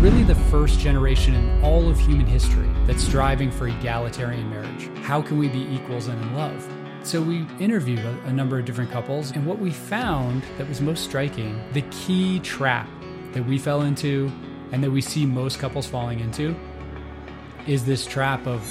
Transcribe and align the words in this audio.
really 0.00 0.22
the 0.22 0.34
first 0.34 0.80
generation 0.80 1.34
in 1.34 1.62
all 1.62 1.86
of 1.90 2.00
human 2.00 2.24
history 2.24 2.66
that's 2.86 3.04
striving 3.04 3.50
for 3.50 3.68
egalitarian 3.68 4.48
marriage. 4.48 4.88
How 5.04 5.20
can 5.20 5.38
we 5.38 5.48
be 5.48 5.60
equals 5.74 6.06
and 6.06 6.18
in 6.22 6.34
love? 6.34 6.66
So 7.02 7.20
we 7.20 7.46
interviewed 7.58 7.98
a, 7.98 8.18
a 8.24 8.32
number 8.32 8.58
of 8.58 8.64
different 8.64 8.90
couples, 8.90 9.30
and 9.32 9.44
what 9.44 9.58
we 9.58 9.70
found 9.70 10.42
that 10.56 10.66
was 10.66 10.80
most 10.80 11.04
striking 11.04 11.62
the 11.74 11.82
key 11.90 12.40
trap 12.40 12.88
that 13.32 13.44
we 13.44 13.58
fell 13.58 13.82
into 13.82 14.32
and 14.72 14.82
that 14.82 14.90
we 14.90 15.02
see 15.02 15.26
most 15.26 15.58
couples 15.58 15.86
falling 15.86 16.20
into 16.20 16.56
is 17.66 17.84
this 17.84 18.06
trap 18.06 18.46
of 18.46 18.66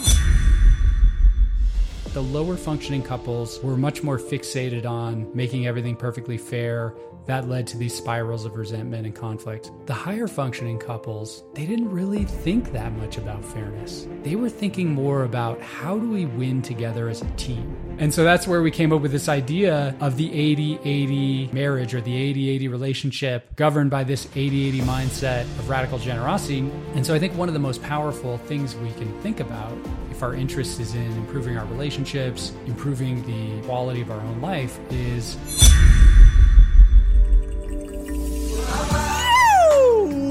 the 2.14 2.24
lower 2.24 2.58
functioning 2.58 3.04
couples 3.04 3.60
were 3.62 3.78
much 3.78 4.02
more 4.02 4.18
fixated 4.18 4.84
on 4.84 5.30
making 5.36 5.68
everything 5.68 5.96
perfectly 5.96 6.40
fair. 6.40 6.96
That 7.26 7.48
led 7.48 7.68
to 7.68 7.78
these 7.78 7.96
spirals 7.96 8.46
of 8.46 8.56
resentment 8.56 9.06
and 9.06 9.16
conflict. 9.16 9.72
The 9.86 9.94
higher 9.94 10.28
functioning 10.28 10.80
couples, 10.80 11.44
they 11.54 11.66
didn't 11.66 11.92
really 11.92 12.26
think 12.26 12.72
that 12.72 12.92
much 12.94 13.18
about 13.18 13.46
fairness. 13.46 14.08
They 14.24 14.36
were 14.36 14.50
thinking 14.50 14.94
more 14.94 15.24
about 15.24 15.62
how 15.62 16.00
do 16.00 16.10
we 16.10 16.26
win 16.26 16.62
together 16.62 17.08
as 17.08 17.22
a 17.22 17.30
team. 17.32 17.76
And 18.00 18.14
so 18.14 18.24
that's 18.24 18.48
where 18.48 18.62
we 18.62 18.72
came 18.72 18.92
up 18.92 19.02
with 19.02 19.12
this 19.12 19.30
idea 19.30 19.96
of 20.00 20.18
the 20.18 20.34
80 20.34 20.80
80 20.84 21.50
marriage 21.54 21.94
or 21.94 22.02
the 22.02 22.16
80 22.16 22.50
80 22.50 22.68
relationship 22.68 23.56
governed 23.56 23.92
by 23.92 24.04
this 24.04 24.28
80 24.36 24.68
80 24.70 24.82
mindset 24.82 25.42
of 25.42 25.70
radical 25.70 26.00
generosity. 26.00 26.60
And 26.96 27.06
so 27.06 27.14
I 27.14 27.20
think 27.20 27.36
one 27.36 27.48
of 27.48 27.54
the 27.54 27.60
most 27.60 27.84
powerful 27.84 28.38
things 28.38 28.76
we 28.76 28.92
can 28.94 29.12
think 29.22 29.40
about 29.40 29.78
if 30.12 30.24
our 30.24 30.34
interest 30.34 30.80
is 30.80 30.96
in 30.96 31.12
improving 31.14 31.58
our 31.58 31.66
relationships, 31.66 32.54
improving 32.66 33.26
the 33.26 33.66
quality 33.68 34.02
of 34.02 34.12
our 34.12 34.20
own 34.20 34.42
life, 34.42 34.80
is. 34.90 35.38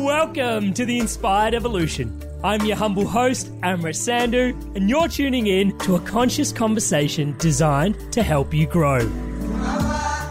Welcome 0.05 0.73
to 0.75 0.85
the 0.85 0.99
Inspired 0.99 1.55
Evolution. 1.55 2.23
I'm 2.45 2.65
your 2.65 2.77
humble 2.77 3.07
host, 3.07 3.53
Amrit 3.63 3.97
Sandhu, 3.97 4.51
and 4.77 4.89
you're 4.89 5.09
tuning 5.09 5.49
in 5.49 5.77
to 5.79 5.97
a 5.97 6.01
conscious 6.01 6.53
conversation 6.53 7.35
designed 7.39 8.13
to 8.13 8.23
help 8.23 8.55
you 8.55 8.67
grow. 8.67 9.01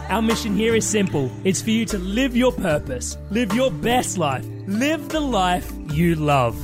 Our 0.08 0.22
mission 0.22 0.56
here 0.56 0.74
is 0.74 0.86
simple 0.86 1.30
it's 1.44 1.60
for 1.60 1.70
you 1.70 1.84
to 1.86 1.98
live 1.98 2.34
your 2.34 2.52
purpose, 2.52 3.18
live 3.30 3.52
your 3.52 3.70
best 3.70 4.16
life, 4.16 4.46
live 4.66 5.10
the 5.10 5.20
life 5.20 5.70
you 5.92 6.14
love. 6.14 6.56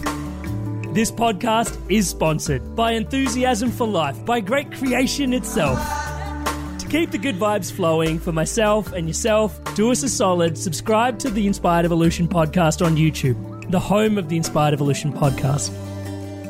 This 0.95 1.11
podcast 1.11 1.79
is 1.91 2.09
sponsored 2.09 2.75
by 2.75 2.93
Enthusiasm 2.93 3.71
for 3.71 3.87
Life, 3.87 4.25
by 4.25 4.41
Great 4.41 4.73
Creation 4.73 5.35
itself. 5.35 5.79
Keep 6.95 7.11
the 7.11 7.19
good 7.19 7.35
vibes 7.35 7.73
flowing 7.73 8.21
for 8.21 8.31
myself 8.31 8.93
and 8.93 9.09
yourself, 9.09 9.59
do 9.75 9.91
us 9.91 10.05
a 10.05 10.09
solid, 10.09 10.57
subscribe 10.57 11.19
to 11.19 11.29
the 11.29 11.45
Inspired 11.45 11.85
Evolution 11.85 12.29
podcast 12.29 12.87
on 12.87 12.95
YouTube, 12.95 13.69
the 13.69 13.81
home 13.81 14.17
of 14.17 14.29
the 14.29 14.37
Inspired 14.37 14.73
Evolution 14.75 15.13
podcast. 15.13 15.73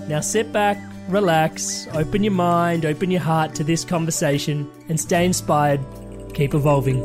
Now 0.06 0.20
sit 0.20 0.52
back, 0.52 0.76
relax, 1.08 1.88
open 1.94 2.22
your 2.22 2.34
mind, 2.34 2.84
open 2.84 3.10
your 3.10 3.22
heart 3.22 3.54
to 3.54 3.64
this 3.64 3.86
conversation, 3.86 4.70
and 4.90 5.00
stay 5.00 5.24
inspired. 5.24 5.80
Keep 6.34 6.52
evolving. 6.52 7.02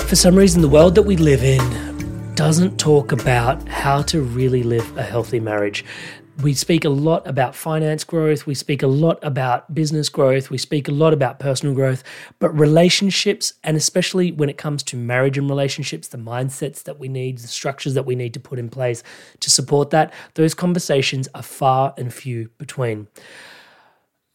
For 0.00 0.16
some 0.16 0.34
reason, 0.34 0.62
the 0.62 0.68
world 0.68 0.96
that 0.96 1.02
we 1.02 1.16
live 1.16 1.44
in 1.44 2.34
doesn't 2.34 2.80
talk 2.80 3.12
about 3.12 3.68
how 3.68 4.02
to 4.02 4.20
really 4.20 4.64
live 4.64 4.96
a 4.96 5.02
healthy 5.04 5.38
marriage. 5.38 5.84
We 6.42 6.54
speak 6.54 6.86
a 6.86 6.88
lot 6.88 7.26
about 7.26 7.54
finance 7.54 8.02
growth, 8.02 8.46
we 8.46 8.54
speak 8.54 8.82
a 8.82 8.86
lot 8.86 9.18
about 9.22 9.74
business 9.74 10.08
growth, 10.08 10.48
we 10.48 10.56
speak 10.56 10.88
a 10.88 10.92
lot 10.92 11.12
about 11.12 11.38
personal 11.38 11.74
growth, 11.74 12.02
but 12.38 12.48
relationships, 12.50 13.52
and 13.62 13.76
especially 13.76 14.32
when 14.32 14.48
it 14.48 14.56
comes 14.56 14.82
to 14.84 14.96
marriage 14.96 15.36
and 15.36 15.50
relationships, 15.50 16.08
the 16.08 16.16
mindsets 16.16 16.82
that 16.84 16.98
we 16.98 17.08
need, 17.08 17.38
the 17.38 17.48
structures 17.48 17.92
that 17.92 18.06
we 18.06 18.14
need 18.14 18.32
to 18.32 18.40
put 18.40 18.58
in 18.58 18.70
place 18.70 19.02
to 19.40 19.50
support 19.50 19.90
that, 19.90 20.14
those 20.34 20.54
conversations 20.54 21.28
are 21.34 21.42
far 21.42 21.92
and 21.98 22.14
few 22.14 22.48
between 22.56 23.06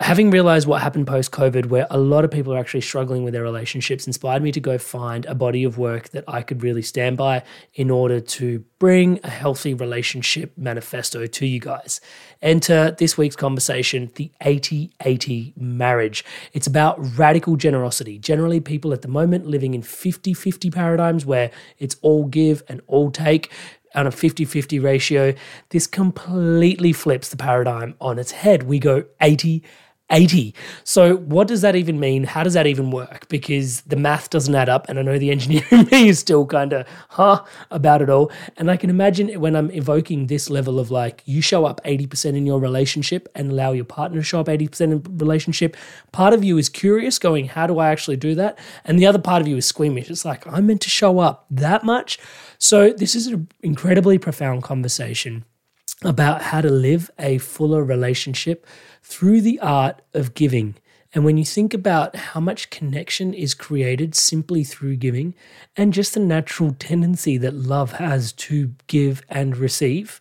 having 0.02 0.30
realized 0.30 0.68
what 0.68 0.82
happened 0.82 1.08
post 1.08 1.32
COVID, 1.32 1.68
where 1.68 1.88
a 1.90 1.98
lot 1.98 2.26
of 2.26 2.32
people 2.32 2.54
are 2.54 2.58
actually 2.58 2.82
struggling 2.82 3.24
with 3.24 3.34
their 3.34 3.44
relationships, 3.44 4.06
inspired 4.06 4.44
me 4.44 4.52
to 4.52 4.60
go 4.60 4.78
find 4.78 5.26
a 5.26 5.34
body 5.34 5.64
of 5.64 5.78
work 5.78 6.10
that 6.10 6.26
I 6.28 6.42
could 6.42 6.64
really 6.64 6.82
stand 6.82 7.16
by 7.16 7.44
in 7.74 7.90
order 7.90 8.20
to 8.20 8.66
bring 8.78 9.22
a 9.24 9.30
healthy 9.30 9.74
relationship 9.74 10.52
manifesto 10.58 11.26
to 11.26 11.46
you 11.46 11.62
guys. 11.62 12.02
Enter 12.42 12.92
this 12.92 13.18
week's 13.18 13.38
conversation 13.38 14.12
the 14.16 14.32
80 14.42 14.92
80 15.06 15.54
marriage. 15.56 16.26
It's 16.52 16.68
about 16.68 16.98
radical 17.18 17.56
generosity. 17.56 18.20
Generally, 18.20 18.62
people 18.62 18.92
at 18.92 19.02
the 19.02 19.08
moment 19.08 19.46
living 19.46 19.74
in 19.74 19.82
50 19.82 20.34
50 20.34 20.72
paradigms 20.72 21.26
where 21.26 21.52
it's 21.80 21.96
all 22.02 22.26
give 22.26 22.64
and 22.68 22.82
all 22.88 23.12
take 23.12 23.50
on 23.96 24.08
a 24.08 24.12
50 24.12 24.46
50 24.46 24.80
ratio. 24.80 25.34
This 25.70 25.88
completely 25.88 26.94
flips 26.94 27.30
the 27.30 27.38
paradigm 27.38 27.96
on 28.00 28.20
its 28.20 28.32
head. 28.32 28.64
We 28.64 28.80
go 28.80 29.06
80 29.22 29.64
80. 30.12 30.54
So, 30.84 31.18
what 31.18 31.48
does 31.48 31.62
that 31.62 31.76
even 31.76 32.00
mean? 32.00 32.26
How 32.26 32.44
does 32.44 32.54
that 32.54 32.68
even 32.68 32.92
work? 32.92 33.28
Because 33.28 33.82
the 33.82 33.96
math 33.96 34.30
doesn't 34.30 34.54
add 34.54 34.70
up, 34.70 34.88
and 34.88 35.00
I 35.00 35.02
know 35.02 35.18
the 35.18 35.32
engineer 35.32 35.64
in 35.72 35.86
me 35.92 36.10
is 36.10 36.20
still 36.20 36.46
kind 36.46 36.74
of, 36.74 36.88
huh, 37.10 37.44
about 37.72 38.04
it 38.04 38.10
all. 38.10 38.32
And 38.58 38.70
I 38.70 38.78
can 38.78 38.92
imagine 38.92 39.30
when 39.42 39.56
I'm 39.56 39.72
evoking 39.72 40.28
this 40.28 40.50
level 40.50 40.80
of 40.80 40.92
like, 40.92 41.24
you 41.26 41.42
show 41.42 41.66
up 41.66 41.82
80% 41.84 42.38
in 42.38 42.46
your 42.46 42.60
relationship 42.60 43.28
and 43.34 43.52
allow 43.52 43.72
your 43.72 43.86
partner 43.86 44.20
to 44.20 44.24
show 44.24 44.40
up 44.40 44.48
80% 44.48 44.82
in 44.82 45.18
relationship, 45.18 45.76
part 46.12 46.34
of 46.34 46.44
you 46.44 46.60
is 46.60 46.70
curious, 46.70 47.18
going, 47.18 47.48
how 47.48 47.66
do 47.66 47.80
I 47.80 47.90
actually 47.90 48.18
do 48.18 48.36
that? 48.36 48.60
And 48.84 49.00
the 49.00 49.08
other 49.08 49.20
part 49.20 49.42
of 49.42 49.48
you 49.48 49.58
is 49.58 49.66
squeamish. 49.66 50.12
It's 50.12 50.26
like, 50.26 50.46
I'm 50.46 50.68
meant 50.68 50.82
to 50.82 50.90
show 50.90 51.18
up 51.18 51.48
that 51.50 51.84
much. 51.84 52.20
So, 52.58 52.92
this 52.92 53.16
is 53.16 53.28
an 53.28 53.48
incredibly 53.62 54.18
profound 54.18 54.64
conversation 54.64 55.46
about 56.04 56.42
how 56.42 56.62
to 56.62 56.70
live 56.70 57.10
a 57.18 57.38
fuller 57.38 57.84
relationship 57.84 58.66
through 59.02 59.42
the 59.42 59.60
art 59.60 60.02
of 60.14 60.34
giving. 60.34 60.76
And 61.14 61.24
when 61.24 61.38
you 61.38 61.46
think 61.46 61.74
about 61.74 62.16
how 62.16 62.42
much 62.42 62.70
connection 62.70 63.34
is 63.34 63.54
created 63.54 64.16
simply 64.16 64.66
through 64.66 64.98
giving, 64.98 65.34
and 65.78 65.94
just 65.94 66.14
the 66.14 66.20
natural 66.20 66.76
tendency 66.78 67.38
that 67.38 67.54
love 67.54 67.94
has 67.94 68.34
to 68.34 68.74
give 68.88 69.22
and 69.30 69.56
receive, 69.56 70.20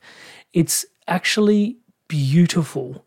it's 0.52 0.86
actually 1.08 1.78
beautiful. 2.06 3.04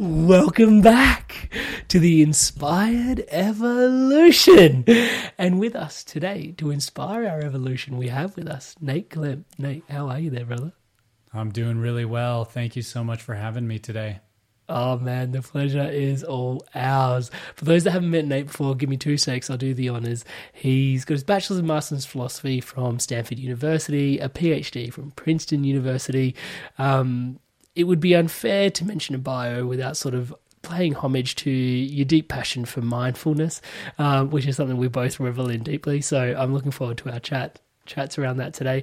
Welcome 0.00 0.80
back 0.80 1.50
to 1.88 1.98
the 1.98 2.22
Inspired 2.22 3.24
Evolution. 3.30 4.84
And 5.36 5.58
with 5.58 5.74
us 5.74 6.04
today 6.04 6.54
to 6.58 6.70
inspire 6.70 7.26
our 7.26 7.40
evolution, 7.40 7.96
we 7.96 8.06
have 8.06 8.36
with 8.36 8.46
us 8.46 8.76
Nate 8.80 9.10
Klemp. 9.10 9.42
Nate, 9.58 9.82
how 9.90 10.08
are 10.08 10.20
you 10.20 10.30
there, 10.30 10.44
brother? 10.44 10.72
I'm 11.34 11.50
doing 11.50 11.78
really 11.78 12.04
well. 12.04 12.44
Thank 12.44 12.76
you 12.76 12.82
so 12.82 13.02
much 13.02 13.20
for 13.20 13.34
having 13.34 13.66
me 13.66 13.80
today. 13.80 14.20
Oh 14.68 14.98
man, 14.98 15.32
the 15.32 15.42
pleasure 15.42 15.90
is 15.90 16.22
all 16.22 16.64
ours. 16.76 17.32
For 17.56 17.64
those 17.64 17.82
that 17.82 17.90
haven't 17.90 18.12
met 18.12 18.24
Nate 18.24 18.46
before, 18.46 18.76
give 18.76 18.88
me 18.88 18.96
two 18.96 19.16
secs, 19.16 19.50
I'll 19.50 19.56
do 19.56 19.74
the 19.74 19.90
honours. 19.90 20.24
He's 20.52 21.04
got 21.04 21.14
his 21.14 21.24
bachelor's 21.24 21.58
and 21.58 21.66
master's 21.66 22.04
in 22.04 22.08
philosophy 22.08 22.60
from 22.60 23.00
Stanford 23.00 23.40
University, 23.40 24.20
a 24.20 24.28
PhD 24.28 24.92
from 24.92 25.10
Princeton 25.10 25.64
University. 25.64 26.36
Um, 26.78 27.40
it 27.78 27.84
would 27.84 28.00
be 28.00 28.16
unfair 28.16 28.70
to 28.70 28.84
mention 28.84 29.14
a 29.14 29.18
bio 29.18 29.64
without 29.64 29.96
sort 29.96 30.12
of 30.12 30.34
paying 30.62 30.94
homage 30.94 31.36
to 31.36 31.50
your 31.50 32.04
deep 32.04 32.28
passion 32.28 32.64
for 32.64 32.82
mindfulness, 32.82 33.62
um, 33.98 34.30
which 34.30 34.46
is 34.46 34.56
something 34.56 34.76
we 34.76 34.88
both 34.88 35.20
revel 35.20 35.48
in 35.48 35.62
deeply. 35.62 36.00
So 36.00 36.34
I'm 36.36 36.52
looking 36.52 36.72
forward 36.72 36.98
to 36.98 37.12
our 37.12 37.20
chat 37.20 37.60
chats 37.86 38.18
around 38.18 38.38
that 38.38 38.52
today. 38.52 38.82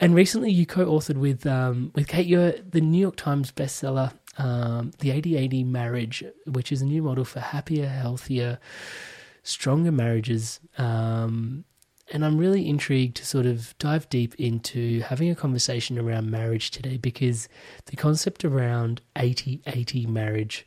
And 0.00 0.16
recently, 0.16 0.50
you 0.50 0.66
co-authored 0.66 1.16
with 1.16 1.46
um, 1.46 1.92
with 1.94 2.08
Kate 2.08 2.26
you're 2.26 2.52
the 2.52 2.80
New 2.80 2.98
York 2.98 3.14
Times 3.14 3.52
bestseller, 3.52 4.12
um, 4.36 4.90
"The 4.98 5.10
80-80 5.10 5.64
Marriage," 5.64 6.24
which 6.46 6.72
is 6.72 6.82
a 6.82 6.84
new 6.84 7.04
model 7.04 7.24
for 7.24 7.38
happier, 7.38 7.86
healthier, 7.86 8.58
stronger 9.44 9.92
marriages. 9.92 10.58
Um, 10.76 11.64
and 12.12 12.24
I'm 12.24 12.38
really 12.38 12.68
intrigued 12.68 13.16
to 13.16 13.26
sort 13.26 13.46
of 13.46 13.76
dive 13.78 14.08
deep 14.08 14.34
into 14.36 15.00
having 15.00 15.30
a 15.30 15.34
conversation 15.34 15.98
around 15.98 16.30
marriage 16.30 16.70
today 16.70 16.96
because 16.96 17.48
the 17.86 17.96
concept 17.96 18.44
around 18.44 19.00
80-80 19.16 20.06
marriage 20.08 20.66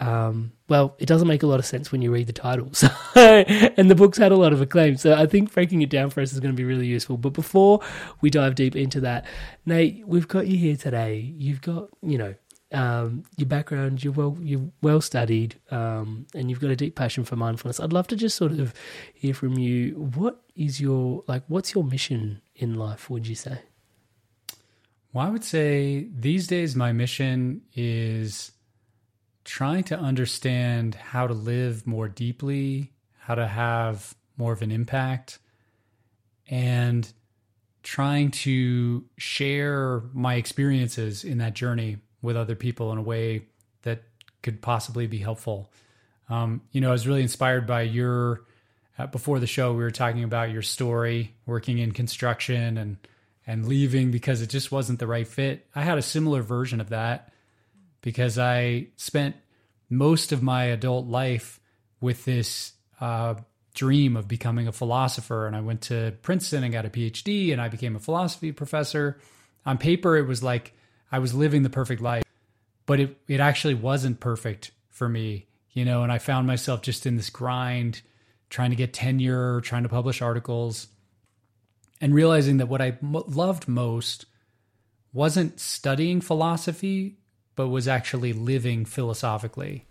um, 0.00 0.52
well, 0.68 0.96
it 0.98 1.06
doesn't 1.06 1.28
make 1.28 1.42
a 1.42 1.46
lot 1.46 1.60
of 1.60 1.66
sense 1.66 1.92
when 1.92 2.02
you 2.02 2.12
read 2.12 2.26
the 2.26 2.32
titles. 2.32 2.84
and 3.14 3.90
the 3.90 3.94
book's 3.94 4.18
had 4.18 4.32
a 4.32 4.36
lot 4.36 4.52
of 4.52 4.60
acclaim. 4.60 4.96
So 4.96 5.14
I 5.14 5.26
think 5.26 5.52
breaking 5.52 5.82
it 5.82 5.90
down 5.90 6.10
for 6.10 6.20
us 6.20 6.32
is 6.32 6.40
going 6.40 6.52
to 6.52 6.56
be 6.56 6.64
really 6.64 6.86
useful. 6.86 7.16
But 7.16 7.32
before 7.32 7.80
we 8.20 8.30
dive 8.30 8.54
deep 8.54 8.74
into 8.74 9.00
that, 9.00 9.24
Nate, 9.66 10.06
we've 10.06 10.26
got 10.26 10.46
you 10.46 10.56
here 10.56 10.76
today. 10.76 11.32
You've 11.36 11.60
got, 11.60 11.90
you 12.02 12.18
know, 12.18 12.34
um, 12.74 13.22
your 13.36 13.46
background, 13.46 14.02
you're 14.02 14.12
well, 14.12 14.36
you're 14.40 14.68
well 14.82 15.00
studied, 15.00 15.54
um, 15.70 16.26
and 16.34 16.50
you've 16.50 16.60
got 16.60 16.70
a 16.70 16.76
deep 16.76 16.96
passion 16.96 17.24
for 17.24 17.36
mindfulness. 17.36 17.80
I'd 17.80 17.92
love 17.92 18.08
to 18.08 18.16
just 18.16 18.36
sort 18.36 18.52
of 18.52 18.74
hear 19.14 19.32
from 19.32 19.58
you. 19.58 19.94
What 20.14 20.42
is 20.56 20.80
your 20.80 21.22
like? 21.28 21.44
What's 21.48 21.74
your 21.74 21.84
mission 21.84 22.42
in 22.56 22.74
life? 22.74 23.08
Would 23.08 23.26
you 23.26 23.34
say? 23.36 23.60
Well, 25.12 25.26
I 25.26 25.30
would 25.30 25.44
say 25.44 26.08
these 26.12 26.48
days 26.48 26.74
my 26.74 26.92
mission 26.92 27.62
is 27.74 28.50
trying 29.44 29.84
to 29.84 29.98
understand 29.98 30.96
how 30.96 31.26
to 31.28 31.34
live 31.34 31.86
more 31.86 32.08
deeply, 32.08 32.92
how 33.18 33.36
to 33.36 33.46
have 33.46 34.14
more 34.36 34.52
of 34.52 34.62
an 34.62 34.72
impact, 34.72 35.38
and 36.48 37.12
trying 37.84 38.30
to 38.30 39.04
share 39.16 40.02
my 40.12 40.34
experiences 40.34 41.22
in 41.22 41.38
that 41.38 41.54
journey 41.54 41.98
with 42.24 42.36
other 42.36 42.56
people 42.56 42.90
in 42.90 42.98
a 42.98 43.02
way 43.02 43.42
that 43.82 44.02
could 44.42 44.60
possibly 44.60 45.06
be 45.06 45.18
helpful. 45.18 45.70
Um, 46.28 46.62
you 46.72 46.80
know, 46.80 46.88
I 46.88 46.92
was 46.92 47.06
really 47.06 47.22
inspired 47.22 47.66
by 47.66 47.82
your. 47.82 48.42
Uh, 48.96 49.08
before 49.08 49.40
the 49.40 49.46
show, 49.46 49.72
we 49.72 49.82
were 49.82 49.90
talking 49.90 50.22
about 50.22 50.52
your 50.52 50.62
story 50.62 51.34
working 51.46 51.78
in 51.78 51.92
construction 51.92 52.78
and 52.78 52.96
and 53.46 53.66
leaving 53.66 54.10
because 54.10 54.40
it 54.40 54.48
just 54.48 54.72
wasn't 54.72 54.98
the 54.98 55.06
right 55.06 55.28
fit. 55.28 55.66
I 55.74 55.82
had 55.82 55.98
a 55.98 56.02
similar 56.02 56.42
version 56.42 56.80
of 56.80 56.90
that 56.90 57.32
because 58.00 58.38
I 58.38 58.88
spent 58.96 59.36
most 59.90 60.32
of 60.32 60.42
my 60.42 60.64
adult 60.64 61.06
life 61.06 61.60
with 62.00 62.24
this 62.24 62.72
uh, 63.00 63.34
dream 63.74 64.16
of 64.16 64.28
becoming 64.28 64.68
a 64.68 64.72
philosopher. 64.72 65.46
And 65.46 65.54
I 65.54 65.60
went 65.60 65.82
to 65.82 66.14
Princeton 66.22 66.64
and 66.64 66.72
got 66.72 66.86
a 66.86 66.90
PhD 66.90 67.52
and 67.52 67.60
I 67.60 67.68
became 67.68 67.96
a 67.96 68.00
philosophy 68.00 68.52
professor. 68.52 69.18
On 69.66 69.76
paper, 69.78 70.16
it 70.16 70.26
was 70.26 70.42
like 70.42 70.74
I 71.14 71.20
was 71.20 71.32
living 71.32 71.62
the 71.62 71.70
perfect 71.70 72.02
life, 72.02 72.24
but 72.86 72.98
it, 72.98 73.16
it 73.28 73.38
actually 73.38 73.74
wasn't 73.74 74.18
perfect 74.18 74.72
for 74.90 75.08
me, 75.08 75.46
you 75.70 75.84
know, 75.84 76.02
and 76.02 76.10
I 76.10 76.18
found 76.18 76.48
myself 76.48 76.82
just 76.82 77.06
in 77.06 77.16
this 77.16 77.30
grind, 77.30 78.02
trying 78.50 78.70
to 78.70 78.76
get 78.76 78.92
tenure, 78.92 79.60
trying 79.60 79.84
to 79.84 79.88
publish 79.88 80.20
articles, 80.20 80.88
and 82.00 82.12
realizing 82.12 82.56
that 82.56 82.66
what 82.66 82.82
I 82.82 82.98
loved 83.00 83.68
most 83.68 84.26
wasn't 85.12 85.60
studying 85.60 86.20
philosophy, 86.20 87.18
but 87.54 87.68
was 87.68 87.86
actually 87.86 88.32
living 88.32 88.84
philosophically, 88.84 89.86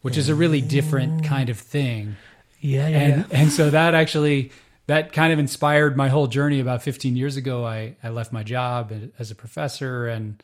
which 0.00 0.16
is 0.16 0.30
a 0.30 0.34
really 0.34 0.62
different 0.62 1.26
oh. 1.26 1.28
kind 1.28 1.50
of 1.50 1.58
thing. 1.58 2.16
Yeah, 2.60 2.88
yeah. 2.88 2.98
And 2.98 3.26
and 3.30 3.52
so 3.52 3.68
that 3.68 3.94
actually 3.94 4.50
that 4.86 5.12
kind 5.12 5.30
of 5.30 5.38
inspired 5.38 5.94
my 5.94 6.08
whole 6.08 6.26
journey 6.26 6.58
about 6.58 6.80
15 6.80 7.16
years 7.16 7.36
ago. 7.36 7.66
I 7.66 7.96
I 8.02 8.08
left 8.08 8.32
my 8.32 8.42
job 8.42 8.92
uh, 8.92 9.08
as 9.18 9.30
a 9.30 9.34
professor 9.34 10.08
and 10.08 10.42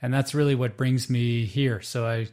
and 0.00 0.12
that's 0.12 0.34
really 0.34 0.54
what 0.54 0.76
brings 0.76 1.10
me 1.10 1.44
here. 1.44 1.80
So 1.80 2.06
I 2.06 2.28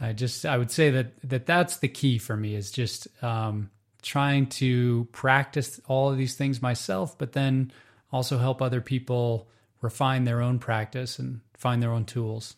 I 0.00 0.12
just 0.12 0.44
I 0.44 0.58
would 0.58 0.70
say 0.70 0.90
that 0.90 1.12
that 1.28 1.46
that's 1.46 1.78
the 1.78 1.88
key 1.88 2.18
for 2.18 2.36
me 2.36 2.54
is 2.54 2.70
just 2.70 3.08
um, 3.22 3.70
trying 4.02 4.46
to 4.46 5.08
practice 5.12 5.80
all 5.86 6.10
of 6.10 6.18
these 6.18 6.34
things 6.34 6.60
myself, 6.60 7.16
but 7.16 7.32
then 7.32 7.72
also 8.12 8.38
help 8.38 8.60
other 8.60 8.80
people 8.80 9.48
refine 9.80 10.24
their 10.24 10.40
own 10.40 10.58
practice 10.58 11.18
and 11.18 11.40
find 11.56 11.82
their 11.82 11.92
own 11.92 12.04
tools. 12.04 12.56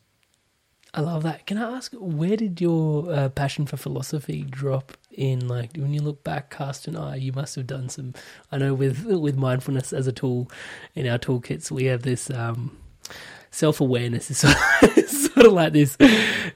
I 0.94 1.00
love 1.00 1.24
that. 1.24 1.46
Can 1.46 1.58
I 1.58 1.76
ask, 1.76 1.92
where 1.92 2.38
did 2.38 2.58
your 2.58 3.12
uh, 3.12 3.28
passion 3.28 3.66
for 3.66 3.76
philosophy 3.76 4.46
drop 4.48 4.96
in? 5.10 5.46
Like, 5.46 5.76
when 5.76 5.92
you 5.92 6.00
look 6.00 6.24
back, 6.24 6.48
cast 6.48 6.88
an 6.88 6.96
eye, 6.96 7.16
you 7.16 7.32
must 7.32 7.54
have 7.56 7.66
done 7.66 7.90
some. 7.90 8.14
I 8.50 8.56
know 8.56 8.72
with 8.72 9.04
with 9.04 9.36
mindfulness 9.36 9.92
as 9.92 10.06
a 10.06 10.12
tool 10.12 10.50
in 10.94 11.06
our 11.06 11.18
toolkits, 11.18 11.70
we 11.70 11.84
have 11.84 12.02
this 12.02 12.30
um, 12.30 12.78
self 13.56 13.80
awareness 13.80 14.30
is 14.30 14.38
sort, 14.38 14.54
of, 14.82 15.08
sort 15.08 15.46
of 15.46 15.52
like 15.52 15.72
this 15.72 15.96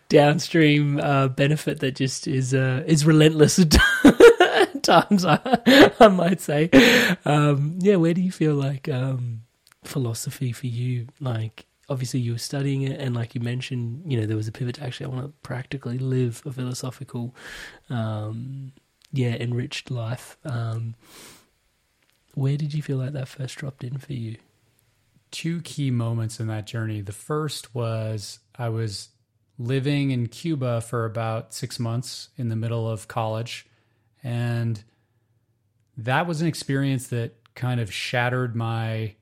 downstream 0.08 1.00
uh, 1.00 1.28
benefit 1.28 1.80
that 1.80 1.96
just 1.96 2.28
is 2.28 2.54
uh, 2.54 2.84
is 2.86 3.06
relentless 3.06 3.58
at 4.04 4.82
times. 4.82 5.24
I, 5.24 5.38
I 5.98 6.08
might 6.08 6.40
say, 6.40 6.70
um, 7.24 7.78
yeah. 7.80 7.96
Where 7.96 8.14
do 8.14 8.20
you 8.20 8.30
feel 8.30 8.54
like 8.54 8.88
um, 8.88 9.42
philosophy 9.82 10.52
for 10.52 10.66
you, 10.66 11.08
like? 11.18 11.66
obviously 11.88 12.20
you 12.20 12.30
were 12.30 12.38
studying 12.38 12.82
it 12.82 13.00
and 13.00 13.16
like 13.16 13.34
you 13.34 13.40
mentioned 13.40 14.00
you 14.06 14.16
know 14.16 14.24
there 14.24 14.36
was 14.36 14.46
a 14.46 14.52
pivot 14.52 14.76
to 14.76 14.84
actually 14.84 15.06
i 15.06 15.08
want 15.08 15.26
to 15.26 15.32
practically 15.42 15.98
live 15.98 16.40
a 16.46 16.52
philosophical 16.52 17.34
um, 17.88 18.70
yeah 19.12 19.34
enriched 19.34 19.90
life 19.90 20.38
um, 20.44 20.94
where 22.34 22.56
did 22.56 22.72
you 22.72 22.80
feel 22.80 22.96
like 22.96 23.12
that 23.12 23.26
first 23.26 23.56
dropped 23.58 23.82
in 23.82 23.98
for 23.98 24.12
you 24.12 24.36
two 25.30 25.60
key 25.62 25.90
moments 25.90 26.40
in 26.40 26.46
that 26.46 26.66
journey 26.66 27.00
the 27.00 27.12
first 27.12 27.74
was 27.74 28.40
i 28.56 28.68
was 28.68 29.10
living 29.58 30.10
in 30.10 30.26
cuba 30.26 30.80
for 30.80 31.04
about 31.04 31.52
six 31.52 31.78
months 31.78 32.30
in 32.36 32.48
the 32.48 32.56
middle 32.56 32.88
of 32.88 33.08
college 33.08 33.66
and 34.22 34.84
that 35.96 36.26
was 36.26 36.40
an 36.40 36.48
experience 36.48 37.08
that 37.08 37.34
kind 37.54 37.80
of 37.80 37.92
shattered 37.92 38.56
my 38.56 39.14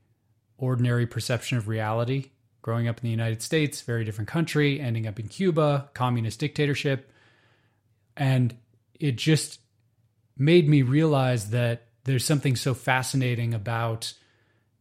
ordinary 0.59 1.07
perception 1.07 1.59
of 1.59 1.69
reality 1.69 2.31
growing 2.69 2.87
up 2.87 2.99
in 2.99 3.03
the 3.03 3.11
United 3.11 3.41
States, 3.41 3.81
very 3.81 4.05
different 4.05 4.29
country, 4.29 4.79
ending 4.79 5.07
up 5.07 5.19
in 5.19 5.27
Cuba, 5.27 5.89
communist 5.95 6.39
dictatorship. 6.39 7.11
And 8.15 8.55
it 9.01 9.17
just 9.17 9.61
made 10.37 10.69
me 10.69 10.83
realize 10.83 11.49
that 11.49 11.87
there's 12.05 12.27
something 12.27 12.57
so 12.57 12.75
fascinating 12.75 13.55
about 13.55 14.13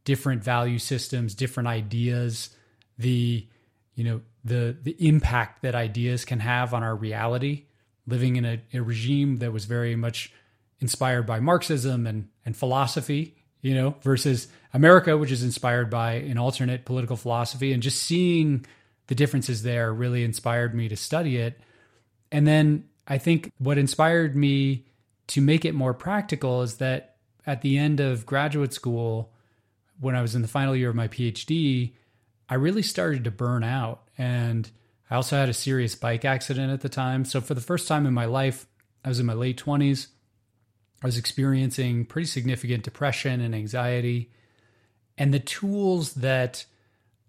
different 0.07 0.41
value 0.41 0.79
systems, 0.79 1.35
different 1.35 1.67
ideas, 1.67 2.51
the 2.97 3.45
you 3.93 4.05
know 4.05 4.21
the 4.45 4.77
the 4.81 4.95
impact 5.05 5.61
that 5.63 5.75
ideas 5.75 6.23
can 6.23 6.39
have 6.39 6.73
on 6.73 6.81
our 6.81 6.95
reality. 6.95 7.65
Living 8.07 8.37
in 8.37 8.45
a, 8.45 8.61
a 8.73 8.79
regime 8.79 9.39
that 9.39 9.51
was 9.51 9.65
very 9.65 9.97
much 9.97 10.31
inspired 10.79 11.25
by 11.25 11.41
Marxism 11.41 12.07
and 12.07 12.29
and 12.45 12.55
philosophy, 12.55 13.35
you 13.61 13.75
know, 13.75 13.95
versus 14.01 14.47
America, 14.73 15.17
which 15.17 15.29
is 15.29 15.43
inspired 15.43 15.89
by 15.89 16.13
an 16.13 16.37
alternate 16.37 16.85
political 16.85 17.17
philosophy, 17.17 17.73
and 17.73 17.83
just 17.83 18.01
seeing 18.01 18.65
the 19.07 19.15
differences 19.15 19.63
there 19.63 19.93
really 19.93 20.23
inspired 20.23 20.73
me 20.73 20.87
to 20.87 20.95
study 20.95 21.35
it. 21.35 21.59
And 22.31 22.47
then 22.47 22.85
I 23.09 23.17
think 23.17 23.51
what 23.57 23.77
inspired 23.77 24.37
me 24.37 24.85
to 25.27 25.41
make 25.41 25.65
it 25.65 25.75
more 25.75 25.93
practical 25.93 26.61
is 26.61 26.77
that 26.77 27.17
at 27.45 27.61
the 27.61 27.77
end 27.77 27.99
of 27.99 28.25
graduate 28.25 28.71
school, 28.71 29.33
when 29.99 30.15
I 30.15 30.21
was 30.21 30.35
in 30.35 30.41
the 30.41 30.47
final 30.47 30.75
year 30.75 30.89
of 30.89 30.95
my 30.95 31.07
PhD, 31.07 31.93
I 32.49 32.55
really 32.55 32.81
started 32.81 33.23
to 33.23 33.31
burn 33.31 33.63
out. 33.63 34.03
And 34.17 34.69
I 35.09 35.15
also 35.15 35.35
had 35.35 35.49
a 35.49 35.53
serious 35.53 35.95
bike 35.95 36.25
accident 36.25 36.71
at 36.71 36.81
the 36.81 36.89
time. 36.89 37.25
So 37.25 37.41
for 37.41 37.53
the 37.53 37.61
first 37.61 37.87
time 37.87 38.05
in 38.05 38.13
my 38.13 38.25
life, 38.25 38.67
I 39.03 39.09
was 39.09 39.19
in 39.19 39.25
my 39.25 39.33
late 39.33 39.61
20s. 39.63 40.07
I 41.01 41.05
was 41.05 41.17
experiencing 41.17 42.05
pretty 42.05 42.27
significant 42.27 42.83
depression 42.83 43.41
and 43.41 43.53
anxiety. 43.53 44.31
And 45.17 45.33
the 45.33 45.39
tools 45.39 46.13
that 46.15 46.65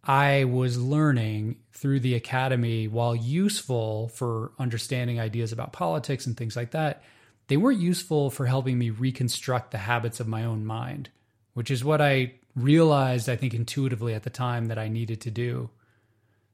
I 0.04 0.44
was 0.44 0.78
learning 0.78 1.56
through 1.72 2.00
the 2.00 2.14
academy, 2.14 2.88
while 2.88 3.14
useful 3.14 4.08
for 4.08 4.52
understanding 4.58 5.20
ideas 5.20 5.52
about 5.52 5.72
politics 5.72 6.26
and 6.26 6.36
things 6.36 6.56
like 6.56 6.70
that, 6.70 7.02
they 7.48 7.56
weren't 7.56 7.80
useful 7.80 8.30
for 8.30 8.46
helping 8.46 8.78
me 8.78 8.90
reconstruct 8.90 9.70
the 9.70 9.78
habits 9.78 10.20
of 10.20 10.28
my 10.28 10.44
own 10.44 10.64
mind, 10.64 11.10
which 11.54 11.70
is 11.70 11.84
what 11.84 12.00
I 12.00 12.34
realized, 12.62 13.28
I 13.28 13.36
think, 13.36 13.54
intuitively 13.54 14.14
at 14.14 14.22
the 14.22 14.30
time 14.30 14.66
that 14.66 14.78
I 14.78 14.88
needed 14.88 15.20
to 15.22 15.30
do. 15.30 15.70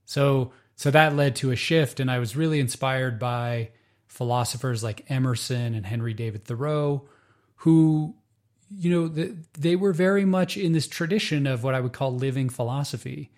So, 0.04 0.52
so 0.76 0.90
that 0.90 1.16
led 1.16 1.36
to 1.36 1.50
a 1.50 1.56
shift, 1.56 2.00
and 2.00 2.10
I 2.10 2.18
was 2.18 2.36
really 2.36 2.60
inspired 2.60 3.18
by 3.18 3.70
philosophers 4.06 4.82
like 4.82 5.10
Emerson 5.10 5.74
and 5.74 5.86
Henry 5.86 6.14
David 6.14 6.44
Thoreau, 6.44 7.08
who, 7.56 8.14
you 8.70 8.90
know, 8.90 9.08
the, 9.08 9.36
they 9.58 9.76
were 9.76 9.92
very 9.92 10.24
much 10.24 10.56
in 10.56 10.72
this 10.72 10.86
tradition 10.86 11.46
of 11.46 11.62
what 11.62 11.74
I 11.74 11.80
would 11.80 11.92
call 11.92 12.14
living 12.14 12.48
philosophy. 12.48 13.30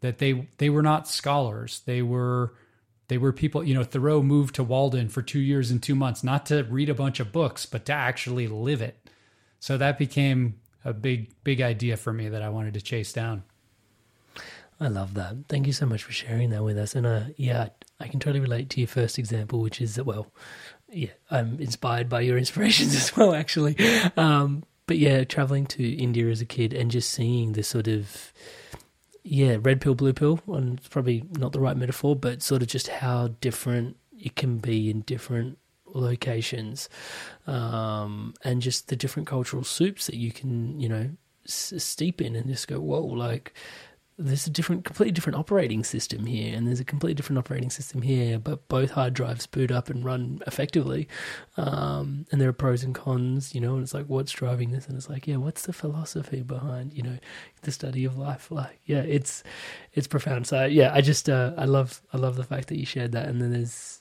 That 0.00 0.18
they 0.18 0.46
they 0.58 0.70
were 0.70 0.82
not 0.82 1.08
scholars. 1.08 1.82
They 1.84 2.02
were 2.02 2.54
they 3.08 3.18
were 3.18 3.32
people. 3.32 3.64
You 3.64 3.74
know, 3.74 3.82
Thoreau 3.82 4.22
moved 4.22 4.54
to 4.54 4.62
Walden 4.62 5.08
for 5.08 5.22
two 5.22 5.40
years 5.40 5.72
and 5.72 5.82
two 5.82 5.96
months, 5.96 6.22
not 6.22 6.46
to 6.46 6.62
read 6.64 6.88
a 6.88 6.94
bunch 6.94 7.18
of 7.18 7.32
books, 7.32 7.66
but 7.66 7.84
to 7.86 7.92
actually 7.92 8.46
live 8.46 8.80
it. 8.80 9.10
So 9.58 9.76
that 9.76 9.98
became 9.98 10.60
a 10.84 10.92
big 10.92 11.32
big 11.44 11.60
idea 11.60 11.96
for 11.96 12.12
me 12.12 12.28
that 12.28 12.42
I 12.42 12.48
wanted 12.48 12.74
to 12.74 12.80
chase 12.80 13.12
down. 13.12 13.42
I 14.80 14.88
love 14.88 15.14
that. 15.14 15.34
Thank 15.48 15.66
you 15.66 15.72
so 15.72 15.86
much 15.86 16.04
for 16.04 16.12
sharing 16.12 16.50
that 16.50 16.62
with 16.62 16.78
us. 16.78 16.94
And 16.94 17.04
uh, 17.04 17.22
yeah, 17.36 17.68
I 17.98 18.06
can 18.06 18.20
totally 18.20 18.40
relate 18.40 18.70
to 18.70 18.80
your 18.80 18.86
first 18.86 19.18
example, 19.18 19.60
which 19.60 19.80
is 19.80 19.96
that, 19.96 20.04
well, 20.04 20.28
yeah, 20.88 21.10
I'm 21.30 21.58
inspired 21.58 22.08
by 22.08 22.20
your 22.20 22.38
inspirations 22.38 22.94
as 22.96 23.16
well, 23.16 23.34
actually. 23.34 23.76
Um, 24.16 24.62
but 24.86 24.98
yeah, 24.98 25.24
traveling 25.24 25.66
to 25.66 25.88
India 25.88 26.28
as 26.28 26.40
a 26.40 26.46
kid 26.46 26.72
and 26.72 26.90
just 26.90 27.10
seeing 27.10 27.52
the 27.52 27.62
sort 27.62 27.88
of, 27.88 28.32
yeah, 29.24 29.56
red 29.60 29.80
pill, 29.80 29.96
blue 29.96 30.12
pill, 30.12 30.40
and 30.46 30.78
it's 30.78 30.88
probably 30.88 31.24
not 31.32 31.52
the 31.52 31.60
right 31.60 31.76
metaphor, 31.76 32.14
but 32.14 32.40
sort 32.40 32.62
of 32.62 32.68
just 32.68 32.88
how 32.88 33.28
different 33.40 33.96
it 34.16 34.36
can 34.36 34.58
be 34.58 34.90
in 34.90 35.00
different 35.02 35.58
locations 35.94 36.88
um, 37.46 38.34
and 38.44 38.62
just 38.62 38.88
the 38.88 38.96
different 38.96 39.28
cultural 39.28 39.64
soups 39.64 40.06
that 40.06 40.16
you 40.16 40.32
can, 40.32 40.78
you 40.80 40.88
know, 40.88 41.10
s- 41.46 41.74
steep 41.78 42.20
in 42.20 42.36
and 42.36 42.48
just 42.48 42.68
go, 42.68 42.80
whoa, 42.80 43.02
like 43.02 43.54
there's 44.20 44.48
a 44.48 44.50
different, 44.50 44.84
completely 44.84 45.12
different 45.12 45.38
operating 45.38 45.84
system 45.84 46.26
here, 46.26 46.56
and 46.56 46.66
there's 46.66 46.80
a 46.80 46.84
completely 46.84 47.14
different 47.14 47.38
operating 47.38 47.70
system 47.70 48.02
here, 48.02 48.36
but 48.36 48.66
both 48.66 48.90
hard 48.90 49.14
drives 49.14 49.46
boot 49.46 49.70
up 49.70 49.88
and 49.88 50.04
run 50.04 50.42
effectively. 50.44 51.06
Um, 51.56 52.26
and 52.32 52.40
there 52.40 52.48
are 52.48 52.52
pros 52.52 52.82
and 52.82 52.96
cons, 52.96 53.54
you 53.54 53.60
know, 53.60 53.74
and 53.74 53.84
it's 53.84 53.94
like, 53.94 54.06
what's 54.06 54.32
driving 54.32 54.72
this? 54.72 54.88
And 54.88 54.96
it's 54.96 55.08
like, 55.08 55.28
yeah, 55.28 55.36
what's 55.36 55.62
the 55.62 55.72
philosophy 55.72 56.42
behind, 56.42 56.94
you 56.94 57.04
know, 57.04 57.18
the 57.62 57.70
study 57.70 58.04
of 58.04 58.18
life? 58.18 58.50
Like, 58.50 58.80
yeah, 58.86 59.02
it's, 59.02 59.44
it's 59.92 60.08
profound. 60.08 60.48
So 60.48 60.64
yeah, 60.64 60.92
I 60.92 61.00
just, 61.00 61.28
uh, 61.28 61.52
I 61.56 61.66
love, 61.66 62.02
I 62.12 62.16
love 62.16 62.34
the 62.34 62.42
fact 62.42 62.68
that 62.68 62.78
you 62.78 62.86
shared 62.86 63.12
that. 63.12 63.28
And 63.28 63.40
then 63.40 63.52
there's, 63.52 63.97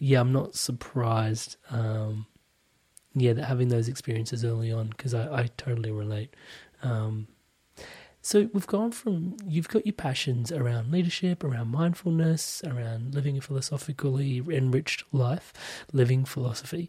yeah, 0.00 0.20
I'm 0.20 0.32
not 0.32 0.54
surprised, 0.54 1.56
um, 1.70 2.26
yeah, 3.14 3.34
that 3.34 3.44
having 3.44 3.68
those 3.68 3.86
experiences 3.86 4.44
early 4.44 4.72
on 4.72 4.88
because 4.88 5.12
I, 5.12 5.42
I 5.42 5.50
totally 5.58 5.90
relate. 5.90 6.34
Um, 6.82 7.28
so 8.22 8.48
we've 8.54 8.66
gone 8.66 8.92
from 8.92 9.36
you've 9.46 9.68
got 9.68 9.84
your 9.84 9.92
passions 9.92 10.50
around 10.50 10.90
leadership, 10.90 11.44
around 11.44 11.68
mindfulness, 11.68 12.62
around 12.64 13.14
living 13.14 13.36
a 13.36 13.42
philosophically 13.42 14.42
enriched 14.48 15.04
life, 15.12 15.52
living 15.92 16.24
philosophy. 16.24 16.88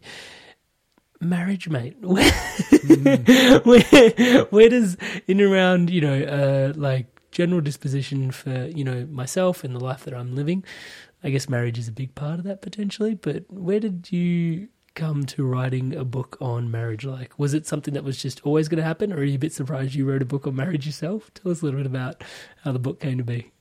Marriage, 1.20 1.68
mate. 1.68 1.96
Where, 2.00 2.30
mm. 2.30 3.64
where, 3.64 4.44
where 4.46 4.68
does 4.70 4.96
in 5.26 5.40
around 5.40 5.90
you 5.90 6.00
know 6.00 6.22
uh, 6.22 6.72
like 6.76 7.06
general 7.30 7.60
disposition 7.60 8.30
for 8.30 8.66
you 8.66 8.84
know 8.84 9.06
myself 9.10 9.64
and 9.64 9.74
the 9.74 9.84
life 9.84 10.04
that 10.04 10.14
I'm 10.14 10.34
living? 10.34 10.64
I 11.24 11.30
guess 11.30 11.48
marriage 11.48 11.78
is 11.78 11.88
a 11.88 11.92
big 11.92 12.14
part 12.14 12.38
of 12.38 12.44
that 12.44 12.62
potentially. 12.62 13.14
But 13.14 13.44
where 13.50 13.80
did 13.80 14.10
you 14.10 14.68
come 14.94 15.24
to 15.24 15.44
writing 15.44 15.94
a 15.94 16.04
book 16.04 16.36
on 16.40 16.70
marriage 16.70 17.04
like? 17.04 17.38
Was 17.38 17.54
it 17.54 17.66
something 17.66 17.94
that 17.94 18.04
was 18.04 18.20
just 18.20 18.40
always 18.44 18.68
going 18.68 18.78
to 18.78 18.84
happen, 18.84 19.12
or 19.12 19.16
are 19.16 19.24
you 19.24 19.36
a 19.36 19.38
bit 19.38 19.52
surprised 19.52 19.94
you 19.94 20.04
wrote 20.04 20.22
a 20.22 20.26
book 20.26 20.46
on 20.46 20.56
marriage 20.56 20.86
yourself? 20.86 21.30
Tell 21.34 21.52
us 21.52 21.62
a 21.62 21.64
little 21.64 21.80
bit 21.80 21.86
about 21.86 22.22
how 22.64 22.72
the 22.72 22.78
book 22.78 23.00
came 23.00 23.18
to 23.18 23.24
be. 23.24 23.52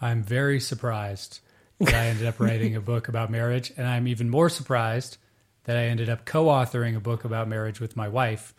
I'm 0.00 0.22
very 0.22 0.60
surprised 0.60 1.40
that 1.80 1.94
I 1.94 2.06
ended 2.06 2.26
up 2.26 2.40
writing 2.40 2.76
a 2.76 2.80
book 2.80 3.08
about 3.08 3.30
marriage, 3.30 3.72
and 3.76 3.86
I'm 3.86 4.06
even 4.08 4.28
more 4.28 4.48
surprised 4.48 5.16
that 5.64 5.76
I 5.76 5.84
ended 5.84 6.08
up 6.08 6.24
co 6.24 6.46
authoring 6.46 6.96
a 6.96 7.00
book 7.00 7.24
about 7.24 7.48
marriage 7.48 7.80
with 7.80 7.96
my 7.96 8.08
wife. 8.08 8.54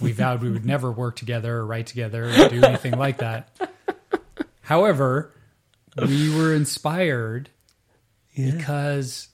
We 0.00 0.12
vowed 0.12 0.42
we 0.42 0.50
would 0.50 0.64
never 0.64 0.90
work 0.90 1.16
together 1.16 1.56
or 1.56 1.66
write 1.66 1.86
together 1.86 2.24
or 2.24 2.48
do 2.48 2.62
anything 2.62 2.98
like 2.98 3.18
that. 3.18 3.56
However, 4.62 5.34
we 5.96 6.34
were 6.34 6.54
inspired 6.54 7.50
yeah. 8.34 8.50
because 8.52 9.28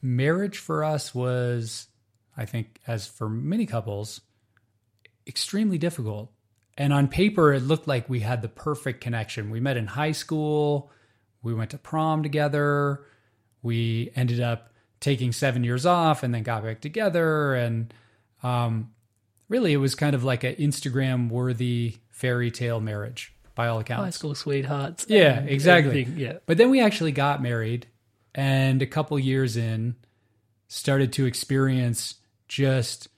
marriage 0.00 0.58
for 0.58 0.84
us 0.84 1.14
was, 1.14 1.86
I 2.36 2.44
think, 2.44 2.80
as 2.86 3.06
for 3.06 3.28
many 3.28 3.66
couples, 3.66 4.20
extremely 5.26 5.78
difficult. 5.78 6.32
And 6.76 6.92
on 6.92 7.08
paper, 7.08 7.52
it 7.52 7.60
looked 7.60 7.86
like 7.86 8.08
we 8.08 8.20
had 8.20 8.42
the 8.42 8.48
perfect 8.48 9.00
connection. 9.00 9.50
We 9.50 9.60
met 9.60 9.76
in 9.76 9.86
high 9.86 10.12
school, 10.12 10.90
we 11.42 11.54
went 11.54 11.70
to 11.70 11.78
prom 11.78 12.22
together, 12.22 13.04
we 13.62 14.10
ended 14.16 14.40
up 14.40 14.72
taking 15.00 15.32
seven 15.32 15.64
years 15.64 15.84
off 15.84 16.22
and 16.22 16.34
then 16.34 16.42
got 16.42 16.64
back 16.64 16.80
together. 16.80 17.54
And 17.54 17.92
um, 18.42 18.92
really, 19.48 19.72
it 19.72 19.78
was 19.78 19.94
kind 19.94 20.14
of 20.14 20.24
like 20.24 20.44
an 20.44 20.54
Instagram 20.54 21.28
worthy 21.28 21.96
fairy 22.10 22.50
tale 22.50 22.80
marriage 22.80 23.34
by 23.54 23.68
all 23.68 23.78
accounts. 23.80 24.04
High 24.04 24.10
school 24.10 24.34
sweethearts. 24.34 25.06
Yeah, 25.08 25.40
exactly. 25.40 26.04
Yeah. 26.04 26.38
But 26.46 26.56
then 26.56 26.70
we 26.70 26.80
actually 26.80 27.12
got 27.12 27.42
married 27.42 27.86
and 28.34 28.82
a 28.82 28.86
couple 28.86 29.18
years 29.18 29.56
in 29.56 29.96
started 30.68 31.12
to 31.14 31.26
experience 31.26 32.14
just 32.48 33.08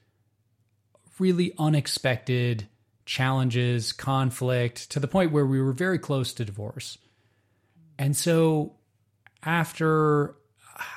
really 1.18 1.52
unexpected 1.58 2.68
challenges, 3.06 3.92
conflict 3.92 4.90
to 4.90 5.00
the 5.00 5.08
point 5.08 5.32
where 5.32 5.46
we 5.46 5.60
were 5.60 5.72
very 5.72 5.98
close 5.98 6.32
to 6.32 6.44
divorce. 6.44 6.98
And 7.98 8.16
so 8.16 8.74
after 9.42 10.34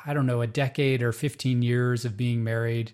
I 0.05 0.13
don't 0.13 0.25
know, 0.25 0.41
a 0.41 0.47
decade 0.47 1.03
or 1.03 1.11
15 1.11 1.61
years 1.61 2.05
of 2.05 2.17
being 2.17 2.43
married, 2.43 2.93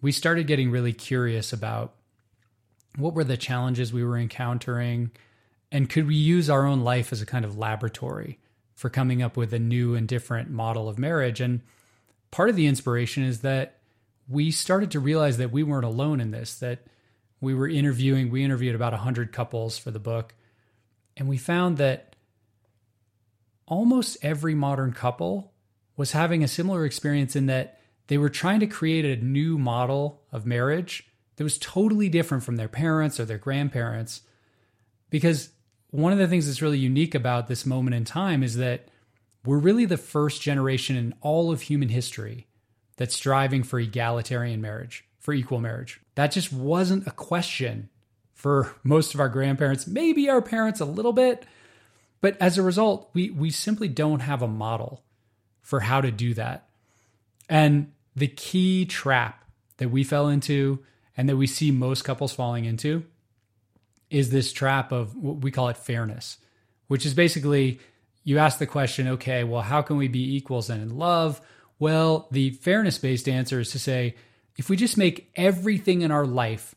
we 0.00 0.12
started 0.12 0.46
getting 0.46 0.70
really 0.70 0.92
curious 0.92 1.52
about 1.52 1.94
what 2.96 3.14
were 3.14 3.24
the 3.24 3.36
challenges 3.36 3.92
we 3.92 4.04
were 4.04 4.18
encountering 4.18 5.10
and 5.70 5.88
could 5.88 6.06
we 6.06 6.16
use 6.16 6.48
our 6.48 6.66
own 6.66 6.80
life 6.80 7.12
as 7.12 7.20
a 7.22 7.26
kind 7.26 7.44
of 7.44 7.58
laboratory 7.58 8.38
for 8.78 8.88
coming 8.88 9.20
up 9.20 9.36
with 9.36 9.52
a 9.52 9.58
new 9.58 9.96
and 9.96 10.06
different 10.06 10.48
model 10.48 10.88
of 10.88 11.00
marriage. 11.00 11.40
And 11.40 11.62
part 12.30 12.48
of 12.48 12.54
the 12.54 12.68
inspiration 12.68 13.24
is 13.24 13.40
that 13.40 13.80
we 14.28 14.52
started 14.52 14.92
to 14.92 15.00
realize 15.00 15.36
that 15.38 15.50
we 15.50 15.64
weren't 15.64 15.84
alone 15.84 16.20
in 16.20 16.30
this, 16.30 16.54
that 16.60 16.86
we 17.40 17.54
were 17.54 17.66
interviewing, 17.66 18.30
we 18.30 18.44
interviewed 18.44 18.76
about 18.76 18.92
100 18.92 19.32
couples 19.32 19.76
for 19.76 19.90
the 19.90 19.98
book, 19.98 20.32
and 21.16 21.28
we 21.28 21.36
found 21.36 21.76
that 21.78 22.14
almost 23.66 24.16
every 24.22 24.54
modern 24.54 24.92
couple 24.92 25.52
was 25.96 26.12
having 26.12 26.44
a 26.44 26.48
similar 26.48 26.84
experience 26.84 27.34
in 27.34 27.46
that 27.46 27.80
they 28.06 28.16
were 28.16 28.28
trying 28.28 28.60
to 28.60 28.68
create 28.68 29.04
a 29.04 29.24
new 29.24 29.58
model 29.58 30.22
of 30.30 30.46
marriage 30.46 31.08
that 31.34 31.42
was 31.42 31.58
totally 31.58 32.08
different 32.08 32.44
from 32.44 32.54
their 32.54 32.68
parents 32.68 33.18
or 33.18 33.24
their 33.24 33.38
grandparents. 33.38 34.20
Because 35.10 35.50
one 35.90 36.12
of 36.12 36.18
the 36.18 36.28
things 36.28 36.46
that's 36.46 36.62
really 36.62 36.78
unique 36.78 37.14
about 37.14 37.48
this 37.48 37.64
moment 37.64 37.94
in 37.94 38.04
time 38.04 38.42
is 38.42 38.56
that 38.56 38.88
we're 39.44 39.58
really 39.58 39.84
the 39.84 39.96
first 39.96 40.42
generation 40.42 40.96
in 40.96 41.14
all 41.20 41.50
of 41.50 41.62
human 41.62 41.88
history 41.88 42.46
that's 42.96 43.14
striving 43.14 43.62
for 43.62 43.78
egalitarian 43.78 44.60
marriage, 44.60 45.06
for 45.18 45.32
equal 45.32 45.60
marriage. 45.60 46.00
That 46.14 46.32
just 46.32 46.52
wasn't 46.52 47.06
a 47.06 47.12
question 47.12 47.88
for 48.34 48.74
most 48.82 49.14
of 49.14 49.20
our 49.20 49.28
grandparents, 49.28 49.86
maybe 49.86 50.28
our 50.28 50.42
parents 50.42 50.80
a 50.80 50.84
little 50.84 51.12
bit. 51.12 51.46
But 52.20 52.36
as 52.40 52.58
a 52.58 52.62
result, 52.62 53.10
we, 53.14 53.30
we 53.30 53.50
simply 53.50 53.88
don't 53.88 54.20
have 54.20 54.42
a 54.42 54.48
model 54.48 55.02
for 55.62 55.80
how 55.80 56.00
to 56.00 56.10
do 56.10 56.34
that. 56.34 56.68
And 57.48 57.92
the 58.14 58.28
key 58.28 58.84
trap 58.84 59.44
that 59.78 59.90
we 59.90 60.04
fell 60.04 60.28
into 60.28 60.80
and 61.16 61.28
that 61.28 61.36
we 61.36 61.46
see 61.46 61.70
most 61.70 62.04
couples 62.04 62.32
falling 62.32 62.64
into 62.64 63.04
is 64.10 64.30
this 64.30 64.52
trap 64.52 64.92
of 64.92 65.14
what 65.14 65.38
we 65.38 65.50
call 65.50 65.68
it 65.68 65.76
fairness, 65.76 66.38
which 66.86 67.04
is 67.04 67.14
basically 67.14 67.80
you 68.24 68.38
ask 68.38 68.58
the 68.58 68.66
question, 68.66 69.08
okay, 69.08 69.44
well, 69.44 69.62
how 69.62 69.82
can 69.82 69.96
we 69.96 70.08
be 70.08 70.36
equals 70.36 70.68
and 70.68 70.82
in 70.82 70.98
love? 70.98 71.40
Well, 71.78 72.28
the 72.30 72.50
fairness 72.50 72.98
based 72.98 73.28
answer 73.28 73.60
is 73.60 73.70
to 73.72 73.78
say, 73.78 74.16
if 74.56 74.68
we 74.68 74.76
just 74.76 74.98
make 74.98 75.30
everything 75.36 76.02
in 76.02 76.10
our 76.10 76.26
life 76.26 76.74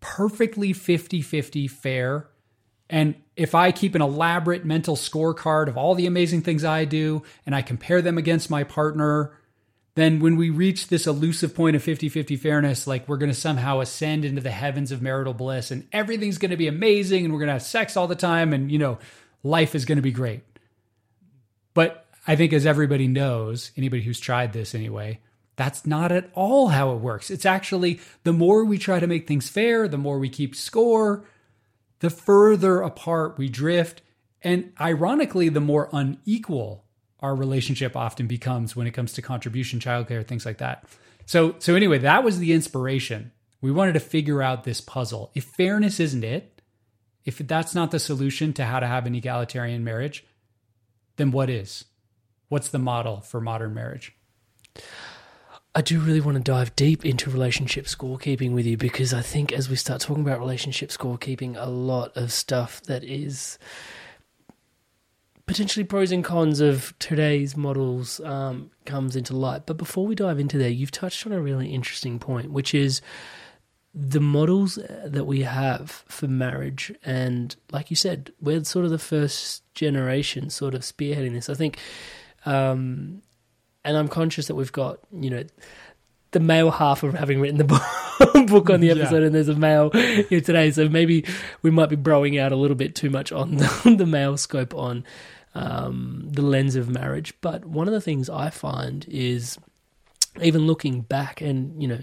perfectly 0.00 0.72
50 0.72 1.22
50 1.22 1.68
fair, 1.68 2.28
and 2.90 3.14
if 3.36 3.54
I 3.54 3.70
keep 3.72 3.94
an 3.94 4.02
elaborate 4.02 4.64
mental 4.64 4.96
scorecard 4.96 5.68
of 5.68 5.78
all 5.78 5.94
the 5.94 6.06
amazing 6.06 6.42
things 6.42 6.64
I 6.64 6.84
do 6.84 7.22
and 7.46 7.54
I 7.54 7.62
compare 7.62 8.02
them 8.02 8.18
against 8.18 8.50
my 8.50 8.64
partner, 8.64 9.32
then 9.94 10.20
when 10.20 10.36
we 10.36 10.50
reach 10.50 10.88
this 10.88 11.06
elusive 11.06 11.54
point 11.54 11.76
of 11.76 11.82
50 11.82 12.08
50 12.08 12.36
fairness, 12.36 12.86
like 12.86 13.08
we're 13.08 13.16
going 13.16 13.32
to 13.32 13.38
somehow 13.38 13.80
ascend 13.80 14.24
into 14.24 14.40
the 14.40 14.50
heavens 14.50 14.92
of 14.92 15.02
marital 15.02 15.34
bliss 15.34 15.70
and 15.70 15.86
everything's 15.92 16.38
going 16.38 16.52
to 16.52 16.56
be 16.56 16.68
amazing 16.68 17.24
and 17.24 17.32
we're 17.32 17.40
going 17.40 17.48
to 17.48 17.54
have 17.54 17.62
sex 17.62 17.96
all 17.96 18.06
the 18.06 18.14
time 18.14 18.52
and, 18.52 18.70
you 18.70 18.78
know, 18.78 18.98
life 19.42 19.74
is 19.74 19.84
going 19.84 19.96
to 19.96 20.02
be 20.02 20.12
great. 20.12 20.42
But 21.74 22.06
I 22.26 22.36
think, 22.36 22.52
as 22.52 22.66
everybody 22.66 23.08
knows, 23.08 23.72
anybody 23.76 24.02
who's 24.02 24.20
tried 24.20 24.52
this 24.52 24.74
anyway, 24.74 25.20
that's 25.56 25.86
not 25.86 26.12
at 26.12 26.30
all 26.34 26.68
how 26.68 26.92
it 26.92 27.00
works. 27.00 27.30
It's 27.30 27.46
actually 27.46 28.00
the 28.22 28.32
more 28.32 28.64
we 28.64 28.78
try 28.78 29.00
to 29.00 29.06
make 29.06 29.26
things 29.26 29.48
fair, 29.48 29.88
the 29.88 29.98
more 29.98 30.18
we 30.18 30.28
keep 30.28 30.54
score, 30.54 31.24
the 31.98 32.10
further 32.10 32.80
apart 32.80 33.38
we 33.38 33.48
drift. 33.48 34.02
And 34.42 34.72
ironically, 34.80 35.48
the 35.48 35.60
more 35.60 35.88
unequal 35.92 36.84
our 37.20 37.34
relationship 37.34 37.96
often 37.96 38.26
becomes 38.26 38.74
when 38.74 38.86
it 38.86 38.92
comes 38.92 39.12
to 39.14 39.22
contribution, 39.22 39.78
childcare, 39.78 40.26
things 40.26 40.46
like 40.46 40.58
that. 40.58 40.84
So, 41.26 41.54
so 41.58 41.74
anyway, 41.74 41.98
that 41.98 42.24
was 42.24 42.38
the 42.38 42.52
inspiration. 42.52 43.32
We 43.60 43.70
wanted 43.70 43.92
to 43.92 44.00
figure 44.00 44.42
out 44.42 44.64
this 44.64 44.80
puzzle. 44.80 45.30
If 45.34 45.44
fairness 45.44 46.00
isn't 46.00 46.24
it, 46.24 46.62
if 47.24 47.38
that's 47.38 47.74
not 47.74 47.90
the 47.90 47.98
solution 47.98 48.52
to 48.54 48.64
how 48.64 48.80
to 48.80 48.86
have 48.86 49.06
an 49.06 49.14
egalitarian 49.14 49.84
marriage, 49.84 50.24
then 51.16 51.30
what 51.30 51.50
is? 51.50 51.84
What's 52.48 52.68
the 52.68 52.78
model 52.78 53.20
for 53.20 53.40
modern 53.40 53.74
marriage? 53.74 54.16
I 55.74 55.82
do 55.82 56.00
really 56.00 56.20
want 56.20 56.36
to 56.36 56.42
dive 56.42 56.74
deep 56.74 57.04
into 57.04 57.30
relationship 57.30 57.84
scorekeeping 57.84 58.52
with 58.52 58.66
you 58.66 58.76
because 58.76 59.14
I 59.14 59.22
think 59.22 59.52
as 59.52 59.68
we 59.68 59.76
start 59.76 60.00
talking 60.00 60.24
about 60.24 60.40
relationship 60.40 60.90
scorekeeping, 60.90 61.54
a 61.56 61.70
lot 61.70 62.16
of 62.16 62.32
stuff 62.32 62.82
that 62.82 63.04
is 63.04 63.56
potentially 65.50 65.82
pros 65.82 66.12
and 66.12 66.22
cons 66.22 66.60
of 66.60 66.96
today's 67.00 67.56
models 67.56 68.20
um, 68.20 68.70
comes 68.84 69.16
into 69.16 69.36
light. 69.36 69.66
But 69.66 69.78
before 69.78 70.06
we 70.06 70.14
dive 70.14 70.38
into 70.38 70.56
there, 70.56 70.68
you've 70.68 70.92
touched 70.92 71.26
on 71.26 71.32
a 71.32 71.40
really 71.40 71.74
interesting 71.74 72.20
point, 72.20 72.52
which 72.52 72.72
is 72.72 73.02
the 73.92 74.20
models 74.20 74.78
that 75.04 75.24
we 75.24 75.42
have 75.42 76.04
for 76.06 76.28
marriage. 76.28 76.94
And 77.04 77.56
like 77.72 77.90
you 77.90 77.96
said, 77.96 78.32
we're 78.40 78.62
sort 78.62 78.84
of 78.84 78.92
the 78.92 78.98
first 79.00 79.64
generation 79.74 80.50
sort 80.50 80.76
of 80.76 80.82
spearheading 80.82 81.32
this. 81.32 81.48
I 81.48 81.54
think 81.54 81.78
um, 82.46 83.20
and 83.84 83.96
I'm 83.96 84.06
conscious 84.06 84.46
that 84.46 84.54
we've 84.54 84.70
got 84.70 85.00
you 85.12 85.30
know 85.30 85.44
the 86.30 86.40
male 86.40 86.70
half 86.70 87.02
of 87.02 87.14
having 87.14 87.40
written 87.40 87.58
the 87.58 87.64
book 88.48 88.70
on 88.70 88.80
the 88.80 88.90
episode, 88.90 89.18
yeah. 89.18 89.26
and 89.26 89.34
there's 89.34 89.48
a 89.48 89.56
male 89.56 89.90
here 89.90 90.40
today, 90.40 90.70
so 90.70 90.88
maybe 90.88 91.24
we 91.62 91.72
might 91.72 91.88
be 91.88 91.96
broing 91.96 92.40
out 92.40 92.52
a 92.52 92.56
little 92.56 92.76
bit 92.76 92.94
too 92.94 93.10
much 93.10 93.32
on 93.32 93.56
the, 93.56 93.94
the 93.98 94.06
male 94.06 94.36
scope 94.36 94.72
on 94.74 95.04
um, 95.54 96.28
the 96.30 96.42
lens 96.42 96.76
of 96.76 96.88
marriage. 96.88 97.34
But 97.40 97.64
one 97.64 97.88
of 97.88 97.94
the 97.94 98.00
things 98.00 98.28
I 98.28 98.50
find 98.50 99.06
is 99.08 99.58
even 100.42 100.66
looking 100.66 101.02
back, 101.02 101.40
and 101.40 101.80
you 101.80 101.88
know, 101.88 102.00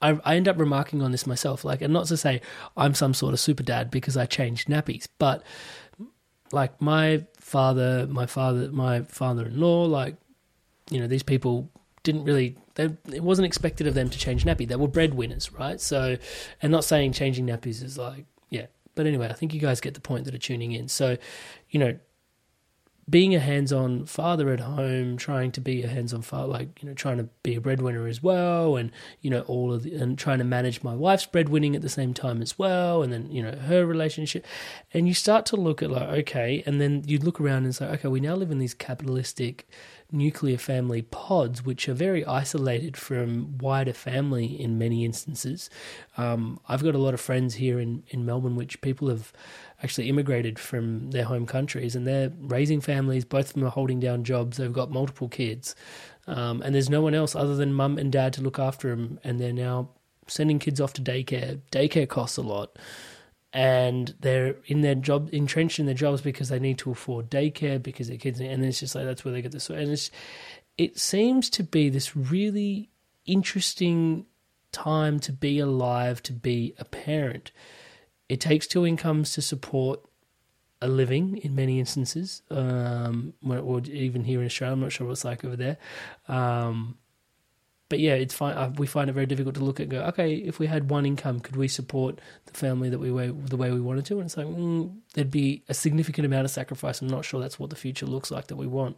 I, 0.00 0.18
I 0.24 0.36
end 0.36 0.48
up 0.48 0.58
remarking 0.58 1.02
on 1.02 1.12
this 1.12 1.26
myself, 1.26 1.64
like, 1.64 1.82
and 1.82 1.92
not 1.92 2.06
to 2.06 2.16
say 2.16 2.40
I'm 2.76 2.94
some 2.94 3.14
sort 3.14 3.34
of 3.34 3.40
super 3.40 3.62
dad 3.62 3.90
because 3.90 4.16
I 4.16 4.26
changed 4.26 4.68
nappies, 4.68 5.08
but 5.18 5.42
like 6.52 6.80
my 6.80 7.26
father, 7.38 8.06
my 8.08 8.26
father, 8.26 8.70
my 8.72 9.02
father-in-law, 9.02 9.84
like 9.84 10.16
you 10.90 10.98
know, 11.00 11.06
these 11.06 11.22
people 11.22 11.70
didn't 12.02 12.24
really 12.24 12.56
it 12.76 13.22
wasn't 13.22 13.46
expected 13.46 13.86
of 13.86 13.94
them 13.94 14.08
to 14.10 14.18
change 14.18 14.44
nappy. 14.44 14.66
They 14.66 14.76
were 14.76 14.88
breadwinners, 14.88 15.52
right? 15.52 15.80
So, 15.80 16.16
and 16.62 16.72
not 16.72 16.84
saying 16.84 17.12
changing 17.12 17.46
nappies 17.46 17.82
is 17.82 17.98
like, 17.98 18.26
yeah. 18.48 18.66
But 18.94 19.06
anyway, 19.06 19.28
I 19.28 19.34
think 19.34 19.54
you 19.54 19.60
guys 19.60 19.80
get 19.80 19.94
the 19.94 20.00
point 20.00 20.24
that 20.24 20.34
are 20.34 20.38
tuning 20.38 20.72
in. 20.72 20.88
So, 20.88 21.16
you 21.68 21.78
know, 21.78 21.98
being 23.10 23.34
a 23.34 23.40
hands-on 23.40 24.06
father 24.06 24.50
at 24.50 24.60
home, 24.60 25.16
trying 25.16 25.50
to 25.52 25.60
be 25.60 25.82
a 25.82 25.88
hands-on 25.88 26.22
father, 26.22 26.46
like 26.46 26.82
you 26.82 26.88
know, 26.88 26.94
trying 26.94 27.18
to 27.18 27.28
be 27.42 27.56
a 27.56 27.60
breadwinner 27.60 28.06
as 28.06 28.22
well, 28.22 28.76
and 28.76 28.92
you 29.20 29.30
know, 29.30 29.40
all 29.42 29.72
of 29.72 29.82
the, 29.82 29.94
and 29.96 30.18
trying 30.18 30.38
to 30.38 30.44
manage 30.44 30.82
my 30.82 30.94
wife's 30.94 31.26
breadwinning 31.26 31.74
at 31.74 31.82
the 31.82 31.88
same 31.88 32.14
time 32.14 32.40
as 32.40 32.58
well, 32.58 33.02
and 33.02 33.12
then 33.12 33.30
you 33.30 33.42
know, 33.42 33.52
her 33.52 33.84
relationship, 33.84 34.46
and 34.94 35.08
you 35.08 35.14
start 35.14 35.44
to 35.46 35.56
look 35.56 35.82
at 35.82 35.90
like, 35.90 36.08
okay, 36.08 36.62
and 36.66 36.80
then 36.80 37.02
you 37.06 37.18
look 37.18 37.40
around 37.40 37.64
and 37.64 37.74
say, 37.74 37.86
okay, 37.86 38.08
we 38.08 38.20
now 38.20 38.34
live 38.34 38.50
in 38.50 38.58
these 38.58 38.74
capitalistic 38.74 39.68
nuclear 40.12 40.58
family 40.58 41.02
pods, 41.02 41.64
which 41.64 41.88
are 41.88 41.94
very 41.94 42.24
isolated 42.24 42.96
from 42.96 43.58
wider 43.58 43.92
family 43.92 44.60
in 44.60 44.78
many 44.78 45.04
instances. 45.04 45.70
Um, 46.16 46.60
I've 46.68 46.82
got 46.82 46.94
a 46.94 46.98
lot 46.98 47.14
of 47.14 47.20
friends 47.20 47.54
here 47.54 47.78
in, 47.78 48.02
in 48.08 48.26
Melbourne, 48.26 48.56
which 48.56 48.80
people 48.80 49.08
have 49.08 49.32
actually 49.82 50.08
immigrated 50.08 50.58
from 50.58 51.10
their 51.10 51.24
home 51.24 51.46
countries 51.46 51.96
and 51.96 52.06
they're 52.06 52.32
raising 52.38 52.80
families. 52.80 53.24
Both 53.24 53.48
of 53.48 53.52
them 53.54 53.64
are 53.64 53.70
holding 53.70 54.00
down 54.00 54.24
jobs. 54.24 54.56
They've 54.56 54.72
got 54.72 54.90
multiple 54.90 55.28
kids. 55.28 55.74
Um, 56.26 56.62
and 56.62 56.74
there's 56.74 56.90
no 56.90 57.00
one 57.00 57.14
else 57.14 57.34
other 57.34 57.56
than 57.56 57.72
mum 57.72 57.98
and 57.98 58.12
dad 58.12 58.32
to 58.34 58.42
look 58.42 58.58
after 58.58 58.90
them. 58.90 59.18
And 59.24 59.40
they're 59.40 59.52
now 59.52 59.90
sending 60.26 60.58
kids 60.58 60.80
off 60.80 60.92
to 60.94 61.02
daycare. 61.02 61.60
Daycare 61.72 62.08
costs 62.08 62.36
a 62.36 62.42
lot. 62.42 62.78
And 63.52 64.14
they're 64.20 64.56
in 64.66 64.82
their 64.82 64.94
job, 64.94 65.30
entrenched 65.32 65.80
in 65.80 65.86
their 65.86 65.94
jobs 65.94 66.20
because 66.20 66.50
they 66.50 66.60
need 66.60 66.78
to 66.78 66.92
afford 66.92 67.30
daycare 67.30 67.82
because 67.82 68.08
their 68.08 68.16
kids, 68.16 68.38
and 68.38 68.64
it's 68.64 68.78
just 68.78 68.94
like 68.94 69.06
that's 69.06 69.24
where 69.24 69.32
they 69.32 69.42
get 69.42 69.50
this. 69.50 69.68
And 69.70 70.10
it 70.78 70.98
seems 70.98 71.50
to 71.50 71.64
be 71.64 71.88
this 71.88 72.14
really 72.16 72.90
interesting 73.26 74.26
time 74.70 75.18
to 75.20 75.32
be 75.32 75.58
alive, 75.58 76.22
to 76.22 76.32
be 76.32 76.74
a 76.78 76.84
parent 76.84 77.50
it 78.30 78.40
takes 78.40 78.68
two 78.68 78.86
incomes 78.86 79.32
to 79.32 79.42
support 79.42 80.00
a 80.80 80.86
living 80.86 81.38
in 81.38 81.56
many 81.56 81.80
instances, 81.80 82.42
um, 82.48 83.34
or 83.44 83.80
even 83.80 84.22
here 84.22 84.38
in 84.38 84.46
Australia. 84.46 84.74
I'm 84.74 84.80
not 84.80 84.92
sure 84.92 85.08
what 85.08 85.14
it's 85.14 85.24
like 85.24 85.44
over 85.44 85.56
there. 85.56 85.78
Um, 86.28 86.96
but 87.88 87.98
yeah, 87.98 88.14
it's 88.14 88.32
fine. 88.32 88.56
Uh, 88.56 88.72
we 88.78 88.86
find 88.86 89.10
it 89.10 89.14
very 89.14 89.26
difficult 89.26 89.56
to 89.56 89.64
look 89.64 89.80
at. 89.80 89.88
go, 89.88 90.02
okay, 90.02 90.34
if 90.34 90.60
we 90.60 90.68
had 90.68 90.90
one 90.90 91.06
income, 91.06 91.40
could 91.40 91.56
we 91.56 91.66
support 91.66 92.20
the 92.46 92.52
family 92.52 92.88
that 92.88 93.00
we 93.00 93.10
were 93.10 93.32
the 93.32 93.56
way 93.56 93.72
we 93.72 93.80
wanted 93.80 94.06
to? 94.06 94.20
And 94.20 94.26
it's 94.26 94.36
like 94.36 94.46
mm, 94.46 94.96
there'd 95.14 95.32
be 95.32 95.64
a 95.68 95.74
significant 95.74 96.24
amount 96.24 96.44
of 96.44 96.52
sacrifice. 96.52 97.02
I'm 97.02 97.08
not 97.08 97.24
sure 97.24 97.40
that's 97.40 97.58
what 97.58 97.70
the 97.70 97.76
future 97.76 98.06
looks 98.06 98.30
like 98.30 98.46
that 98.46 98.56
we 98.56 98.68
want. 98.68 98.96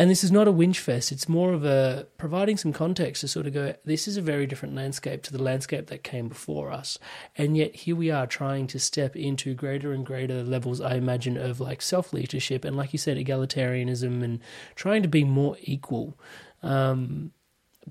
And 0.00 0.10
this 0.10 0.24
is 0.24 0.32
not 0.32 0.48
a 0.48 0.52
whinge 0.52 0.78
fest. 0.78 1.12
It's 1.12 1.28
more 1.28 1.52
of 1.52 1.62
a 1.62 2.06
providing 2.16 2.56
some 2.56 2.72
context 2.72 3.20
to 3.20 3.28
sort 3.28 3.46
of 3.46 3.52
go, 3.52 3.74
this 3.84 4.08
is 4.08 4.16
a 4.16 4.22
very 4.22 4.46
different 4.46 4.74
landscape 4.74 5.22
to 5.24 5.30
the 5.30 5.42
landscape 5.42 5.88
that 5.88 6.02
came 6.02 6.28
before 6.28 6.72
us. 6.72 6.98
And 7.36 7.54
yet 7.54 7.76
here 7.76 7.94
we 7.94 8.10
are 8.10 8.26
trying 8.26 8.66
to 8.68 8.78
step 8.78 9.14
into 9.14 9.52
greater 9.52 9.92
and 9.92 10.06
greater 10.06 10.42
levels, 10.42 10.80
I 10.80 10.94
imagine, 10.94 11.36
of 11.36 11.60
like 11.60 11.82
self 11.82 12.14
leadership 12.14 12.64
and, 12.64 12.78
like 12.78 12.94
you 12.94 12.98
said, 12.98 13.18
egalitarianism 13.18 14.24
and 14.24 14.40
trying 14.74 15.02
to 15.02 15.08
be 15.08 15.22
more 15.22 15.58
equal. 15.60 16.18
Um, 16.62 17.32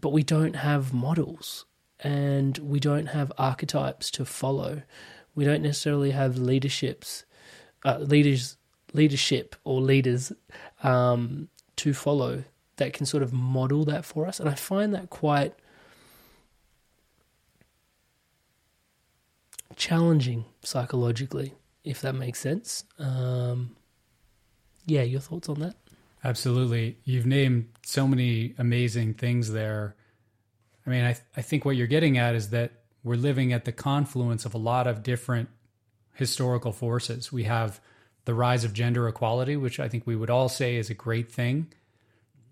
but 0.02 0.10
we 0.10 0.24
don't 0.24 0.56
have 0.56 0.92
models 0.92 1.68
and 2.00 2.58
we 2.58 2.80
don't 2.80 3.10
have 3.10 3.32
archetypes 3.38 4.10
to 4.10 4.26
follow. 4.26 4.82
We 5.36 5.46
don't 5.46 5.62
necessarily 5.62 6.10
have 6.10 6.40
leaderships, 6.40 7.26
uh, 7.86 8.00
leaders, 8.00 8.58
leadership 8.94 9.56
or 9.64 9.80
leaders 9.80 10.32
um, 10.82 11.50
to 11.80 11.94
follow 11.94 12.44
that 12.78 12.94
can 12.94 13.06
sort 13.06 13.24
of 13.24 13.34
model 13.34 13.84
that 13.86 14.06
for 14.06 14.26
us. 14.26 14.40
And 14.40 14.50
I 14.50 14.56
find 14.56 14.94
that 14.94 15.10
quite 15.10 15.54
challenging 19.76 20.46
psychologically, 20.64 21.54
if 21.84 22.02
that 22.02 22.14
makes 22.14 22.40
sense. 22.40 22.84
Um, 22.98 23.76
yeah, 24.86 25.04
your 25.04 25.22
thoughts 25.22 25.48
on 25.50 25.60
that? 25.60 25.76
Absolutely. 26.24 26.98
You've 27.06 27.26
named 27.26 27.70
so 27.86 28.08
many 28.08 28.54
amazing 28.58 29.14
things 29.14 29.52
there. 29.52 29.96
I 30.86 30.90
mean, 30.90 31.06
I, 31.06 31.14
th- 31.14 31.26
I 31.38 31.42
think 31.42 31.64
what 31.64 31.76
you're 31.76 31.88
getting 31.88 32.18
at 32.18 32.36
is 32.36 32.50
that 32.50 32.72
we're 33.04 33.16
living 33.16 33.54
at 33.54 33.64
the 33.66 33.72
confluence 33.72 34.46
of 34.46 34.54
a 34.54 34.58
lot 34.58 34.88
of 34.88 35.04
different 35.04 35.50
historical 36.14 36.74
forces. 36.74 37.32
We 37.32 37.44
have 37.44 37.80
the 38.30 38.36
rise 38.36 38.64
of 38.64 38.74
gender 38.74 39.08
equality, 39.08 39.58
which 39.58 39.80
I 39.80 39.90
think 39.90 40.06
we 40.06 40.16
would 40.16 40.30
all 40.30 40.50
say 40.50 40.76
is 40.76 40.92
a 40.92 40.94
great 40.94 41.32
thing, 41.32 41.66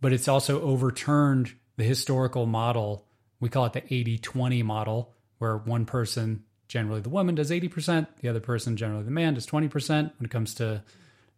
but 0.02 0.12
it's 0.12 0.28
also 0.28 0.60
overturned 0.60 1.54
the 1.76 1.84
historical 1.84 2.48
model. 2.48 3.06
We 3.40 3.50
call 3.50 3.66
it 3.66 3.74
the 3.74 3.94
80 3.94 4.18
20 4.18 4.64
model, 4.64 5.14
where 5.38 5.56
one 5.56 5.86
person, 5.86 6.44
generally 6.68 7.02
the 7.02 7.10
woman, 7.10 7.36
does 7.36 7.52
80%, 7.52 8.08
the 8.22 8.28
other 8.28 8.40
person, 8.40 8.76
generally 8.76 9.04
the 9.04 9.12
man, 9.12 9.36
does 9.36 9.46
20% 9.46 9.88
when 9.88 10.12
it 10.26 10.32
comes 10.32 10.56
to 10.56 10.82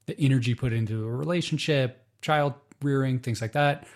the 0.06 0.18
energy 0.18 0.56
put 0.56 0.72
into 0.72 1.04
a 1.04 1.12
relationship, 1.12 2.02
child 2.22 2.54
rearing, 2.82 3.20
things 3.20 3.42
like 3.42 3.52
that. 3.52 3.88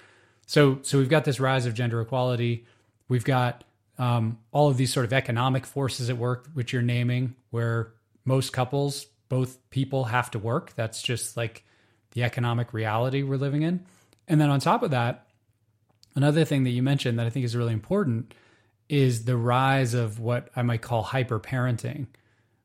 So, 0.45 0.79
so 0.82 0.97
we've 0.97 1.08
got 1.08 1.23
this 1.23 1.39
rise 1.39 1.65
of 1.65 1.73
gender 1.73 2.01
equality. 2.01 2.65
We've 3.08 3.23
got 3.23 3.63
um, 3.97 4.39
all 4.51 4.67
of 4.67 4.75
these 4.75 4.91
sort 4.91 5.06
of 5.06 5.13
economic 5.13 5.65
forces 5.65 6.10
at 6.10 6.17
work, 6.17 6.49
which 6.53 6.73
you're 6.73 6.82
naming, 6.82 7.36
where 7.51 7.93
most 8.25 8.51
couples 8.51 9.06
both 9.33 9.57
people 9.71 10.03
have 10.03 10.29
to 10.29 10.37
work. 10.37 10.75
That's 10.75 11.01
just 11.01 11.35
like 11.35 11.63
the 12.11 12.21
economic 12.21 12.71
reality 12.71 13.23
we're 13.23 13.37
living 13.37 13.63
in. 13.63 13.83
And 14.27 14.39
then 14.39 14.51
on 14.51 14.59
top 14.59 14.83
of 14.83 14.91
that, 14.91 15.25
another 16.15 16.45
thing 16.45 16.65
that 16.65 16.69
you 16.69 16.83
mentioned 16.83 17.17
that 17.17 17.25
I 17.25 17.31
think 17.31 17.43
is 17.43 17.55
really 17.55 17.73
important 17.73 18.35
is 18.89 19.25
the 19.25 19.35
rise 19.35 19.95
of 19.95 20.19
what 20.19 20.51
I 20.55 20.61
might 20.61 20.83
call 20.83 21.01
hyper 21.01 21.39
parenting, 21.39 22.05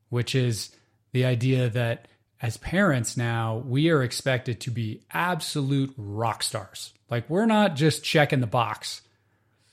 which 0.09 0.35
is 0.35 0.69
the 1.11 1.25
idea 1.25 1.71
that 1.71 2.07
as 2.39 2.57
parents 2.57 3.17
now, 3.17 3.63
we 3.65 3.89
are 3.89 4.03
expected 4.03 4.61
to 4.61 4.69
be 4.69 5.01
absolute 5.09 5.91
rock 5.97 6.43
stars. 6.43 6.93
Like 7.09 7.27
we're 7.31 7.47
not 7.47 7.77
just 7.77 8.03
checking 8.03 8.41
the 8.41 8.45
box. 8.45 9.01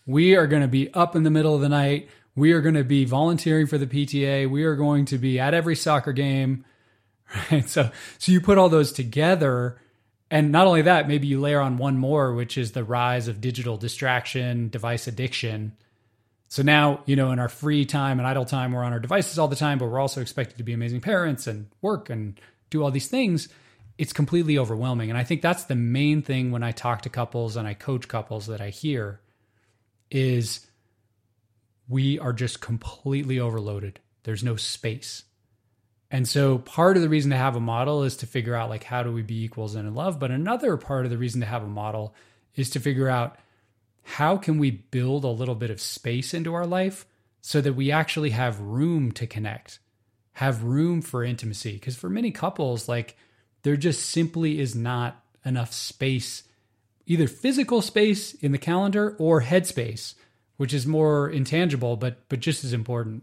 We 0.06 0.34
are 0.34 0.46
going 0.46 0.62
to 0.62 0.66
be 0.68 0.94
up 0.94 1.14
in 1.14 1.24
the 1.24 1.30
middle 1.30 1.54
of 1.54 1.60
the 1.60 1.68
night. 1.68 2.08
We 2.34 2.52
are 2.52 2.62
going 2.62 2.74
to 2.74 2.84
be 2.84 3.04
volunteering 3.04 3.66
for 3.66 3.76
the 3.76 3.86
PTA. 3.86 4.48
We 4.48 4.64
are 4.64 4.76
going 4.76 5.04
to 5.06 5.18
be 5.18 5.38
at 5.38 5.52
every 5.52 5.76
soccer 5.76 6.14
game 6.14 6.64
right? 7.50 7.68
So, 7.68 7.90
so 8.18 8.32
you 8.32 8.40
put 8.40 8.58
all 8.58 8.68
those 8.68 8.92
together, 8.92 9.78
and 10.30 10.50
not 10.52 10.66
only 10.66 10.82
that, 10.82 11.08
maybe 11.08 11.26
you 11.26 11.40
layer 11.40 11.60
on 11.60 11.78
one 11.78 11.98
more, 11.98 12.32
which 12.34 12.58
is 12.58 12.72
the 12.72 12.84
rise 12.84 13.28
of 13.28 13.40
digital 13.40 13.76
distraction, 13.76 14.68
device 14.68 15.06
addiction. 15.06 15.76
So 16.48 16.62
now, 16.62 17.02
you 17.06 17.16
know, 17.16 17.32
in 17.32 17.38
our 17.38 17.48
free 17.48 17.84
time 17.84 18.18
and 18.18 18.26
idle 18.26 18.44
time, 18.44 18.72
we're 18.72 18.84
on 18.84 18.92
our 18.92 19.00
devices 19.00 19.38
all 19.38 19.48
the 19.48 19.56
time, 19.56 19.78
but 19.78 19.86
we're 19.86 20.00
also 20.00 20.20
expected 20.20 20.58
to 20.58 20.64
be 20.64 20.72
amazing 20.72 21.00
parents 21.00 21.46
and 21.46 21.66
work 21.82 22.08
and 22.10 22.40
do 22.70 22.82
all 22.82 22.90
these 22.90 23.08
things. 23.08 23.48
It's 23.98 24.12
completely 24.12 24.58
overwhelming. 24.58 25.10
And 25.10 25.18
I 25.18 25.24
think 25.24 25.42
that's 25.42 25.64
the 25.64 25.74
main 25.74 26.22
thing 26.22 26.50
when 26.50 26.62
I 26.62 26.70
talk 26.70 27.02
to 27.02 27.08
couples 27.08 27.56
and 27.56 27.66
I 27.66 27.74
coach 27.74 28.08
couples 28.08 28.46
that 28.46 28.60
I 28.60 28.70
hear 28.70 29.20
is 30.10 30.66
we 31.88 32.18
are 32.18 32.32
just 32.32 32.60
completely 32.60 33.40
overloaded. 33.40 34.00
There's 34.24 34.44
no 34.44 34.56
space. 34.56 35.24
And 36.10 36.28
so 36.28 36.58
part 36.58 36.96
of 36.96 37.02
the 37.02 37.08
reason 37.08 37.30
to 37.32 37.36
have 37.36 37.56
a 37.56 37.60
model 37.60 38.04
is 38.04 38.16
to 38.18 38.26
figure 38.26 38.54
out 38.54 38.70
like 38.70 38.84
how 38.84 39.02
do 39.02 39.12
we 39.12 39.22
be 39.22 39.42
equals 39.42 39.74
and 39.74 39.88
in 39.88 39.94
love, 39.94 40.18
but 40.18 40.30
another 40.30 40.76
part 40.76 41.04
of 41.04 41.10
the 41.10 41.18
reason 41.18 41.40
to 41.40 41.46
have 41.46 41.62
a 41.62 41.68
model 41.68 42.14
is 42.54 42.70
to 42.70 42.80
figure 42.80 43.08
out 43.08 43.36
how 44.02 44.36
can 44.36 44.58
we 44.58 44.70
build 44.70 45.24
a 45.24 45.28
little 45.28 45.56
bit 45.56 45.70
of 45.70 45.80
space 45.80 46.32
into 46.32 46.54
our 46.54 46.66
life 46.66 47.06
so 47.40 47.60
that 47.60 47.72
we 47.72 47.90
actually 47.90 48.30
have 48.30 48.60
room 48.60 49.10
to 49.12 49.26
connect, 49.26 49.80
have 50.34 50.62
room 50.62 51.02
for 51.02 51.24
intimacy 51.24 51.72
because 51.72 51.96
for 51.96 52.08
many 52.08 52.30
couples 52.30 52.88
like 52.88 53.16
there 53.62 53.76
just 53.76 54.08
simply 54.08 54.60
is 54.60 54.76
not 54.76 55.22
enough 55.44 55.72
space 55.72 56.44
either 57.06 57.28
physical 57.28 57.80
space 57.80 58.34
in 58.34 58.52
the 58.52 58.58
calendar 58.58 59.16
or 59.18 59.42
headspace, 59.42 60.14
which 60.56 60.74
is 60.74 60.86
more 60.86 61.28
intangible 61.28 61.96
but 61.96 62.28
but 62.28 62.40
just 62.40 62.64
as 62.64 62.72
important. 62.72 63.22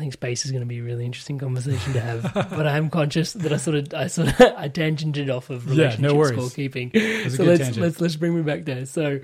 I 0.00 0.02
think 0.02 0.14
space 0.14 0.46
is 0.46 0.50
going 0.50 0.62
to 0.62 0.66
be 0.66 0.78
a 0.78 0.82
really 0.82 1.04
interesting 1.04 1.38
conversation 1.38 1.92
to 1.92 2.00
have. 2.00 2.32
but 2.34 2.66
I'm 2.66 2.88
conscious 2.88 3.34
that 3.34 3.52
I 3.52 3.58
sort 3.58 3.76
of 3.76 3.92
I 3.92 4.06
sort 4.06 4.28
of 4.28 4.40
I 4.56 4.70
tangented 4.70 5.28
off 5.28 5.50
of 5.50 5.68
relationship 5.68 6.00
yeah, 6.00 6.06
no 6.06 6.14
scorekeeping. 6.14 7.30
So 7.30 7.42
let's 7.42 7.60
tangent. 7.60 7.82
let's 7.82 8.00
let's 8.00 8.16
bring 8.16 8.34
me 8.34 8.40
back 8.40 8.64
there. 8.64 8.86
So 8.86 9.20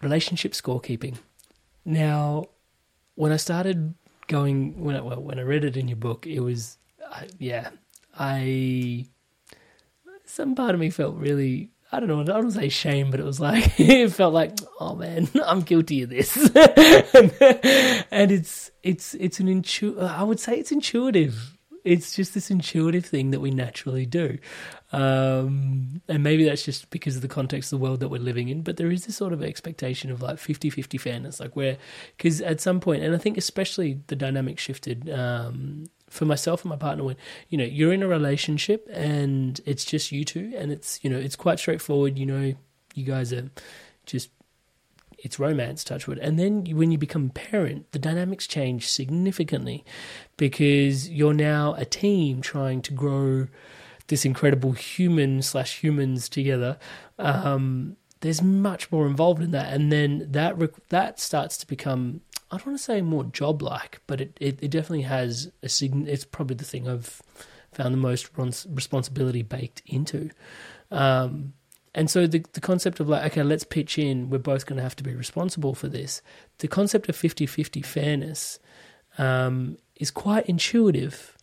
relationship 0.00 0.52
scorekeeping. 0.52 1.18
Now, 1.84 2.46
when 3.14 3.30
I 3.30 3.36
started 3.36 3.92
going 4.26 4.82
when 4.82 4.96
I, 4.96 5.02
well, 5.02 5.22
when 5.22 5.38
I 5.38 5.42
read 5.42 5.64
it 5.64 5.76
in 5.76 5.86
your 5.86 5.98
book, 5.98 6.26
it 6.26 6.40
was 6.40 6.78
yeah 7.38 7.68
I 8.18 9.04
some 10.24 10.54
part 10.54 10.72
of 10.72 10.80
me 10.80 10.88
felt 10.88 11.14
really 11.16 11.72
I 11.92 12.00
don't 12.00 12.08
know, 12.08 12.20
I 12.20 12.40
don't 12.40 12.50
say 12.50 12.68
shame, 12.68 13.10
but 13.10 13.20
it 13.20 13.26
was 13.26 13.40
like, 13.40 13.74
it 13.78 14.08
felt 14.10 14.34
like, 14.34 14.58
oh 14.80 14.94
man, 14.94 15.28
I'm 15.44 15.60
guilty 15.60 16.02
of 16.02 16.10
this. 16.10 16.36
and 18.10 18.32
it's, 18.32 18.70
it's, 18.82 19.14
it's 19.14 19.40
an 19.40 19.48
intuitive, 19.48 20.02
I 20.02 20.22
would 20.22 20.40
say 20.40 20.58
it's 20.58 20.72
intuitive. 20.72 21.52
It's 21.84 22.16
just 22.16 22.34
this 22.34 22.50
intuitive 22.50 23.06
thing 23.06 23.30
that 23.30 23.38
we 23.38 23.52
naturally 23.52 24.06
do. 24.06 24.38
Um, 24.90 26.02
and 26.08 26.22
maybe 26.24 26.44
that's 26.44 26.64
just 26.64 26.90
because 26.90 27.14
of 27.14 27.22
the 27.22 27.28
context 27.28 27.72
of 27.72 27.78
the 27.78 27.84
world 27.84 28.00
that 28.00 28.08
we're 28.08 28.20
living 28.20 28.48
in. 28.48 28.62
But 28.62 28.76
there 28.76 28.90
is 28.90 29.06
this 29.06 29.16
sort 29.16 29.32
of 29.32 29.40
expectation 29.40 30.10
of 30.10 30.20
like 30.20 30.38
50 30.40 30.68
50 30.68 30.98
fairness, 30.98 31.38
like 31.38 31.54
where, 31.54 31.76
because 32.16 32.40
at 32.40 32.60
some 32.60 32.80
point, 32.80 33.04
and 33.04 33.14
I 33.14 33.18
think 33.18 33.36
especially 33.36 34.00
the 34.08 34.16
dynamic 34.16 34.58
shifted 34.58 35.08
um, 35.08 35.86
for 36.08 36.24
myself 36.24 36.62
and 36.62 36.70
my 36.70 36.76
partner 36.76 37.04
when, 37.04 37.16
you 37.48 37.58
know, 37.58 37.64
you're 37.64 37.92
in 37.92 38.02
a 38.02 38.08
relationship 38.08 38.88
and 38.92 39.60
it's 39.66 39.84
just 39.84 40.12
you 40.12 40.24
two, 40.24 40.52
and 40.56 40.70
it's, 40.70 41.02
you 41.02 41.10
know, 41.10 41.18
it's 41.18 41.36
quite 41.36 41.58
straightforward. 41.58 42.18
You 42.18 42.26
know, 42.26 42.54
you 42.94 43.04
guys 43.04 43.32
are 43.32 43.50
just 44.06 44.30
it's 45.18 45.38
romance, 45.38 45.82
touchwood. 45.82 46.18
And 46.18 46.38
then 46.38 46.66
when 46.76 46.92
you 46.92 46.98
become 46.98 47.26
a 47.26 47.32
parent, 47.32 47.90
the 47.92 47.98
dynamics 47.98 48.46
change 48.46 48.88
significantly 48.88 49.84
because 50.36 51.08
you're 51.08 51.34
now 51.34 51.74
a 51.74 51.84
team 51.84 52.40
trying 52.40 52.82
to 52.82 52.92
grow 52.92 53.48
this 54.08 54.24
incredible 54.24 54.72
human 54.72 55.42
slash 55.42 55.82
humans 55.82 56.28
together. 56.28 56.78
Um, 57.18 57.96
there's 58.20 58.42
much 58.42 58.90
more 58.92 59.06
involved 59.06 59.42
in 59.42 59.50
that, 59.50 59.72
and 59.72 59.90
then 59.92 60.28
that 60.30 60.56
that 60.88 61.20
starts 61.20 61.56
to 61.58 61.66
become 61.66 62.20
I 62.50 62.56
don't 62.56 62.66
want 62.66 62.78
to 62.78 62.84
say 62.84 63.02
more 63.02 63.24
job 63.24 63.62
like, 63.62 64.00
but 64.06 64.20
it, 64.20 64.36
it, 64.40 64.58
it 64.62 64.70
definitely 64.70 65.02
has 65.02 65.50
a 65.62 65.68
sign. 65.68 66.06
It's 66.08 66.24
probably 66.24 66.56
the 66.56 66.64
thing 66.64 66.88
I've 66.88 67.20
found 67.72 67.92
the 67.92 67.98
most 67.98 68.30
responsibility 68.36 69.42
baked 69.42 69.82
into. 69.86 70.30
Um, 70.90 71.54
and 71.94 72.10
so 72.10 72.26
the 72.26 72.44
the 72.52 72.60
concept 72.60 73.00
of 73.00 73.08
like, 73.08 73.32
okay, 73.32 73.42
let's 73.42 73.64
pitch 73.64 73.98
in, 73.98 74.30
we're 74.30 74.38
both 74.38 74.66
going 74.66 74.76
to 74.76 74.82
have 74.82 74.96
to 74.96 75.02
be 75.02 75.14
responsible 75.14 75.74
for 75.74 75.88
this. 75.88 76.22
The 76.58 76.68
concept 76.68 77.08
of 77.08 77.16
50 77.16 77.46
50 77.46 77.82
fairness 77.82 78.58
um, 79.18 79.78
is 79.96 80.10
quite 80.10 80.46
intuitive. 80.46 81.36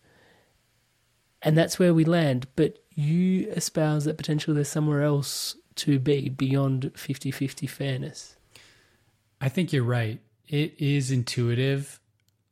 And 1.42 1.58
that's 1.58 1.78
where 1.78 1.92
we 1.92 2.04
land. 2.04 2.46
But 2.56 2.78
you 2.94 3.50
espouse 3.50 4.04
that 4.04 4.16
potentially 4.16 4.54
there's 4.54 4.68
somewhere 4.68 5.02
else 5.02 5.56
to 5.76 5.98
be 5.98 6.28
beyond 6.28 6.92
50 6.94 7.30
50 7.30 7.66
fairness. 7.66 8.36
I 9.40 9.48
think 9.48 9.72
you're 9.72 9.84
right. 9.84 10.20
It 10.48 10.74
is 10.78 11.10
intuitive. 11.10 12.00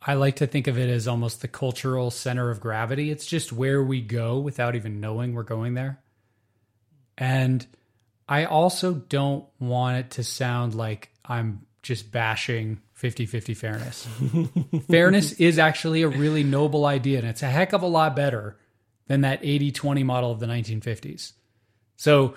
I 0.05 0.15
like 0.15 0.37
to 0.37 0.47
think 0.47 0.67
of 0.67 0.79
it 0.79 0.89
as 0.89 1.07
almost 1.07 1.43
the 1.43 1.49
cultural 1.49 2.11
center 2.11 2.51
of 2.51 2.61
gravity. 2.61 3.11
It's 3.11 3.27
just 3.27 3.53
where 3.53 3.83
we 3.83 4.01
go 4.01 4.39
without 4.39 4.75
even 4.75 5.01
knowing 5.01 5.35
we're 5.35 5.43
going 5.45 5.75
there. 5.75 6.01
And 7.17 7.65
I 8.29 8.47
also 8.47 8.95
don't 8.95 9.45
want 9.61 9.99
it 9.99 10.11
to 10.13 10.25
sound 10.25 10.75
like 10.75 11.11
I'm 11.25 11.67
just 11.83 12.11
bashing 12.11 12.81
50 12.95 13.27
50 13.27 13.55
fairness. 13.55 14.09
fairness 14.89 15.33
is 15.33 15.59
actually 15.59 16.03
a 16.03 16.09
really 16.09 16.45
noble 16.45 16.87
idea, 16.87 17.19
and 17.19 17.29
it's 17.29 17.43
a 17.43 17.49
heck 17.49 17.73
of 17.73 17.83
a 17.83 17.87
lot 17.87 18.17
better 18.17 18.57
than 19.07 19.23
that 19.23 19.41
80 19.43 19.73
20 19.73 20.03
model 20.05 20.31
of 20.31 20.41
the 20.41 20.47
1950s. 20.47 21.33
So 21.97 22.35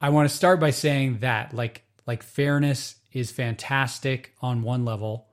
I 0.00 0.10
want 0.10 0.28
to 0.28 0.36
start 0.36 0.60
by 0.60 0.70
saying 0.70 1.18
that 1.18 1.54
like 1.54 1.82
like 2.06 2.22
fairness 2.22 2.96
is 3.14 3.30
fantastic 3.30 4.34
on 4.42 4.62
one 4.62 4.84
level. 4.84 5.28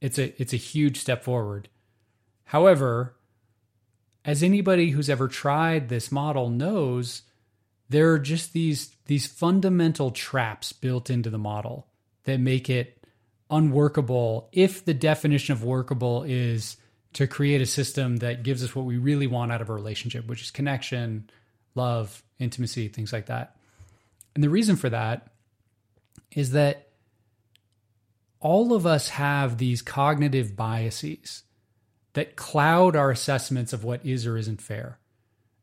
It's 0.00 0.18
a 0.18 0.40
it's 0.40 0.54
a 0.54 0.56
huge 0.56 0.98
step 0.98 1.24
forward. 1.24 1.68
However, 2.44 3.16
as 4.24 4.42
anybody 4.42 4.90
who's 4.90 5.10
ever 5.10 5.28
tried 5.28 5.88
this 5.88 6.10
model 6.12 6.48
knows, 6.48 7.22
there 7.88 8.12
are 8.12 8.18
just 8.18 8.52
these 8.52 8.94
these 9.06 9.26
fundamental 9.26 10.12
traps 10.12 10.72
built 10.72 11.10
into 11.10 11.28
the 11.28 11.38
model 11.38 11.88
that 12.24 12.38
make 12.38 12.70
it 12.70 13.04
unworkable 13.50 14.48
if 14.52 14.84
the 14.84 14.94
definition 14.94 15.52
of 15.52 15.64
workable 15.64 16.22
is 16.22 16.76
to 17.14 17.26
create 17.26 17.62
a 17.62 17.66
system 17.66 18.18
that 18.18 18.42
gives 18.42 18.62
us 18.62 18.76
what 18.76 18.84
we 18.84 18.98
really 18.98 19.26
want 19.26 19.50
out 19.50 19.62
of 19.62 19.70
a 19.70 19.74
relationship 19.74 20.26
which 20.26 20.42
is 20.42 20.50
connection 20.50 21.30
love 21.74 22.22
intimacy 22.38 22.88
things 22.88 23.10
like 23.10 23.24
that 23.26 23.56
and 24.34 24.44
the 24.44 24.50
reason 24.50 24.76
for 24.76 24.90
that 24.90 25.28
is 26.32 26.50
that 26.50 26.87
all 28.40 28.72
of 28.72 28.86
us 28.86 29.10
have 29.10 29.58
these 29.58 29.82
cognitive 29.82 30.56
biases 30.56 31.42
that 32.12 32.36
cloud 32.36 32.96
our 32.96 33.10
assessments 33.10 33.72
of 33.72 33.84
what 33.84 34.04
is 34.04 34.26
or 34.26 34.36
isn't 34.36 34.62
fair 34.62 34.98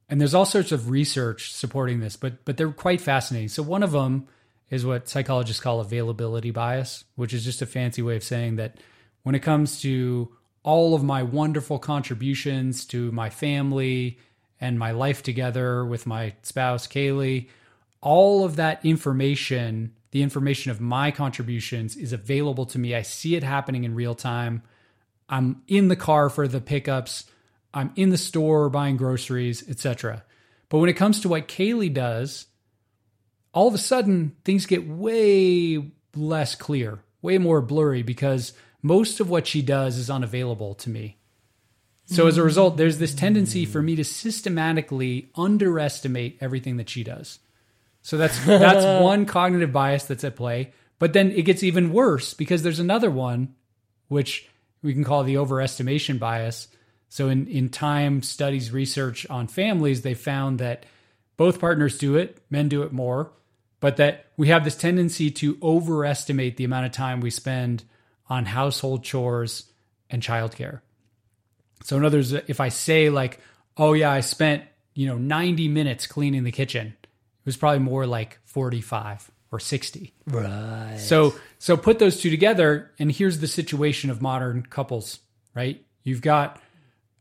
and 0.09 0.21
there's 0.21 0.33
all 0.33 0.45
sorts 0.45 0.71
of 0.71 0.89
research 0.89 1.53
supporting 1.53 1.99
this, 1.99 2.15
but 2.15 2.45
but 2.45 2.57
they're 2.57 2.71
quite 2.71 3.01
fascinating. 3.01 3.49
So 3.49 3.63
one 3.63 3.83
of 3.83 3.91
them 3.91 4.27
is 4.69 4.85
what 4.85 5.09
psychologists 5.09 5.61
call 5.61 5.79
availability 5.79 6.51
bias, 6.51 7.03
which 7.15 7.33
is 7.33 7.43
just 7.43 7.61
a 7.61 7.65
fancy 7.65 8.01
way 8.01 8.15
of 8.15 8.23
saying 8.23 8.57
that 8.57 8.77
when 9.23 9.35
it 9.35 9.39
comes 9.39 9.81
to 9.81 10.31
all 10.63 10.95
of 10.95 11.03
my 11.03 11.23
wonderful 11.23 11.79
contributions 11.79 12.85
to 12.85 13.11
my 13.11 13.29
family 13.29 14.19
and 14.59 14.79
my 14.79 14.91
life 14.91 15.21
together 15.21 15.85
with 15.85 16.07
my 16.07 16.33
spouse 16.41 16.87
Kaley, 16.87 17.49
all 18.01 18.43
of 18.43 18.55
that 18.55 18.83
information, 18.85 19.93
the 20.15 20.23
information 20.23 20.71
of 20.71 20.79
my 20.79 21.11
contributions 21.11 21.97
is 21.97 22.13
available 22.13 22.65
to 22.67 22.79
me. 22.79 22.95
I 22.95 23.01
see 23.01 23.35
it 23.35 23.43
happening 23.43 23.83
in 23.83 23.93
real 23.93 24.15
time. 24.15 24.63
I'm 25.27 25.61
in 25.67 25.89
the 25.89 25.97
car 25.97 26.29
for 26.29 26.47
the 26.47 26.61
pickups. 26.61 27.25
I'm 27.73 27.91
in 27.97 28.11
the 28.11 28.17
store 28.17 28.69
buying 28.69 28.95
groceries, 28.95 29.69
etc. 29.69 30.23
But 30.69 30.77
when 30.77 30.89
it 30.89 30.93
comes 30.93 31.19
to 31.19 31.27
what 31.27 31.49
Kaley 31.49 31.93
does, 31.93 32.45
all 33.51 33.67
of 33.67 33.73
a 33.73 33.77
sudden 33.77 34.37
things 34.45 34.65
get 34.65 34.87
way 34.87 35.91
less 36.15 36.55
clear, 36.55 36.99
way 37.21 37.37
more 37.37 37.61
blurry 37.61 38.01
because 38.01 38.53
most 38.81 39.19
of 39.19 39.29
what 39.29 39.45
she 39.45 39.61
does 39.61 39.97
is 39.97 40.09
unavailable 40.09 40.75
to 40.75 40.89
me. 40.89 41.17
So 42.05 42.27
as 42.27 42.37
a 42.37 42.43
result, 42.43 42.77
there's 42.77 42.99
this 42.99 43.13
tendency 43.13 43.65
for 43.65 43.81
me 43.81 43.97
to 43.97 44.05
systematically 44.05 45.29
underestimate 45.35 46.37
everything 46.39 46.77
that 46.77 46.89
she 46.89 47.03
does. 47.03 47.39
So 48.05 48.17
that's 48.17 48.37
that's 48.45 48.85
one 49.03 49.25
cognitive 49.25 49.71
bias 49.71 50.05
that's 50.05 50.23
at 50.23 50.35
play. 50.35 50.73
But 50.99 51.13
then 51.13 51.31
it 51.31 51.41
gets 51.41 51.63
even 51.63 51.91
worse 51.91 52.35
because 52.35 52.61
there's 52.61 52.79
another 52.79 53.09
one, 53.09 53.55
which 54.09 54.47
we 54.83 54.93
can 54.93 55.03
call 55.03 55.23
the 55.23 55.35
overestimation 55.35 56.19
bias, 56.19 56.67
so 57.09 57.29
in, 57.29 57.47
in 57.47 57.69
time 57.69 58.21
studies 58.21 58.71
research 58.71 59.27
on 59.29 59.47
families, 59.47 60.03
they 60.03 60.13
found 60.13 60.59
that 60.59 60.85
both 61.35 61.59
partners 61.59 61.97
do 61.97 62.15
it, 62.15 62.37
men 62.51 62.69
do 62.69 62.83
it 62.83 62.93
more, 62.93 63.31
but 63.79 63.97
that 63.97 64.27
we 64.37 64.49
have 64.49 64.63
this 64.63 64.75
tendency 64.75 65.31
to 65.31 65.57
overestimate 65.63 66.57
the 66.57 66.63
amount 66.63 66.85
of 66.85 66.91
time 66.91 67.21
we 67.21 67.31
spend 67.31 67.85
on 68.29 68.45
household 68.45 69.03
chores 69.03 69.71
and 70.11 70.21
childcare. 70.21 70.81
So 71.83 71.97
in 71.97 72.05
other 72.05 72.19
words, 72.19 72.33
if 72.33 72.59
I 72.59 72.69
say 72.69 73.09
like, 73.09 73.39
oh 73.77 73.93
yeah, 73.93 74.11
I 74.11 74.19
spent, 74.19 74.63
you 74.93 75.07
know, 75.07 75.17
90 75.17 75.69
minutes 75.69 76.05
cleaning 76.05 76.43
the 76.43 76.51
kitchen, 76.51 76.95
it 77.45 77.49
was 77.49 77.57
probably 77.57 77.79
more 77.79 78.07
like 78.07 78.39
45 78.45 79.29
or 79.51 79.59
60. 79.59 80.13
Right. 80.25 80.97
So 80.97 81.35
so 81.59 81.77
put 81.77 81.99
those 81.99 82.19
two 82.19 82.31
together 82.31 82.91
and 82.97 83.11
here's 83.11 83.39
the 83.39 83.47
situation 83.47 84.09
of 84.09 84.19
modern 84.21 84.63
couples, 84.63 85.19
right? 85.53 85.85
You've 86.03 86.21
got 86.21 86.59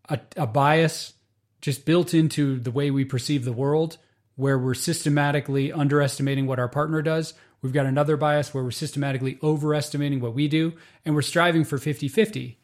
a, 0.09 0.19
a 0.37 0.47
bias 0.47 1.13
just 1.61 1.85
built 1.85 2.15
into 2.15 2.59
the 2.59 2.71
way 2.71 2.91
we 2.91 3.05
perceive 3.05 3.45
the 3.45 3.53
world 3.53 3.99
where 4.37 4.59
we're 4.59 4.75
systematically 4.75 5.73
underestimating 5.73 6.47
what 6.47 6.59
our 6.59 6.69
partner 6.69 7.03
does. 7.03 7.35
We've 7.63 7.73
got 7.73 7.87
another 7.87 8.17
bias 8.17 8.53
where 8.53 8.65
we're 8.65 8.71
systematically 8.71 9.39
overestimating 9.43 10.21
what 10.21 10.35
we 10.35 10.49
do, 10.49 10.75
and 11.05 11.15
we're 11.15 11.23
striving 11.23 11.65
for 11.65 11.79
50 11.79 12.09
50. 12.09 12.59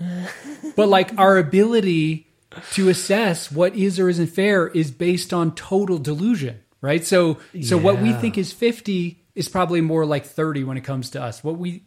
but 0.76 0.88
like 0.88 1.18
our 1.18 1.36
ability 1.36 2.28
to 2.72 2.88
assess 2.88 3.50
what 3.50 3.74
is 3.74 3.98
or 3.98 4.08
isn't 4.08 4.28
fair 4.28 4.68
is 4.68 4.90
based 4.90 5.32
on 5.32 5.54
total 5.54 5.98
delusion, 5.98 6.61
right? 6.82 7.06
So, 7.06 7.38
so 7.62 7.76
yeah. 7.76 7.82
what 7.82 8.02
we 8.02 8.12
think 8.12 8.36
is 8.36 8.52
50 8.52 9.24
is 9.34 9.48
probably 9.48 9.80
more 9.80 10.04
like 10.04 10.26
30 10.26 10.64
when 10.64 10.76
it 10.76 10.82
comes 10.82 11.10
to 11.10 11.22
us. 11.22 11.42
What 11.42 11.56
we 11.56 11.84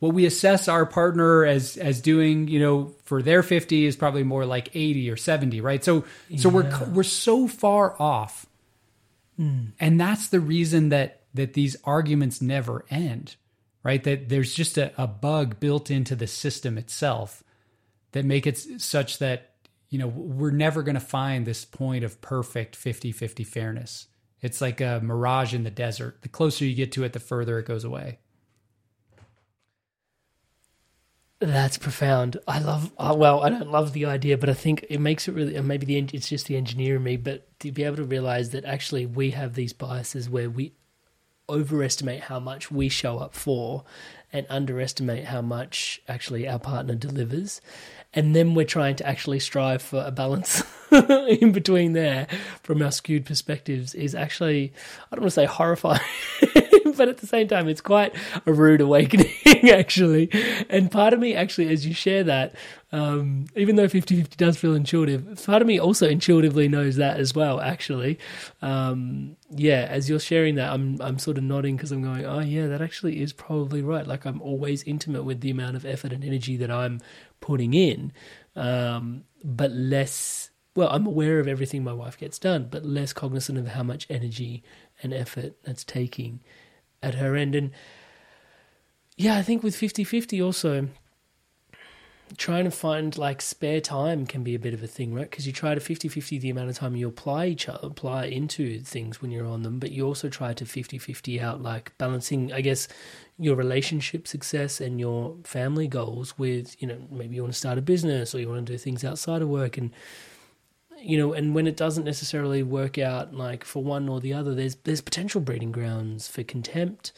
what 0.00 0.14
we 0.14 0.26
assess 0.26 0.68
our 0.68 0.86
partner 0.86 1.44
as 1.44 1.76
as 1.76 2.00
doing, 2.00 2.48
you 2.48 2.58
know, 2.58 2.94
for 3.04 3.22
their 3.22 3.42
50 3.42 3.84
is 3.84 3.96
probably 3.96 4.24
more 4.24 4.44
like 4.44 4.74
80 4.74 5.10
or 5.10 5.16
70, 5.16 5.60
right? 5.60 5.84
So 5.84 6.04
so 6.36 6.48
yeah. 6.48 6.54
we're 6.54 6.84
we're 6.86 7.02
so 7.04 7.46
far 7.46 8.00
off. 8.00 8.46
Mm. 9.38 9.72
And 9.78 10.00
that's 10.00 10.28
the 10.28 10.40
reason 10.40 10.88
that 10.88 11.22
that 11.34 11.52
these 11.54 11.76
arguments 11.84 12.40
never 12.40 12.84
end, 12.90 13.36
right? 13.82 14.02
That 14.02 14.28
there's 14.28 14.54
just 14.54 14.78
a, 14.78 14.92
a 15.00 15.06
bug 15.06 15.60
built 15.60 15.90
into 15.90 16.16
the 16.16 16.26
system 16.26 16.78
itself 16.78 17.44
that 18.12 18.24
make 18.24 18.46
it 18.46 18.56
such 18.80 19.18
that 19.18 19.50
you 19.90 19.98
know 19.98 20.08
we're 20.08 20.50
never 20.50 20.82
going 20.82 20.94
to 20.94 21.00
find 21.00 21.44
this 21.44 21.64
point 21.64 22.04
of 22.04 22.20
perfect 22.20 22.76
50-50 22.78 23.46
fairness. 23.46 24.06
It's 24.40 24.60
like 24.60 24.80
a 24.80 25.00
mirage 25.02 25.54
in 25.54 25.64
the 25.64 25.70
desert. 25.70 26.22
The 26.22 26.28
closer 26.28 26.64
you 26.64 26.74
get 26.74 26.92
to 26.92 27.04
it, 27.04 27.12
the 27.12 27.20
further 27.20 27.58
it 27.58 27.66
goes 27.66 27.84
away. 27.84 28.18
That's 31.40 31.78
profound. 31.78 32.36
I 32.48 32.58
love. 32.58 32.92
Uh, 32.98 33.14
well, 33.16 33.42
I 33.42 33.48
don't 33.48 33.70
love 33.70 33.92
the 33.92 34.06
idea, 34.06 34.36
but 34.36 34.48
I 34.48 34.54
think 34.54 34.84
it 34.90 35.00
makes 35.00 35.28
it 35.28 35.34
really. 35.34 35.60
Maybe 35.60 35.86
the 35.86 35.98
it's 36.12 36.28
just 36.28 36.46
the 36.46 36.56
engineer 36.56 36.96
in 36.96 37.04
me, 37.04 37.16
but 37.16 37.46
to 37.60 37.70
be 37.70 37.84
able 37.84 37.96
to 37.96 38.04
realize 38.04 38.50
that 38.50 38.64
actually 38.64 39.06
we 39.06 39.30
have 39.30 39.54
these 39.54 39.72
biases 39.72 40.28
where 40.28 40.50
we 40.50 40.72
overestimate 41.48 42.22
how 42.22 42.40
much 42.40 42.70
we 42.70 42.88
show 42.88 43.18
up 43.18 43.34
for 43.34 43.84
and 44.32 44.46
underestimate 44.50 45.24
how 45.26 45.40
much 45.40 46.02
actually 46.08 46.46
our 46.46 46.58
partner 46.58 46.94
delivers 46.94 47.60
and 48.14 48.34
then 48.34 48.54
we're 48.54 48.64
trying 48.64 48.96
to 48.96 49.06
actually 49.06 49.38
strive 49.38 49.82
for 49.82 50.02
a 50.04 50.10
balance 50.10 50.62
in 50.92 51.52
between 51.52 51.92
there 51.92 52.26
from 52.62 52.82
our 52.82 52.90
skewed 52.90 53.26
perspectives 53.26 53.94
is 53.94 54.14
actually 54.14 54.72
I 55.10 55.16
don't 55.16 55.22
want 55.22 55.32
to 55.32 55.34
say 55.34 55.46
horrifying 55.46 56.00
but 56.98 57.08
at 57.08 57.18
the 57.18 57.26
same 57.26 57.48
time 57.48 57.68
it's 57.68 57.80
quite 57.80 58.14
a 58.46 58.52
rude 58.52 58.80
awakening 58.80 59.32
actually 59.70 60.28
and 60.68 60.90
part 60.90 61.14
of 61.14 61.20
me 61.20 61.34
actually 61.34 61.68
as 61.68 61.86
you 61.86 61.94
share 61.94 62.24
that 62.24 62.54
um, 62.90 63.46
even 63.54 63.76
though 63.76 63.86
50-50 63.86 64.36
does 64.36 64.56
feel 64.56 64.74
intuitive 64.74 65.44
part 65.44 65.62
of 65.62 65.68
me 65.68 65.78
also 65.78 66.08
intuitively 66.08 66.68
knows 66.68 66.96
that 66.96 67.18
as 67.18 67.34
well 67.34 67.60
actually 67.60 68.18
um, 68.62 69.36
yeah 69.50 69.86
as 69.88 70.08
you're 70.08 70.18
sharing 70.18 70.56
that 70.56 70.72
I'm 70.72 71.00
I'm 71.00 71.18
sort 71.18 71.38
of 71.38 71.44
nodding 71.44 71.76
because 71.76 71.92
I'm 71.92 72.02
going 72.02 72.24
oh 72.26 72.40
yeah 72.40 72.66
that 72.66 72.82
actually 72.82 73.20
is 73.20 73.32
probably 73.32 73.82
right 73.82 74.06
like 74.06 74.24
I'm 74.26 74.42
always 74.42 74.82
intimate 74.84 75.22
with 75.22 75.40
the 75.40 75.50
amount 75.50 75.76
of 75.76 75.84
effort 75.84 76.12
and 76.12 76.24
energy 76.24 76.56
that 76.56 76.70
I'm 76.70 77.00
putting 77.40 77.74
in, 77.74 78.12
um, 78.56 79.24
but 79.44 79.70
less. 79.70 80.50
Well, 80.74 80.88
I'm 80.90 81.06
aware 81.06 81.40
of 81.40 81.48
everything 81.48 81.82
my 81.82 81.92
wife 81.92 82.18
gets 82.18 82.38
done, 82.38 82.68
but 82.70 82.84
less 82.84 83.12
cognizant 83.12 83.58
of 83.58 83.68
how 83.68 83.82
much 83.82 84.06
energy 84.08 84.62
and 85.02 85.12
effort 85.12 85.56
that's 85.64 85.82
taking 85.82 86.40
at 87.02 87.14
her 87.16 87.36
end. 87.36 87.54
And 87.54 87.70
yeah, 89.16 89.36
I 89.36 89.42
think 89.42 89.62
with 89.62 89.76
50 89.76 90.04
50 90.04 90.40
also, 90.42 90.88
trying 92.36 92.64
to 92.64 92.70
find 92.70 93.16
like 93.16 93.40
spare 93.40 93.80
time 93.80 94.26
can 94.26 94.42
be 94.42 94.54
a 94.54 94.58
bit 94.58 94.74
of 94.74 94.82
a 94.82 94.86
thing, 94.86 95.14
right? 95.14 95.30
Because 95.30 95.46
you 95.46 95.52
try 95.52 95.74
to 95.74 95.80
50 95.80 96.08
50 96.08 96.38
the 96.38 96.50
amount 96.50 96.70
of 96.70 96.76
time 96.76 96.96
you 96.96 97.08
apply 97.08 97.46
each 97.46 97.68
other, 97.68 97.86
apply 97.88 98.26
into 98.26 98.80
things 98.80 99.22
when 99.22 99.30
you're 99.30 99.46
on 99.46 99.62
them, 99.62 99.78
but 99.78 99.92
you 99.92 100.06
also 100.06 100.28
try 100.28 100.52
to 100.52 100.66
50 100.66 100.98
50 100.98 101.40
out 101.40 101.62
like 101.62 101.96
balancing, 101.98 102.52
I 102.52 102.60
guess, 102.60 102.88
your 103.38 103.56
relationship 103.56 104.28
success 104.28 104.80
and 104.80 105.00
your 105.00 105.36
family 105.44 105.88
goals 105.88 106.38
with, 106.38 106.80
you 106.80 106.88
know, 106.88 106.98
maybe 107.10 107.36
you 107.36 107.42
want 107.42 107.54
to 107.54 107.58
start 107.58 107.78
a 107.78 107.82
business 107.82 108.34
or 108.34 108.40
you 108.40 108.48
want 108.48 108.66
to 108.66 108.72
do 108.72 108.78
things 108.78 109.04
outside 109.04 109.42
of 109.42 109.48
work 109.48 109.78
and 109.78 109.92
you 111.00 111.18
know, 111.18 111.32
and 111.32 111.54
when 111.54 111.66
it 111.66 111.76
doesn't 111.76 112.04
necessarily 112.04 112.62
work 112.62 112.98
out 112.98 113.34
like 113.34 113.64
for 113.64 113.82
one 113.82 114.08
or 114.08 114.20
the 114.20 114.32
other, 114.32 114.54
there's 114.54 114.76
there's 114.76 115.00
potential 115.00 115.40
breeding 115.40 115.72
grounds 115.72 116.28
for 116.28 116.42
contempt 116.42 117.12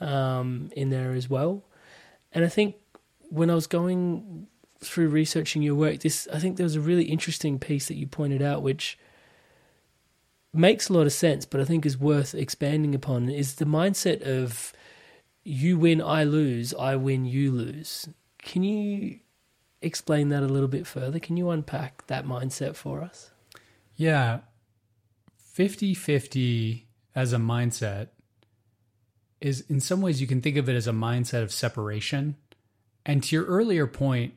um, 0.00 0.70
in 0.76 0.90
there 0.90 1.12
as 1.12 1.28
well. 1.28 1.64
And 2.32 2.44
I 2.44 2.48
think 2.48 2.76
when 3.30 3.50
I 3.50 3.54
was 3.54 3.66
going 3.66 4.46
through 4.80 5.08
researching 5.08 5.62
your 5.62 5.74
work, 5.74 6.00
this 6.00 6.28
I 6.32 6.38
think 6.38 6.56
there 6.56 6.64
was 6.64 6.76
a 6.76 6.80
really 6.80 7.04
interesting 7.04 7.58
piece 7.58 7.88
that 7.88 7.96
you 7.96 8.06
pointed 8.06 8.42
out, 8.42 8.62
which 8.62 8.98
makes 10.52 10.88
a 10.88 10.92
lot 10.92 11.06
of 11.06 11.12
sense, 11.12 11.44
but 11.44 11.60
I 11.60 11.64
think 11.64 11.84
is 11.84 11.98
worth 11.98 12.34
expanding 12.34 12.94
upon. 12.94 13.28
Is 13.28 13.56
the 13.56 13.64
mindset 13.64 14.22
of 14.22 14.72
you 15.42 15.78
win, 15.78 16.00
I 16.00 16.24
lose, 16.24 16.72
I 16.74 16.96
win, 16.96 17.26
you 17.26 17.52
lose. 17.52 18.08
Can 18.38 18.62
you 18.62 19.20
explain 19.84 20.30
that 20.30 20.42
a 20.42 20.46
little 20.46 20.68
bit 20.68 20.86
further? 20.86 21.18
Can 21.18 21.36
you 21.36 21.50
unpack 21.50 22.06
that 22.06 22.26
mindset 22.26 22.76
for 22.76 23.02
us? 23.02 23.30
Yeah. 23.96 24.40
50 25.52 25.94
50 25.94 26.88
as 27.14 27.32
a 27.32 27.36
mindset 27.36 28.08
is, 29.40 29.60
in 29.68 29.80
some 29.80 30.00
ways, 30.00 30.20
you 30.20 30.26
can 30.26 30.40
think 30.40 30.56
of 30.56 30.68
it 30.68 30.74
as 30.74 30.88
a 30.88 30.92
mindset 30.92 31.42
of 31.42 31.52
separation. 31.52 32.36
And 33.06 33.22
to 33.22 33.36
your 33.36 33.44
earlier 33.44 33.86
point, 33.86 34.34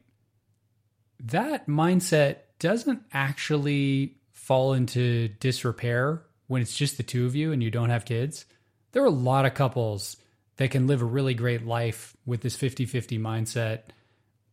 that 1.20 1.68
mindset 1.68 2.38
doesn't 2.60 3.02
actually 3.14 4.18
fall 4.34 4.74
into 4.74 5.30
disrepair 5.40 6.24
when 6.48 6.62
it's 6.62 6.76
just 6.76 6.98
the 6.98 7.04
two 7.04 7.26
of 7.26 7.36
you 7.36 7.52
and 7.52 7.64
you 7.64 7.72
don't 7.72 7.90
have 7.90 8.06
kids. 8.06 8.46
There 8.92 9.04
are 9.04 9.08
a 9.08 9.10
lot 9.10 9.46
of 9.46 9.54
couples 9.54 10.18
that 10.58 10.72
can 10.72 10.88
live 10.88 11.02
a 11.02 11.06
really 11.06 11.34
great 11.34 11.66
life 11.66 12.16
with 12.26 12.42
this 12.42 12.58
50-50 12.58 13.20
mindset 13.20 13.82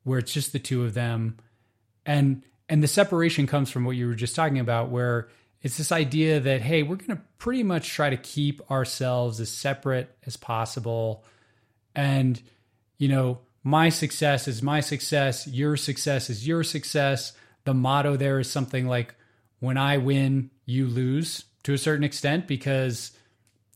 where 0.05 0.19
it's 0.19 0.33
just 0.33 0.53
the 0.53 0.59
two 0.59 0.85
of 0.85 0.95
them. 0.95 1.37
And 2.07 2.43
and 2.69 2.83
the 2.83 2.89
separation 2.89 3.47
comes 3.47 3.71
from 3.71 3.85
what 3.85 3.97
you 3.97 4.07
were 4.07 4.15
just 4.15 4.37
talking 4.37 4.59
about 4.59 4.91
where 4.91 5.29
it's 5.61 5.77
this 5.77 5.93
idea 5.93 6.41
that 6.41 6.63
hey 6.63 6.83
we're 6.83 6.97
going 6.97 7.17
to 7.17 7.23
pretty 7.39 7.63
much 7.63 7.91
try 7.91 8.11
to 8.11 8.17
keep 8.17 8.71
ourselves 8.71 9.41
as 9.41 9.51
separate 9.51 10.17
as 10.27 10.37
possible. 10.37 11.25
And 11.95 12.41
you 12.99 13.09
know 13.09 13.41
my 13.63 13.89
success 13.89 14.47
is 14.47 14.63
my 14.63 14.81
success 14.81 15.47
your 15.47 15.77
success 15.77 16.31
is 16.31 16.47
your 16.47 16.63
success. 16.63 17.33
The 17.65 17.75
motto 17.75 18.17
there 18.17 18.39
is 18.39 18.51
something 18.51 18.87
like 18.87 19.15
when 19.61 19.79
i 19.79 19.97
win 19.97 20.51
you 20.67 20.87
lose 20.87 21.45
to 21.63 21.73
a 21.73 21.79
certain 21.79 22.05
extent 22.05 22.47
because 22.47 23.13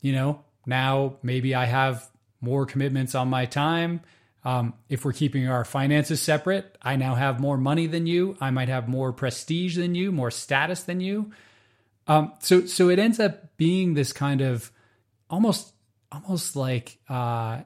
you 0.03 0.13
know 0.13 0.45
now 0.67 1.15
maybe 1.23 1.55
i 1.55 1.65
have 1.65 2.07
more 2.41 2.67
commitments 2.67 3.15
on 3.15 3.29
my 3.29 3.47
time. 3.47 4.01
Um, 4.49 4.73
if 4.89 5.05
we're 5.05 5.13
keeping 5.13 5.47
our 5.47 5.63
finances 5.63 6.23
separate, 6.23 6.79
I 6.81 6.97
now 6.97 7.17
have 7.17 7.39
more 7.39 7.59
money 7.59 7.87
than 7.87 8.07
you. 8.07 8.35
I 8.41 8.51
might 8.51 8.71
have 8.71 8.89
more 8.89 9.13
prestige 9.13 9.77
than 9.77 9.95
you, 9.95 10.11
more 10.11 10.31
status 10.31 10.85
than 10.85 11.03
you. 11.03 11.33
Um, 12.07 12.33
so, 12.39 12.65
so 12.65 12.89
it 12.89 12.99
ends 12.99 13.21
up 13.21 13.59
being 13.59 13.93
this 13.93 14.15
kind 14.15 14.41
of 14.41 14.73
almost, 15.29 15.75
almost 16.11 16.57
like 16.57 16.97
uh, 17.11 17.61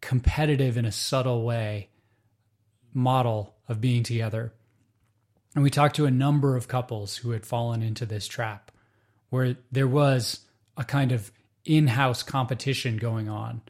competitive 0.00 0.76
in 0.76 0.84
a 0.84 0.90
subtle 0.90 1.44
way 1.44 1.90
model 2.92 3.54
of 3.68 3.80
being 3.80 4.02
together. 4.02 4.52
And 5.54 5.62
we 5.62 5.70
talked 5.70 5.94
to 5.94 6.06
a 6.06 6.10
number 6.10 6.56
of 6.56 6.66
couples 6.66 7.18
who 7.18 7.30
had 7.30 7.46
fallen 7.46 7.84
into 7.84 8.04
this 8.04 8.26
trap, 8.26 8.72
where 9.30 9.58
there 9.70 9.86
was 9.86 10.40
a 10.76 10.82
kind 10.82 11.12
of 11.12 11.30
in-house 11.64 12.24
competition 12.24 12.96
going 12.96 13.28
on 13.28 13.62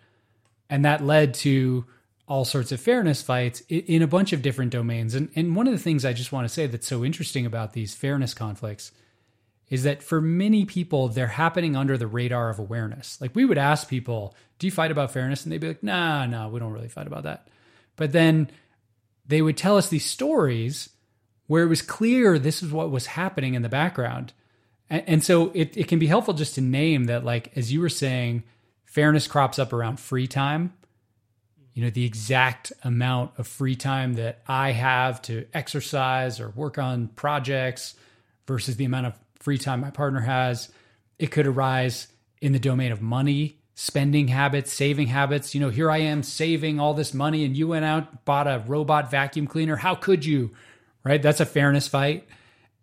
and 0.69 0.85
that 0.85 1.05
led 1.05 1.35
to 1.35 1.85
all 2.29 2.45
sorts 2.45 2.73
of 2.73 2.81
fairness 2.81 3.23
fights 3.23 3.63
in 3.69 4.03
a 4.03 4.07
bunch 4.07 4.33
of 4.33 4.43
different 4.43 4.73
domains. 4.73 5.15
And, 5.15 5.31
and 5.37 5.55
one 5.55 5.67
of 5.67 5.73
the 5.73 5.79
things 5.79 6.05
I 6.05 6.13
just 6.13 6.33
want 6.33 6.47
to 6.47 6.53
say 6.53 6.67
that's 6.67 6.87
so 6.87 7.05
interesting 7.05 7.47
about 7.47 7.73
these 7.73 7.95
fairness 7.95 8.35
conflicts 8.35 8.91
is 9.71 9.85
that 9.85 10.03
for 10.03 10.21
many 10.21 10.65
people, 10.65 11.09
they're 11.09 11.27
happening 11.27 11.77
under 11.77 11.97
the 11.97 12.07
radar 12.07 12.51
of 12.51 12.59
awareness. 12.59 13.21
Like 13.21 13.35
we 13.35 13.45
would 13.45 13.59
ask 13.59 13.89
people, 13.89 14.35
Do 14.59 14.67
you 14.67 14.71
fight 14.71 14.91
about 14.91 15.13
fairness? 15.13 15.45
And 15.45 15.53
they'd 15.53 15.61
be 15.61 15.69
like, 15.69 15.83
Nah, 15.83 16.27
no, 16.27 16.49
we 16.49 16.61
don't 16.61 16.73
really 16.73 16.89
fight 16.89 17.07
about 17.07 17.25
that. 17.25 17.49
But 17.97 18.13
then 18.13 18.51
they 19.27 19.43
would 19.43 19.57
tell 19.57 19.77
us 19.77 19.89
these 19.89 20.05
stories 20.05 20.91
where 21.47 21.63
it 21.63 21.69
was 21.69 21.83
clear 21.83 22.39
this 22.39 22.63
is 22.63 22.73
what 22.73 22.91
was 22.91 23.07
happening 23.07 23.55
in 23.55 23.63
the 23.63 23.69
background. 23.69 24.33
And, 24.91 25.03
and 25.07 25.25
so 25.25 25.51
it, 25.55 25.77
it 25.77 25.89
can 25.89 25.99
be 25.99 26.07
helpful 26.07 26.35
just 26.35 26.57
to 26.57 26.61
name 26.61 27.05
that, 27.05 27.25
like, 27.25 27.57
as 27.57 27.73
you 27.73 27.81
were 27.81 27.89
saying, 27.89 28.43
fairness 28.85 29.27
crops 29.27 29.59
up 29.59 29.73
around 29.73 30.01
free 30.01 30.27
time. 30.27 30.73
You 31.77 31.85
know, 31.85 31.91
the 31.91 32.07
exact 32.07 32.73
amount 32.85 33.33
of 33.37 33.47
free 33.47 33.77
time 33.77 34.15
that 34.15 34.41
I 34.49 34.73
have 34.73 35.21
to 35.23 35.45
exercise 35.53 36.41
or 36.41 36.49
work 36.49 36.79
on 36.79 37.09
projects 37.09 37.95
versus 38.47 38.77
the 38.77 38.87
amount 38.87 39.09
of 39.09 39.15
free 39.35 39.59
time 39.59 39.83
my 39.83 39.91
partner 39.91 40.21
has. 40.21 40.71
It 41.19 41.27
could 41.27 41.47
arise 41.47 42.09
in 42.41 42.53
the 42.53 42.59
domain 42.59 42.93
of 42.93 43.03
money, 43.03 43.59
spending 43.75 44.29
habits, 44.29 44.73
saving 44.73 45.09
habits. 45.09 45.55
You 45.55 45.61
know, 45.61 45.69
here 45.69 45.91
I 45.91 45.99
am 45.99 46.23
saving 46.23 46.81
all 46.81 46.95
this 46.95 47.13
money 47.13 47.45
and 47.45 47.55
you 47.55 47.69
went 47.69 47.85
out, 47.85 48.25
bought 48.25 48.47
a 48.47 48.65
robot 48.67 49.11
vacuum 49.11 49.47
cleaner. 49.47 49.77
How 49.77 49.95
could 49.95 50.25
you? 50.25 50.53
Right? 51.05 51.21
That's 51.21 51.41
a 51.41 51.47
fairness 51.47 51.89
fight. 51.89 52.27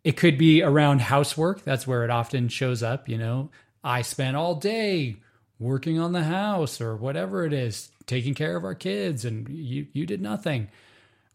It 0.03 0.17
could 0.17 0.37
be 0.37 0.61
around 0.61 1.01
housework. 1.01 1.63
That's 1.63 1.87
where 1.87 2.03
it 2.03 2.11
often 2.11 2.47
shows 2.47 2.83
up. 2.83 3.09
You 3.09 3.17
know, 3.17 3.49
I 3.83 4.03
spent 4.03 4.37
all 4.37 4.53
day 4.53 5.17
working 5.59 5.97
on 5.97 6.11
the 6.11 6.23
house 6.23 6.81
or 6.81 6.95
whatever 6.95 7.45
it 7.45 7.53
is, 7.53 7.89
taking 8.07 8.33
care 8.33 8.55
of 8.55 8.63
our 8.63 8.75
kids, 8.75 9.25
and 9.25 9.47
you 9.49 9.87
you 9.93 10.05
did 10.05 10.21
nothing. 10.21 10.69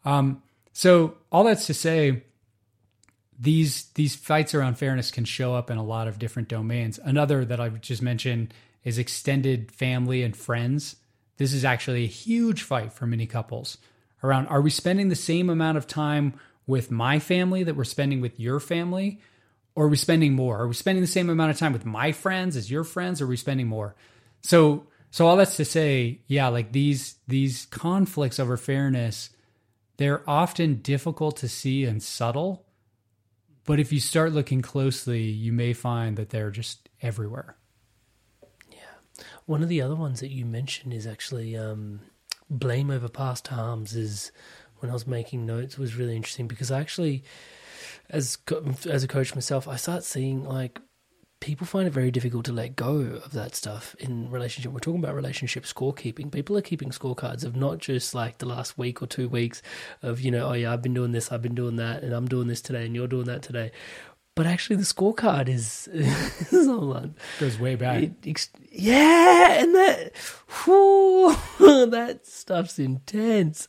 Um, 0.05 0.43
so 0.73 1.15
all 1.33 1.45
that's 1.45 1.67
to 1.67 1.75
say, 1.75 2.23
these 3.39 3.87
these 3.95 4.15
fights 4.15 4.55
around 4.55 4.79
fairness 4.79 5.11
can 5.11 5.25
show 5.25 5.55
up 5.55 5.71
in 5.71 5.79
a 5.79 5.85
lot 5.85 6.09
of 6.09 6.19
different 6.19 6.49
domains. 6.49 6.99
Another 7.03 7.45
that 7.45 7.61
i've 7.61 7.81
just 7.81 8.03
mentioned 8.03 8.53
is 8.85 8.99
extended 8.99 9.71
family 9.73 10.23
and 10.23 10.37
friends. 10.37 10.97
This 11.37 11.53
is 11.53 11.65
actually 11.65 12.05
a 12.05 12.09
huge 12.09 12.63
fight 12.63 12.93
for 12.93 13.07
many 13.07 13.27
couples 13.27 13.79
around 14.23 14.47
are 14.49 14.61
we 14.61 14.71
spending 14.71 15.09
the 15.09 15.17
same 15.17 15.49
amount 15.49 15.79
of 15.79 15.87
time 15.87 16.35
with 16.67 16.91
my 16.91 17.19
family 17.19 17.63
that 17.63 17.77
we're 17.77 17.85
spending 17.85 18.21
with 18.21 18.39
your 18.39 18.61
family? 18.61 19.21
Or 19.75 19.85
are 19.85 19.89
we 19.89 19.97
spending 19.97 20.35
more? 20.35 20.59
Are 20.59 20.67
we 20.67 20.75
spending 20.75 21.03
the 21.03 21.09
same 21.09 21.31
amount 21.31 21.53
of 21.53 21.59
time 21.59 21.73
with 21.73 21.87
my 21.87 22.11
friends 22.11 22.57
as 22.57 22.69
your 22.71 22.83
friends? 22.83 23.21
Or 23.21 23.25
are 23.25 23.29
we 23.29 23.37
spending 23.37 23.69
more? 23.69 23.95
So 24.43 24.87
so 25.11 25.27
all 25.27 25.37
that's 25.37 25.57
to 25.57 25.65
say, 25.65 26.21
yeah, 26.27 26.49
like 26.49 26.73
these 26.73 27.17
these 27.27 27.67
conflicts 27.67 28.39
over 28.39 28.57
fairness, 28.57 29.31
they're 29.97 30.29
often 30.29 30.77
difficult 30.77 31.37
to 31.39 31.49
see 31.49 31.85
and 31.85 32.03
subtle. 32.03 32.67
But 33.65 33.81
if 33.81 33.93
you 33.93 34.01
start 34.01 34.33
looking 34.33 34.63
closely, 34.63 35.23
you 35.23 35.53
may 35.53 35.73
find 35.73 36.17
that 36.17 36.31
they're 36.31 36.51
just 36.51 36.89
everywhere. 37.03 37.57
Yeah. 38.71 38.79
One 39.45 39.63
of 39.63 39.69
the 39.69 39.83
other 39.83 39.97
ones 39.97 40.21
that 40.21 40.31
you 40.31 40.47
mentioned 40.47 40.95
is 40.95 41.07
actually 41.07 41.57
um, 41.57 42.01
blame 42.49 42.91
over 42.91 43.09
past 43.09 43.49
harms 43.49 43.95
is 43.95 44.33
when 44.79 44.91
I 44.91 44.95
was 44.95 45.07
making 45.07 45.45
notes 45.45 45.77
was 45.77 45.97
really 45.97 46.17
interesting 46.17 46.49
because 46.49 46.71
I 46.71 46.81
actually 46.81 47.25
as 48.11 48.39
as 48.89 49.05
a 49.05 49.09
coach 49.09 49.35
myself, 49.35 49.69
I 49.69 49.77
start 49.77 50.05
seeing 50.05 50.45
like 50.45 50.81
people 51.41 51.67
find 51.67 51.87
it 51.87 51.93
very 51.93 52.11
difficult 52.11 52.45
to 52.47 52.53
let 52.53 52.75
go 52.75 52.97
of 52.97 53.33
that 53.33 53.55
stuff 53.55 53.95
in 53.99 54.31
relationship. 54.31 54.73
We're 54.73 54.81
talking 54.81 55.03
about 55.03 55.15
relationship 55.15 55.65
scorekeeping. 55.65 56.33
People 56.33 56.57
are 56.57 56.63
keeping 56.63 56.91
scorecards 56.91 57.45
of 57.45 57.55
not 57.55 57.79
just 57.79 58.15
like 58.15 58.39
the 58.39 58.47
last 58.47 58.77
week 58.77 59.03
or 59.03 59.07
two 59.07 59.29
weeks 59.29 59.63
of, 60.03 60.21
you 60.21 60.31
know, 60.31 60.49
oh 60.49 60.53
yeah, 60.55 60.73
I've 60.73 60.83
been 60.83 60.95
doing 60.95 61.13
this, 61.13 61.31
I've 61.31 61.43
been 61.43 61.55
doing 61.55 61.77
that, 61.77 62.03
and 62.03 62.13
I'm 62.13 62.27
doing 62.27 62.49
this 62.49 62.61
today, 62.61 62.87
and 62.87 62.95
you're 62.95 63.07
doing 63.07 63.27
that 63.27 63.43
today. 63.43 63.71
But 64.35 64.47
actually, 64.47 64.77
the 64.77 64.83
scorecard 64.83 65.49
is 65.49 65.89
goes 67.41 67.59
way 67.59 67.75
back. 67.75 68.05
It, 68.05 68.49
yeah, 68.71 69.61
and 69.61 69.75
that 69.75 70.17
whew, 70.65 71.35
that 71.91 72.21
stuff's 72.25 72.79
intense. 72.79 73.67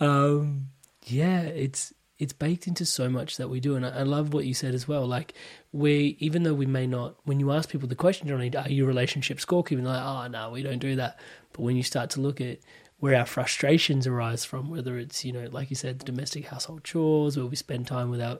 Um, 0.00 0.70
yeah, 1.04 1.42
it's 1.42 1.94
it's 2.18 2.32
baked 2.32 2.66
into 2.66 2.84
so 2.84 3.08
much 3.08 3.36
that 3.36 3.48
we 3.48 3.60
do, 3.60 3.76
and 3.76 3.86
I, 3.86 4.00
I, 4.00 4.02
love 4.02 4.34
what 4.34 4.44
you 4.44 4.54
said 4.54 4.74
as 4.74 4.88
well. 4.88 5.06
Like 5.06 5.34
we, 5.72 6.16
even 6.18 6.42
though 6.44 6.54
we 6.54 6.66
may 6.66 6.86
not, 6.86 7.16
when 7.24 7.40
you 7.40 7.52
ask 7.52 7.68
people 7.68 7.88
the 7.88 7.94
question, 7.94 8.30
are 8.30 8.68
you 8.68 8.86
relationship 8.86 9.38
scorekeeping? 9.38 9.84
Like, 9.84 10.02
oh 10.02 10.28
no, 10.28 10.50
we 10.50 10.62
don't 10.62 10.78
do 10.78 10.96
that. 10.96 11.18
But 11.52 11.62
when 11.62 11.76
you 11.76 11.82
start 11.82 12.10
to 12.10 12.20
look 12.20 12.40
at 12.40 12.58
where 13.00 13.14
our 13.14 13.26
frustrations 13.26 14.06
arise 14.06 14.44
from, 14.44 14.70
whether 14.70 14.98
it's 14.98 15.24
you 15.24 15.32
know, 15.32 15.48
like 15.52 15.70
you 15.70 15.76
said, 15.76 15.98
the 15.98 16.04
domestic 16.04 16.46
household 16.46 16.84
chores, 16.84 17.36
where 17.36 17.46
we 17.46 17.56
spend 17.56 17.86
time 17.86 18.10
with 18.10 18.20
our 18.20 18.38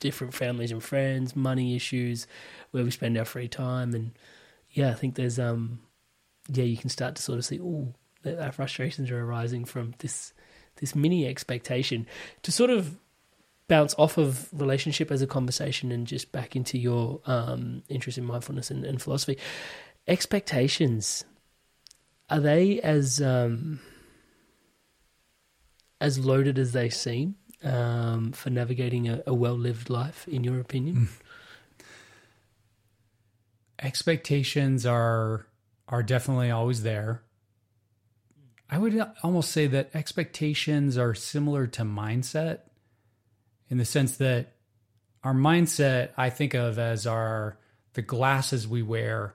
different 0.00 0.34
families 0.34 0.72
and 0.72 0.82
friends, 0.82 1.36
money 1.36 1.76
issues, 1.76 2.26
where 2.70 2.84
we 2.84 2.90
spend 2.90 3.16
our 3.16 3.24
free 3.24 3.48
time, 3.48 3.94
and 3.94 4.12
yeah, 4.70 4.90
I 4.90 4.94
think 4.94 5.14
there's 5.14 5.38
um, 5.38 5.80
yeah, 6.48 6.64
you 6.64 6.76
can 6.76 6.90
start 6.90 7.16
to 7.16 7.22
sort 7.22 7.38
of 7.38 7.44
see, 7.44 7.60
oh, 7.60 7.94
our 8.40 8.52
frustrations 8.52 9.10
are 9.10 9.22
arising 9.22 9.64
from 9.64 9.94
this 9.98 10.32
this 10.76 10.94
mini 10.94 11.26
expectation 11.26 12.06
to 12.42 12.50
sort 12.50 12.70
of 12.70 12.96
bounce 13.70 13.94
off 13.96 14.18
of 14.18 14.48
relationship 14.52 15.12
as 15.12 15.22
a 15.22 15.28
conversation 15.28 15.92
and 15.92 16.04
just 16.04 16.32
back 16.32 16.56
into 16.56 16.76
your 16.76 17.20
um, 17.24 17.84
interest 17.88 18.18
in 18.18 18.24
mindfulness 18.24 18.68
and, 18.68 18.84
and, 18.84 19.00
philosophy. 19.00 19.38
Expectations 20.08 21.24
are 22.28 22.40
they 22.40 22.80
as 22.80 23.22
um, 23.22 23.78
as 26.00 26.18
loaded 26.18 26.58
as 26.58 26.72
they 26.72 26.90
seem 26.90 27.36
um, 27.62 28.32
for 28.32 28.50
navigating 28.50 29.08
a, 29.08 29.22
a 29.24 29.32
well 29.32 29.56
lived 29.56 29.88
life, 29.88 30.26
in 30.26 30.42
your 30.42 30.58
opinion? 30.58 30.96
Mm. 30.96 31.84
Expectations 33.78 34.84
are 34.84 35.46
are 35.86 36.02
definitely 36.02 36.50
always 36.50 36.82
there. 36.82 37.22
I 38.68 38.78
would 38.78 39.00
almost 39.22 39.52
say 39.52 39.68
that 39.68 39.90
expectations 39.94 40.98
are 40.98 41.14
similar 41.14 41.68
to 41.68 41.82
mindset 41.82 42.60
in 43.70 43.78
the 43.78 43.84
sense 43.84 44.16
that 44.18 44.52
our 45.24 45.32
mindset 45.32 46.10
I 46.16 46.28
think 46.28 46.54
of 46.54 46.78
as 46.78 47.06
our 47.06 47.58
the 47.94 48.02
glasses 48.02 48.68
we 48.68 48.82
wear 48.82 49.34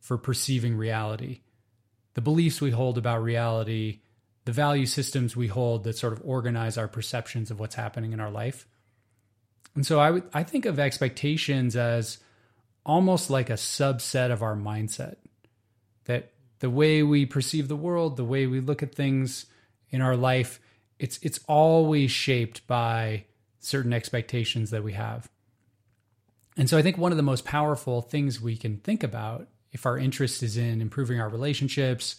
for 0.00 0.18
perceiving 0.18 0.76
reality. 0.76 1.40
The 2.14 2.20
beliefs 2.20 2.60
we 2.60 2.70
hold 2.70 2.98
about 2.98 3.22
reality, 3.22 4.00
the 4.44 4.52
value 4.52 4.86
systems 4.86 5.34
we 5.34 5.46
hold 5.46 5.84
that 5.84 5.96
sort 5.96 6.12
of 6.12 6.20
organize 6.24 6.76
our 6.76 6.88
perceptions 6.88 7.50
of 7.50 7.58
what's 7.58 7.74
happening 7.74 8.12
in 8.12 8.20
our 8.20 8.30
life. 8.30 8.66
And 9.74 9.86
so 9.86 9.98
I 9.98 10.10
would 10.10 10.24
I 10.32 10.42
think 10.42 10.66
of 10.66 10.78
expectations 10.78 11.76
as 11.76 12.18
almost 12.86 13.30
like 13.30 13.50
a 13.50 13.54
subset 13.54 14.30
of 14.30 14.42
our 14.42 14.54
mindset 14.54 15.16
that 16.04 16.32
the 16.60 16.70
way 16.70 17.02
we 17.02 17.26
perceive 17.26 17.68
the 17.68 17.76
world, 17.76 18.16
the 18.16 18.24
way 18.24 18.46
we 18.46 18.60
look 18.60 18.82
at 18.82 18.94
things 18.94 19.46
in 19.90 20.00
our 20.00 20.16
life, 20.16 20.60
it's 20.98 21.18
it's 21.22 21.40
always 21.48 22.10
shaped 22.10 22.66
by 22.66 23.24
certain 23.64 23.92
expectations 23.92 24.70
that 24.70 24.84
we 24.84 24.92
have. 24.92 25.28
And 26.56 26.68
so 26.70 26.78
I 26.78 26.82
think 26.82 26.98
one 26.98 27.12
of 27.12 27.16
the 27.16 27.22
most 27.22 27.44
powerful 27.44 28.02
things 28.02 28.40
we 28.40 28.56
can 28.56 28.78
think 28.78 29.02
about 29.02 29.48
if 29.72 29.86
our 29.86 29.98
interest 29.98 30.42
is 30.42 30.56
in 30.56 30.80
improving 30.80 31.20
our 31.20 31.28
relationships, 31.28 32.16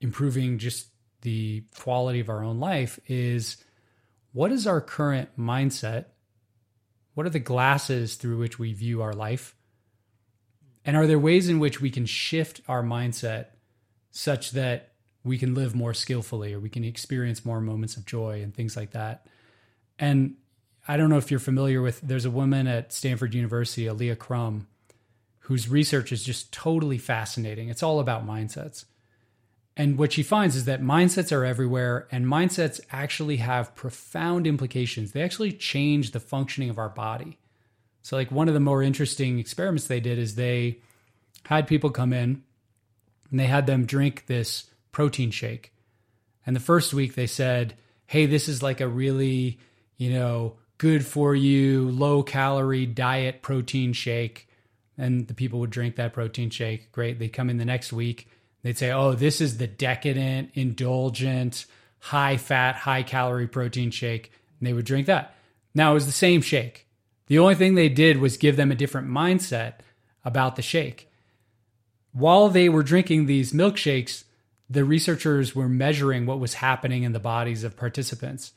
improving 0.00 0.58
just 0.58 0.88
the 1.20 1.64
quality 1.78 2.20
of 2.20 2.30
our 2.30 2.42
own 2.42 2.60
life 2.60 2.98
is 3.06 3.58
what 4.32 4.52
is 4.52 4.66
our 4.66 4.80
current 4.80 5.28
mindset? 5.38 6.06
What 7.14 7.26
are 7.26 7.30
the 7.30 7.38
glasses 7.38 8.14
through 8.14 8.38
which 8.38 8.58
we 8.58 8.72
view 8.72 9.02
our 9.02 9.12
life? 9.12 9.54
And 10.84 10.96
are 10.96 11.06
there 11.06 11.18
ways 11.18 11.48
in 11.48 11.58
which 11.58 11.80
we 11.80 11.90
can 11.90 12.06
shift 12.06 12.62
our 12.68 12.82
mindset 12.82 13.46
such 14.10 14.52
that 14.52 14.92
we 15.24 15.38
can 15.38 15.54
live 15.54 15.74
more 15.74 15.94
skillfully 15.94 16.54
or 16.54 16.60
we 16.60 16.70
can 16.70 16.84
experience 16.84 17.44
more 17.44 17.60
moments 17.60 17.96
of 17.96 18.06
joy 18.06 18.42
and 18.42 18.54
things 18.54 18.76
like 18.76 18.92
that. 18.92 19.26
And 19.98 20.36
I 20.88 20.96
don't 20.96 21.10
know 21.10 21.18
if 21.18 21.30
you're 21.30 21.38
familiar 21.38 21.82
with, 21.82 22.00
there's 22.00 22.24
a 22.24 22.30
woman 22.30 22.66
at 22.66 22.94
Stanford 22.94 23.34
University, 23.34 23.86
Alia 23.86 24.16
Crum, 24.16 24.66
whose 25.40 25.68
research 25.68 26.12
is 26.12 26.24
just 26.24 26.50
totally 26.50 26.96
fascinating. 26.96 27.68
It's 27.68 27.82
all 27.82 28.00
about 28.00 28.26
mindsets. 28.26 28.86
And 29.76 29.98
what 29.98 30.12
she 30.12 30.22
finds 30.22 30.56
is 30.56 30.64
that 30.64 30.82
mindsets 30.82 31.30
are 31.30 31.44
everywhere, 31.44 32.08
and 32.10 32.26
mindsets 32.26 32.80
actually 32.90 33.36
have 33.36 33.76
profound 33.76 34.46
implications. 34.46 35.12
They 35.12 35.22
actually 35.22 35.52
change 35.52 36.10
the 36.10 36.20
functioning 36.20 36.70
of 36.70 36.78
our 36.78 36.88
body. 36.88 37.38
So, 38.02 38.16
like, 38.16 38.32
one 38.32 38.48
of 38.48 38.54
the 38.54 38.60
more 38.60 38.82
interesting 38.82 39.38
experiments 39.38 39.86
they 39.86 40.00
did 40.00 40.18
is 40.18 40.34
they 40.34 40.78
had 41.44 41.66
people 41.66 41.90
come 41.90 42.12
in 42.12 42.42
and 43.30 43.38
they 43.38 43.46
had 43.46 43.66
them 43.66 43.86
drink 43.86 44.26
this 44.26 44.70
protein 44.90 45.30
shake. 45.30 45.72
And 46.44 46.56
the 46.56 46.60
first 46.60 46.92
week 46.94 47.14
they 47.14 47.26
said, 47.26 47.74
hey, 48.06 48.26
this 48.26 48.48
is 48.48 48.62
like 48.62 48.80
a 48.80 48.88
really, 48.88 49.58
you 49.96 50.10
know, 50.10 50.56
good 50.78 51.04
for 51.04 51.34
you, 51.34 51.90
low 51.90 52.22
calorie 52.22 52.86
diet 52.86 53.42
protein 53.42 53.92
shake. 53.92 54.48
And 54.96 55.28
the 55.28 55.34
people 55.34 55.60
would 55.60 55.70
drink 55.70 55.96
that 55.96 56.12
protein 56.12 56.50
shake. 56.50 56.90
Great. 56.90 57.18
They'd 57.18 57.28
come 57.28 57.50
in 57.50 57.58
the 57.58 57.64
next 57.64 57.92
week. 57.92 58.28
They'd 58.62 58.78
say, 58.78 58.90
oh, 58.90 59.12
this 59.12 59.40
is 59.40 59.58
the 59.58 59.68
decadent, 59.68 60.50
indulgent, 60.54 61.66
high 62.00 62.36
fat, 62.36 62.74
high 62.76 63.04
calorie 63.04 63.46
protein 63.46 63.90
shake. 63.90 64.32
And 64.58 64.66
they 64.66 64.72
would 64.72 64.86
drink 64.86 65.06
that. 65.06 65.34
Now 65.74 65.92
it 65.92 65.94
was 65.94 66.06
the 66.06 66.12
same 66.12 66.40
shake. 66.40 66.86
The 67.26 67.38
only 67.38 67.54
thing 67.54 67.74
they 67.74 67.88
did 67.88 68.18
was 68.18 68.36
give 68.36 68.56
them 68.56 68.72
a 68.72 68.76
different 68.76 69.08
mindset 69.08 69.74
about 70.24 70.56
the 70.56 70.62
shake 70.62 71.08
while 72.12 72.48
they 72.48 72.68
were 72.68 72.82
drinking 72.82 73.26
these 73.26 73.52
milkshakes, 73.52 74.24
the 74.68 74.84
researchers 74.84 75.54
were 75.54 75.68
measuring 75.68 76.26
what 76.26 76.40
was 76.40 76.54
happening 76.54 77.02
in 77.02 77.12
the 77.12 77.20
bodies 77.20 77.64
of 77.64 77.76
participants. 77.76 78.52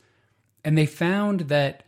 And 0.64 0.76
they 0.76 0.86
found 0.86 1.42
that 1.42 1.84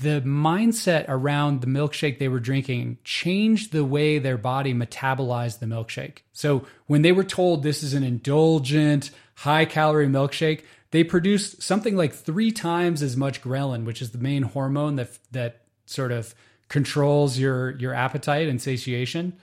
the 0.00 0.20
mindset 0.22 1.04
around 1.08 1.60
the 1.60 1.66
milkshake 1.66 2.18
they 2.18 2.28
were 2.28 2.40
drinking 2.40 2.98
changed 3.04 3.72
the 3.72 3.84
way 3.84 4.18
their 4.18 4.38
body 4.38 4.74
metabolized 4.74 5.58
the 5.58 5.66
milkshake. 5.66 6.18
So 6.32 6.66
when 6.86 7.02
they 7.02 7.12
were 7.12 7.24
told 7.24 7.62
this 7.62 7.82
is 7.82 7.94
an 7.94 8.02
indulgent, 8.02 9.10
high 9.36 9.64
calorie 9.64 10.08
milkshake, 10.08 10.62
they 10.90 11.04
produced 11.04 11.62
something 11.62 11.96
like 11.96 12.12
three 12.12 12.50
times 12.50 13.02
as 13.02 13.16
much 13.16 13.42
ghrelin, 13.42 13.84
which 13.84 14.02
is 14.02 14.10
the 14.10 14.18
main 14.18 14.42
hormone 14.42 14.96
that 14.96 15.18
that 15.32 15.62
sort 15.86 16.12
of 16.12 16.34
controls 16.68 17.38
your 17.38 17.76
your 17.76 17.94
appetite 17.94 18.48
and 18.48 18.60
satiation. 18.60 19.34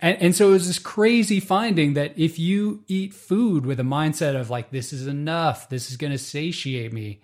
And, 0.00 0.20
and 0.20 0.34
so 0.34 0.48
it 0.48 0.52
was 0.52 0.66
this 0.66 0.80
crazy 0.80 1.38
finding 1.38 1.94
that 1.94 2.18
if 2.18 2.38
you 2.38 2.82
eat 2.88 3.14
food 3.14 3.64
with 3.64 3.78
a 3.78 3.84
mindset 3.84 4.38
of 4.38 4.50
like, 4.50 4.70
this 4.70 4.92
is 4.92 5.06
enough, 5.06 5.68
this 5.68 5.90
is 5.90 5.96
going 5.96 6.10
to 6.10 6.18
satiate 6.18 6.92
me, 6.92 7.20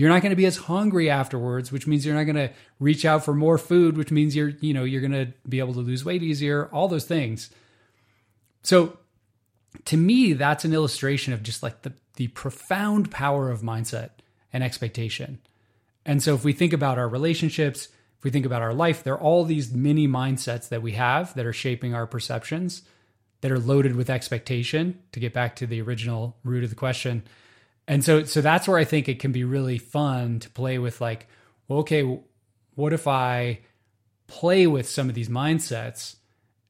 you're 0.00 0.08
not 0.08 0.22
going 0.22 0.30
to 0.30 0.36
be 0.36 0.46
as 0.46 0.56
hungry 0.56 1.10
afterwards, 1.10 1.70
which 1.70 1.86
means 1.86 2.06
you're 2.06 2.14
not 2.14 2.22
going 2.22 2.48
to 2.48 2.50
reach 2.78 3.04
out 3.04 3.22
for 3.22 3.34
more 3.34 3.58
food, 3.58 3.98
which 3.98 4.10
means 4.10 4.34
you're, 4.34 4.48
you 4.60 4.72
know, 4.72 4.82
you're 4.82 5.02
going 5.02 5.12
to 5.12 5.30
be 5.46 5.58
able 5.58 5.74
to 5.74 5.80
lose 5.80 6.06
weight 6.06 6.22
easier, 6.22 6.70
all 6.72 6.88
those 6.88 7.04
things. 7.04 7.50
So 8.62 8.96
to 9.84 9.98
me, 9.98 10.32
that's 10.32 10.64
an 10.64 10.72
illustration 10.72 11.34
of 11.34 11.42
just 11.42 11.62
like 11.62 11.82
the, 11.82 11.92
the 12.16 12.28
profound 12.28 13.10
power 13.10 13.50
of 13.50 13.60
mindset 13.60 14.12
and 14.54 14.64
expectation. 14.64 15.38
And 16.06 16.22
so 16.22 16.34
if 16.34 16.44
we 16.44 16.54
think 16.54 16.72
about 16.72 16.96
our 16.96 17.06
relationships, 17.06 17.88
if 18.16 18.24
we 18.24 18.30
think 18.30 18.46
about 18.46 18.62
our 18.62 18.72
life, 18.72 19.04
there 19.04 19.12
are 19.12 19.20
all 19.20 19.44
these 19.44 19.70
mini 19.70 20.08
mindsets 20.08 20.70
that 20.70 20.80
we 20.80 20.92
have 20.92 21.34
that 21.34 21.44
are 21.44 21.52
shaping 21.52 21.94
our 21.94 22.06
perceptions, 22.06 22.84
that 23.42 23.52
are 23.52 23.58
loaded 23.58 23.96
with 23.96 24.08
expectation, 24.08 24.98
to 25.12 25.20
get 25.20 25.34
back 25.34 25.56
to 25.56 25.66
the 25.66 25.82
original 25.82 26.38
root 26.42 26.64
of 26.64 26.70
the 26.70 26.76
question. 26.76 27.22
And 27.90 28.04
so 28.04 28.22
so 28.22 28.40
that's 28.40 28.68
where 28.68 28.78
I 28.78 28.84
think 28.84 29.08
it 29.08 29.18
can 29.18 29.32
be 29.32 29.42
really 29.42 29.76
fun 29.76 30.38
to 30.38 30.50
play 30.50 30.78
with 30.78 31.00
like, 31.00 31.26
well, 31.66 31.80
okay, 31.80 32.20
what 32.76 32.92
if 32.92 33.08
I 33.08 33.62
play 34.28 34.68
with 34.68 34.88
some 34.88 35.08
of 35.08 35.16
these 35.16 35.28
mindsets 35.28 36.14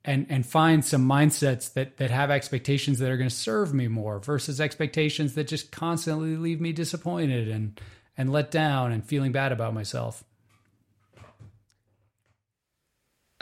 and 0.02 0.24
and 0.30 0.46
find 0.46 0.82
some 0.82 1.06
mindsets 1.06 1.74
that 1.74 1.98
that 1.98 2.10
have 2.10 2.30
expectations 2.30 3.00
that 3.00 3.10
are 3.10 3.18
going 3.18 3.28
to 3.28 3.34
serve 3.34 3.74
me 3.74 3.86
more 3.86 4.18
versus 4.18 4.62
expectations 4.62 5.34
that 5.34 5.46
just 5.46 5.70
constantly 5.70 6.38
leave 6.38 6.58
me 6.58 6.72
disappointed 6.72 7.48
and 7.48 7.78
and 8.16 8.32
let 8.32 8.50
down 8.50 8.90
and 8.90 9.04
feeling 9.04 9.30
bad 9.30 9.52
about 9.52 9.74
myself. 9.74 10.24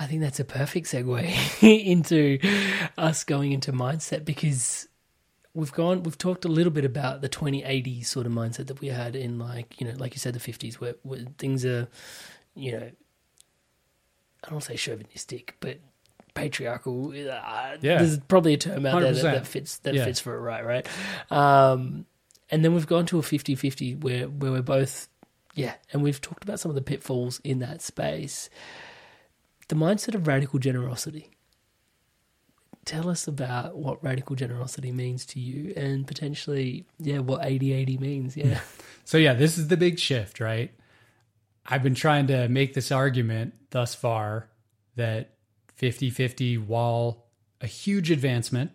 I 0.01 0.07
think 0.07 0.21
that's 0.21 0.41
a 0.41 0.45
perfect 0.45 0.89
segue 0.89 1.63
into 1.87 2.41
us 2.99 3.23
going 3.23 3.53
into 3.53 3.73
mindset 3.73 4.25
because 4.25 4.88
we've 5.55 5.73
gone 5.73 6.03
we've 6.03 6.19
talked 6.19 6.45
a 6.45 6.49
little 6.49 6.73
bit 6.73 6.85
about 6.85 7.21
the 7.21 7.29
2080 7.29 8.03
sort 8.03 8.27
of 8.27 8.33
mindset 8.33 8.67
that 8.69 8.81
we 8.81 8.89
had 8.89 9.17
in 9.17 9.39
like 9.39 9.81
you 9.81 9.87
know 9.87 9.95
like 9.99 10.15
you 10.15 10.19
said 10.21 10.35
the 10.35 10.39
50s 10.41 10.75
where, 10.75 10.95
where 11.03 11.21
things 11.39 11.65
are 11.65 11.89
you 12.55 12.73
know 12.73 12.91
I 14.45 14.51
don't 14.51 14.63
say 14.63 14.77
chauvinistic, 14.77 15.57
but 15.59 15.79
patriarchal. 16.35 17.09
Uh, 17.11 17.13
Yeah. 17.81 17.99
there's 17.99 18.19
probably 18.21 18.55
a 18.55 18.57
term 18.57 18.87
out 18.87 19.01
there 19.01 19.13
that, 19.13 19.23
that 19.23 19.47
fits 19.49 19.79
that 19.79 19.95
Yeah. 19.95 20.05
fits 20.05 20.21
for 20.21 20.37
it, 20.37 20.41
right? 20.41 20.65
Right. 20.65 20.87
Um, 21.33 22.07
and 22.49 22.65
then 22.65 22.73
we've 22.73 22.87
gone 22.87 23.05
to 23.07 23.19
a 23.19 23.23
50-50 23.23 24.01
where 24.01 24.29
where 24.29 24.53
we're 24.53 24.63
both, 24.63 25.09
yeah, 25.55 25.75
and 25.93 26.03
we've 26.05 26.21
talked 26.21 26.45
about 26.45 26.61
some 26.61 26.71
of 26.71 26.77
the 26.77 26.83
pitfalls 26.83 27.41
in 27.43 27.59
that 27.59 27.83
space. 27.83 28.49
The 29.67 29.75
mindset 29.75 30.15
of 30.15 30.29
radical 30.29 30.61
generosity. 30.61 31.31
Tell 32.89 33.11
us 33.11 33.29
about 33.29 33.77
what 33.77 34.03
radical 34.03 34.35
generosity 34.35 34.93
means 34.93 35.27
to 35.27 35.41
you, 35.41 35.75
and 35.77 36.07
potentially, 36.07 36.87
yeah, 36.99 37.19
what 37.19 37.43
80-80 37.43 38.01
means. 38.01 38.37
Yeah. 38.37 38.61
So 39.05 39.17
yeah, 39.17 39.33
this 39.33 39.57
is 39.57 39.69
the 39.69 39.79
big 39.79 39.99
shift, 39.99 40.39
right? 40.39 40.71
I've 41.65 41.83
been 41.83 41.95
trying 41.95 42.27
to 42.27 42.47
make 42.49 42.75
this 42.75 42.93
argument 42.93 43.55
thus 43.71 43.95
far 43.95 44.51
that 44.97 45.31
50-50 45.81 46.67
while 46.67 47.25
a 47.63 47.67
huge 47.67 48.11
advancement 48.11 48.71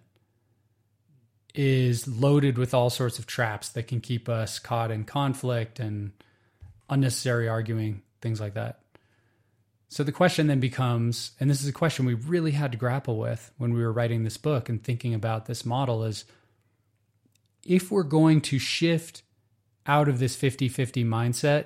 is 1.54 2.08
loaded 2.08 2.58
with 2.58 2.74
all 2.74 2.90
sorts 2.90 3.20
of 3.20 3.28
traps 3.28 3.70
that 3.70 3.88
can 3.88 4.02
keep 4.02 4.28
us 4.28 4.58
caught 4.58 4.90
in 4.90 5.04
conflict 5.04 5.80
and 5.80 6.14
unnecessary 6.90 7.48
arguing, 7.48 8.02
things 8.20 8.42
like 8.42 8.56
that. 8.56 8.80
So 9.94 10.04
the 10.04 10.12
question 10.12 10.48
then 10.48 10.60
becomes, 10.60 11.34
and 11.40 11.52
this 11.52 11.62
is 11.62 11.68
a 11.68 11.72
question 11.72 12.08
we 12.08 12.16
really 12.16 12.54
had 12.54 12.72
to 12.72 12.80
grapple 12.80 13.20
with 13.20 13.52
when 13.60 13.76
we 13.76 13.84
were 13.84 13.92
writing 13.92 14.24
this 14.24 14.38
book 14.38 14.68
and 14.68 14.84
thinking 14.84 15.14
about 15.14 15.46
this 15.46 15.68
model 15.68 16.04
is 16.04 16.26
if 17.64 17.92
we're 17.92 18.02
going 18.02 18.42
to 18.42 18.58
shift 18.58 19.22
out 19.86 20.10
of 20.10 20.18
this 20.18 20.36
50-50 20.36 21.06
mindset 21.06 21.66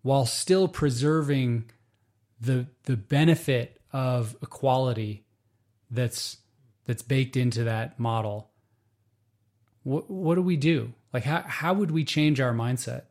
while 0.00 0.24
still 0.24 0.68
preserving 0.68 1.70
the 2.40 2.66
the 2.84 2.96
benefit 2.96 3.78
of 3.92 4.36
equality 4.40 5.26
that's 5.90 6.38
that's 6.86 7.02
baked 7.02 7.36
into 7.36 7.64
that 7.64 8.00
model 8.00 8.48
what 9.82 10.10
what 10.10 10.36
do 10.36 10.42
we 10.42 10.56
do? 10.56 10.94
Like 11.12 11.24
how 11.24 11.42
how 11.42 11.74
would 11.74 11.90
we 11.90 12.04
change 12.04 12.40
our 12.40 12.54
mindset 12.54 13.02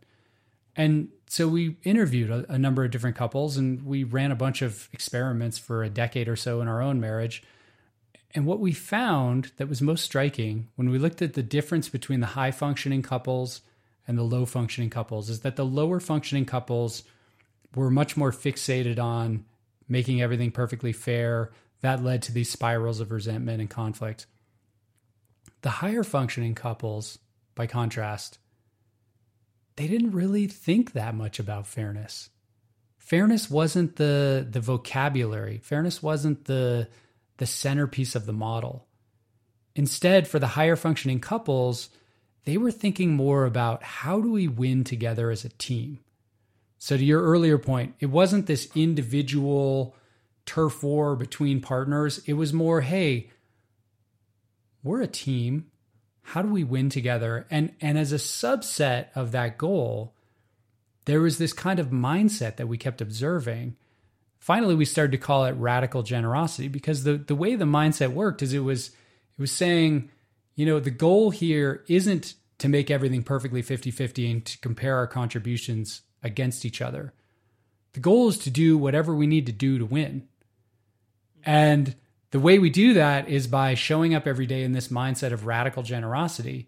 and 0.75 1.09
so 1.27 1.47
we 1.47 1.77
interviewed 1.83 2.29
a, 2.29 2.45
a 2.53 2.57
number 2.57 2.83
of 2.83 2.91
different 2.91 3.15
couples 3.15 3.57
and 3.57 3.83
we 3.85 4.03
ran 4.03 4.31
a 4.31 4.35
bunch 4.35 4.61
of 4.61 4.89
experiments 4.93 5.57
for 5.57 5.83
a 5.83 5.89
decade 5.89 6.27
or 6.27 6.35
so 6.35 6.61
in 6.61 6.67
our 6.67 6.81
own 6.81 6.99
marriage 6.99 7.43
and 8.35 8.45
what 8.45 8.59
we 8.59 8.73
found 8.73 9.51
that 9.57 9.69
was 9.69 9.81
most 9.81 10.03
striking 10.03 10.67
when 10.75 10.89
we 10.89 10.99
looked 10.99 11.21
at 11.21 11.33
the 11.33 11.43
difference 11.43 11.87
between 11.87 12.19
the 12.19 12.27
high 12.27 12.51
functioning 12.51 13.01
couples 13.01 13.61
and 14.07 14.17
the 14.17 14.23
low 14.23 14.45
functioning 14.45 14.89
couples 14.89 15.29
is 15.29 15.39
that 15.41 15.55
the 15.55 15.65
lower 15.65 15.99
functioning 15.99 16.45
couples 16.45 17.03
were 17.73 17.89
much 17.89 18.17
more 18.17 18.31
fixated 18.31 18.99
on 18.99 19.45
making 19.87 20.21
everything 20.21 20.51
perfectly 20.51 20.91
fair. 20.91 21.51
That 21.81 22.03
led 22.03 22.21
to 22.23 22.31
these 22.31 22.49
spirals 22.49 22.99
of 22.99 23.11
resentment 23.11 23.61
and 23.61 23.69
conflict. 23.69 24.25
The 25.61 25.69
higher 25.69 26.03
functioning 26.03 26.55
couples, 26.55 27.19
by 27.55 27.67
contrast, 27.67 28.37
they 29.75 29.87
didn't 29.87 30.11
really 30.11 30.47
think 30.47 30.93
that 30.93 31.15
much 31.15 31.39
about 31.39 31.67
fairness. 31.67 32.29
Fairness 32.97 33.49
wasn't 33.49 33.97
the 33.97 34.47
the 34.49 34.59
vocabulary. 34.59 35.59
Fairness 35.59 36.01
wasn't 36.01 36.45
the 36.45 36.87
the 37.37 37.45
centerpiece 37.45 38.15
of 38.15 38.25
the 38.25 38.33
model. 38.33 38.87
Instead, 39.75 40.27
for 40.27 40.39
the 40.39 40.47
higher 40.47 40.77
functioning 40.77 41.19
couples, 41.19 41.89
they 42.45 42.57
were 42.57 42.71
thinking 42.71 43.13
more 43.13 43.45
about 43.45 43.83
how 43.83 44.21
do 44.21 44.31
we 44.31 44.47
win 44.47 44.83
together 44.83 45.29
as 45.29 45.43
a 45.43 45.49
team? 45.49 45.99
So, 46.79 46.95
to 46.95 47.03
your 47.03 47.21
earlier 47.21 47.57
point, 47.57 47.95
it 47.99 48.05
wasn't 48.07 48.45
this 48.45 48.69
individual 48.75 49.95
turf 50.45 50.83
war 50.83 51.15
between 51.15 51.59
partners. 51.59 52.21
It 52.25 52.33
was 52.33 52.53
more, 52.53 52.81
hey, 52.81 53.29
we're 54.83 55.01
a 55.01 55.07
team. 55.07 55.71
How 56.29 56.41
do 56.41 56.49
we 56.49 56.63
win 56.63 56.89
together? 56.89 57.45
And, 57.51 57.73
and 57.79 57.99
as 57.99 58.11
a 58.11 58.15
subset 58.15 59.07
of 59.13 59.31
that 59.33 59.59
goal, 59.59 60.15
there 61.05 61.21
was 61.21 61.37
this 61.37 61.53
kind 61.53 61.79
of 61.79 61.91
mindset 61.91 62.55
that 62.55 62.67
we 62.67 62.79
kept 62.79 62.99
observing. 62.99 63.75
Finally, 64.39 64.73
we 64.73 64.85
started 64.85 65.11
to 65.11 65.19
call 65.19 65.45
it 65.45 65.51
radical 65.51 66.01
generosity 66.01 66.67
because 66.67 67.03
the, 67.03 67.13
the 67.13 67.35
way 67.35 67.55
the 67.55 67.65
mindset 67.65 68.11
worked 68.11 68.41
is 68.41 68.53
it 68.53 68.59
was 68.59 68.87
it 68.87 69.41
was 69.41 69.51
saying, 69.51 70.09
you 70.55 70.65
know, 70.65 70.79
the 70.79 70.89
goal 70.89 71.29
here 71.29 71.83
isn't 71.87 72.33
to 72.57 72.69
make 72.69 72.89
everything 72.89 73.21
perfectly 73.21 73.61
50-50 73.61 74.31
and 74.31 74.45
to 74.45 74.57
compare 74.59 74.95
our 74.95 75.07
contributions 75.07 76.01
against 76.23 76.65
each 76.65 76.81
other. 76.81 77.13
The 77.93 77.99
goal 77.99 78.29
is 78.29 78.39
to 78.39 78.49
do 78.49 78.79
whatever 78.79 79.13
we 79.13 79.27
need 79.27 79.45
to 79.45 79.51
do 79.51 79.77
to 79.77 79.85
win. 79.85 80.27
And 81.45 81.95
the 82.35 82.41
way 82.41 82.59
we 82.59 82.69
do 82.69 82.95
that 82.95 83.29
is 83.29 83.47
by 83.47 83.75
showing 83.75 84.13
up 84.13 84.27
every 84.27 84.45
day 84.45 84.63
in 84.63 84.73
this 84.73 84.89
mindset 84.89 85.31
of 85.31 85.45
radical 85.45 85.83
generosity. 85.83 86.67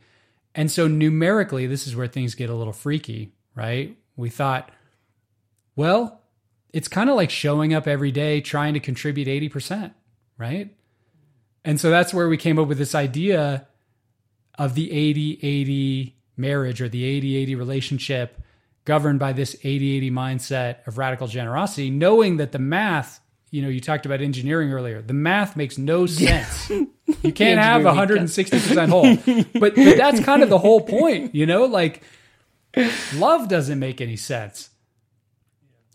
And 0.55 0.71
so 0.71 0.87
numerically, 0.87 1.67
this 1.67 1.85
is 1.85 1.93
where 1.93 2.07
things 2.07 2.35
get 2.35 2.49
a 2.49 2.55
little 2.55 2.71
freaky, 2.71 3.33
right? 3.53 3.97
We 4.15 4.29
thought, 4.29 4.71
well, 5.75 6.21
it's 6.71 6.87
kind 6.87 7.09
of 7.09 7.17
like 7.17 7.29
showing 7.29 7.73
up 7.73 7.85
every 7.85 8.13
day 8.13 8.39
trying 8.39 8.75
to 8.75 8.79
contribute 8.79 9.27
80%, 9.27 9.91
right? 10.37 10.73
And 11.65 11.77
so 11.81 11.89
that's 11.89 12.13
where 12.13 12.29
we 12.29 12.37
came 12.37 12.57
up 12.57 12.69
with 12.69 12.77
this 12.77 12.95
idea 12.95 13.67
of 14.57 14.73
the 14.73 14.89
80 14.89 15.39
80 15.41 16.15
marriage 16.37 16.81
or 16.81 16.87
the 16.87 17.03
80 17.03 17.35
80 17.35 17.55
relationship 17.55 18.41
governed 18.85 19.19
by 19.19 19.33
this 19.33 19.53
80 19.65 19.97
80 19.97 20.11
mindset 20.11 20.87
of 20.87 20.97
radical 20.97 21.27
generosity, 21.27 21.89
knowing 21.89 22.37
that 22.37 22.53
the 22.53 22.57
math, 22.57 23.19
you 23.51 23.61
know, 23.61 23.69
you 23.69 23.79
talked 23.79 24.05
about 24.05 24.21
engineering 24.21 24.71
earlier, 24.73 25.01
the 25.01 25.13
math 25.13 25.55
makes 25.55 25.77
no 25.77 26.05
sense. 26.05 26.69
You 26.69 27.31
can't 27.33 27.59
have 27.59 27.83
160% 27.83 28.89
whole. 28.89 29.15
But, 29.53 29.75
but 29.75 29.97
that's 29.97 30.19
kind 30.21 30.43
of 30.43 30.49
the 30.49 30.57
whole 30.57 30.81
point, 30.81 31.33
you 31.33 31.45
know, 31.45 31.65
like 31.65 32.03
love 33.15 33.47
doesn't 33.47 33.79
make 33.79 34.01
any 34.01 34.17
sense. 34.17 34.69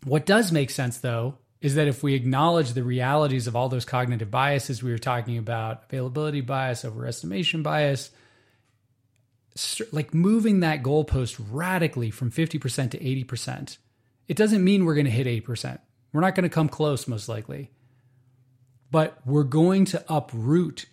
What 0.04 0.26
does 0.26 0.50
make 0.50 0.70
sense, 0.70 0.98
though, 0.98 1.38
is 1.60 1.76
that 1.76 1.86
if 1.86 2.02
we 2.02 2.14
acknowledge 2.14 2.72
the 2.72 2.82
realities 2.82 3.46
of 3.46 3.54
all 3.54 3.68
those 3.68 3.84
cognitive 3.84 4.30
biases 4.30 4.82
we 4.82 4.90
were 4.90 4.98
talking 4.98 5.38
about 5.38 5.84
availability 5.88 6.40
bias, 6.40 6.82
overestimation 6.82 7.62
bias, 7.62 8.10
like 9.92 10.12
moving 10.12 10.60
that 10.60 10.82
goalpost 10.82 11.40
radically 11.50 12.10
from 12.10 12.32
50% 12.32 12.90
to 12.90 12.98
80%, 12.98 13.76
it 14.26 14.36
doesn't 14.36 14.64
mean 14.64 14.84
we're 14.84 14.94
going 14.94 15.04
to 15.04 15.10
hit 15.10 15.44
8%. 15.44 15.78
We're 16.12 16.20
not 16.20 16.34
going 16.34 16.48
to 16.48 16.54
come 16.54 16.68
close, 16.68 17.08
most 17.08 17.28
likely. 17.28 17.70
But 18.90 19.18
we're 19.24 19.44
going 19.44 19.86
to 19.86 20.04
uproot 20.08 20.86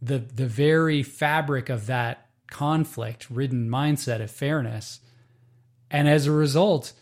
the, 0.00 0.18
the 0.18 0.46
very 0.46 1.02
fabric 1.02 1.68
of 1.68 1.86
that 1.86 2.28
conflict 2.48 3.28
ridden 3.30 3.68
mindset 3.68 4.22
of 4.22 4.30
fairness. 4.30 5.00
And 5.90 6.08
as 6.08 6.26
a 6.26 6.32
result, 6.32 6.92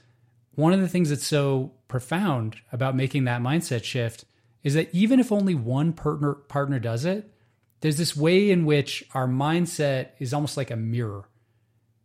one 0.55 0.73
of 0.73 0.81
the 0.81 0.89
things 0.89 1.11
that's 1.11 1.27
so 1.27 1.73
profound 1.89 2.57
about 2.73 2.97
making 2.97 3.25
that 3.25 3.41
mindset 3.41 3.85
shift 3.85 4.25
is 4.63 4.75
that 4.75 4.89
even 4.93 5.21
if 5.21 5.33
only 5.33 5.55
one 5.55 5.93
partner 5.93 6.35
partner 6.35 6.79
does 6.79 7.05
it, 7.05 7.33
there's 7.81 7.97
this 7.97 8.17
way 8.17 8.51
in 8.51 8.65
which 8.65 9.05
our 9.13 9.27
mindset 9.27 10.11
is 10.19 10.33
almost 10.33 10.57
like 10.57 10.71
a 10.71 10.77
mirror. 10.77 11.29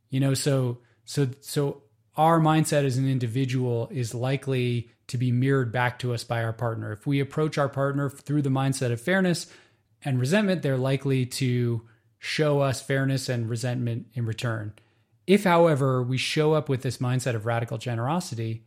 You 0.09 0.19
know, 0.19 0.33
so 0.33 0.79
so 1.05 1.29
so 1.41 1.83
our 2.17 2.39
mindset 2.39 2.83
as 2.83 2.97
an 2.97 3.09
individual 3.09 3.87
is 3.91 4.13
likely 4.13 4.89
to 5.07 5.17
be 5.17 5.31
mirrored 5.31 5.71
back 5.71 5.99
to 5.99 6.13
us 6.13 6.23
by 6.23 6.43
our 6.43 6.53
partner. 6.53 6.91
If 6.91 7.07
we 7.07 7.19
approach 7.19 7.57
our 7.57 7.69
partner 7.69 8.09
through 8.09 8.41
the 8.41 8.49
mindset 8.49 8.91
of 8.91 8.99
fairness 8.99 9.47
and 10.03 10.19
resentment, 10.19 10.63
they're 10.63 10.77
likely 10.77 11.25
to 11.25 11.83
show 12.19 12.61
us 12.61 12.81
fairness 12.81 13.29
and 13.29 13.49
resentment 13.49 14.07
in 14.13 14.25
return. 14.25 14.73
If, 15.27 15.43
however, 15.43 16.01
we 16.01 16.17
show 16.17 16.53
up 16.53 16.67
with 16.67 16.81
this 16.81 16.97
mindset 16.97 17.35
of 17.35 17.45
radical 17.45 17.77
generosity, 17.77 18.65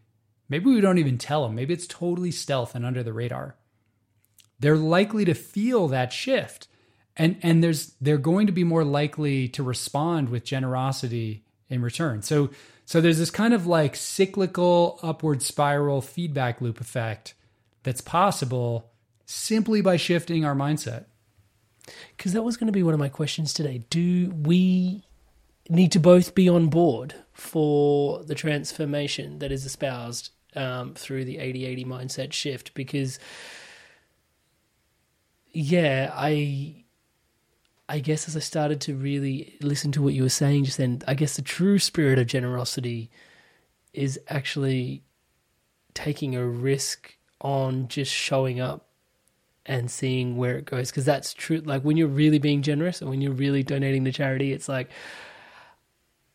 maybe 0.48 0.66
we 0.66 0.80
don't 0.80 0.98
even 0.98 1.18
tell 1.18 1.42
them. 1.42 1.57
Maybe 1.57 1.74
it's 1.74 1.86
totally 1.86 2.30
stealth 2.30 2.74
and 2.74 2.86
under 2.86 3.03
the 3.03 3.12
radar. 3.12 3.57
They're 4.59 4.76
likely 4.76 5.24
to 5.24 5.34
feel 5.34 5.88
that 5.88 6.12
shift. 6.12 6.68
And, 7.16 7.38
and 7.42 7.64
there's 7.64 7.94
they're 8.01 8.18
going 8.18 8.46
to 8.46 8.53
be 8.53 8.64
more 8.64 8.84
likely 8.84 9.48
to 9.48 9.62
respond 9.62 10.28
with 10.28 10.44
generosity 10.44 11.44
in 11.68 11.82
return. 11.82 12.22
So 12.22 12.51
so 12.91 13.01
there's 13.01 13.18
this 13.18 13.30
kind 13.30 13.55
of 13.55 13.68
like 13.68 13.95
cyclical 13.95 14.99
upward 15.01 15.43
spiral 15.43 16.01
feedback 16.01 16.61
loop 16.61 16.80
effect 16.80 17.34
that's 17.84 18.01
possible 18.01 18.91
simply 19.24 19.80
by 19.80 19.97
shifting 19.97 20.45
our 20.45 20.57
mindset. 20.57 21.05
Because 22.16 22.32
that 22.32 22.43
was 22.43 22.57
going 22.57 22.66
to 22.66 22.72
be 22.72 22.82
one 22.82 22.93
of 22.93 22.99
my 22.99 23.09
questions 23.09 23.55
today. 23.55 23.84
Do 23.91 24.30
we 24.30 25.05
need 25.68 25.93
to 25.93 26.01
both 26.01 26.34
be 26.34 26.49
on 26.49 26.66
board 26.66 27.14
for 27.32 28.24
the 28.24 28.34
transformation 28.34 29.38
that 29.38 29.53
is 29.53 29.64
espoused 29.64 30.30
um, 30.57 30.95
through 30.95 31.26
the 31.26 31.38
80 31.38 31.66
80 31.66 31.84
mindset 31.84 32.32
shift? 32.32 32.74
Because, 32.74 33.20
yeah, 35.53 36.11
I. 36.12 36.80
I 37.91 37.99
guess 37.99 38.28
as 38.28 38.36
I 38.36 38.41
started 38.41 38.80
to 38.82 38.95
really 38.95 39.57
listen 39.61 39.91
to 39.93 40.03
what 40.03 40.14
you 40.14 40.22
were 40.22 40.28
saying 40.28 40.62
just 40.62 40.78
then, 40.78 41.03
I 41.09 41.14
guess 41.14 41.34
the 41.34 41.43
true 41.43 41.80
spirit 41.80 42.20
of 42.20 42.28
generosity 42.28 43.11
is 43.93 44.16
actually 44.28 45.03
taking 45.93 46.36
a 46.36 46.47
risk 46.47 47.16
on 47.41 47.88
just 47.88 48.12
showing 48.12 48.61
up 48.61 48.86
and 49.66 49.91
seeing 49.91 50.36
where 50.36 50.57
it 50.57 50.66
goes. 50.66 50.93
Because 50.93 51.05
that's 51.05 51.34
true 51.34 51.59
like 51.62 51.82
when 51.82 51.97
you're 51.97 52.07
really 52.07 52.38
being 52.38 52.62
generous 52.62 53.01
and 53.01 53.11
when 53.11 53.20
you're 53.20 53.32
really 53.32 53.64
donating 53.64 54.05
to 54.05 54.12
charity 54.12 54.53
it's 54.53 54.68
like 54.68 54.88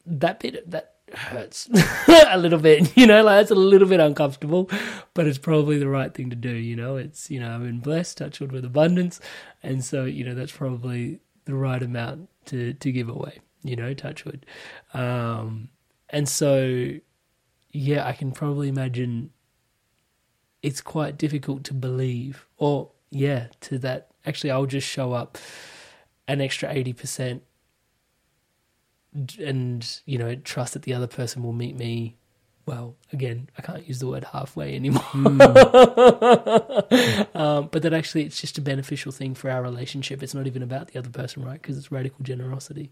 that 0.06 0.41
bit 0.41 0.70
that 0.70 0.95
hurts 1.14 1.70
a 2.28 2.38
little 2.38 2.60
bit 2.60 2.97
you 2.97 3.08
know 3.08 3.24
like 3.24 3.43
it's 3.43 3.51
a 3.51 3.56
little 3.56 3.88
bit 3.88 4.01
uncomfortable 4.01 4.70
but 5.14 5.26
it's 5.26 5.38
probably 5.38 5.78
the 5.78 5.88
right 5.88 6.14
thing 6.14 6.30
to 6.32 6.36
do 6.36 6.49
you 6.49 6.76
know? 6.76 6.97
It's 6.97 7.32
you 7.32 7.39
know 7.39 7.56
i've 7.56 7.62
been 7.62 7.80
blessed 7.80 8.18
touched 8.18 8.41
with 8.41 8.66
abundance 8.66 9.22
and 9.64 9.86
so 9.86 10.03
you 10.03 10.26
know 10.26 10.36
that's 10.36 10.51
probably 10.51 11.22
the 11.46 11.56
right 11.56 11.82
amount 11.82 12.30
to 12.46 12.74
to 12.74 12.91
give 12.91 13.10
away 13.10 13.39
you 13.64 13.76
know 13.76 13.93
touchwood 13.93 14.46
um 14.93 15.70
and 16.10 16.28
so 16.30 16.89
yeah 17.72 18.06
i 18.06 18.14
can 18.14 18.32
probably 18.32 18.70
imagine 18.70 19.32
it's 20.62 20.82
quite 20.82 21.18
difficult 21.18 21.64
to 21.64 21.74
believe 21.74 22.48
or 22.58 22.91
yeah 23.10 23.48
to 23.62 23.78
that 23.78 24.10
actually 24.26 24.52
i'll 24.52 24.66
just 24.66 24.88
show 24.88 25.14
up 25.14 25.38
an 26.28 26.41
extra 26.41 26.74
80% 26.74 27.41
and 29.39 30.02
you 30.06 30.18
know 30.18 30.36
trust 30.36 30.74
that 30.74 30.84
the 30.84 30.93
other 30.93 31.08
person 31.08 31.43
will 31.43 31.54
meet 31.54 31.78
me 31.78 32.18
well 32.66 32.95
again 33.13 33.49
i 33.57 33.61
can't 33.61 33.88
use 33.88 33.99
the 33.99 34.07
word 34.07 34.24
halfway 34.24 34.76
anymore 34.76 35.03
mm. 35.13 35.39
um, 37.36 37.70
but 37.72 37.82
that 37.82 37.93
actually 37.93 38.24
it's 38.24 38.39
just 38.39 38.57
a 38.57 38.61
beneficial 38.61 39.11
thing 39.11 39.36
for 39.36 39.49
our 39.49 39.61
relationship 39.61 40.24
it's 40.24 40.34
not 40.34 40.47
even 40.47 40.63
about 40.63 40.88
the 40.89 40.99
other 40.99 41.09
person 41.09 41.43
right 41.43 41.61
because 41.61 41.78
it's 41.78 41.91
radical 41.91 42.24
generosity 42.24 42.91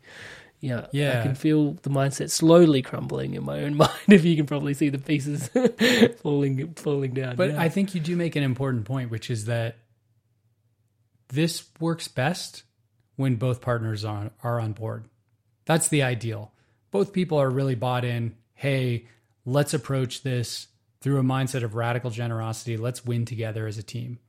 yeah 0.59 0.87
yeah 0.91 1.19
i 1.19 1.23
can 1.23 1.35
feel 1.35 1.73
the 1.81 1.89
mindset 1.89 2.29
slowly 2.29 2.81
crumbling 2.81 3.33
in 3.33 3.43
my 3.43 3.61
own 3.61 3.75
mind 3.83 3.91
if 4.07 4.23
you 4.23 4.35
can 4.35 4.45
probably 4.45 4.73
see 4.73 4.89
the 4.89 4.99
pieces 4.99 5.49
falling 6.21 6.73
falling 6.75 7.13
down 7.13 7.35
but 7.35 7.51
yeah. 7.51 7.61
i 7.61 7.69
think 7.69 7.95
you 7.95 8.01
do 8.01 8.15
make 8.15 8.35
an 8.35 8.43
important 8.43 8.85
point 8.85 9.09
which 9.09 9.29
is 9.29 9.45
that 9.45 9.77
this 11.29 11.65
works 11.79 12.07
best 12.07 12.63
when 13.15 13.35
both 13.35 13.61
partners 13.61 14.05
are, 14.05 14.31
are 14.43 14.59
on 14.59 14.73
board 14.73 15.05
that's 15.65 15.87
the 15.87 16.03
ideal. 16.03 16.51
Both 16.91 17.13
people 17.13 17.37
are 17.39 17.49
really 17.49 17.75
bought 17.75 18.05
in. 18.05 18.35
Hey, 18.53 19.07
let's 19.45 19.73
approach 19.73 20.23
this 20.23 20.67
through 21.01 21.19
a 21.19 21.23
mindset 21.23 21.63
of 21.63 21.75
radical 21.75 22.09
generosity. 22.09 22.77
Let's 22.77 23.05
win 23.05 23.25
together 23.25 23.67
as 23.67 23.77
a 23.77 23.83
team. 23.83 24.19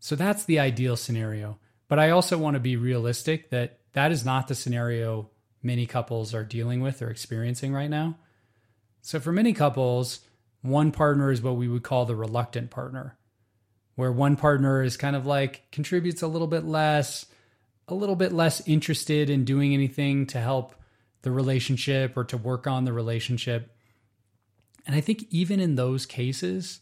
So 0.00 0.16
that's 0.16 0.44
the 0.44 0.58
ideal 0.58 0.96
scenario. 0.96 1.58
But 1.88 1.98
I 1.98 2.10
also 2.10 2.38
want 2.38 2.54
to 2.54 2.60
be 2.60 2.76
realistic 2.76 3.50
that 3.50 3.78
that 3.92 4.10
is 4.10 4.24
not 4.24 4.48
the 4.48 4.54
scenario 4.54 5.30
many 5.62 5.86
couples 5.86 6.34
are 6.34 6.44
dealing 6.44 6.80
with 6.80 7.02
or 7.02 7.10
experiencing 7.10 7.72
right 7.72 7.90
now. 7.90 8.16
So 9.00 9.20
for 9.20 9.32
many 9.32 9.52
couples, 9.52 10.20
one 10.62 10.92
partner 10.92 11.30
is 11.30 11.42
what 11.42 11.56
we 11.56 11.68
would 11.68 11.82
call 11.82 12.04
the 12.04 12.16
reluctant 12.16 12.70
partner, 12.70 13.16
where 13.94 14.12
one 14.12 14.36
partner 14.36 14.82
is 14.82 14.96
kind 14.96 15.16
of 15.16 15.26
like 15.26 15.70
contributes 15.70 16.22
a 16.22 16.28
little 16.28 16.46
bit 16.46 16.64
less, 16.64 17.26
a 17.88 17.94
little 17.94 18.16
bit 18.16 18.32
less 18.32 18.66
interested 18.66 19.28
in 19.28 19.44
doing 19.44 19.74
anything 19.74 20.26
to 20.28 20.40
help 20.40 20.74
the 21.22 21.30
relationship 21.30 22.16
or 22.16 22.24
to 22.24 22.36
work 22.36 22.66
on 22.66 22.84
the 22.84 22.92
relationship. 22.92 23.76
And 24.86 24.96
I 24.96 25.00
think 25.00 25.26
even 25.30 25.60
in 25.60 25.76
those 25.76 26.06
cases, 26.06 26.80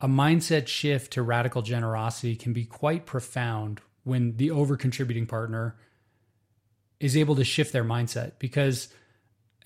a 0.00 0.08
mindset 0.08 0.66
shift 0.66 1.12
to 1.12 1.22
radical 1.22 1.62
generosity 1.62 2.36
can 2.36 2.52
be 2.52 2.64
quite 2.64 3.06
profound 3.06 3.80
when 4.02 4.36
the 4.36 4.50
over 4.50 4.76
contributing 4.76 5.26
partner 5.26 5.76
is 7.00 7.16
able 7.16 7.36
to 7.36 7.44
shift 7.44 7.72
their 7.72 7.84
mindset 7.84 8.32
because 8.38 8.88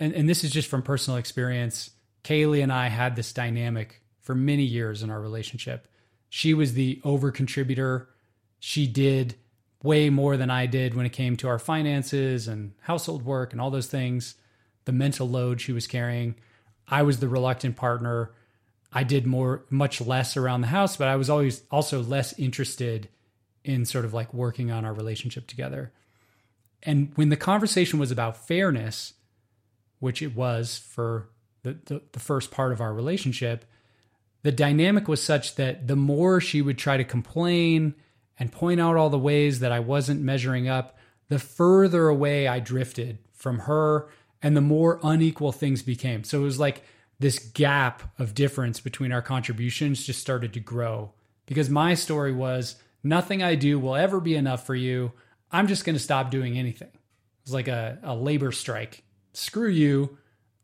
and, 0.00 0.12
and 0.12 0.28
this 0.28 0.44
is 0.44 0.52
just 0.52 0.68
from 0.68 0.82
personal 0.82 1.18
experience 1.18 1.90
Kaley 2.24 2.62
and 2.62 2.72
i 2.72 2.88
had 2.88 3.16
this 3.16 3.32
dynamic 3.32 4.02
for 4.20 4.34
many 4.34 4.62
years 4.62 5.02
in 5.02 5.10
our 5.10 5.20
relationship 5.20 5.88
she 6.28 6.54
was 6.54 6.74
the 6.74 7.00
over 7.04 7.30
contributor 7.30 8.08
she 8.58 8.86
did 8.86 9.36
way 9.82 10.10
more 10.10 10.36
than 10.36 10.50
I 10.50 10.66
did 10.66 10.94
when 10.94 11.06
it 11.06 11.12
came 11.12 11.36
to 11.36 11.48
our 11.48 11.58
finances 11.58 12.48
and 12.48 12.72
household 12.80 13.24
work 13.24 13.52
and 13.52 13.60
all 13.60 13.70
those 13.70 13.86
things, 13.86 14.34
the 14.84 14.92
mental 14.92 15.28
load 15.28 15.60
she 15.60 15.72
was 15.72 15.86
carrying. 15.86 16.34
I 16.90 17.02
was 17.02 17.20
the 17.20 17.28
reluctant 17.28 17.76
partner. 17.76 18.32
I 18.92 19.04
did 19.04 19.26
more, 19.26 19.64
much 19.70 20.00
less 20.00 20.36
around 20.36 20.62
the 20.62 20.68
house, 20.68 20.96
but 20.96 21.08
I 21.08 21.16
was 21.16 21.28
always 21.28 21.62
also 21.70 22.02
less 22.02 22.38
interested 22.38 23.08
in 23.64 23.84
sort 23.84 24.04
of 24.04 24.14
like 24.14 24.32
working 24.32 24.70
on 24.70 24.84
our 24.84 24.94
relationship 24.94 25.46
together. 25.46 25.92
And 26.82 27.12
when 27.16 27.28
the 27.28 27.36
conversation 27.36 27.98
was 27.98 28.10
about 28.10 28.46
fairness, 28.46 29.14
which 29.98 30.22
it 30.22 30.34
was 30.34 30.78
for 30.78 31.28
the, 31.62 31.78
the, 31.84 32.02
the 32.12 32.20
first 32.20 32.50
part 32.50 32.72
of 32.72 32.80
our 32.80 32.94
relationship, 32.94 33.64
the 34.42 34.52
dynamic 34.52 35.08
was 35.08 35.22
such 35.22 35.56
that 35.56 35.88
the 35.88 35.96
more 35.96 36.40
she 36.40 36.62
would 36.62 36.78
try 36.78 36.96
to 36.96 37.04
complain 37.04 37.94
and 38.38 38.52
point 38.52 38.80
out 38.80 38.96
all 38.96 39.10
the 39.10 39.18
ways 39.18 39.60
that 39.60 39.72
I 39.72 39.80
wasn't 39.80 40.22
measuring 40.22 40.68
up, 40.68 40.96
the 41.28 41.40
further 41.40 42.08
away 42.08 42.46
I 42.46 42.60
drifted 42.60 43.18
from 43.32 43.60
her 43.60 44.08
and 44.42 44.56
the 44.56 44.60
more 44.60 45.00
unequal 45.02 45.52
things 45.52 45.82
became. 45.82 46.24
So 46.24 46.40
it 46.40 46.44
was 46.44 46.58
like 46.58 46.82
this 47.18 47.38
gap 47.38 48.02
of 48.18 48.34
difference 48.34 48.80
between 48.80 49.12
our 49.12 49.22
contributions 49.22 50.04
just 50.04 50.20
started 50.20 50.52
to 50.52 50.60
grow 50.60 51.12
because 51.46 51.68
my 51.68 51.94
story 51.94 52.32
was 52.32 52.76
nothing 53.02 53.42
I 53.42 53.54
do 53.54 53.78
will 53.78 53.96
ever 53.96 54.20
be 54.20 54.36
enough 54.36 54.64
for 54.66 54.74
you. 54.74 55.12
I'm 55.50 55.66
just 55.66 55.84
going 55.84 55.96
to 55.96 56.02
stop 56.02 56.30
doing 56.30 56.58
anything. 56.58 56.88
It 56.88 57.44
was 57.44 57.54
like 57.54 57.68
a, 57.68 57.98
a 58.02 58.14
labor 58.14 58.52
strike. 58.52 59.02
Screw 59.32 59.68
you. 59.68 60.18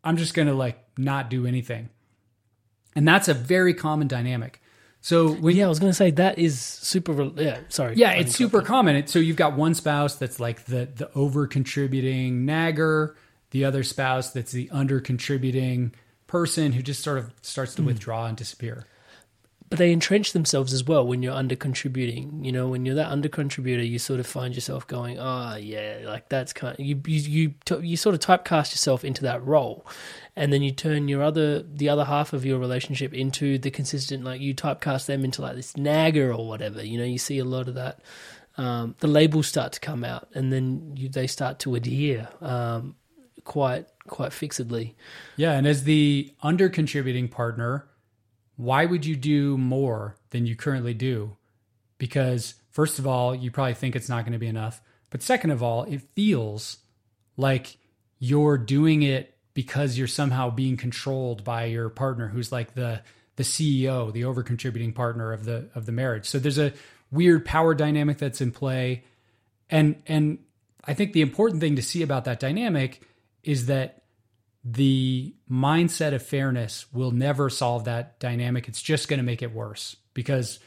I'm 0.05 0.17
just 0.17 0.35
going 0.35 0.49
to 0.49 0.55
like 0.55 0.79
not 0.97 1.31
do 1.31 1.47
anything. 1.47 1.89
And 2.95 3.09
that's 3.09 3.29
a 3.29 3.35
very 3.35 3.75
common 3.75 4.07
dynamic. 4.07 4.61
So 5.01 5.33
when, 5.33 5.55
yeah, 5.57 5.67
I 5.67 5.69
was 5.69 5.81
going 5.81 5.91
to 5.91 5.97
say 5.97 6.13
that 6.13 6.39
is 6.39 6.59
super. 6.59 7.25
Yeah, 7.37 7.59
sorry. 7.69 7.97
Yeah, 7.97 8.13
it's 8.13 8.35
super 8.35 8.63
common. 8.63 9.07
So 9.07 9.19
you've 9.19 9.37
got 9.37 9.55
one 9.55 9.75
spouse 9.75 10.17
that's 10.17 10.41
like 10.41 10.65
the 10.65 10.87
the 10.87 11.11
over 11.15 11.47
contributing 11.47 12.47
nagger, 12.47 13.15
the 13.55 13.65
other 13.65 13.85
spouse 13.85 14.33
that's 14.33 14.51
the 14.51 14.69
under 14.73 14.99
contributing 14.99 15.95
person 16.27 16.73
who 16.73 16.83
just 16.83 17.05
sort 17.05 17.19
of 17.19 17.31
starts 17.41 17.77
to 17.77 17.83
mm. 17.83 17.87
withdraw 17.87 18.27
and 18.27 18.37
disappear 18.37 18.85
but 19.71 19.79
they 19.79 19.93
entrench 19.93 20.33
themselves 20.33 20.73
as 20.73 20.85
well 20.85 21.07
when 21.07 21.23
you're 21.23 21.35
under 21.35 21.57
contributing. 21.57 22.45
You 22.45 22.53
know, 22.53 22.69
when 22.69 22.85
you're 22.85 22.95
that 22.97 23.11
under 23.11 23.29
contributor, 23.29 23.83
you 23.83 23.99
sort 23.99 24.21
of 24.21 24.27
find 24.27 24.55
yourself 24.55 24.87
going, 24.87 25.19
"Oh, 25.19 25.57
yeah, 25.57 26.03
like 26.05 26.29
that's 26.29 26.53
kind." 26.53 26.79
Of, 26.79 26.85
you 26.85 27.01
you 27.07 27.55
you 27.69 27.81
you 27.81 27.97
sort 27.97 28.15
of 28.15 28.21
typecast 28.21 28.73
yourself 28.73 29.05
into 29.05 29.23
that 29.23 29.45
role, 29.45 29.85
and 30.37 30.53
then 30.53 30.63
you 30.63 30.71
turn 30.71 31.09
your 31.09 31.23
other 31.23 31.63
the 31.63 31.89
other 31.89 32.05
half 32.05 32.33
of 32.33 32.45
your 32.45 32.59
relationship 32.59 33.13
into 33.15 33.59
the 33.59 33.71
consistent. 33.71 34.23
Like 34.23 34.41
you 34.41 34.55
typecast 34.55 35.07
them 35.07 35.25
into 35.25 35.43
like 35.43 35.57
this 35.57 35.77
nagger 35.77 36.33
or 36.33 36.47
whatever. 36.47 36.85
You 36.85 36.99
know, 36.99 37.05
you 37.05 37.19
see 37.19 37.39
a 37.39 37.45
lot 37.45 37.67
of 37.67 37.75
that. 37.75 38.01
Um, 38.57 38.95
the 39.01 39.09
labels 39.09 39.49
start 39.49 39.73
to 39.73 39.81
come 39.81 40.05
out, 40.05 40.29
and 40.35 40.53
then 40.53 40.93
you, 40.95 41.09
they 41.09 41.27
start 41.27 41.59
to 41.61 41.75
adhere 41.75 42.29
um, 42.41 42.95
quite 43.45 43.87
quite 44.07 44.33
fixedly. 44.33 44.97
Yeah, 45.37 45.53
and 45.53 45.67
as 45.67 45.85
the 45.85 46.35
under 46.43 46.69
contributing 46.69 47.29
partner 47.29 47.87
why 48.57 48.85
would 48.85 49.05
you 49.05 49.17
do 49.17 49.59
more 49.59 50.17
than 50.31 50.47
you 50.47 50.57
currently 50.57 50.95
do? 50.95 51.37
Because, 51.99 52.55
first 52.71 52.99
of 52.99 53.07
all, 53.07 53.35
you 53.35 53.51
probably 53.51 53.75
think 53.75 53.97
it's 53.97 54.09
not 54.09 54.25
going 54.25 54.33
to 54.33 54.39
be 54.39 54.47
enough. 54.47 54.81
But 55.11 55.23
second 55.23 55.51
of 55.51 55.63
all, 55.63 55.85
it 55.85 56.03
feels 56.15 56.79
like 57.37 57.77
you're 58.19 58.59
doing 58.59 59.03
it 59.03 59.35
because 59.55 59.97
you're 59.99 60.07
somehow 60.07 60.51
being 60.51 60.77
controlled 60.77 61.45
by 61.45 61.67
your 61.67 61.89
partner 61.89 62.29
who's 62.29 62.51
like 62.51 62.75
the 62.75 63.03
the 63.37 63.43
CEO, 63.43 64.13
the 64.13 64.25
over 64.25 64.45
contributing 64.45 64.93
partner 64.93 65.33
of 65.33 65.45
the 65.45 65.69
of 65.75 65.87
the 65.87 65.93
marriage. 65.93 66.27
So 66.27 66.39
there's 66.39 66.59
a 66.59 66.73
weird 67.11 67.45
power 67.45 67.75
dynamic 67.75 68.19
that's 68.19 68.41
in 68.41 68.53
play. 68.53 69.05
And 69.71 70.03
and 70.07 70.39
I 70.85 70.95
think 70.95 71.13
the 71.13 71.23
important 71.23 71.61
thing 71.61 71.77
to 71.77 71.83
see 71.83 72.03
about 72.03 72.25
that 72.25 72.41
dynamic 72.41 73.01
is 73.45 73.67
that 73.67 74.03
the 74.65 75.35
mindset 75.51 76.15
of 76.15 76.23
fairness 76.23 76.87
will 76.93 77.11
never 77.11 77.51
solve 77.51 77.85
that 77.85 78.19
dynamic. 78.19 78.67
It's 78.67 78.81
just 78.81 79.09
going 79.09 79.19
to 79.19 79.25
make 79.25 79.43
it 79.43 79.53
worse 79.53 79.97
because 80.15 80.59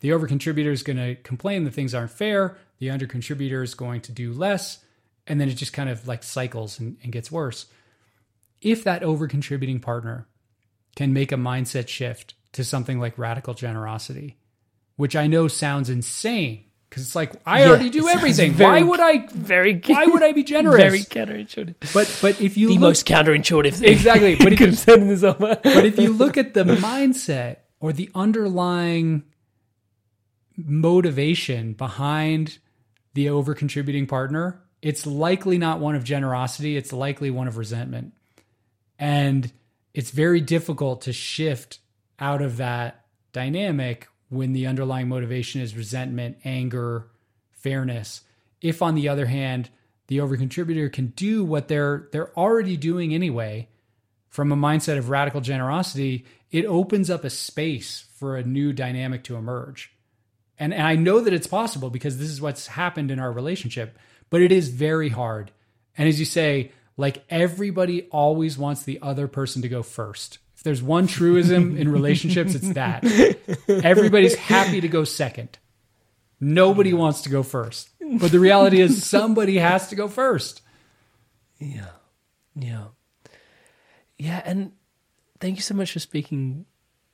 the 0.00 0.12
over 0.12 0.26
contributor 0.26 0.70
is 0.70 0.82
going 0.82 0.98
to 0.98 1.14
complain 1.22 1.64
that 1.64 1.72
things 1.72 1.94
aren't 1.94 2.10
fair. 2.10 2.58
The 2.78 2.90
under 2.90 3.06
contributor 3.06 3.62
is 3.62 3.74
going 3.74 4.02
to 4.02 4.12
do 4.12 4.32
less. 4.32 4.84
And 5.26 5.40
then 5.40 5.48
it 5.48 5.54
just 5.54 5.72
kind 5.72 5.88
of 5.88 6.06
like 6.06 6.22
cycles 6.22 6.78
and, 6.78 6.98
and 7.02 7.10
gets 7.10 7.32
worse. 7.32 7.66
If 8.60 8.84
that 8.84 9.02
over 9.02 9.26
contributing 9.26 9.80
partner 9.80 10.26
can 10.94 11.12
make 11.12 11.32
a 11.32 11.36
mindset 11.36 11.88
shift 11.88 12.34
to 12.52 12.62
something 12.62 13.00
like 13.00 13.18
radical 13.18 13.54
generosity, 13.54 14.36
which 14.96 15.16
I 15.16 15.26
know 15.26 15.48
sounds 15.48 15.88
insane 15.90 16.65
because 16.88 17.02
it's 17.04 17.16
like 17.16 17.32
I 17.44 17.60
yeah, 17.60 17.68
already 17.68 17.90
do 17.90 18.08
everything. 18.08 18.52
Very, 18.52 18.82
why 18.82 18.88
would 18.88 19.00
I? 19.00 19.26
Very. 19.26 19.80
Why 19.86 20.06
would 20.06 20.22
I 20.22 20.32
be 20.32 20.44
generous? 20.54 20.80
Very 20.80 21.00
counterintuitive. 21.00 21.92
But 21.92 22.18
but 22.22 22.40
if 22.40 22.56
you 22.56 22.68
the 22.68 22.74
look, 22.74 22.80
most 22.80 23.06
counterintuitive 23.06 23.74
thing 23.74 23.92
exactly. 23.92 24.36
But 24.36 24.52
if, 24.60 24.60
you, 24.60 25.34
but 25.38 25.84
if 25.84 25.98
you 25.98 26.12
look 26.12 26.36
at 26.36 26.54
the 26.54 26.64
mindset 26.64 27.58
or 27.80 27.92
the 27.92 28.10
underlying 28.14 29.24
motivation 30.56 31.74
behind 31.74 32.58
the 33.14 33.28
over 33.28 33.54
contributing 33.54 34.06
partner, 34.06 34.62
it's 34.80 35.06
likely 35.06 35.58
not 35.58 35.80
one 35.80 35.94
of 35.94 36.04
generosity. 36.04 36.76
It's 36.76 36.92
likely 36.92 37.30
one 37.30 37.48
of 37.48 37.56
resentment, 37.56 38.14
and 38.98 39.50
it's 39.92 40.10
very 40.10 40.40
difficult 40.40 41.02
to 41.02 41.12
shift 41.12 41.80
out 42.18 42.42
of 42.42 42.56
that 42.58 43.04
dynamic 43.32 44.08
when 44.28 44.52
the 44.52 44.66
underlying 44.66 45.08
motivation 45.08 45.60
is 45.60 45.76
resentment, 45.76 46.38
anger, 46.44 47.08
fairness. 47.52 48.22
If 48.60 48.82
on 48.82 48.94
the 48.94 49.08
other 49.08 49.26
hand, 49.26 49.70
the 50.08 50.18
overcontributor 50.18 50.92
can 50.92 51.08
do 51.08 51.44
what 51.44 51.68
they're 51.68 52.08
they're 52.12 52.36
already 52.38 52.76
doing 52.76 53.14
anyway 53.14 53.68
from 54.36 54.52
a 54.52 54.56
mindset 54.56 54.98
of 54.98 55.08
radical 55.08 55.40
generosity, 55.40 56.26
it 56.50 56.66
opens 56.66 57.08
up 57.08 57.24
a 57.24 57.30
space 57.30 58.04
for 58.16 58.36
a 58.36 58.42
new 58.42 58.70
dynamic 58.70 59.24
to 59.24 59.34
emerge. 59.34 59.90
And, 60.58 60.74
and 60.74 60.86
I 60.86 60.94
know 60.94 61.20
that 61.20 61.32
it's 61.32 61.46
possible 61.46 61.88
because 61.88 62.18
this 62.18 62.28
is 62.28 62.38
what's 62.38 62.66
happened 62.66 63.10
in 63.10 63.18
our 63.18 63.32
relationship, 63.32 63.98
but 64.28 64.42
it 64.42 64.52
is 64.52 64.68
very 64.68 65.08
hard. 65.08 65.52
And 65.96 66.06
as 66.06 66.20
you 66.20 66.26
say, 66.26 66.72
like 66.98 67.24
everybody 67.30 68.08
always 68.10 68.58
wants 68.58 68.82
the 68.82 68.98
other 69.00 69.26
person 69.26 69.62
to 69.62 69.70
go 69.70 69.82
first. 69.82 70.36
There's 70.66 70.82
one 70.82 71.06
truism 71.06 71.76
in 71.76 71.88
relationships, 71.88 72.56
it's 72.56 72.70
that. 72.70 73.04
Everybody's 73.68 74.34
happy 74.34 74.80
to 74.80 74.88
go 74.88 75.04
second. 75.04 75.60
Nobody 76.40 76.92
wants 76.92 77.22
to 77.22 77.28
go 77.28 77.44
first. 77.44 77.88
But 78.00 78.32
the 78.32 78.40
reality 78.40 78.80
is 78.80 79.06
somebody 79.06 79.58
has 79.58 79.86
to 79.90 79.94
go 79.94 80.08
first. 80.08 80.62
Yeah. 81.60 81.90
Yeah. 82.56 82.86
Yeah, 84.18 84.42
and 84.44 84.72
thank 85.38 85.54
you 85.54 85.62
so 85.62 85.74
much 85.74 85.92
for 85.92 86.00
speaking 86.00 86.66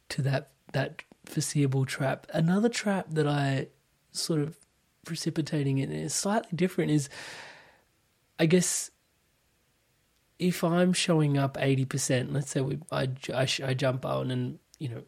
to 0.09 0.23
that 0.23 0.53
that 0.73 1.03
foreseeable 1.27 1.85
trap. 1.85 2.27
Another 2.33 2.71
trap 2.71 3.09
that 3.11 3.27
I 3.27 3.67
sort 4.13 4.41
of 4.41 4.57
precipitating 5.05 5.77
it 5.77 5.91
is 5.91 6.15
slightly 6.15 6.57
different 6.57 6.91
is 6.91 7.11
I 8.39 8.47
guess 8.47 8.91
if 10.43 10.65
I'm 10.65 10.93
showing 10.93 11.39
up 11.39 11.57
80%, 11.57 12.33
let's 12.33 12.51
say 12.51 12.61
we, 12.61 12.81
I, 12.91 13.09
I, 13.33 13.47
I 13.65 13.75
jump 13.75 14.05
on 14.05 14.31
and, 14.31 14.59
you 14.79 14.89
know, 14.89 15.03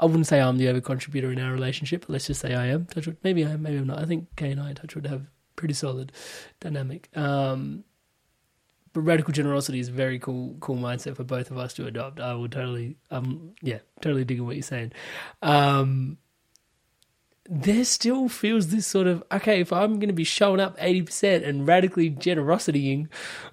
I 0.00 0.06
wouldn't 0.06 0.26
say 0.26 0.40
I'm 0.40 0.58
the 0.58 0.68
over 0.68 0.80
contributor 0.80 1.30
in 1.30 1.40
our 1.40 1.52
relationship, 1.52 2.02
but 2.02 2.10
let's 2.10 2.26
just 2.26 2.40
say 2.40 2.54
I 2.54 2.66
am. 2.66 2.86
Touchwood. 2.86 3.18
Maybe 3.22 3.44
I 3.44 3.50
am, 3.50 3.62
maybe 3.62 3.76
I'm 3.76 3.86
not. 3.86 4.00
I 4.00 4.04
think 4.04 4.34
Kay 4.34 4.50
and 4.50 4.60
I, 4.60 4.72
Touchwood, 4.72 5.06
have 5.06 5.26
pretty 5.54 5.74
solid 5.74 6.10
dynamic. 6.58 7.08
Um, 7.16 7.84
but 8.92 9.02
radical 9.02 9.32
generosity 9.32 9.78
is 9.78 9.88
a 9.88 9.92
very 9.92 10.18
cool, 10.18 10.56
cool 10.58 10.76
mindset 10.76 11.16
for 11.16 11.24
both 11.24 11.52
of 11.52 11.58
us 11.58 11.74
to 11.74 11.86
adopt. 11.86 12.18
I 12.18 12.34
will 12.34 12.48
totally, 12.48 12.96
um, 13.12 13.54
yeah, 13.62 13.78
totally 14.00 14.24
digging 14.24 14.46
what 14.46 14.56
you're 14.56 14.62
saying. 14.62 14.92
Um, 15.42 16.18
there 17.48 17.84
still 17.84 18.28
feels 18.28 18.68
this 18.68 18.86
sort 18.86 19.06
of 19.06 19.22
okay 19.30 19.60
if 19.60 19.72
i'm 19.72 19.98
going 19.98 20.08
to 20.08 20.14
be 20.14 20.24
showing 20.24 20.60
up 20.60 20.78
80% 20.78 21.46
and 21.46 21.66
radically 21.66 22.10
generositying 22.10 23.08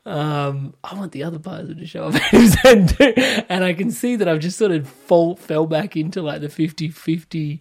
um, 0.06 0.74
i 0.84 0.96
want 0.96 1.12
the 1.12 1.24
other 1.24 1.40
person 1.40 1.78
to 1.78 1.86
show 1.86 2.06
up 2.06 2.14
80% 2.14 2.98
too. 2.98 3.44
and 3.50 3.64
i 3.64 3.74
can 3.74 3.92
see 3.92 4.16
that 4.16 4.28
i've 4.28 4.40
just 4.40 4.58
sort 4.58 4.72
of 4.72 4.88
fall 4.88 5.36
fell 5.36 5.66
back 5.66 5.98
into 5.98 6.22
like 6.22 6.42
the 6.42 6.48
50-50 6.48 7.60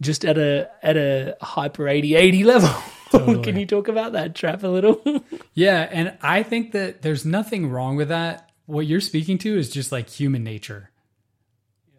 just 0.00 0.24
at 0.24 0.38
a 0.38 0.70
at 0.82 0.96
a 0.96 1.36
hyper 1.40 1.84
80-80 1.84 2.44
level 2.44 2.82
totally. 3.10 3.42
can 3.42 3.56
you 3.56 3.66
talk 3.66 3.88
about 3.88 4.12
that 4.12 4.36
trap 4.36 4.62
a 4.62 4.68
little 4.68 5.02
yeah 5.54 5.88
and 5.90 6.16
i 6.22 6.44
think 6.44 6.70
that 6.72 7.02
there's 7.02 7.24
nothing 7.24 7.68
wrong 7.68 7.96
with 7.96 8.08
that 8.08 8.50
what 8.66 8.86
you're 8.86 9.00
speaking 9.00 9.38
to 9.38 9.58
is 9.58 9.70
just 9.70 9.90
like 9.90 10.08
human 10.08 10.44
nature 10.44 10.91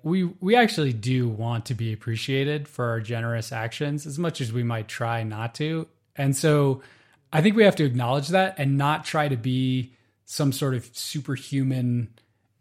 we 0.04 0.26
we 0.26 0.56
actually 0.56 0.94
do 0.94 1.28
want 1.28 1.66
to 1.68 1.74
be 1.74 1.94
appreciated 1.94 2.68
for 2.68 2.90
our 2.90 3.00
generous 3.00 3.52
actions 3.52 4.06
as 4.06 4.20
much 4.20 4.42
as 4.42 4.52
we 4.52 4.64
might 4.64 4.88
try 4.88 5.24
not 5.24 5.56
to. 5.56 5.88
And 6.16 6.36
so 6.36 6.82
I 7.32 7.42
think 7.42 7.56
we 7.56 7.64
have 7.64 7.78
to 7.78 7.86
acknowledge 7.86 8.28
that 8.30 8.56
and 8.58 8.78
not 8.78 9.06
try 9.06 9.28
to 9.30 9.38
be 9.38 9.94
some 10.26 10.52
sort 10.52 10.76
of 10.76 10.90
superhuman 10.94 12.10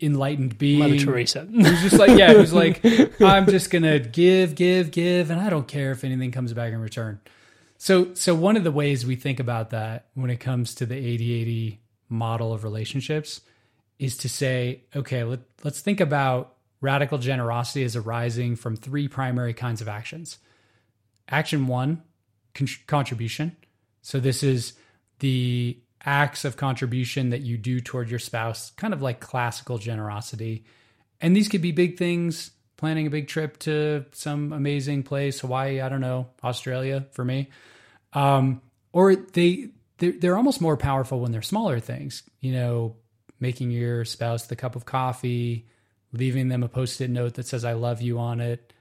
enlightened 0.01 0.57
being. 0.57 0.79
Mother 0.79 0.99
Teresa. 0.99 1.41
Who's 1.51 1.83
just 1.83 1.99
like, 1.99 2.17
yeah, 2.19 2.33
who's 2.33 2.53
like, 2.53 2.81
I'm 3.21 3.47
just 3.47 3.71
gonna 3.71 3.99
give, 3.99 4.55
give, 4.55 4.91
give, 4.91 5.31
and 5.31 5.41
I 5.41 5.51
don't 5.51 5.69
care 5.69 5.93
if 5.93 6.05
anything 6.05 6.31
comes 6.31 6.53
back 6.53 6.73
in 6.73 6.81
return. 6.81 7.21
So 7.77 8.15
so 8.15 8.35
one 8.35 8.57
of 8.57 8.63
the 8.63 8.73
ways 8.73 9.05
we 9.05 9.17
think 9.17 9.41
about 9.41 9.71
that 9.71 10.07
when 10.15 10.31
it 10.31 10.39
comes 10.39 10.75
to 10.77 10.87
the 10.87 10.95
80-80 10.95 11.79
model 12.09 12.53
of 12.53 12.63
relationships 12.63 13.41
is 13.99 14.17
to 14.19 14.29
say, 14.29 14.83
okay, 14.95 15.25
let, 15.25 15.41
let's 15.65 15.81
think 15.81 16.01
about 16.01 16.57
radical 16.83 17.17
generosity 17.17 17.83
is 17.83 17.97
arising 17.97 18.57
from 18.57 18.77
three 18.77 19.09
primary 19.09 19.55
kinds 19.55 19.81
of 19.81 19.89
actions. 19.89 20.37
Action 21.29 21.67
one, 21.67 22.03
con- 22.55 22.69
contribution. 22.87 23.57
So 24.03 24.21
this 24.21 24.43
is 24.43 24.75
the 25.21 25.79
acts 26.05 26.45
of 26.45 26.57
contribution 26.57 27.31
that 27.31 27.43
you 27.43 27.57
do 27.57 27.81
toward 27.81 28.11
your 28.11 28.19
spouse, 28.19 28.73
kind 28.73 28.93
of 28.93 29.01
like 29.01 29.21
classical 29.21 29.79
generosity. 29.79 30.65
And 31.21 31.35
these 31.35 31.49
could 31.49 31.63
be 31.63 31.71
big 31.73 31.97
things, 31.97 32.51
planning 32.77 33.07
a 33.07 33.11
big 33.11 33.29
trip 33.29 33.59
to 33.61 34.05
some 34.11 34.53
amazing 34.53 35.05
place, 35.05 35.41
Hawaii, 35.41 35.81
I 35.81 35.89
don't 35.89 36.01
know, 36.01 36.27
Australia 36.43 37.07
for 37.13 37.25
me. 37.25 37.49
Um, 38.13 38.61
or 38.93 39.15
they 39.15 39.69
they're, 39.99 40.13
they're 40.13 40.37
almost 40.37 40.61
more 40.61 40.77
powerful 40.77 41.21
when 41.21 41.31
they're 41.31 41.43
smaller 41.43 41.79
things, 41.79 42.25
you 42.41 42.53
know, 42.53 42.97
making 43.39 43.71
your 43.71 44.05
spouse 44.05 44.47
the 44.47 44.57
cup 44.57 44.75
of 44.75 44.85
coffee, 44.85 45.69
leaving 46.13 46.49
them 46.49 46.63
a 46.63 46.69
post 46.69 47.01
it 47.01 47.11
note 47.11 47.35
that 47.35 47.47
says, 47.47 47.65
I 47.65 47.73
love 47.73 48.03
you 48.03 48.19
on 48.19 48.41
it. 48.41 48.73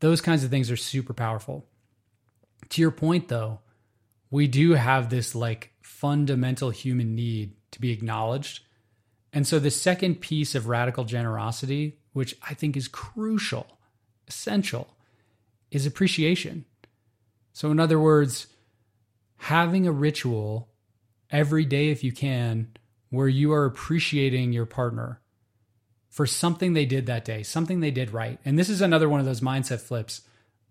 Those 0.00 0.20
kinds 0.20 0.44
of 0.44 0.50
things 0.50 0.70
are 0.70 0.76
super 0.76 1.14
powerful. 1.14 1.66
To 2.70 2.80
your 2.80 2.90
point, 2.90 3.28
though, 3.28 3.60
we 4.30 4.46
do 4.46 4.72
have 4.72 5.08
this 5.08 5.34
like 5.34 5.72
fundamental 5.82 6.70
human 6.70 7.14
need 7.14 7.54
to 7.70 7.80
be 7.80 7.92
acknowledged. 7.92 8.62
And 9.32 9.46
so 9.46 9.58
the 9.58 9.70
second 9.70 10.20
piece 10.20 10.54
of 10.54 10.66
radical 10.66 11.04
generosity, 11.04 11.98
which 12.12 12.36
I 12.48 12.54
think 12.54 12.76
is 12.76 12.88
crucial, 12.88 13.78
essential, 14.28 14.88
is 15.70 15.86
appreciation. 15.86 16.64
So, 17.52 17.70
in 17.70 17.80
other 17.80 17.98
words, 17.98 18.48
having 19.38 19.86
a 19.86 19.92
ritual 19.92 20.68
every 21.30 21.64
day, 21.64 21.88
if 21.90 22.04
you 22.04 22.12
can, 22.12 22.68
where 23.10 23.28
you 23.28 23.52
are 23.52 23.64
appreciating 23.64 24.52
your 24.52 24.66
partner 24.66 25.20
for 26.16 26.26
something 26.26 26.72
they 26.72 26.86
did 26.86 27.04
that 27.04 27.26
day, 27.26 27.42
something 27.42 27.80
they 27.80 27.90
did 27.90 28.10
right. 28.10 28.40
And 28.42 28.58
this 28.58 28.70
is 28.70 28.80
another 28.80 29.06
one 29.06 29.20
of 29.20 29.26
those 29.26 29.42
mindset 29.42 29.82
flips. 29.82 30.22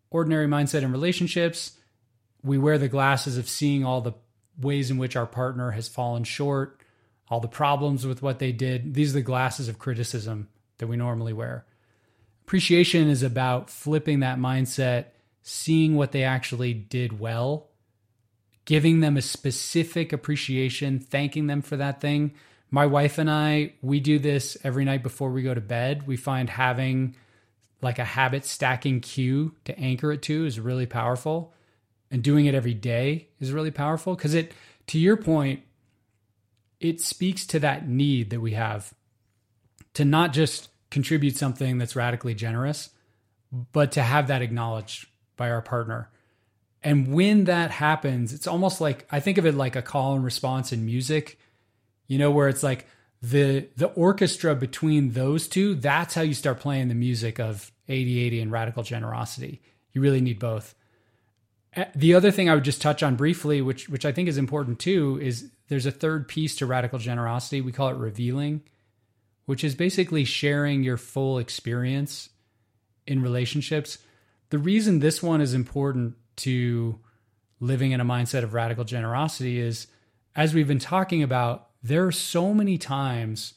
Ordinary 0.10 0.48
mindset 0.48 0.82
in 0.82 0.91
relationships, 0.91 1.74
we 2.43 2.58
wear 2.58 2.80
the 2.80 2.88
glasses 2.88 3.38
of 3.38 3.48
seeing 3.48 3.86
all 3.86 4.02
the 4.02 4.14
ways 4.60 4.89
in 4.89 4.98
which 4.98 5.16
our 5.16 5.28
partner 5.28 5.70
has 5.70 5.88
fallen 5.88 6.24
short, 6.24 6.82
all 7.30 7.41
the 7.41 7.48
problems 7.48 8.08
with 8.08 8.24
what 8.24 8.39
they 8.39 8.52
did. 8.52 8.96
These 8.96 9.12
are 9.12 9.20
the 9.20 9.22
glasses 9.22 9.68
of 9.68 9.78
criticism 9.78 10.50
that 10.80 10.88
we 10.88 10.98
normally 10.98 11.34
wear. 11.34 11.68
Appreciation 12.41 13.08
is 13.08 13.22
about 13.22 13.70
flipping 13.70 14.22
that 14.22 14.39
mindset, 14.39 15.10
seeing 15.43 15.96
what 15.96 16.12
they 16.12 16.24
actually 16.24 16.74
did 16.74 17.20
well, 17.20 17.68
giving 18.66 19.02
them 19.02 19.16
a 19.16 19.22
specific 19.22 20.12
appreciation, 20.12 20.98
thanking 20.98 21.46
them 21.46 21.62
for 21.62 21.78
that 21.78 22.02
thing 22.02 22.34
my 22.72 22.86
wife 22.86 23.18
and 23.18 23.30
I, 23.30 23.74
we 23.82 23.99
do 23.99 24.20
this 24.20 24.57
every 24.63 24.86
night 24.86 25.03
before 25.03 25.32
we 25.32 25.43
go 25.43 25.53
to 25.53 25.61
bed. 25.61 26.07
We 26.07 26.18
find 26.18 26.49
having 26.49 27.16
like 27.82 27.99
a 27.99 28.05
habit 28.05 28.45
stacking 28.45 29.01
cue 29.01 29.55
to 29.66 29.80
anchor 29.80 30.11
it 30.11 30.22
to 30.24 30.45
is 30.45 30.59
really 30.59 30.86
powerful. 30.86 31.53
And 32.11 32.24
doing 32.24 32.45
it 32.45 32.55
every 32.55 32.74
day 32.74 33.30
is 33.39 33.51
really 33.51 33.72
powerful 33.72 34.16
because 34.16 34.34
it, 34.34 34.53
to 34.88 34.99
your 34.99 35.18
point, 35.18 35.61
it 36.80 37.01
speaks 37.01 37.45
to 37.47 37.59
that 37.59 37.88
need 37.88 38.30
that 38.30 38.41
we 38.41 38.53
have 38.53 38.93
to 39.93 40.05
not 40.05 40.34
just 40.34 40.70
contribute 40.91 41.36
something 41.36 41.78
that's 41.78 41.95
radically 41.95 42.34
generous, 42.34 42.89
but 43.72 43.91
to 43.93 44.01
have 44.01 44.28
that 44.28 44.41
acknowledged 44.41 45.07
by 45.36 45.49
our 45.49 45.61
partner. 45.61 46.09
And 46.84 47.13
when 47.13 47.45
that 47.45 47.72
happens, 47.72 48.34
it's 48.34 48.47
almost 48.47 48.80
like 48.80 49.07
I 49.11 49.20
think 49.20 49.38
of 49.38 49.45
it 49.45 49.55
like 49.55 49.76
a 49.76 49.82
call 49.82 50.16
and 50.16 50.24
response 50.24 50.72
in 50.72 50.86
music 50.86 51.39
you 52.08 52.18
know, 52.18 52.32
where 52.32 52.49
it's 52.49 52.64
like 52.64 52.88
the 53.22 53.68
the 53.76 53.88
orchestra 53.88 54.56
between 54.56 55.12
those 55.12 55.47
two, 55.47 55.76
that's 55.76 56.14
how 56.14 56.22
you 56.22 56.34
start 56.34 56.60
playing 56.60 56.88
the 56.88 56.95
music 56.95 57.39
of 57.39 57.72
8080 57.88 58.41
and 58.41 58.51
radical 58.51 58.84
generosity. 58.84 59.62
You 59.93 60.01
really 60.01 60.22
need 60.22 60.39
both. 60.39 60.76
The 61.95 62.14
other 62.14 62.32
thing 62.32 62.49
I 62.49 62.56
would 62.56 62.64
just 62.64 62.82
touch 62.82 63.03
on 63.03 63.16
briefly, 63.16 63.62
which 63.62 63.89
which 63.89 64.06
I 64.06 64.12
think 64.12 64.30
is 64.30 64.38
important 64.38 64.80
too, 64.80 65.20
is 65.22 65.51
there's 65.68 65.86
a 65.86 65.91
third 65.91 66.28
piece 66.28 66.56
to 66.58 66.66
radical 66.66 66.99
generosity. 66.99 67.62
We 67.62 67.72
call 67.72 67.89
it 67.89 67.97
revealing, 67.97 68.62
which 69.45 69.64
is 69.64 69.76
basically 69.76 70.24
sharing 70.24 70.84
your 70.84 70.97
full 70.97 71.38
experience 71.38 72.30
in 73.08 73.22
relationships. 73.22 73.97
The 74.51 74.58
reason 74.58 74.99
this 74.99 75.22
one 75.22 75.41
is 75.41 75.53
important 75.53 76.16
to 76.38 76.99
living 77.60 77.91
in 77.91 77.99
a 77.99 78.06
mindset 78.06 78.43
of 78.43 78.53
radical 78.53 78.84
generosity 78.84 79.60
is 79.60 79.88
as 80.36 80.53
we've 80.53 80.68
been 80.68 80.80
talking 80.80 81.24
about, 81.24 81.64
there 81.86 82.07
are 82.07 82.11
so 82.11 82.51
many 82.51 82.79
times 82.79 83.53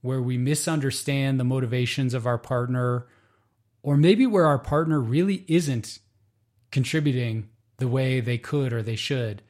where 0.00 0.22
we 0.22 0.38
misunderstand 0.38 1.38
the 1.38 1.44
motivations 1.44 2.14
of 2.14 2.26
our 2.26 2.38
partner, 2.38 3.06
or 3.82 3.98
maybe 3.98 4.26
where 4.26 4.46
our 4.46 4.58
partner 4.58 4.98
really 4.98 5.44
isn't 5.46 5.98
contributing 6.70 7.50
the 7.76 7.86
way 7.86 8.20
they 8.20 8.38
could 8.38 8.72
or 8.72 8.82
they 8.82 8.96
should. 8.96 9.42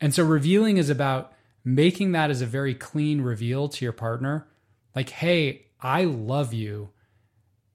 And 0.00 0.14
so 0.14 0.24
revealing 0.24 0.78
is 0.78 0.88
about 0.88 1.34
making 1.64 2.12
that 2.12 2.30
as 2.30 2.40
a 2.40 2.46
very 2.46 2.74
clean 2.74 3.20
reveal 3.20 3.68
to 3.68 3.84
your 3.84 3.92
partner. 3.92 4.46
Like, 4.94 5.10
hey, 5.10 5.66
I 5.78 6.04
love 6.04 6.54
you. 6.54 6.90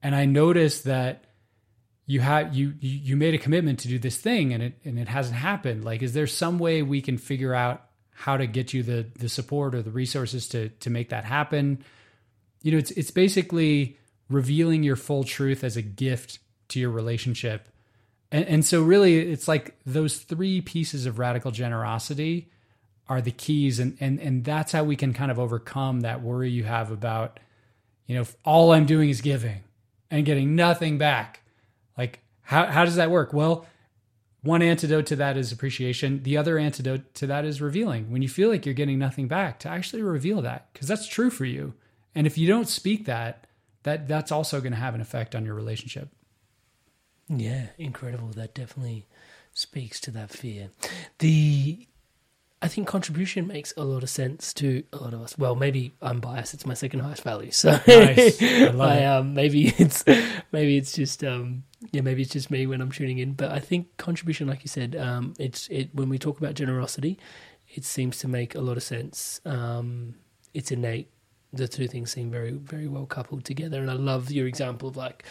And 0.02 0.16
I 0.16 0.24
notice 0.24 0.80
that 0.80 1.24
you 2.06 2.18
have 2.18 2.52
you 2.52 2.74
you 2.80 3.16
made 3.16 3.34
a 3.34 3.38
commitment 3.38 3.78
to 3.80 3.88
do 3.88 4.00
this 4.00 4.16
thing 4.16 4.52
and 4.52 4.64
it 4.64 4.80
and 4.84 4.98
it 4.98 5.06
hasn't 5.06 5.36
happened 5.36 5.84
like 5.84 6.02
is 6.02 6.12
there 6.14 6.26
some 6.26 6.58
way 6.58 6.82
we 6.82 7.00
can 7.00 7.16
figure 7.16 7.54
out 7.54 7.86
how 8.12 8.36
to 8.36 8.46
get 8.46 8.72
you 8.72 8.82
the 8.82 9.06
the 9.18 9.28
support 9.28 9.74
or 9.74 9.82
the 9.82 9.90
resources 9.90 10.48
to 10.48 10.68
to 10.68 10.90
make 10.90 11.08
that 11.10 11.24
happen. 11.24 11.84
You 12.62 12.72
know 12.72 12.78
it's 12.78 12.90
it's 12.92 13.10
basically 13.10 13.98
revealing 14.28 14.82
your 14.82 14.96
full 14.96 15.24
truth 15.24 15.64
as 15.64 15.76
a 15.76 15.82
gift 15.82 16.38
to 16.68 16.80
your 16.80 16.90
relationship. 16.90 17.68
And, 18.30 18.46
and 18.46 18.64
so 18.64 18.82
really 18.82 19.18
it's 19.18 19.46
like 19.46 19.76
those 19.84 20.18
three 20.18 20.60
pieces 20.60 21.04
of 21.06 21.18
radical 21.18 21.50
generosity 21.50 22.50
are 23.08 23.20
the 23.20 23.30
keys. 23.30 23.78
And 23.78 23.96
and 24.00 24.20
and 24.20 24.44
that's 24.44 24.72
how 24.72 24.84
we 24.84 24.96
can 24.96 25.12
kind 25.12 25.30
of 25.30 25.38
overcome 25.38 26.00
that 26.00 26.22
worry 26.22 26.50
you 26.50 26.64
have 26.64 26.90
about 26.90 27.40
you 28.06 28.16
know 28.16 28.24
all 28.44 28.72
i'm 28.72 28.84
doing 28.84 29.08
is 29.10 29.20
giving 29.20 29.62
and 30.10 30.24
getting 30.24 30.54
nothing 30.54 30.98
back. 30.98 31.40
Like 31.98 32.20
how 32.42 32.66
how 32.66 32.84
does 32.84 32.96
that 32.96 33.10
work? 33.10 33.32
Well 33.32 33.66
one 34.42 34.62
antidote 34.62 35.06
to 35.06 35.16
that 35.16 35.36
is 35.36 35.52
appreciation. 35.52 36.22
The 36.24 36.36
other 36.36 36.58
antidote 36.58 37.14
to 37.14 37.26
that 37.28 37.44
is 37.44 37.60
revealing. 37.60 38.10
When 38.10 38.22
you 38.22 38.28
feel 38.28 38.48
like 38.48 38.66
you're 38.66 38.74
getting 38.74 38.98
nothing 38.98 39.28
back 39.28 39.60
to 39.60 39.68
actually 39.68 40.02
reveal 40.02 40.42
that 40.42 40.72
because 40.72 40.88
that's 40.88 41.06
true 41.06 41.30
for 41.30 41.44
you. 41.44 41.74
And 42.14 42.26
if 42.26 42.36
you 42.36 42.48
don't 42.48 42.68
speak 42.68 43.06
that 43.06 43.46
that 43.84 44.06
that's 44.06 44.32
also 44.32 44.60
going 44.60 44.72
to 44.72 44.78
have 44.78 44.94
an 44.94 45.00
effect 45.00 45.34
on 45.34 45.44
your 45.44 45.54
relationship. 45.54 46.08
Yeah 47.28 47.66
incredible. 47.78 48.28
That 48.28 48.54
definitely 48.54 49.06
speaks 49.52 50.00
to 50.00 50.10
that 50.12 50.30
fear. 50.30 50.70
The 51.18 51.86
I 52.60 52.68
think 52.68 52.86
contribution 52.86 53.48
makes 53.48 53.74
a 53.76 53.84
lot 53.84 54.04
of 54.04 54.10
sense 54.10 54.54
to 54.54 54.84
a 54.92 54.96
lot 54.98 55.14
of 55.14 55.20
us. 55.20 55.36
Well, 55.36 55.56
maybe 55.56 55.94
I'm 56.00 56.20
biased; 56.20 56.54
it's 56.54 56.64
my 56.64 56.74
second 56.74 57.00
highest 57.00 57.22
value. 57.24 57.50
So, 57.50 57.70
nice. 57.88 58.40
I 58.40 58.66
I, 58.78 59.04
um, 59.04 59.34
maybe 59.34 59.68
it's 59.78 60.04
maybe 60.52 60.76
it's 60.76 60.92
just 60.92 61.24
um, 61.24 61.64
yeah, 61.90 62.00
maybe 62.00 62.22
it's 62.22 62.32
just 62.32 62.50
me 62.50 62.66
when 62.66 62.80
I'm 62.80 62.90
tuning 62.90 63.18
in. 63.18 63.32
But 63.32 63.50
I 63.50 63.58
think 63.58 63.96
contribution, 63.96 64.46
like 64.46 64.62
you 64.62 64.68
said, 64.68 64.96
um, 64.96 65.34
it's 65.38 65.68
it 65.68 65.94
when 65.94 66.08
we 66.08 66.18
talk 66.18 66.38
about 66.38 66.54
generosity, 66.54 67.18
it 67.68 67.84
seems 67.84 68.18
to 68.18 68.28
make 68.28 68.54
a 68.54 68.60
lot 68.60 68.76
of 68.76 68.82
sense. 68.82 69.40
Um, 69.44 70.14
it's 70.54 70.70
innate. 70.70 71.10
The 71.52 71.68
two 71.68 71.86
things 71.88 72.12
seem 72.12 72.30
very 72.30 72.52
very 72.52 72.88
well 72.88 73.06
coupled 73.06 73.44
together, 73.44 73.80
and 73.80 73.90
I 73.90 73.94
love 73.94 74.30
your 74.30 74.46
example 74.46 74.88
of 74.88 74.96
like 74.96 75.24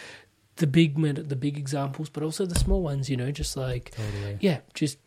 the 0.56 0.66
big 0.66 1.00
the 1.00 1.36
big 1.36 1.56
examples, 1.56 2.08
but 2.08 2.22
also 2.22 2.46
the 2.46 2.58
small 2.58 2.82
ones. 2.82 3.08
You 3.08 3.16
know, 3.16 3.30
just 3.32 3.56
like 3.56 3.92
totally 3.92 4.38
yeah, 4.40 4.60
just 4.74 4.98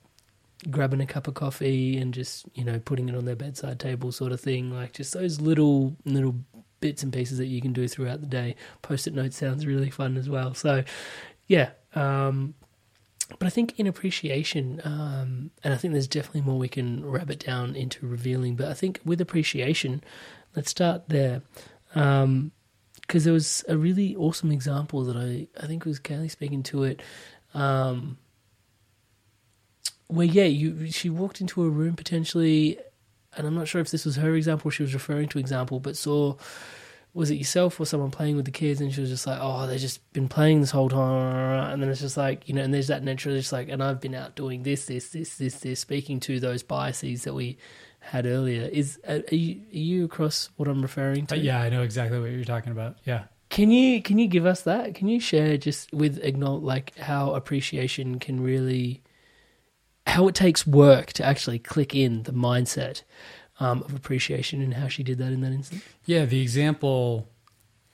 grabbing 0.72 1.02
a 1.02 1.06
cup 1.06 1.28
of 1.28 1.34
coffee 1.34 1.98
and 1.98 2.14
just 2.14 2.46
you 2.54 2.64
know 2.64 2.80
putting 2.80 3.10
it 3.10 3.16
on 3.16 3.26
their 3.26 3.36
bedside 3.36 3.80
table 3.80 4.12
sort 4.12 4.32
of 4.32 4.40
thing 4.40 4.72
like 4.72 4.94
just 4.94 5.14
those 5.14 5.42
little 5.42 5.96
little 6.06 6.36
bits 6.80 7.04
and 7.04 7.14
pieces 7.14 7.38
that 7.38 7.48
you 7.48 7.62
can 7.62 7.74
do 7.74 7.88
throughout 7.88 8.22
the 8.22 8.28
day 8.28 8.56
post-it 8.82 9.14
note 9.14 9.34
sounds 9.34 9.66
really 9.66 9.90
fun 9.90 10.18
as 10.18 10.30
well 10.30 10.54
so 10.54 10.84
yeah 11.48 11.70
um 11.94 12.54
but 13.40 13.48
I 13.48 13.50
think 13.50 13.80
in 13.80 13.88
appreciation, 13.88 14.82
um, 14.84 15.52
and 15.64 15.74
I 15.74 15.78
think 15.78 15.94
there's 15.94 16.08
definitely 16.08 16.42
more 16.42 16.60
we 16.60 16.68
can 16.68 17.04
rabbit 17.06 17.40
down 17.40 17.76
into 17.76 18.06
revealing. 18.08 18.56
But 18.56 18.68
I 18.68 18.74
think 18.74 19.00
with 19.04 19.20
appreciation, 19.20 20.04
let's 20.56 20.70
start 20.70 21.10
there, 21.10 21.42
because 21.90 22.24
um, 22.24 22.52
there 23.10 23.34
was 23.34 23.66
a 23.68 23.78
really 23.78 24.16
awesome 24.16 24.52
example 24.52 25.04
that 25.06 25.18
I 25.18 25.48
I 25.62 25.68
think 25.68 25.86
was 25.86 26.00
Kelly 26.00 26.30
speaking 26.30 26.62
to 26.64 26.84
it, 26.84 27.02
um, 27.54 28.18
where 30.08 30.28
yeah, 30.28 30.44
you 30.44 30.92
she 30.92 31.10
walked 31.10 31.42
into 31.42 31.64
a 31.64 31.70
room 31.70 31.96
potentially, 31.96 32.78
and 33.36 33.48
I'm 33.48 33.56
not 33.56 33.68
sure 33.68 33.82
if 33.82 33.90
this 33.90 34.06
was 34.06 34.18
her 34.18 34.36
example, 34.36 34.70
she 34.70 34.84
was 34.84 34.94
referring 34.94 35.30
to 35.30 35.40
example, 35.40 35.80
but 35.80 35.98
saw 35.98 36.36
was 37.16 37.32
it 37.32 37.36
yourself 37.36 37.80
or 37.80 37.86
someone 37.86 38.12
playing 38.12 38.36
with 38.36 38.44
the 38.44 38.52
kids, 38.52 38.82
and 38.82 38.94
she 38.94 39.00
was 39.00 39.10
just 39.10 39.26
like, 39.26 39.40
oh, 39.42 39.66
they've 39.66 39.80
just 39.80 40.12
been 40.12 40.28
playing 40.28 40.60
this 40.60 40.72
whole 40.72 40.90
time, 40.90 41.72
and 41.72 41.82
then 41.82 41.90
it's 41.90 42.02
just 42.02 42.18
like 42.18 42.48
you 42.48 42.54
know, 42.54 42.62
and 42.62 42.74
there's 42.74 42.90
that 42.90 43.04
natural, 43.04 43.36
just 43.36 43.54
like, 43.54 43.70
and 43.70 43.82
I've 43.82 44.02
been 44.02 44.14
out 44.14 44.36
doing 44.36 44.64
this, 44.64 44.86
this, 44.86 45.10
this, 45.10 45.38
this, 45.38 45.56
this, 45.62 45.80
speaking 45.80 46.20
to 46.22 46.42
those 46.42 46.62
biases 46.62 47.24
that 47.24 47.34
we 47.34 47.58
had 48.02 48.26
earlier. 48.26 48.64
Is 48.64 49.00
are 49.08 49.24
you, 49.32 49.62
are 49.74 49.78
you 49.78 50.06
across 50.06 50.50
what 50.58 50.68
I'm 50.68 50.82
referring 50.82 51.26
to? 51.28 51.36
Uh, 51.36 51.38
yeah, 51.38 51.62
I 51.62 51.70
know 51.70 51.84
exactly 51.84 52.20
what 52.20 52.32
you're 52.32 52.44
talking 52.44 52.74
about. 52.74 52.98
Yeah. 53.06 53.24
Can 53.50 53.72
you 53.72 54.02
can 54.02 54.20
you 54.20 54.28
give 54.28 54.46
us 54.46 54.64
that? 54.64 54.94
Can 54.94 55.08
you 55.08 55.22
share 55.22 55.56
just 55.58 55.94
with 55.94 56.20
acknowledge 56.22 56.64
like 56.64 56.98
how 56.98 57.34
appreciation 57.34 58.20
can 58.20 58.44
really 58.44 59.02
how 60.06 60.28
it 60.28 60.36
takes 60.36 60.68
work 60.68 61.14
to 61.14 61.24
actually 61.24 61.60
click 61.60 61.96
in 61.96 62.24
the 62.24 62.34
mindset 62.34 63.04
um, 63.60 63.84
of 63.84 63.96
appreciation 63.96 64.62
and 64.62 64.74
how 64.74 64.88
she 64.88 65.04
did 65.04 65.18
that 65.20 65.32
in 65.32 65.42
that 65.42 65.52
instance? 65.52 65.84
Yeah, 66.06 66.26
the 66.26 66.42
example 66.42 67.30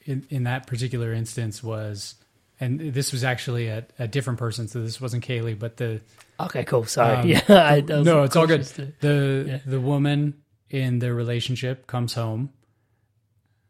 in, 0.06 0.26
in 0.30 0.44
that 0.44 0.68
particular 0.68 1.14
instance 1.14 1.64
was, 1.64 2.16
and 2.60 2.80
this 2.80 3.12
was 3.12 3.24
actually 3.24 3.68
a, 3.68 3.86
a 4.00 4.08
different 4.08 4.40
person, 4.40 4.68
so 4.68 4.82
this 4.82 5.00
wasn't 5.00 5.26
Kaley, 5.26 5.58
but 5.58 5.78
the 5.78 6.02
okay, 6.40 6.64
cool. 6.64 6.86
Sorry, 6.86 7.18
um, 7.18 7.28
yeah, 7.28 7.42
I, 7.50 7.82
no, 7.82 8.24
it's 8.24 8.36
all 8.36 8.48
good. 8.48 8.64
To, 8.64 8.94
the 9.00 9.46
yeah. 9.48 9.60
the 9.66 9.80
woman 9.80 10.42
in 10.70 11.00
the 11.00 11.14
relationship 11.14 11.88
comes 11.88 12.14
home. 12.14 12.52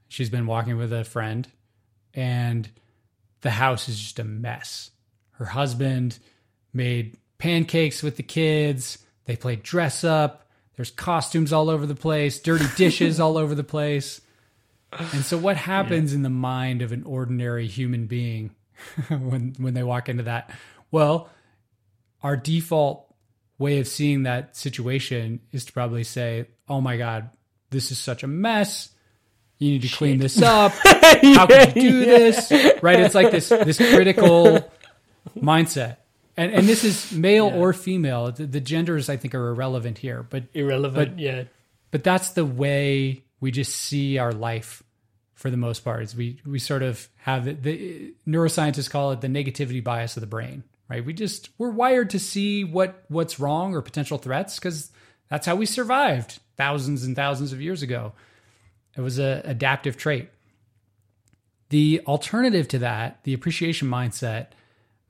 She's 0.07 0.29
been 0.29 0.45
walking 0.45 0.77
with 0.77 0.91
a 0.91 1.03
friend, 1.03 1.47
and 2.13 2.67
the 3.41 3.51
house 3.51 3.87
is 3.87 3.99
just 3.99 4.19
a 4.19 4.23
mess. 4.23 4.91
Her 5.31 5.45
husband 5.45 6.19
made 6.73 7.17
pancakes 7.37 8.03
with 8.03 8.17
the 8.17 8.23
kids. 8.23 8.97
They 9.25 9.35
played 9.35 9.63
dress 9.63 10.03
up. 10.03 10.47
There's 10.75 10.91
costumes 10.91 11.51
all 11.53 11.69
over 11.69 11.85
the 11.85 11.95
place, 11.95 12.39
dirty 12.39 12.65
dishes 12.75 13.19
all 13.19 13.37
over 13.37 13.53
the 13.55 13.63
place. 13.63 14.21
And 14.91 15.23
so 15.23 15.37
what 15.37 15.57
happens 15.57 16.11
yeah. 16.11 16.17
in 16.17 16.23
the 16.23 16.29
mind 16.29 16.81
of 16.81 16.91
an 16.91 17.03
ordinary 17.03 17.67
human 17.67 18.07
being 18.07 18.55
when 19.09 19.55
when 19.57 19.73
they 19.73 19.83
walk 19.83 20.09
into 20.09 20.23
that? 20.23 20.49
Well, 20.89 21.29
our 22.23 22.35
default 22.35 23.13
way 23.57 23.79
of 23.79 23.87
seeing 23.87 24.23
that 24.23 24.57
situation 24.57 25.39
is 25.51 25.65
to 25.65 25.73
probably 25.73 26.03
say, 26.03 26.47
"Oh 26.67 26.81
my 26.81 26.97
god, 26.97 27.29
this 27.69 27.91
is 27.91 27.97
such 27.99 28.23
a 28.23 28.27
mess. 28.27 28.89
You 29.59 29.71
need 29.71 29.83
to 29.83 29.87
Shit. 29.87 29.97
clean 29.97 30.17
this 30.17 30.41
up. 30.41 30.73
yeah, 30.83 31.35
How 31.35 31.47
could 31.47 31.75
you 31.75 31.81
do 31.81 31.99
yeah. 31.99 32.05
this?" 32.05 32.51
Right? 32.81 32.99
It's 32.99 33.15
like 33.15 33.31
this 33.31 33.49
this 33.49 33.77
critical 33.77 34.69
mindset 35.37 35.97
and 36.37 36.51
and 36.51 36.67
this 36.67 36.83
is 36.83 37.11
male 37.11 37.47
yeah. 37.47 37.57
or 37.57 37.73
female. 37.73 38.31
The, 38.31 38.45
the, 38.45 38.61
genders 38.61 39.09
I 39.09 39.17
think 39.17 39.35
are 39.35 39.49
irrelevant 39.49 39.97
here, 39.97 40.25
but 40.29 40.43
irrelevant. 40.53 41.11
But, 41.11 41.19
yeah, 41.19 41.43
but 41.91 42.03
that's 42.03 42.31
the 42.31 42.45
way 42.45 43.23
we 43.39 43.51
just 43.51 43.75
see 43.75 44.17
our 44.17 44.31
life 44.31 44.83
for 45.33 45.49
the 45.49 45.57
most 45.57 45.83
part. 45.83 46.03
Is 46.03 46.15
we 46.15 46.39
we 46.45 46.59
sort 46.59 46.83
of 46.83 47.07
have 47.17 47.45
the, 47.45 47.53
the 47.53 48.13
neuroscientists 48.27 48.89
call 48.89 49.11
it 49.11 49.21
the 49.21 49.27
negativity 49.27 49.83
bias 49.83 50.17
of 50.17 50.21
the 50.21 50.27
brain. 50.27 50.63
Right? 50.89 51.05
We 51.05 51.13
just 51.13 51.49
we're 51.57 51.69
wired 51.69 52.09
to 52.11 52.19
see 52.19 52.63
what 52.63 53.03
what's 53.07 53.39
wrong 53.39 53.75
or 53.75 53.81
potential 53.81 54.17
threats 54.17 54.59
because 54.59 54.91
that's 55.29 55.45
how 55.45 55.55
we 55.55 55.65
survived 55.65 56.39
thousands 56.57 57.03
and 57.03 57.15
thousands 57.15 57.53
of 57.53 57.61
years 57.61 57.81
ago. 57.81 58.13
It 58.97 59.01
was 59.01 59.19
a 59.19 59.41
adaptive 59.45 59.97
trait. 59.97 60.29
The 61.69 62.01
alternative 62.05 62.67
to 62.69 62.79
that, 62.79 63.23
the 63.23 63.33
appreciation 63.33 63.87
mindset, 63.89 64.47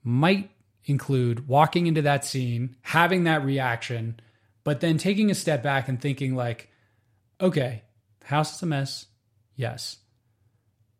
might 0.03 0.51
include 0.85 1.47
walking 1.47 1.87
into 1.87 2.01
that 2.01 2.25
scene, 2.25 2.75
having 2.81 3.23
that 3.25 3.45
reaction, 3.45 4.19
but 4.63 4.79
then 4.79 4.97
taking 4.97 5.29
a 5.31 5.35
step 5.35 5.63
back 5.63 5.87
and 5.87 6.01
thinking 6.01 6.35
like, 6.35 6.69
okay, 7.39 7.83
house 8.23 8.55
is 8.55 8.63
a 8.63 8.65
mess. 8.65 9.07
Yes. 9.55 9.97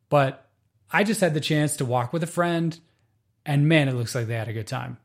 But 0.10 0.48
I 0.92 1.04
just 1.04 1.22
had 1.22 1.34
the 1.34 1.40
chance 1.40 1.78
to 1.78 1.86
walk 1.86 2.14
with 2.14 2.24
a 2.24 2.28
friend 2.28 2.78
and 3.46 3.68
man, 3.68 3.88
it 3.88 3.96
looks 3.96 4.14
like 4.14 4.28
they 4.28 4.36
had 4.36 4.48
a 4.48 4.54
good 4.54 4.68
time. 4.68 4.98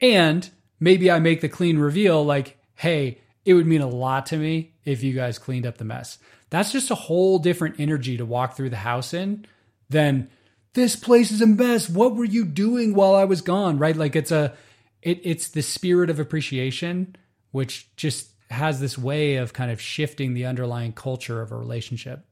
And 0.00 0.48
maybe 0.80 1.10
I 1.10 1.18
make 1.18 1.40
the 1.40 1.48
clean 1.48 1.78
reveal 1.78 2.24
like, 2.24 2.58
hey, 2.74 3.18
it 3.44 3.54
would 3.54 3.66
mean 3.66 3.80
a 3.80 3.88
lot 3.88 4.26
to 4.26 4.36
me 4.36 4.72
if 4.84 5.02
you 5.02 5.12
guys 5.12 5.38
cleaned 5.38 5.66
up 5.66 5.78
the 5.78 5.84
mess. 5.84 6.18
That's 6.50 6.72
just 6.72 6.90
a 6.90 6.96
whole 6.96 7.38
different 7.38 7.78
energy 7.78 8.16
to 8.16 8.24
walk 8.24 8.56
through 8.56 8.70
the 8.70 8.76
house 8.76 9.12
in 9.14 9.46
than 9.88 10.30
this 10.74 10.96
place 10.96 11.30
is 11.30 11.40
a 11.40 11.46
mess. 11.46 11.88
What 11.88 12.14
were 12.14 12.24
you 12.24 12.44
doing 12.44 12.94
while 12.94 13.14
I 13.14 13.24
was 13.24 13.40
gone? 13.40 13.78
Right? 13.78 13.96
Like 13.96 14.16
it's 14.16 14.32
a 14.32 14.54
it 15.02 15.20
it's 15.22 15.48
the 15.48 15.62
spirit 15.62 16.10
of 16.10 16.18
appreciation 16.18 17.16
which 17.50 17.94
just 17.96 18.30
has 18.50 18.80
this 18.80 18.98
way 18.98 19.36
of 19.36 19.52
kind 19.52 19.70
of 19.70 19.80
shifting 19.80 20.34
the 20.34 20.46
underlying 20.46 20.92
culture 20.92 21.40
of 21.40 21.52
a 21.52 21.56
relationship. 21.56 22.24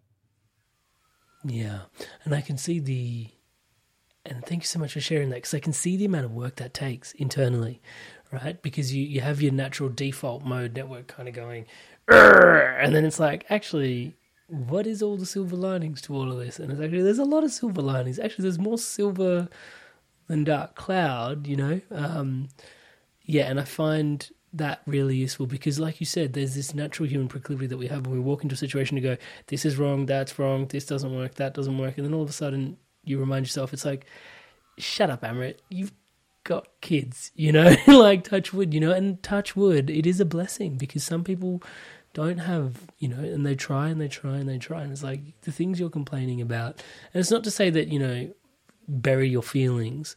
Yeah. 1.44 1.80
And 2.24 2.34
I 2.34 2.40
can 2.40 2.58
see 2.58 2.78
the 2.78 3.28
and 4.24 4.44
thank 4.44 4.62
you 4.62 4.66
so 4.66 4.78
much 4.78 4.92
for 4.92 5.00
sharing 5.00 5.30
that 5.30 5.36
because 5.36 5.54
I 5.54 5.60
can 5.60 5.72
see 5.72 5.96
the 5.96 6.04
amount 6.04 6.24
of 6.24 6.32
work 6.32 6.56
that 6.56 6.74
takes 6.74 7.12
internally, 7.12 7.80
right? 8.32 8.60
Because 8.60 8.92
you, 8.92 9.04
you 9.04 9.20
have 9.20 9.40
your 9.40 9.52
natural 9.52 9.88
default 9.88 10.44
mode 10.44 10.74
network 10.74 11.06
kind 11.06 11.28
of 11.28 11.34
going, 11.34 11.66
and 12.08 12.94
then 12.94 13.04
it's 13.04 13.20
like, 13.20 13.46
actually, 13.48 14.14
what 14.48 14.86
is 14.86 15.02
all 15.02 15.16
the 15.16 15.26
silver 15.26 15.56
linings 15.56 16.00
to 16.02 16.14
all 16.14 16.30
of 16.30 16.38
this? 16.38 16.58
And 16.58 16.70
it's 16.70 16.80
actually 16.80 17.02
there's 17.02 17.18
a 17.18 17.24
lot 17.24 17.44
of 17.44 17.50
silver 17.50 17.82
linings. 17.82 18.18
Actually, 18.18 18.44
there's 18.44 18.58
more 18.58 18.78
silver 18.78 19.48
than 20.28 20.44
dark 20.44 20.74
cloud. 20.74 21.46
You 21.46 21.56
know, 21.56 21.80
um, 21.90 22.48
yeah. 23.24 23.50
And 23.50 23.58
I 23.60 23.64
find 23.64 24.28
that 24.52 24.82
really 24.86 25.16
useful 25.16 25.46
because, 25.46 25.78
like 25.78 26.00
you 26.00 26.06
said, 26.06 26.32
there's 26.32 26.54
this 26.54 26.74
natural 26.74 27.08
human 27.08 27.28
proclivity 27.28 27.66
that 27.66 27.76
we 27.76 27.88
have 27.88 28.06
when 28.06 28.14
we 28.14 28.20
walk 28.20 28.42
into 28.42 28.54
a 28.54 28.58
situation 28.58 28.94
to 28.96 29.00
go, 29.00 29.16
"This 29.48 29.64
is 29.64 29.76
wrong, 29.76 30.06
that's 30.06 30.38
wrong, 30.38 30.66
this 30.66 30.86
doesn't 30.86 31.14
work, 31.14 31.34
that 31.34 31.54
doesn't 31.54 31.76
work," 31.78 31.96
and 31.98 32.06
then 32.06 32.14
all 32.14 32.22
of 32.22 32.30
a 32.30 32.34
sudden 32.34 32.76
you 33.04 33.18
remind 33.18 33.46
yourself, 33.46 33.72
it's 33.72 33.84
like 33.84 34.06
shut 34.78 35.10
up, 35.10 35.22
Amrit. 35.22 35.58
You've 35.70 35.92
got 36.44 36.68
kids, 36.80 37.30
you 37.34 37.52
know, 37.52 37.74
like 37.86 38.24
touch 38.24 38.52
wood, 38.52 38.74
you 38.74 38.80
know, 38.80 38.92
and 38.92 39.22
touch 39.22 39.56
wood, 39.56 39.90
it 39.90 40.06
is 40.06 40.20
a 40.20 40.24
blessing 40.24 40.76
because 40.76 41.02
some 41.04 41.24
people 41.24 41.62
don't 42.16 42.38
have, 42.38 42.80
you 42.98 43.08
know, 43.08 43.22
and 43.22 43.44
they 43.44 43.54
try 43.54 43.88
and 43.88 44.00
they 44.00 44.08
try 44.08 44.38
and 44.38 44.48
they 44.48 44.56
try. 44.56 44.80
And 44.80 44.90
it's 44.90 45.02
like 45.02 45.38
the 45.42 45.52
things 45.52 45.78
you're 45.78 45.90
complaining 45.90 46.40
about. 46.40 46.82
And 47.12 47.20
it's 47.20 47.30
not 47.30 47.44
to 47.44 47.50
say 47.50 47.68
that, 47.68 47.88
you 47.88 47.98
know, 47.98 48.32
bury 48.88 49.28
your 49.28 49.42
feelings. 49.42 50.16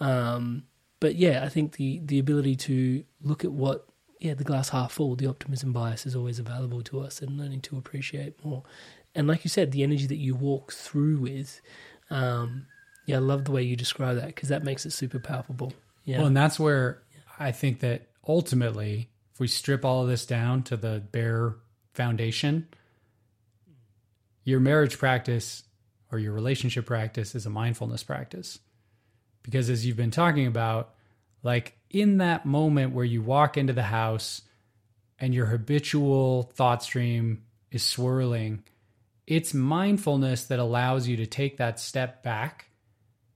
Um, 0.00 0.64
but 0.98 1.14
yeah, 1.14 1.44
I 1.44 1.48
think 1.48 1.76
the, 1.76 2.00
the 2.04 2.18
ability 2.18 2.56
to 2.56 3.04
look 3.22 3.44
at 3.44 3.52
what, 3.52 3.86
yeah, 4.18 4.34
the 4.34 4.42
glass 4.42 4.70
half 4.70 4.90
full, 4.90 5.14
the 5.14 5.28
optimism 5.28 5.72
bias 5.72 6.04
is 6.04 6.16
always 6.16 6.40
available 6.40 6.82
to 6.82 6.98
us 6.98 7.22
and 7.22 7.38
learning 7.38 7.60
to 7.60 7.78
appreciate 7.78 8.44
more. 8.44 8.64
And 9.14 9.28
like 9.28 9.44
you 9.44 9.48
said, 9.48 9.70
the 9.70 9.84
energy 9.84 10.08
that 10.08 10.16
you 10.16 10.34
walk 10.34 10.72
through 10.72 11.18
with, 11.18 11.60
um, 12.10 12.66
yeah, 13.06 13.16
I 13.16 13.20
love 13.20 13.44
the 13.44 13.52
way 13.52 13.62
you 13.62 13.76
describe 13.76 14.16
that 14.16 14.26
because 14.26 14.48
that 14.48 14.64
makes 14.64 14.84
it 14.84 14.90
super 14.90 15.20
palpable. 15.20 15.74
Yeah. 16.04 16.18
Well, 16.18 16.26
and 16.26 16.36
that's 16.36 16.58
where 16.58 17.02
I 17.38 17.52
think 17.52 17.78
that 17.80 18.08
ultimately 18.26 19.10
if 19.36 19.40
we 19.40 19.48
strip 19.48 19.84
all 19.84 20.00
of 20.00 20.08
this 20.08 20.24
down 20.24 20.62
to 20.62 20.78
the 20.78 21.02
bare 21.12 21.56
foundation, 21.92 22.66
your 24.44 24.60
marriage 24.60 24.96
practice 24.96 25.62
or 26.10 26.18
your 26.18 26.32
relationship 26.32 26.86
practice 26.86 27.34
is 27.34 27.44
a 27.44 27.50
mindfulness 27.50 28.02
practice. 28.02 28.58
Because 29.42 29.68
as 29.68 29.84
you've 29.84 29.98
been 29.98 30.10
talking 30.10 30.46
about, 30.46 30.94
like 31.42 31.76
in 31.90 32.16
that 32.16 32.46
moment 32.46 32.94
where 32.94 33.04
you 33.04 33.20
walk 33.20 33.58
into 33.58 33.74
the 33.74 33.82
house 33.82 34.40
and 35.18 35.34
your 35.34 35.44
habitual 35.44 36.44
thought 36.54 36.82
stream 36.82 37.42
is 37.70 37.82
swirling, 37.82 38.64
it's 39.26 39.52
mindfulness 39.52 40.44
that 40.44 40.60
allows 40.60 41.06
you 41.08 41.18
to 41.18 41.26
take 41.26 41.58
that 41.58 41.78
step 41.78 42.22
back, 42.22 42.70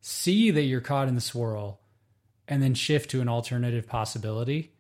see 0.01 0.51
that 0.51 0.63
you're 0.63 0.81
caught 0.81 1.09
in 1.09 1.15
the 1.15 1.21
swirl, 1.21 1.83
and 2.49 2.63
then 2.63 2.73
shift 2.73 3.11
to 3.11 3.21
an 3.21 3.29
alternative 3.29 3.87
possibility 3.87 4.73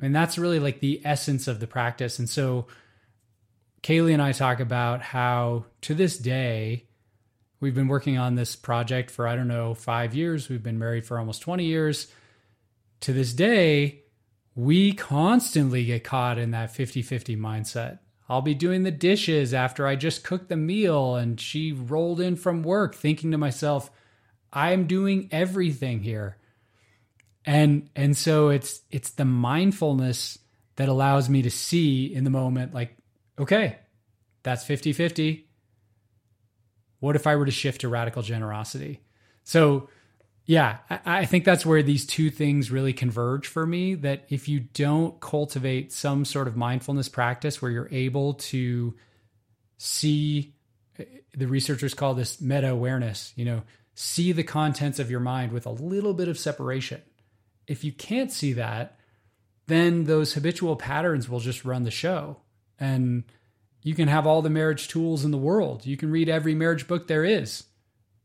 and 0.00 0.14
that's 0.14 0.38
really 0.38 0.60
like 0.60 0.80
the 0.80 1.00
essence 1.04 1.48
of 1.48 1.60
the 1.60 1.66
practice. 1.66 2.18
And 2.18 2.28
so 2.28 2.66
Kaley 3.82 4.12
and 4.12 4.22
I 4.22 4.32
talk 4.32 4.60
about 4.60 5.02
how 5.02 5.66
to 5.82 5.94
this 5.94 6.18
day, 6.18 6.84
we've 7.60 7.74
been 7.74 7.88
working 7.88 8.18
on 8.18 8.34
this 8.34 8.56
project 8.56 9.10
for, 9.10 9.26
I 9.26 9.36
don't 9.36 9.48
know, 9.48 9.74
five 9.74 10.14
years. 10.14 10.48
We've 10.48 10.62
been 10.62 10.78
married 10.78 11.06
for 11.06 11.18
almost 11.18 11.42
20 11.42 11.64
years. 11.64 12.08
To 13.00 13.12
this 13.12 13.32
day, 13.32 14.02
we 14.54 14.92
constantly 14.92 15.84
get 15.84 16.04
caught 16.04 16.38
in 16.38 16.50
that 16.52 16.74
50 16.74 17.02
50 17.02 17.36
mindset. 17.36 17.98
I'll 18.28 18.42
be 18.42 18.54
doing 18.54 18.82
the 18.82 18.90
dishes 18.90 19.54
after 19.54 19.86
I 19.86 19.96
just 19.96 20.24
cooked 20.24 20.48
the 20.48 20.56
meal 20.56 21.14
and 21.14 21.40
she 21.40 21.72
rolled 21.72 22.20
in 22.20 22.36
from 22.36 22.62
work, 22.62 22.94
thinking 22.94 23.30
to 23.30 23.38
myself, 23.38 23.90
I'm 24.52 24.86
doing 24.86 25.28
everything 25.30 26.00
here 26.00 26.37
and 27.48 27.88
and 27.96 28.14
so 28.14 28.50
it's 28.50 28.82
it's 28.90 29.10
the 29.12 29.24
mindfulness 29.24 30.38
that 30.76 30.88
allows 30.88 31.30
me 31.30 31.40
to 31.40 31.50
see 31.50 32.14
in 32.14 32.24
the 32.24 32.30
moment 32.30 32.74
like 32.74 32.94
okay 33.38 33.78
that's 34.42 34.64
50-50 34.64 35.44
what 37.00 37.16
if 37.16 37.26
i 37.26 37.34
were 37.34 37.46
to 37.46 37.50
shift 37.50 37.80
to 37.80 37.88
radical 37.88 38.22
generosity? 38.22 39.00
So 39.44 39.88
yeah 40.44 40.78
I, 40.90 41.00
I 41.06 41.24
think 41.24 41.46
that's 41.46 41.64
where 41.64 41.82
these 41.82 42.04
two 42.04 42.28
things 42.28 42.70
really 42.70 42.92
converge 42.92 43.46
for 43.46 43.66
me 43.66 43.94
that 43.94 44.26
if 44.28 44.46
you 44.46 44.60
don't 44.60 45.18
cultivate 45.18 45.90
some 45.90 46.26
sort 46.26 46.48
of 46.48 46.56
mindfulness 46.56 47.08
practice 47.08 47.62
where 47.62 47.70
you're 47.70 47.88
able 47.90 48.34
to 48.34 48.94
see 49.78 50.52
eh, 50.98 51.04
the 51.34 51.48
researchers 51.48 51.94
call 51.94 52.12
this 52.12 52.42
meta 52.42 52.68
awareness 52.68 53.32
you 53.36 53.46
know 53.46 53.62
see 53.94 54.32
the 54.32 54.44
contents 54.44 54.98
of 54.98 55.10
your 55.10 55.18
mind 55.18 55.50
with 55.50 55.64
a 55.64 55.70
little 55.70 56.12
bit 56.12 56.28
of 56.28 56.38
separation 56.38 57.00
if 57.68 57.84
you 57.84 57.92
can't 57.92 58.32
see 58.32 58.54
that, 58.54 58.98
then 59.68 60.04
those 60.04 60.32
habitual 60.32 60.74
patterns 60.74 61.28
will 61.28 61.40
just 61.40 61.64
run 61.64 61.84
the 61.84 61.90
show. 61.90 62.38
And 62.80 63.24
you 63.82 63.94
can 63.94 64.08
have 64.08 64.26
all 64.26 64.42
the 64.42 64.50
marriage 64.50 64.88
tools 64.88 65.24
in 65.24 65.30
the 65.30 65.38
world. 65.38 65.86
You 65.86 65.96
can 65.96 66.10
read 66.10 66.28
every 66.28 66.54
marriage 66.54 66.88
book 66.88 67.06
there 67.06 67.24
is. 67.24 67.64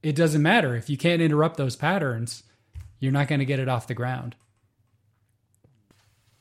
It 0.02 0.16
doesn't 0.16 0.42
matter. 0.42 0.76
If 0.76 0.90
you 0.90 0.98
can't 0.98 1.22
interrupt 1.22 1.58
those 1.58 1.76
patterns, 1.76 2.44
you're 3.00 3.12
not 3.12 3.28
going 3.28 3.40
to 3.40 3.46
get 3.46 3.60
it 3.60 3.70
off 3.70 3.88
the 3.88 3.94
ground. 3.94 4.36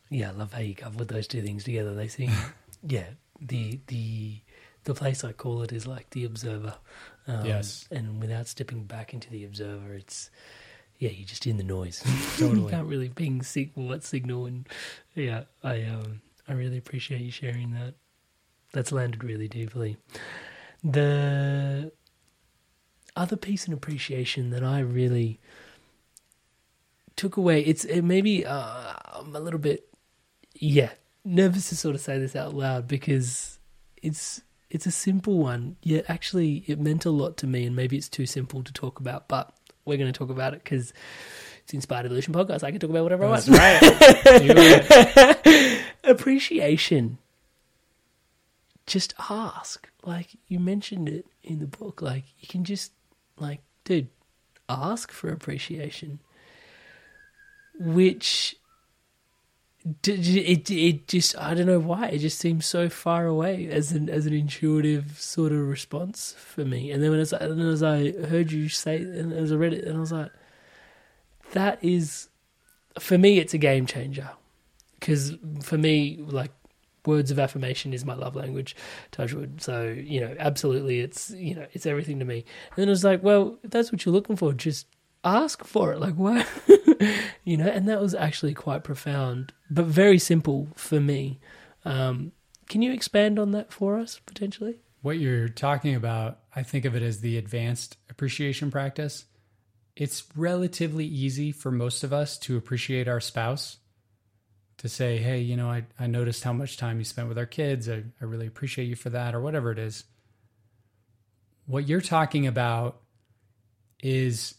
Yeah, 0.09 0.29
I 0.29 0.33
love 0.33 0.53
how 0.53 0.61
you 0.61 0.75
couple 0.75 1.05
those 1.05 1.27
two 1.27 1.43
things 1.43 1.65
together. 1.65 1.95
They 1.95 2.09
seem, 2.09 2.31
yeah, 2.87 3.07
the 3.41 3.81
the 3.87 4.41
the 4.85 4.95
place 4.95 5.25
I 5.25 5.33
call 5.33 5.63
it 5.63 5.73
is 5.73 5.87
like 5.87 6.11
the 6.11 6.25
observer. 6.25 6.75
Um, 7.27 7.47
yes, 7.47 7.89
and 7.91 8.21
without 8.21 8.47
stepping 8.47 8.85
back 8.85 9.15
into 9.15 9.31
the 9.31 9.45
observer, 9.45 9.95
it's 9.95 10.29
yeah, 11.03 11.11
you're 11.11 11.27
just 11.27 11.49
in 11.49 11.57
the 11.57 11.65
noise. 11.65 12.01
Totally. 12.39 12.63
you 12.63 12.69
can't 12.69 12.87
really 12.87 13.09
ping 13.09 13.43
signal 13.43 13.89
what 13.89 14.05
signal 14.05 14.47
and 14.47 14.69
yeah, 15.17 15.43
I 15.65 15.83
um 15.83 16.23
I 16.47 16.53
really 16.53 16.79
appreciate 16.79 17.21
you 17.21 17.33
sharing 17.33 17.73
that. 17.73 17.95
That's 18.73 18.93
landed 18.93 19.25
really 19.25 19.49
deeply. 19.49 19.97
The 20.85 21.91
other 23.17 23.35
piece 23.35 23.65
and 23.65 23.75
appreciation 23.75 24.51
that 24.51 24.63
I 24.63 24.79
really 24.79 25.41
took 27.17 27.37
away, 27.37 27.63
it's 27.63 27.85
it 27.85 28.03
maybe 28.03 28.47
uh, 28.47 28.93
I'm 29.13 29.35
a 29.35 29.41
little 29.41 29.59
bit 29.59 29.89
yeah, 30.55 30.91
nervous 31.25 31.71
to 31.71 31.77
sort 31.77 31.97
of 31.97 32.01
say 32.01 32.21
this 32.21 32.37
out 32.37 32.55
loud 32.55 32.87
because 32.87 33.59
it's 34.01 34.43
it's 34.71 34.87
a 34.87 34.93
simple 34.93 35.39
one. 35.39 35.79
yet 35.83 36.05
actually 36.09 36.63
it 36.69 36.79
meant 36.79 37.05
a 37.05 37.11
lot 37.11 37.37
to 37.39 37.49
me 37.49 37.67
and 37.67 37.75
maybe 37.75 37.97
it's 37.97 38.09
too 38.09 38.25
simple 38.25 38.63
to 38.63 38.73
talk 38.73 39.01
about, 39.01 39.27
but 39.27 39.53
we're 39.85 39.99
going 39.99 40.13
to 40.13 40.19
talk 40.19 40.31
about 40.31 40.55
it 40.55 40.63
because 40.63 40.93
it's 41.65 41.75
Inspired 41.75 42.07
Evolution 42.07 42.35
podcast. 42.35 42.63
I 42.63 42.71
can 42.71 42.81
talk 42.81 42.91
about 42.91 43.03
whatever 43.03 43.29
That's 43.29 43.49
I 43.49 43.79
want. 45.43 45.79
Appreciation. 46.05 47.19
Just 48.87 49.15
ask. 49.31 49.89
Like 50.05 50.31
you 50.49 50.59
mentioned 50.59 51.09
it 51.09 51.27
in 51.43 51.61
the 51.61 51.67
book. 51.67 52.03
Like 52.03 52.25
you 52.39 52.49
can 52.49 52.65
just, 52.65 52.93
like, 53.39 53.61
dude, 53.85 54.09
ask 54.69 55.13
for 55.13 55.31
appreciation. 55.31 56.19
Which 57.79 58.57
it 60.07 60.71
it 60.71 61.09
just 61.09 61.37
I 61.37 61.55
don't 61.55 61.67
know 61.67 61.79
why 61.79 62.09
it 62.09 62.19
just 62.19 62.39
seems 62.39 62.67
so 62.67 62.89
far 62.89 63.27
away 63.27 63.69
as 63.69 63.91
an 63.93 64.09
as 64.09 64.27
an 64.27 64.33
intuitive 64.33 65.19
sort 65.21 65.53
of 65.53 65.59
response 65.59 66.35
for 66.39 66.65
me. 66.65 66.91
And 66.93 67.03
then 67.03 67.11
when 67.11 67.21
as, 67.21 67.33
and 67.33 67.61
as 67.61 67.83
I 67.83 68.13
heard 68.13 68.53
you 68.53 68.69
say 68.69 68.97
and 68.97 69.33
as 69.33 69.51
I 69.51 69.57
read 69.57 69.73
it, 69.73 69.85
and 69.85 69.97
I 69.97 70.01
was 70.01 70.13
like, 70.13 70.31
that 71.53 71.83
is 71.83 72.29
for 72.99 73.19
me 73.19 73.39
it's 73.39 73.55
a 73.55 73.59
game 73.59 73.87
changer. 73.87 74.31
Because 75.01 75.35
for 75.63 75.79
me 75.79 76.23
like 76.27 76.53
words 77.05 77.33
of 77.33 77.39
affirmation 77.41 77.93
is 77.93 78.05
my 78.05 78.15
love 78.15 78.37
language 78.37 78.77
touchwood 79.11 79.61
so 79.61 79.89
you 79.89 80.21
know 80.21 80.37
absolutely 80.39 81.01
it's 81.01 81.31
you 81.31 81.53
know 81.53 81.67
it's 81.73 81.87
everything 81.87 82.21
to 82.21 82.25
me. 82.25 82.45
And 82.71 82.77
then 82.77 82.89
it 82.89 82.91
was 82.91 83.03
like 83.03 83.23
well 83.25 83.59
if 83.65 83.71
that's 83.71 83.91
what 83.91 84.05
you're 84.05 84.15
looking 84.15 84.37
for 84.37 84.53
just 84.53 84.87
ask 85.25 85.65
for 85.65 85.93
it. 85.93 86.01
Like, 86.01 86.15
what? 86.15 86.47
you 87.45 87.57
know, 87.57 87.67
and 87.67 87.89
that 87.89 88.01
was 88.01 88.15
actually 88.15 88.55
quite 88.55 88.85
profound, 88.85 89.53
but 89.71 89.87
very 89.87 90.19
simple 90.19 90.69
for 90.75 91.01
me. 91.01 91.41
Um, 91.85 92.33
can 92.69 92.83
you 92.83 92.93
expand 92.93 93.39
on 93.39 93.53
that 93.53 93.73
for 93.73 93.99
us 93.99 94.21
potentially? 94.25 94.81
What 95.03 95.19
you're 95.19 95.49
talking 95.49 95.95
about, 95.95 96.39
I 96.55 96.63
think 96.63 96.85
of 96.85 96.95
it 96.95 97.03
as 97.03 97.21
the 97.21 97.37
advanced 97.37 97.97
appreciation 98.09 98.71
practice. 98.71 99.25
It's 99.97 100.25
relatively 100.37 101.05
easy 101.05 101.53
for 101.53 101.71
most 101.71 102.05
of 102.05 102.13
us 102.13 102.39
to 102.39 102.57
appreciate 102.57 103.09
our 103.09 103.21
spouse, 103.21 103.79
to 104.79 104.89
say, 104.89 105.19
hey, 105.19 105.41
you 105.41 105.57
know, 105.57 105.69
I, 105.69 105.85
I 105.99 106.07
noticed 106.07 106.45
how 106.45 106.53
much 106.53 106.77
time 106.77 106.99
you 106.99 107.05
spent 107.05 107.29
with 107.29 107.37
our 107.37 107.47
kids. 107.47 107.89
I, 107.89 108.05
I 108.21 108.25
really 108.25 108.47
appreciate 108.47 108.87
you 108.87 108.97
for 108.97 109.11
that, 109.11 109.35
or 109.35 109.41
whatever 109.41 109.71
it 109.71 109.79
is. 109.79 110.05
What 111.67 111.89
you're 111.89 112.01
talking 112.01 112.47
about 112.47 113.01
is 114.03 114.55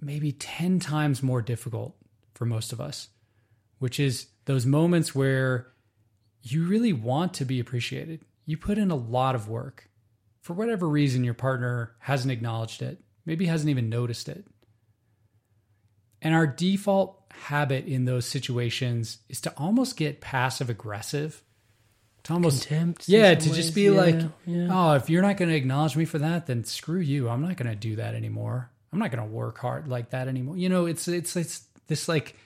maybe 0.00 0.32
10 0.32 0.80
times 0.80 1.22
more 1.22 1.42
difficult 1.42 1.96
for 2.34 2.44
most 2.44 2.72
of 2.72 2.80
us, 2.80 3.08
which 3.78 3.98
is 3.98 4.26
those 4.44 4.66
moments 4.66 5.14
where 5.14 5.68
you 6.42 6.66
really 6.66 6.92
want 6.92 7.34
to 7.34 7.44
be 7.44 7.60
appreciated. 7.60 8.20
You 8.44 8.56
put 8.56 8.78
in 8.78 8.90
a 8.90 8.96
lot 8.96 9.34
of 9.34 9.48
work. 9.48 9.88
For 10.40 10.52
whatever 10.52 10.88
reason, 10.88 11.24
your 11.24 11.34
partner 11.34 11.96
hasn't 11.98 12.30
acknowledged 12.30 12.82
it, 12.82 13.00
maybe 13.24 13.46
hasn't 13.46 13.70
even 13.70 13.88
noticed 13.88 14.28
it. 14.28 14.46
And 16.22 16.34
our 16.34 16.46
default 16.46 17.20
habit 17.30 17.86
in 17.86 18.04
those 18.04 18.26
situations 18.26 19.18
is 19.28 19.40
to 19.42 19.52
almost 19.56 19.96
get 19.96 20.20
passive 20.20 20.70
aggressive. 20.70 21.42
To 22.24 22.32
almost 22.32 22.66
Contempt 22.66 23.08
yeah, 23.08 23.34
to 23.34 23.48
ways. 23.48 23.56
just 23.56 23.74
be 23.74 23.84
yeah, 23.84 23.90
like, 23.90 24.20
yeah. 24.46 24.68
oh, 24.70 24.94
if 24.94 25.08
you're 25.10 25.22
not 25.22 25.36
going 25.36 25.48
to 25.48 25.54
acknowledge 25.54 25.96
me 25.96 26.04
for 26.04 26.18
that, 26.18 26.46
then 26.46 26.64
screw 26.64 26.98
you. 27.00 27.28
I'm 27.28 27.42
not 27.42 27.56
going 27.56 27.70
to 27.70 27.76
do 27.76 27.96
that 27.96 28.14
anymore. 28.14 28.70
I'm 28.92 28.98
not 28.98 29.10
going 29.10 29.26
to 29.26 29.34
work 29.34 29.58
hard 29.58 29.88
like 29.88 30.10
that 30.10 30.28
anymore. 30.28 30.56
You 30.56 30.68
know, 30.68 30.86
it's 30.86 31.08
it's 31.08 31.36
it's 31.36 31.66
this 31.86 32.08
like 32.08 32.36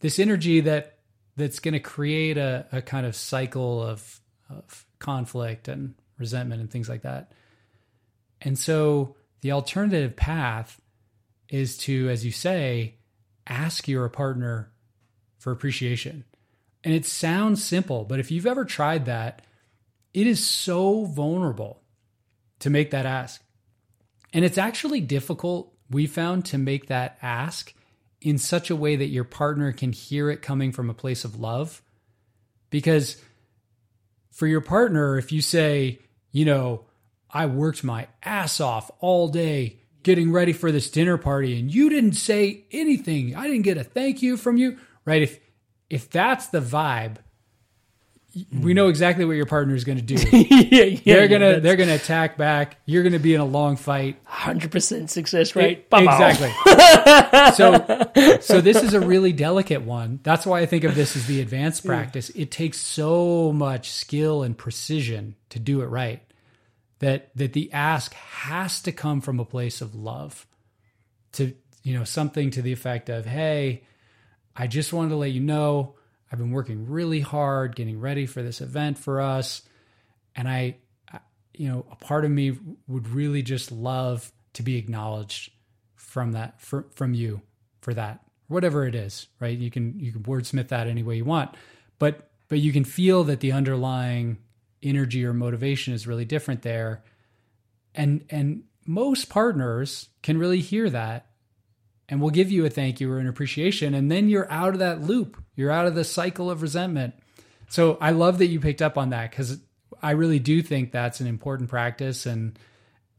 this 0.00 0.18
energy 0.18 0.60
that 0.60 0.98
that's 1.36 1.60
going 1.60 1.74
to 1.74 1.80
create 1.80 2.36
a, 2.36 2.66
a 2.72 2.82
kind 2.82 3.06
of 3.06 3.16
cycle 3.16 3.82
of 3.82 4.20
of 4.50 4.86
conflict 4.98 5.68
and 5.68 5.94
resentment 6.18 6.60
and 6.60 6.70
things 6.70 6.88
like 6.88 7.02
that. 7.02 7.32
And 8.40 8.58
so 8.58 9.16
the 9.40 9.52
alternative 9.52 10.16
path 10.16 10.80
is 11.48 11.76
to, 11.78 12.08
as 12.08 12.24
you 12.24 12.32
say, 12.32 12.96
ask 13.46 13.88
your 13.88 14.08
partner 14.08 14.72
for 15.38 15.52
appreciation. 15.52 16.24
And 16.82 16.94
it 16.94 17.06
sounds 17.06 17.64
simple, 17.64 18.04
but 18.04 18.20
if 18.20 18.30
you've 18.30 18.46
ever 18.46 18.64
tried 18.64 19.06
that, 19.06 19.42
it 20.12 20.26
is 20.26 20.46
so 20.46 21.04
vulnerable 21.04 21.82
to 22.60 22.70
make 22.70 22.92
that 22.92 23.06
ask. 23.06 23.42
And 24.32 24.44
it's 24.44 24.58
actually 24.58 25.00
difficult, 25.00 25.73
we 25.94 26.06
found, 26.06 26.44
to 26.46 26.58
make 26.58 26.88
that 26.88 27.16
ask 27.22 27.72
in 28.20 28.36
such 28.36 28.68
a 28.68 28.76
way 28.76 28.96
that 28.96 29.06
your 29.06 29.24
partner 29.24 29.72
can 29.72 29.92
hear 29.92 30.30
it 30.30 30.42
coming 30.42 30.72
from 30.72 30.90
a 30.90 30.94
place 30.94 31.24
of 31.24 31.40
love. 31.40 31.80
Because 32.68 33.16
for 34.30 34.46
your 34.46 34.60
partner, 34.60 35.16
if 35.16 35.32
you 35.32 35.40
say, 35.40 36.00
you 36.32 36.44
know, 36.44 36.84
I 37.30 37.46
worked 37.46 37.84
my 37.84 38.08
ass 38.22 38.60
off 38.60 38.90
all 39.00 39.28
day 39.28 39.78
getting 40.02 40.32
ready 40.32 40.52
for 40.52 40.70
this 40.70 40.90
dinner 40.90 41.16
party 41.16 41.58
and 41.58 41.72
you 41.72 41.88
didn't 41.88 42.12
say 42.12 42.64
anything, 42.70 43.34
I 43.34 43.44
didn't 43.44 43.62
get 43.62 43.78
a 43.78 43.84
thank 43.84 44.22
you 44.22 44.36
from 44.36 44.56
you, 44.56 44.78
right? 45.04 45.22
If 45.22 45.40
if 45.90 46.10
that's 46.10 46.46
the 46.46 46.60
vibe, 46.60 47.16
we 48.52 48.74
know 48.74 48.88
exactly 48.88 49.24
what 49.24 49.34
your 49.34 49.46
partner 49.46 49.74
is 49.74 49.84
going 49.84 49.98
to 49.98 50.02
do. 50.02 50.14
yeah, 50.32 50.84
yeah, 50.84 50.98
they're 51.04 51.28
gonna 51.28 51.60
they're 51.60 51.76
gonna 51.76 51.94
attack 51.94 52.36
back. 52.36 52.78
You're 52.84 53.02
gonna 53.02 53.18
be 53.18 53.34
in 53.34 53.40
a 53.40 53.44
long 53.44 53.76
fight. 53.76 54.18
Hundred 54.24 54.72
percent 54.72 55.10
success 55.10 55.54
rate. 55.54 55.86
exactly. 55.92 56.50
so 57.54 58.40
so 58.40 58.60
this 58.60 58.82
is 58.82 58.94
a 58.94 59.00
really 59.00 59.32
delicate 59.32 59.82
one. 59.82 60.20
That's 60.22 60.46
why 60.46 60.60
I 60.60 60.66
think 60.66 60.84
of 60.84 60.94
this 60.94 61.16
as 61.16 61.26
the 61.26 61.40
advanced 61.40 61.84
practice. 61.86 62.30
It 62.30 62.50
takes 62.50 62.78
so 62.78 63.52
much 63.52 63.90
skill 63.90 64.42
and 64.42 64.56
precision 64.56 65.36
to 65.50 65.58
do 65.58 65.82
it 65.82 65.86
right. 65.86 66.22
That 66.98 67.30
that 67.36 67.52
the 67.52 67.72
ask 67.72 68.14
has 68.14 68.80
to 68.82 68.92
come 68.92 69.20
from 69.20 69.38
a 69.38 69.44
place 69.44 69.80
of 69.80 69.94
love. 69.94 70.46
To 71.32 71.54
you 71.82 71.96
know 71.98 72.04
something 72.04 72.50
to 72.52 72.62
the 72.62 72.72
effect 72.72 73.08
of, 73.08 73.26
"Hey, 73.26 73.84
I 74.56 74.66
just 74.66 74.92
wanted 74.92 75.10
to 75.10 75.16
let 75.16 75.30
you 75.30 75.40
know." 75.40 75.94
I've 76.34 76.38
been 76.38 76.50
working 76.50 76.90
really 76.90 77.20
hard 77.20 77.76
getting 77.76 78.00
ready 78.00 78.26
for 78.26 78.42
this 78.42 78.60
event 78.60 78.98
for 78.98 79.20
us. 79.20 79.62
And 80.34 80.48
I, 80.48 80.78
you 81.54 81.68
know, 81.68 81.86
a 81.92 81.94
part 81.94 82.24
of 82.24 82.32
me 82.32 82.58
would 82.88 83.06
really 83.06 83.40
just 83.40 83.70
love 83.70 84.32
to 84.54 84.64
be 84.64 84.76
acknowledged 84.76 85.52
from 85.94 86.32
that, 86.32 86.60
for, 86.60 86.86
from 86.96 87.14
you 87.14 87.40
for 87.82 87.94
that, 87.94 88.18
whatever 88.48 88.84
it 88.84 88.96
is, 88.96 89.28
right? 89.38 89.56
You 89.56 89.70
can, 89.70 90.00
you 90.00 90.10
can 90.10 90.24
wordsmith 90.24 90.66
that 90.68 90.88
any 90.88 91.04
way 91.04 91.18
you 91.18 91.24
want, 91.24 91.54
but, 92.00 92.30
but 92.48 92.58
you 92.58 92.72
can 92.72 92.82
feel 92.82 93.22
that 93.22 93.38
the 93.38 93.52
underlying 93.52 94.38
energy 94.82 95.24
or 95.24 95.32
motivation 95.32 95.94
is 95.94 96.08
really 96.08 96.24
different 96.24 96.62
there. 96.62 97.04
And, 97.94 98.24
and 98.28 98.64
most 98.86 99.28
partners 99.28 100.08
can 100.20 100.38
really 100.38 100.62
hear 100.62 100.90
that 100.90 101.26
and 102.08 102.20
we'll 102.20 102.30
give 102.30 102.50
you 102.50 102.64
a 102.66 102.70
thank 102.70 103.00
you 103.00 103.10
or 103.10 103.18
an 103.18 103.26
appreciation. 103.28 103.94
And 103.94 104.10
then 104.10 104.28
you're 104.28 104.50
out 104.50 104.74
of 104.74 104.78
that 104.80 105.02
loop. 105.02 105.42
You're 105.56 105.70
out 105.70 105.86
of 105.86 105.94
the 105.94 106.04
cycle 106.04 106.50
of 106.50 106.62
resentment. 106.62 107.14
So 107.68 107.96
I 108.00 108.10
love 108.10 108.38
that 108.38 108.46
you 108.46 108.60
picked 108.60 108.82
up 108.82 108.98
on 108.98 109.10
that 109.10 109.30
because 109.30 109.58
I 110.02 110.10
really 110.12 110.38
do 110.38 110.62
think 110.62 110.92
that's 110.92 111.20
an 111.20 111.26
important 111.26 111.70
practice 111.70 112.26
and 112.26 112.58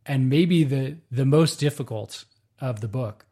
and 0.05 0.29
maybe 0.29 0.63
the 0.63 0.97
the 1.11 1.25
most 1.25 1.59
difficult 1.59 2.25
of 2.59 2.79
the 2.81 2.87
book. 2.87 3.25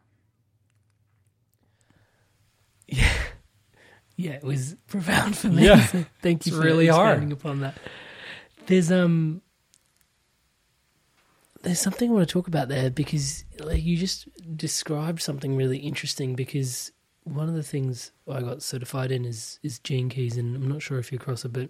Yeah. 2.88 3.12
Yeah, 4.16 4.34
it 4.34 4.44
was 4.44 4.76
profound 4.86 5.36
for 5.36 5.48
me. 5.48 5.66
Yeah. 5.66 5.84
So 5.88 6.06
thank 6.22 6.46
you 6.46 6.52
It's 6.52 6.58
for 6.60 6.64
really 6.64 6.86
hard. 6.86 7.32
upon 7.32 7.62
that. 7.62 7.76
There's 8.68 8.92
um 8.92 9.42
there's 11.64 11.80
something 11.80 12.10
I 12.10 12.14
want 12.14 12.28
to 12.28 12.32
talk 12.34 12.48
about 12.48 12.68
there 12.70 12.90
because 12.90 13.46
like 13.60 13.84
you 13.84 13.98
just 13.98 14.28
described 14.56 15.22
something 15.22 15.56
really 15.56 15.78
interesting 15.80 16.36
because 16.36 16.92
one 17.24 17.48
of 17.50 17.56
the 17.56 17.64
things 17.64 18.12
I 18.30 18.42
got 18.42 18.62
certified 18.62 19.12
in 19.12 19.26
is 19.26 19.60
is 19.64 19.80
gene 19.80 20.10
keys 20.10 20.38
and 20.38 20.56
I'm 20.56 20.68
not 20.68 20.82
sure 20.82 21.00
if 21.00 21.12
you 21.12 21.18
cross 21.20 21.46
it 21.46 21.54
but 21.54 21.70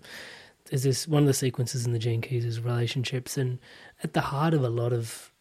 there's 0.66 0.84
this 0.84 1.08
one 1.08 1.24
of 1.24 1.28
the 1.28 1.34
sequences 1.34 1.86
in 1.86 1.94
the 1.94 2.00
gene 2.00 2.22
keys 2.22 2.44
is 2.46 2.60
relationships 2.60 3.38
and 3.38 3.60
at 4.04 4.14
the 4.14 4.22
heart 4.22 4.54
of 4.54 4.64
a 4.64 4.70
lot 4.70 4.94
of 4.94 5.32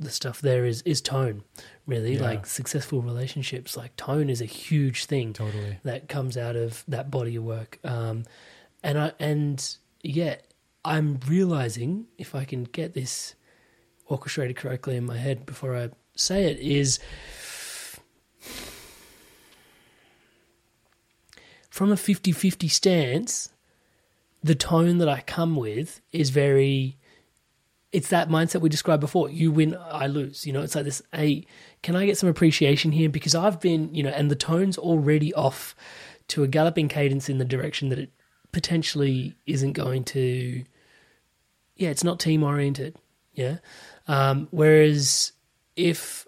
the 0.00 0.10
stuff 0.10 0.40
there 0.40 0.64
is 0.64 0.80
is 0.82 1.00
tone 1.00 1.42
really 1.86 2.14
Yeah. 2.14 2.22
like 2.22 2.46
successful 2.46 3.02
relationships 3.02 3.76
like 3.76 3.94
tone 3.96 4.30
is 4.30 4.40
a 4.40 4.44
huge 4.46 5.04
thing 5.06 5.32
Totally. 5.32 5.78
that 5.82 6.08
comes 6.08 6.36
out 6.36 6.54
of 6.56 6.84
that 6.88 7.10
body 7.10 7.34
of 7.36 7.42
work. 7.44 7.78
Um, 7.84 8.22
and 8.82 8.96
I 8.98 9.12
and 9.18 9.76
yeah, 10.02 10.36
I'm 10.84 11.18
realizing 11.26 12.06
if 12.16 12.34
I 12.36 12.44
can 12.44 12.62
get 12.64 12.94
this 12.94 13.34
orchestrated 14.08 14.56
correctly 14.56 14.96
in 14.96 15.06
my 15.06 15.16
head 15.16 15.46
before 15.46 15.76
I 15.76 15.90
say 16.14 16.50
it 16.50 16.58
is 16.58 16.98
from 21.70 21.92
a 21.92 21.96
50-50 21.96 22.70
stance 22.70 23.50
the 24.42 24.54
tone 24.54 24.98
that 24.98 25.08
I 25.08 25.20
come 25.20 25.56
with 25.56 26.00
is 26.12 26.30
very 26.30 26.96
it's 27.90 28.08
that 28.08 28.28
mindset 28.28 28.60
we 28.60 28.68
described 28.68 29.00
before. 29.00 29.30
You 29.30 29.50
win, 29.50 29.76
I 29.90 30.08
lose. 30.08 30.46
You 30.46 30.52
know, 30.52 30.60
it's 30.60 30.74
like 30.74 30.84
this. 30.84 31.00
Hey, 31.12 31.46
can 31.82 31.96
I 31.96 32.04
get 32.04 32.18
some 32.18 32.28
appreciation 32.28 32.92
here? 32.92 33.08
Because 33.08 33.34
I've 33.34 33.60
been, 33.60 33.94
you 33.94 34.02
know, 34.02 34.10
and 34.10 34.30
the 34.30 34.36
tone's 34.36 34.76
already 34.76 35.32
off 35.34 35.74
to 36.28 36.42
a 36.42 36.48
galloping 36.48 36.88
cadence 36.88 37.28
in 37.28 37.38
the 37.38 37.44
direction 37.44 37.88
that 37.88 37.98
it 37.98 38.12
potentially 38.52 39.34
isn't 39.46 39.72
going 39.72 40.04
to. 40.04 40.64
Yeah, 41.76 41.88
it's 41.88 42.04
not 42.04 42.20
team 42.20 42.42
oriented. 42.42 42.96
Yeah. 43.32 43.58
Um, 44.08 44.48
whereas 44.50 45.32
if 45.76 46.26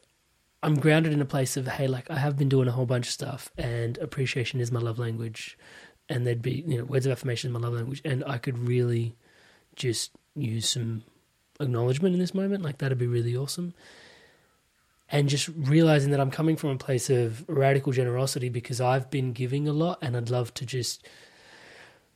I'm 0.62 0.78
grounded 0.78 1.12
in 1.12 1.20
a 1.20 1.26
place 1.26 1.57
of, 1.57 1.66
hey, 1.66 1.89
like 1.89 2.11
I 2.11 2.18
have 2.18 2.37
been 2.37 2.51
doing 2.51 2.68
a 2.68 2.72
whole 2.72 2.87
bunch 2.87 3.07
of 3.07 3.12
stuff 3.12 3.51
and 3.57 3.97
appreciation 3.99 4.61
is 4.61 4.70
my 4.70 4.81
love 4.81 4.99
language, 4.99 5.59
and 6.09 6.26
there'd 6.26 6.43
be, 6.43 6.64
you 6.66 6.78
know, 6.78 6.85
words 6.85 7.07
of 7.07 7.12
affirmation 7.12 7.49
is 7.49 7.55
my 7.55 7.61
love 7.61 7.74
language, 7.74 8.03
and 8.05 8.22
I 8.26 8.37
could 8.39 8.59
really 8.59 9.16
just 9.74 10.11
use 10.35 10.68
some 10.68 11.05
acknowledgement 11.59 12.14
in 12.14 12.20
this 12.20 12.35
moment, 12.35 12.62
like 12.62 12.78
that'd 12.78 12.99
be 12.99 13.07
really 13.07 13.37
awesome. 13.37 13.74
And 15.09 15.28
just 15.28 15.49
realizing 15.49 16.11
that 16.12 16.20
I'm 16.20 16.31
coming 16.31 16.57
from 16.57 16.70
a 16.70 16.76
place 16.76 17.11
of 17.11 17.49
radical 17.49 17.93
generosity 17.93 18.49
because 18.49 18.81
I've 18.81 19.11
been 19.11 19.33
giving 19.33 19.66
a 19.66 19.72
lot 19.72 19.99
and 20.03 20.16
I'd 20.16 20.31
love 20.31 20.55
to 20.55 20.66
just 20.66 21.05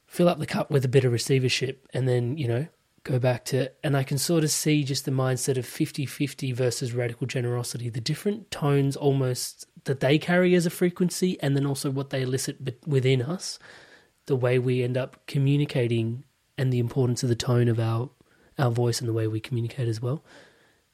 fill 0.07 0.29
up 0.29 0.39
the 0.39 0.47
cup 0.47 0.71
with 0.71 0.85
a 0.85 0.89
bit 0.89 1.05
of 1.05 1.12
receivership 1.12 1.89
and 1.93 2.07
then, 2.07 2.37
you 2.37 2.47
know, 2.47 2.67
go 3.05 3.18
back 3.18 3.44
to 3.44 3.70
and 3.84 3.96
I 3.96 4.02
can 4.02 4.18
sort 4.18 4.44
of 4.44 4.50
see 4.50 4.82
just 4.82 5.05
the 5.05 5.11
mindset 5.11 5.57
of 5.57 5.66
50-50 5.66 6.55
versus 6.55 6.92
radical 6.92 7.26
generosity, 7.26 7.88
the 7.88 8.00
different 8.00 8.50
tones 8.50 8.96
almost 8.96 9.66
that 9.84 10.00
they 10.00 10.18
carry 10.18 10.55
as 10.55 10.66
a 10.66 10.70
frequency 10.70 11.38
and 11.40 11.55
then 11.55 11.66
also 11.66 11.90
what 11.90 12.11
they 12.11 12.22
elicit 12.22 12.86
within 12.86 13.22
us, 13.22 13.59
the 14.26 14.36
way 14.36 14.59
we 14.59 14.82
end 14.82 14.96
up 14.96 15.26
communicating 15.26 16.24
and 16.57 16.72
the 16.72 16.78
importance 16.78 17.22
of 17.22 17.28
the 17.28 17.36
tone 17.36 17.68
of 17.68 17.78
our 17.78 18.11
our 18.59 18.70
voice 18.70 19.00
and 19.00 19.09
the 19.09 19.12
way 19.12 19.26
we 19.26 19.40
communicate 19.40 19.88
as 19.88 20.00
well. 20.00 20.24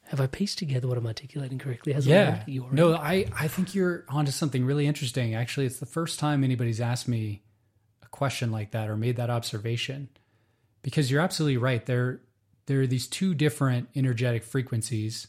Have 0.05 0.21
I 0.21 0.27
pieced 0.27 0.59
together 0.59 0.89
what 0.89 0.99
I'm 0.99 1.07
articulating 1.07 1.59
correctly? 1.59 1.93
Has 1.93 2.07
it 2.07 2.11
Yeah. 2.11 2.43
your 2.47 2.73
No. 2.73 2.95
I, 2.95 3.27
I 3.39 3.49
think 3.49 3.75
you're 3.75 4.05
onto 4.09 4.33
something 4.33 4.65
really 4.65 4.87
interesting. 4.87 5.35
Actually, 5.35 5.67
it's 5.67 5.79
the 5.79 5.87
first 5.87 6.19
time 6.19 6.43
anybody's 6.43 6.81
asked 6.81 7.07
me 7.07 7.43
a 8.03 8.09
question 8.09 8.51
like 8.51 8.73
that 8.73 8.89
or 8.89 8.97
made 8.97 9.17
that 9.17 9.31
observation. 9.31 10.09
Because 10.83 11.11
you're 11.11 11.21
absolutely 11.21 11.57
right. 11.59 11.85
There 11.85 12.21
there 12.67 12.81
are 12.83 12.87
these 12.87 13.07
two 13.07 13.35
different 13.35 13.89
energetic 13.97 14.45
frequencies. 14.45 15.27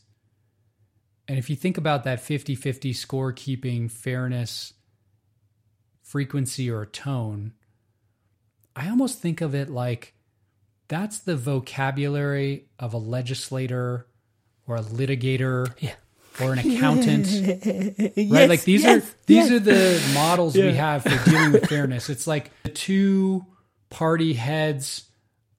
And 1.28 1.38
if 1.40 1.50
you 1.50 1.56
think 1.56 1.78
about 1.78 2.04
that 2.04 2.20
50-50 2.20 2.92
scorekeeping 2.92 3.90
fairness 3.90 4.74
frequency 6.04 6.70
or 6.70 6.86
tone, 6.86 7.54
I 8.76 8.90
almost 8.90 9.20
think 9.20 9.42
of 9.42 9.56
it 9.56 9.70
like 9.70 10.14
that's 10.88 11.20
the 11.20 11.36
vocabulary 11.36 12.68
of 12.80 12.94
a 12.94 12.98
legislator 12.98 14.08
or 14.68 14.76
a 14.78 14.82
litigator 14.82 15.74
Yeah. 15.80 15.94
or 16.42 16.54
an 16.54 16.60
accountant 16.60 17.28
right 18.32 18.50
like 18.50 18.64
these 18.64 18.86
are 18.86 19.02
these 19.26 19.52
are 19.52 19.60
the 19.60 20.02
models 20.14 20.56
we 20.56 20.74
have 20.74 21.04
for 21.04 21.30
dealing 21.30 21.52
with 21.54 21.68
fairness 21.68 22.10
it's 22.10 22.28
like 22.28 22.52
the 22.64 22.70
two 22.70 23.46
party 23.90 24.34
heads 24.34 25.04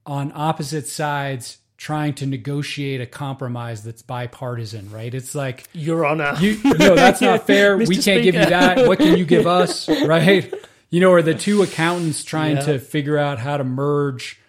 on 0.05 0.31
opposite 0.35 0.87
sides 0.87 1.57
trying 1.77 2.13
to 2.13 2.25
negotiate 2.25 3.01
a 3.01 3.05
compromise 3.05 3.83
that's 3.83 4.01
bipartisan 4.01 4.89
right? 4.91 5.13
It's 5.13 5.35
like 5.35 5.65
Your 5.73 6.05
Honor. 6.05 6.35
you 6.39 6.59
no 6.63 6.95
that's 6.95 7.21
not 7.21 7.45
fair. 7.47 7.77
We 7.77 7.97
can't 7.97 8.23
give 8.23 8.35
you 8.35 8.45
that. 8.45 8.87
What 8.87 8.99
can 8.99 9.17
you 9.17 9.25
give 9.25 9.47
us 9.47 9.89
right? 10.05 10.53
You 10.89 10.99
know 10.99 11.11
or 11.11 11.21
the 11.21 11.33
two 11.33 11.61
accountants 11.63 12.23
trying 12.23 12.57
Yeah. 12.57 12.63
to 12.63 12.79
figure 12.79 13.17
out 13.17 13.39
how 13.39 13.57
to 13.57 13.63
merge 13.63 14.39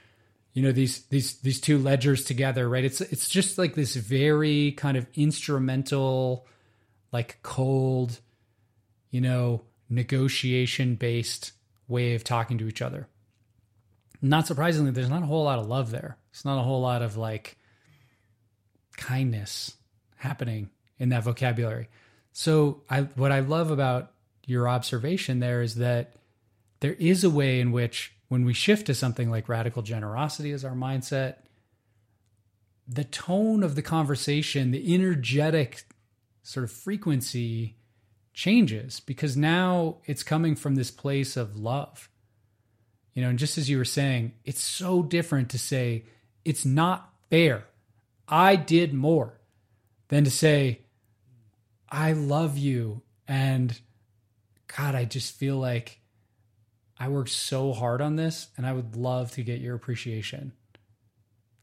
you 0.53 0.63
know 0.63 0.71
these 0.73 1.03
these 1.07 1.39
these 1.41 1.61
two 1.61 1.79
ledgers 1.79 2.25
together 2.25 2.69
right? 2.69 2.85
It's 2.85 3.01
it's 3.01 3.29
just 3.29 3.59
like 3.59 3.75
this 3.75 3.97
very 3.97 4.73
kind 4.73 4.97
of 4.97 5.07
instrumental 5.15 6.47
like 7.13 7.39
cold 7.43 8.21
you 9.11 9.21
know 9.21 9.63
negotiation 9.89 10.95
based 10.97 11.53
way 11.89 12.15
of 12.15 12.23
talking 12.25 12.59
to 12.59 12.69
each 12.69 12.83
other 12.83 13.07
not 14.29 14.47
surprisingly 14.47 14.91
there's 14.91 15.11
not 15.11 15.23
a 15.23 15.27
whole 15.27 15.45
lot 15.45 15.59
of 15.59 15.67
love 15.67 15.91
there 15.91 16.17
it's 16.31 16.45
not 16.45 16.59
a 16.59 16.63
whole 16.63 16.81
lot 16.81 17.03
of 17.03 17.17
like 17.17 17.57
kindness 18.97 19.77
happening 20.17 20.71
in 20.99 21.11
that 21.11 21.23
vocabulary 21.25 21.89
So 22.33 22.83
I 22.91 23.03
what 23.03 23.33
I 23.33 23.41
love 23.41 23.71
about 23.71 24.13
your 24.47 24.69
observation 24.69 25.41
there 25.41 25.63
is 25.63 25.77
that 25.77 26.15
there 26.81 26.95
is 26.95 27.25
a 27.25 27.31
way 27.31 27.61
in 27.61 27.73
which 27.73 28.13
when 28.29 28.45
we 28.45 28.53
shift 28.53 28.87
to 28.87 28.95
something 28.95 29.31
like 29.31 29.49
radical 29.49 29.83
generosity 29.83 30.51
as 30.51 30.65
our 30.65 30.75
mindset, 30.75 31.37
the 32.87 33.05
tone 33.05 33.63
of 33.63 33.75
the 33.75 33.83
conversation, 33.83 34.71
the 34.71 34.95
energetic 34.95 35.85
sort 36.43 36.65
of 36.65 36.73
frequency 36.73 37.77
changes 38.33 39.01
because 39.01 39.37
now 39.37 39.99
it's 40.05 40.23
coming 40.23 40.57
from 40.57 40.75
this 40.75 40.91
place 40.91 41.37
of 41.37 41.57
love. 41.57 42.09
You 43.15 43.23
know, 43.23 43.31
and 43.31 43.39
just 43.39 43.59
as 43.59 43.71
you 43.71 43.79
were 43.79 43.85
saying, 43.85 44.33
it's 44.45 44.63
so 44.63 45.03
different 45.03 45.51
to 45.51 45.59
say, 45.59 46.05
it's 46.45 46.65
not 46.65 47.13
fair. 47.31 47.65
I 48.29 48.57
did 48.57 48.93
more 48.93 49.39
than 50.09 50.25
to 50.25 50.31
say, 50.31 50.81
I 51.89 52.13
love 52.13 52.59
you. 52.59 53.03
And 53.29 53.79
God, 54.77 54.95
I 54.95 55.05
just 55.05 55.37
feel 55.37 55.57
like 55.57 56.01
I 56.99 57.09
worked 57.09 57.31
so 57.31 57.73
hard 57.73 58.01
on 58.01 58.17
this 58.17 58.49
and 58.57 58.67
I 58.67 58.73
would 58.73 58.97
love 58.97 59.31
to 59.33 59.43
get 59.43 59.61
your 59.61 59.75
appreciation. 59.75 60.53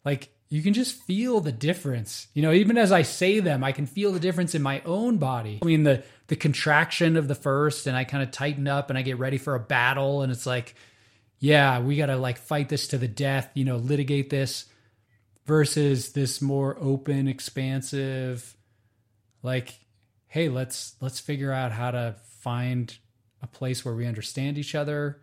Like, 0.06 0.30
you 0.50 0.62
can 0.62 0.74
just 0.74 1.02
feel 1.04 1.40
the 1.40 1.54
difference. 1.54 2.28
You 2.34 2.42
know, 2.42 2.52
even 2.52 2.78
as 2.78 2.92
I 2.92 3.04
say 3.04 3.40
them, 3.40 3.64
I 3.64 3.72
can 3.72 3.86
feel 3.86 4.12
the 4.12 4.20
difference 4.20 4.54
in 4.54 4.62
my 4.62 4.82
own 4.86 5.18
body. 5.18 5.60
I 5.62 5.66
mean, 5.66 5.84
the 5.84 6.04
the 6.28 6.36
contraction 6.36 7.16
of 7.18 7.28
the 7.28 7.36
first, 7.36 7.88
and 7.88 7.96
I 7.96 8.04
kind 8.04 8.22
of 8.22 8.32
tighten 8.32 8.68
up 8.68 8.90
and 8.90 8.98
I 8.98 9.02
get 9.02 9.18
ready 9.18 9.38
for 9.38 9.56
a 9.56 9.60
battle, 9.60 10.22
and 10.22 10.32
it's 10.32 10.46
like, 10.46 10.76
yeah, 11.42 11.80
we 11.80 11.98
got 11.98 12.06
to 12.06 12.18
like 12.18 12.38
fight 12.38 12.70
this 12.70 12.88
to 12.90 13.00
the 13.00 13.08
death. 13.08 13.50
You 13.56 13.66
know, 13.66 13.78
litigate 13.78 14.30
this 14.30 14.66
versus 15.48 16.12
this 16.14 16.40
more 16.40 16.78
open, 16.80 17.28
expansive, 17.28 18.56
like, 19.42 19.74
hey, 20.28 20.50
let's 20.50 20.96
let's 21.02 21.20
figure 21.20 21.52
out 21.52 21.72
how 21.72 21.90
to 21.90 22.16
find 22.42 22.96
a 23.42 23.48
place 23.48 23.84
where 23.84 23.96
we 23.96 24.06
understand 24.06 24.60
each 24.60 24.76
other, 24.76 25.20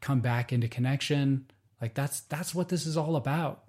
come 0.00 0.20
back 0.20 0.54
into 0.54 0.68
connection. 0.68 1.46
Like 1.82 1.92
that's 1.92 2.20
that's 2.20 2.54
what 2.54 2.70
this 2.70 2.86
is 2.86 2.96
all 2.96 3.14
about. 3.14 3.64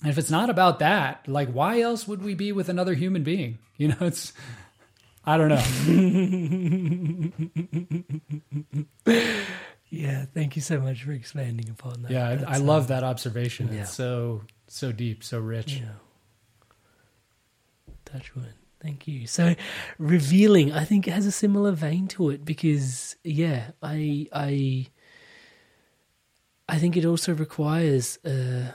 And 0.00 0.10
if 0.10 0.16
it's 0.16 0.30
not 0.30 0.48
about 0.48 0.78
that, 0.78 1.28
like 1.28 1.50
why 1.50 1.82
else 1.82 2.08
would 2.08 2.22
we 2.22 2.34
be 2.34 2.50
with 2.50 2.70
another 2.70 2.94
human 2.94 3.22
being? 3.22 3.58
You 3.78 3.88
know, 3.88 3.96
it's 4.06 4.32
I 5.26 5.36
don't 5.36 5.50
know. 5.50 5.60
yeah, 9.88 10.24
thank 10.34 10.56
you 10.56 10.62
so 10.62 10.80
much 10.80 11.02
for 11.04 11.12
expanding 11.12 11.68
upon 11.70 12.02
that. 12.02 12.10
Yeah, 12.10 12.44
I, 12.46 12.54
I 12.54 12.56
love 12.58 12.82
um, 12.84 12.88
that 12.88 13.04
observation. 13.04 13.68
Yeah. 13.72 13.82
It's 13.82 13.94
so 13.94 14.42
so 14.66 14.92
deep, 14.92 15.22
so 15.22 15.38
rich. 15.38 15.76
Yeah. 15.76 15.92
Touch 18.04 18.34
wood. 18.34 18.54
Thank 18.80 19.08
you. 19.08 19.26
So, 19.26 19.54
revealing, 19.98 20.72
I 20.72 20.84
think, 20.84 21.08
it 21.08 21.12
has 21.12 21.26
a 21.26 21.32
similar 21.32 21.72
vein 21.72 22.06
to 22.08 22.30
it 22.30 22.44
because, 22.44 23.16
yeah, 23.24 23.70
I, 23.82 24.28
I, 24.32 24.86
I 26.68 26.78
think 26.78 26.96
it 26.96 27.04
also 27.04 27.34
requires. 27.34 28.18
Uh, 28.24 28.72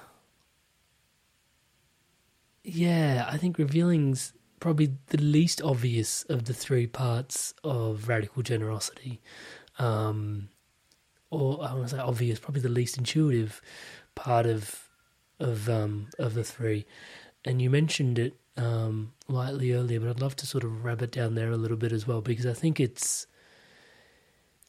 yeah, 2.63 3.25
I 3.29 3.37
think 3.37 3.57
revealing's 3.57 4.33
probably 4.59 4.97
the 5.07 5.17
least 5.17 5.61
obvious 5.61 6.23
of 6.23 6.45
the 6.45 6.53
three 6.53 6.87
parts 6.87 7.53
of 7.63 8.07
radical 8.07 8.43
generosity. 8.43 9.21
Um, 9.79 10.49
or 11.31 11.63
I 11.63 11.73
want 11.73 11.89
to 11.89 11.95
say 11.95 12.01
obvious, 12.01 12.39
probably 12.39 12.61
the 12.61 12.69
least 12.69 12.97
intuitive 12.97 13.61
part 14.13 14.45
of 14.45 14.87
of 15.39 15.67
um, 15.69 16.09
of 16.19 16.35
the 16.35 16.43
three. 16.43 16.85
And 17.43 17.59
you 17.59 17.71
mentioned 17.71 18.19
it 18.19 18.35
um, 18.57 19.13
lightly 19.27 19.71
earlier, 19.73 19.99
but 19.99 20.09
I'd 20.09 20.21
love 20.21 20.35
to 20.37 20.45
sort 20.45 20.63
of 20.63 20.85
rabbit 20.85 21.11
down 21.11 21.33
there 21.33 21.51
a 21.51 21.57
little 21.57 21.77
bit 21.77 21.91
as 21.91 22.05
well 22.05 22.21
because 22.21 22.45
I 22.45 22.53
think 22.53 22.79
it's 22.79 23.25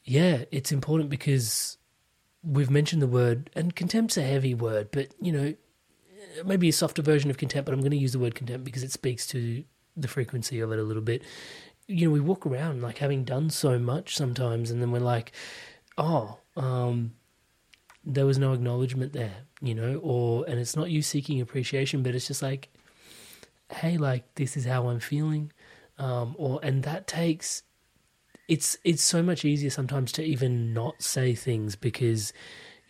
yeah, 0.03 0.45
it's 0.51 0.71
important 0.71 1.09
because 1.09 1.77
we've 2.43 2.71
mentioned 2.71 3.01
the 3.01 3.07
word 3.07 3.49
and 3.55 3.75
contempt's 3.75 4.17
a 4.17 4.23
heavy 4.23 4.53
word, 4.55 4.89
but 4.91 5.09
you 5.21 5.31
know 5.31 5.53
maybe 6.45 6.69
a 6.69 6.73
softer 6.73 7.01
version 7.01 7.29
of 7.29 7.37
contempt, 7.37 7.65
but 7.65 7.73
I'm 7.73 7.81
going 7.81 7.91
to 7.91 7.97
use 7.97 8.13
the 8.13 8.19
word 8.19 8.35
contempt 8.35 8.63
because 8.63 8.83
it 8.83 8.91
speaks 8.91 9.27
to 9.27 9.63
the 9.95 10.07
frequency 10.07 10.59
of 10.59 10.71
it 10.71 10.79
a 10.79 10.83
little 10.83 11.01
bit. 11.01 11.21
You 11.87 12.07
know, 12.07 12.13
we 12.13 12.19
walk 12.19 12.45
around 12.45 12.81
like 12.81 12.97
having 12.97 13.23
done 13.23 13.49
so 13.49 13.77
much 13.77 14.15
sometimes, 14.15 14.71
and 14.71 14.81
then 14.81 14.91
we're 14.91 14.99
like, 14.99 15.31
oh, 15.97 16.39
um, 16.55 17.13
there 18.05 18.25
was 18.25 18.37
no 18.37 18.53
acknowledgement 18.53 19.13
there, 19.13 19.35
you 19.61 19.75
know, 19.75 19.99
or, 20.03 20.45
and 20.47 20.59
it's 20.59 20.75
not 20.75 20.89
you 20.89 21.01
seeking 21.01 21.41
appreciation, 21.41 22.03
but 22.03 22.15
it's 22.15 22.27
just 22.27 22.41
like, 22.41 22.69
hey, 23.71 23.97
like, 23.97 24.35
this 24.35 24.57
is 24.57 24.65
how 24.65 24.87
I'm 24.87 24.99
feeling. 24.99 25.51
Um, 25.97 26.35
or, 26.37 26.59
and 26.63 26.83
that 26.83 27.07
takes, 27.07 27.63
it's, 28.47 28.77
it's 28.83 29.03
so 29.03 29.23
much 29.23 29.45
easier 29.45 29.69
sometimes 29.69 30.11
to 30.13 30.23
even 30.23 30.73
not 30.73 31.01
say 31.01 31.33
things 31.33 31.75
because 31.75 32.33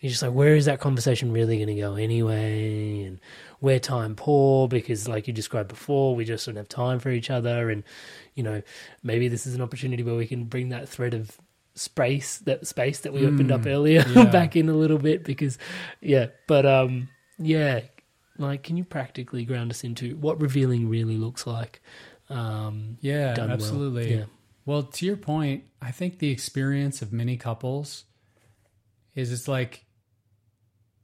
you're 0.04 0.10
just 0.10 0.22
like, 0.22 0.34
where 0.34 0.56
is 0.56 0.66
that 0.66 0.82
conversation 0.82 1.32
really 1.32 1.56
going 1.56 1.74
to 1.74 1.82
go 1.82 1.96
anyway? 1.96 3.04
And 3.04 3.22
where 3.62 3.80
time 3.80 4.16
poor 4.16 4.68
because, 4.68 5.08
like 5.08 5.28
you 5.28 5.34
described 5.34 5.70
before, 5.70 6.14
we 6.14 6.26
just 6.26 6.46
don't 6.46 6.58
have 6.58 6.68
time 6.68 7.00
for 7.00 7.10
each 7.10 7.30
other. 7.30 7.70
And 7.70 7.86
you 8.36 8.44
know, 8.44 8.62
maybe 9.02 9.30
this 9.30 9.48
is 9.48 9.56
an 9.56 9.62
opportunity 9.62 10.04
where 10.04 10.16
we 10.16 10.28
can 10.28 10.44
bring 10.44 10.68
that 10.70 10.90
thread 10.90 11.14
of 11.14 11.38
space, 11.76 12.40
that 12.40 12.68
space 12.68 13.02
that 13.02 13.14
we 13.14 13.22
mm, 13.22 13.34
opened 13.34 13.52
up 13.52 13.62
mm, 13.62 13.68
earlier, 13.68 14.06
yeah. 14.16 14.26
back 14.26 14.56
in 14.56 14.70
a 14.70 14.74
little 14.74 14.98
bit 14.98 15.24
because, 15.24 15.58
yeah. 16.02 16.28
But 16.48 16.66
um, 16.66 17.10
yeah, 17.38 17.82
like, 18.38 18.64
can 18.64 18.78
you 18.78 18.84
practically 18.84 19.46
ground 19.46 19.72
us 19.72 19.84
into 19.84 20.16
what 20.18 20.42
revealing 20.42 20.90
really 20.90 21.18
looks 21.18 21.46
like? 21.48 21.82
Um, 22.30 22.98
yeah, 23.02 23.36
absolutely. 23.38 24.10
Well. 24.10 24.20
Yeah. 24.20 24.26
Well, 24.66 24.84
to 24.84 25.06
your 25.06 25.18
point, 25.18 25.66
I 25.82 25.92
think 25.92 26.20
the 26.20 26.32
experience 26.32 27.02
of 27.02 27.12
many 27.12 27.36
couples 27.36 28.06
is 29.14 29.32
it's 29.32 29.48
like 29.48 29.86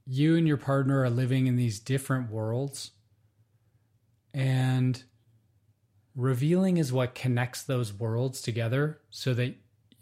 you 0.06 0.36
and 0.36 0.48
your 0.48 0.56
partner 0.56 1.02
are 1.02 1.10
living 1.10 1.46
in 1.46 1.56
these 1.56 1.78
different 1.78 2.30
worlds 2.30 2.92
and 4.32 5.02
revealing 6.16 6.78
is 6.78 6.92
what 6.92 7.14
connects 7.14 7.62
those 7.62 7.92
worlds 7.92 8.40
together 8.40 9.00
so 9.10 9.34
that 9.34 9.54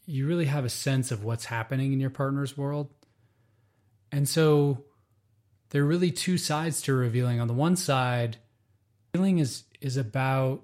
you 0.09 0.27
really 0.27 0.47
have 0.47 0.65
a 0.65 0.71
sense 0.71 1.11
of 1.13 1.23
what's 1.23 1.45
happening 1.45 1.93
in 1.93 2.01
your 2.01 2.09
partner's 2.09 2.57
world. 2.57 2.89
And 4.11 4.27
so 4.27 4.85
there 5.69 5.83
are 5.83 5.87
really 5.87 6.11
two 6.11 6.39
sides 6.39 6.81
to 6.83 6.95
revealing. 6.95 7.41
On 7.41 7.47
the 7.47 7.53
one 7.53 7.77
side, 7.77 8.39
revealing 9.13 9.39
is 9.39 9.65
is 9.83 9.99
about 9.99 10.63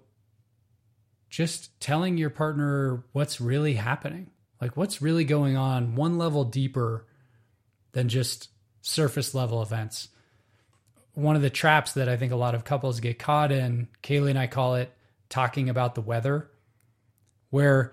just 1.28 1.78
telling 1.78 2.16
your 2.16 2.30
partner 2.30 3.05
what's 3.12 3.38
really 3.38 3.74
happening. 3.74 4.30
Like 4.62 4.78
what's 4.78 5.03
really 5.03 5.24
going 5.24 5.59
on 5.59 5.95
one 5.95 6.16
level 6.16 6.45
deeper 6.45 7.07
than 7.92 8.09
just 8.09 8.49
surface 8.80 9.34
level 9.34 9.61
events. 9.61 10.09
One 11.12 11.36
of 11.36 11.42
the 11.42 11.51
traps 11.51 11.92
that 11.92 12.09
I 12.09 12.16
think 12.16 12.32
a 12.32 12.36
lot 12.36 12.55
of 12.55 12.64
couples 12.64 12.99
get 12.99 13.18
caught 13.18 13.53
in, 13.53 13.89
Kaley 14.02 14.31
and 14.31 14.39
I 14.39 14.47
call 14.47 14.77
it 14.77 14.90
talking 15.28 15.68
about 15.68 15.94
the 15.94 16.01
weather, 16.01 16.51
where 17.51 17.93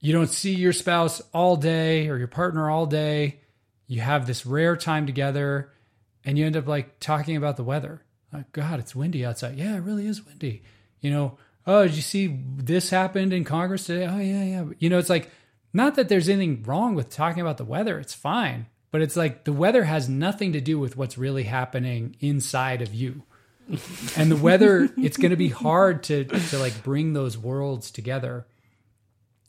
you 0.00 0.12
don't 0.12 0.30
see 0.30 0.54
your 0.54 0.72
spouse 0.72 1.20
all 1.32 1.56
day 1.56 2.08
or 2.08 2.16
your 2.16 2.28
partner 2.28 2.70
all 2.70 2.86
day. 2.86 3.40
You 3.86 4.00
have 4.00 4.26
this 4.26 4.46
rare 4.46 4.76
time 4.76 5.06
together 5.06 5.72
and 6.24 6.38
you 6.38 6.46
end 6.46 6.56
up 6.56 6.66
like 6.66 7.00
talking 7.00 7.36
about 7.36 7.56
the 7.56 7.64
weather. 7.64 8.02
Like, 8.32 8.52
God, 8.52 8.78
it's 8.78 8.94
windy 8.94 9.24
outside. 9.24 9.56
Yeah, 9.56 9.76
it 9.76 9.80
really 9.80 10.06
is 10.06 10.24
windy. 10.24 10.62
You 11.00 11.10
know, 11.10 11.38
oh, 11.66 11.86
did 11.86 11.94
you 11.94 12.02
see 12.02 12.38
this 12.56 12.90
happened 12.90 13.32
in 13.32 13.44
Congress 13.44 13.86
today? 13.86 14.06
Oh, 14.06 14.18
yeah, 14.18 14.44
yeah. 14.44 14.64
You 14.78 14.90
know, 14.90 14.98
it's 14.98 15.08
like, 15.08 15.30
not 15.72 15.94
that 15.96 16.08
there's 16.08 16.28
anything 16.28 16.62
wrong 16.62 16.94
with 16.94 17.10
talking 17.10 17.40
about 17.40 17.56
the 17.56 17.64
weather. 17.64 17.98
It's 17.98 18.14
fine. 18.14 18.66
But 18.90 19.02
it's 19.02 19.16
like 19.16 19.44
the 19.44 19.52
weather 19.52 19.84
has 19.84 20.08
nothing 20.08 20.52
to 20.54 20.60
do 20.60 20.78
with 20.78 20.96
what's 20.96 21.18
really 21.18 21.44
happening 21.44 22.16
inside 22.20 22.82
of 22.82 22.94
you. 22.94 23.22
and 24.16 24.30
the 24.30 24.36
weather, 24.36 24.88
it's 24.96 25.18
going 25.18 25.30
to 25.30 25.36
be 25.36 25.50
hard 25.50 26.02
to 26.04 26.24
to 26.24 26.58
like 26.58 26.82
bring 26.82 27.12
those 27.12 27.36
worlds 27.36 27.90
together. 27.90 28.46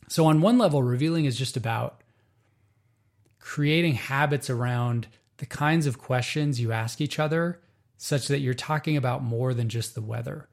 So 0.09 0.25
on 0.25 0.41
one 0.41 0.57
level, 0.57 0.83
revealing 0.83 1.23
is 1.23 1.37
just 1.37 1.55
about 1.55 2.01
creating 3.39 3.93
habits 3.93 4.49
around 4.49 5.07
the 5.37 5.45
kinds 5.45 5.87
of 5.87 5.97
questions 5.97 6.59
you 6.59 6.73
ask 6.73 6.99
each 6.99 7.17
other 7.17 7.61
such 7.97 8.27
that 8.27 8.39
you're 8.39 8.53
talking 8.53 8.97
about 8.97 9.23
more 9.23 9.53
than 9.53 9.69
just 9.69 9.95
the 9.95 10.01
weather. 10.01 10.49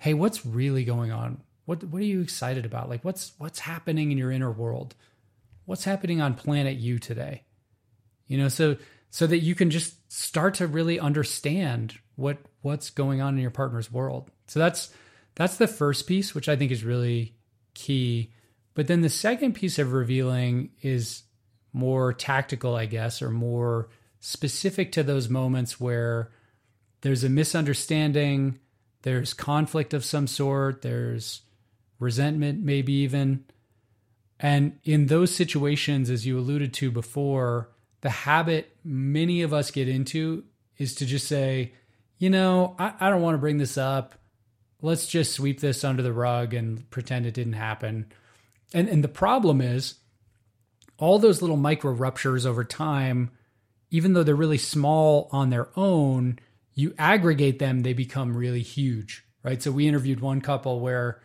Hey, 0.00 0.14
what's 0.14 0.46
really 0.46 0.84
going 0.84 1.12
on? 1.12 1.42
What 1.66 1.84
what 1.84 2.00
are 2.00 2.06
you 2.06 2.22
excited 2.22 2.64
about? 2.64 2.88
Like 2.88 3.04
what's 3.04 3.32
what's 3.36 3.60
happening 3.60 4.10
in 4.10 4.16
your 4.18 4.32
inner 4.32 4.50
world? 4.50 4.94
What's 5.66 5.84
happening 5.84 6.22
on 6.22 6.34
planet 6.34 6.78
you 6.78 6.98
today? 6.98 7.44
you 8.30 8.38
know 8.38 8.48
so 8.48 8.76
so 9.10 9.26
that 9.26 9.40
you 9.40 9.54
can 9.54 9.70
just 9.70 10.10
start 10.10 10.54
to 10.54 10.66
really 10.66 10.98
understand 10.98 11.98
what 12.14 12.38
what's 12.62 12.88
going 12.88 13.20
on 13.20 13.34
in 13.34 13.40
your 13.40 13.50
partner's 13.50 13.92
world 13.92 14.30
so 14.46 14.58
that's 14.58 14.90
that's 15.34 15.56
the 15.56 15.66
first 15.66 16.06
piece 16.06 16.34
which 16.34 16.48
i 16.48 16.56
think 16.56 16.70
is 16.70 16.84
really 16.84 17.34
key 17.74 18.32
but 18.74 18.86
then 18.86 19.00
the 19.00 19.08
second 19.08 19.54
piece 19.54 19.78
of 19.78 19.92
revealing 19.92 20.70
is 20.82 21.22
more 21.72 22.12
tactical 22.12 22.74
i 22.74 22.86
guess 22.86 23.22
or 23.22 23.30
more 23.30 23.88
specific 24.20 24.92
to 24.92 25.02
those 25.02 25.28
moments 25.28 25.80
where 25.80 26.30
there's 27.02 27.24
a 27.24 27.28
misunderstanding 27.28 28.58
there's 29.02 29.32
conflict 29.32 29.94
of 29.94 30.04
some 30.04 30.26
sort 30.26 30.82
there's 30.82 31.42
resentment, 32.00 32.64
maybe 32.64 32.92
even. 32.92 33.44
And 34.40 34.78
in 34.82 35.06
those 35.06 35.32
situations, 35.32 36.10
as 36.10 36.26
you 36.26 36.38
alluded 36.38 36.74
to 36.74 36.90
before, 36.90 37.70
the 38.00 38.10
habit 38.10 38.74
many 38.82 39.42
of 39.42 39.52
us 39.52 39.70
get 39.70 39.86
into 39.86 40.44
is 40.78 40.94
to 40.96 41.06
just 41.06 41.28
say, 41.28 41.74
you 42.18 42.30
know, 42.30 42.74
I, 42.78 42.94
I 42.98 43.10
don't 43.10 43.22
want 43.22 43.34
to 43.34 43.38
bring 43.38 43.58
this 43.58 43.78
up. 43.78 44.14
Let's 44.82 45.06
just 45.06 45.34
sweep 45.34 45.60
this 45.60 45.84
under 45.84 46.02
the 46.02 46.12
rug 46.12 46.54
and 46.54 46.88
pretend 46.90 47.26
it 47.26 47.34
didn't 47.34 47.52
happen. 47.52 48.10
And 48.72 48.88
and 48.88 49.02
the 49.04 49.08
problem 49.08 49.60
is 49.60 49.94
all 50.98 51.18
those 51.18 51.40
little 51.40 51.56
micro 51.56 51.92
ruptures 51.92 52.46
over 52.46 52.62
time, 52.62 53.30
even 53.90 54.12
though 54.12 54.22
they're 54.22 54.36
really 54.36 54.58
small 54.58 55.28
on 55.32 55.50
their 55.50 55.68
own, 55.76 56.38
you 56.74 56.94
aggregate 56.98 57.58
them, 57.58 57.82
they 57.82 57.94
become 57.94 58.36
really 58.36 58.62
huge, 58.62 59.24
right? 59.42 59.62
So 59.62 59.72
we 59.72 59.88
interviewed 59.88 60.20
one 60.20 60.40
couple 60.40 60.80
where 60.80 61.20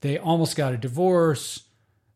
they 0.00 0.18
almost 0.18 0.56
got 0.56 0.72
a 0.72 0.78
divorce. 0.78 1.62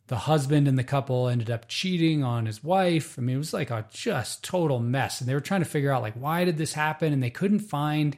The 0.06 0.16
husband 0.16 0.66
and 0.66 0.76
the 0.76 0.84
couple 0.84 1.28
ended 1.28 1.50
up 1.50 1.68
cheating 1.68 2.24
on 2.24 2.46
his 2.46 2.64
wife. 2.64 3.16
I 3.16 3.22
mean, 3.22 3.36
it 3.36 3.38
was 3.38 3.52
like 3.52 3.70
a 3.70 3.86
just 3.92 4.42
total 4.42 4.80
mess. 4.80 5.20
And 5.20 5.28
they 5.28 5.34
were 5.34 5.40
trying 5.40 5.62
to 5.62 5.68
figure 5.68 5.92
out 5.92 6.02
like 6.02 6.14
why 6.14 6.44
did 6.44 6.58
this 6.58 6.72
happen 6.72 7.12
and 7.12 7.22
they 7.22 7.30
couldn't 7.30 7.60
find 7.60 8.16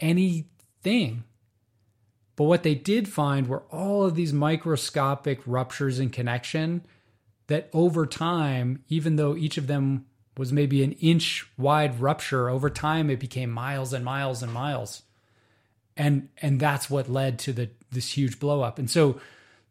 anything. 0.00 1.24
But 2.40 2.46
what 2.46 2.62
they 2.62 2.74
did 2.74 3.06
find 3.06 3.46
were 3.46 3.64
all 3.70 4.02
of 4.02 4.14
these 4.14 4.32
microscopic 4.32 5.40
ruptures 5.44 6.00
in 6.00 6.08
connection 6.08 6.86
that 7.48 7.68
over 7.74 8.06
time, 8.06 8.82
even 8.88 9.16
though 9.16 9.36
each 9.36 9.58
of 9.58 9.66
them 9.66 10.06
was 10.38 10.50
maybe 10.50 10.82
an 10.82 10.92
inch 10.92 11.46
wide 11.58 12.00
rupture, 12.00 12.48
over 12.48 12.70
time 12.70 13.10
it 13.10 13.20
became 13.20 13.50
miles 13.50 13.92
and 13.92 14.06
miles 14.06 14.42
and 14.42 14.54
miles. 14.54 15.02
And 15.98 16.30
and 16.40 16.58
that's 16.58 16.88
what 16.88 17.10
led 17.10 17.38
to 17.40 17.52
the 17.52 17.68
this 17.90 18.16
huge 18.16 18.40
blow 18.40 18.62
up. 18.62 18.78
And 18.78 18.90
so 18.90 19.20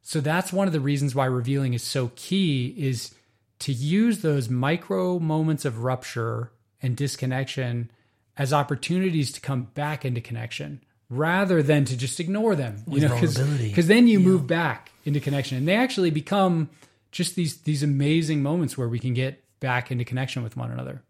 so 0.04 0.22
that's 0.22 0.54
one 0.54 0.68
of 0.68 0.74
the 0.74 0.80
reasons 0.80 1.16
why 1.16 1.26
revealing 1.26 1.74
is 1.74 1.82
so 1.82 2.12
key 2.16 2.76
is 2.78 3.16
to 3.62 3.74
use 3.74 4.20
those 4.20 4.48
micro 4.48 5.18
moments 5.18 5.66
of 5.66 5.84
rupture 5.84 6.52
and 6.84 6.96
disconnection 6.96 7.90
as 8.38 8.54
opportunities 8.54 9.32
to 9.32 9.42
come 9.42 9.72
back 9.74 10.06
into 10.06 10.22
connection 10.22 10.82
rather 11.10 11.64
than 11.64 11.86
to 11.86 11.98
just 11.98 12.20
ignore 12.20 12.56
them 12.56 12.84
With 12.86 13.02
you 13.04 13.10
know 13.10 13.20
because 13.20 13.88
then 13.88 14.08
you 14.08 14.20
move 14.20 14.46
back 14.46 14.92
into 15.06 15.20
connection 15.20 15.58
and 15.58 15.68
they 15.68 15.76
actually 15.76 16.12
become 16.12 16.70
just 17.12 17.36
these 17.36 17.58
these 17.62 17.82
amazing 17.82 18.44
moments 18.44 18.78
where 18.78 18.88
we 18.88 19.00
can 19.00 19.14
get 19.14 19.44
back 19.60 19.92
into 19.92 20.06
connection 20.06 20.44
with 20.44 20.56
one 20.56 20.72
another 20.72 21.02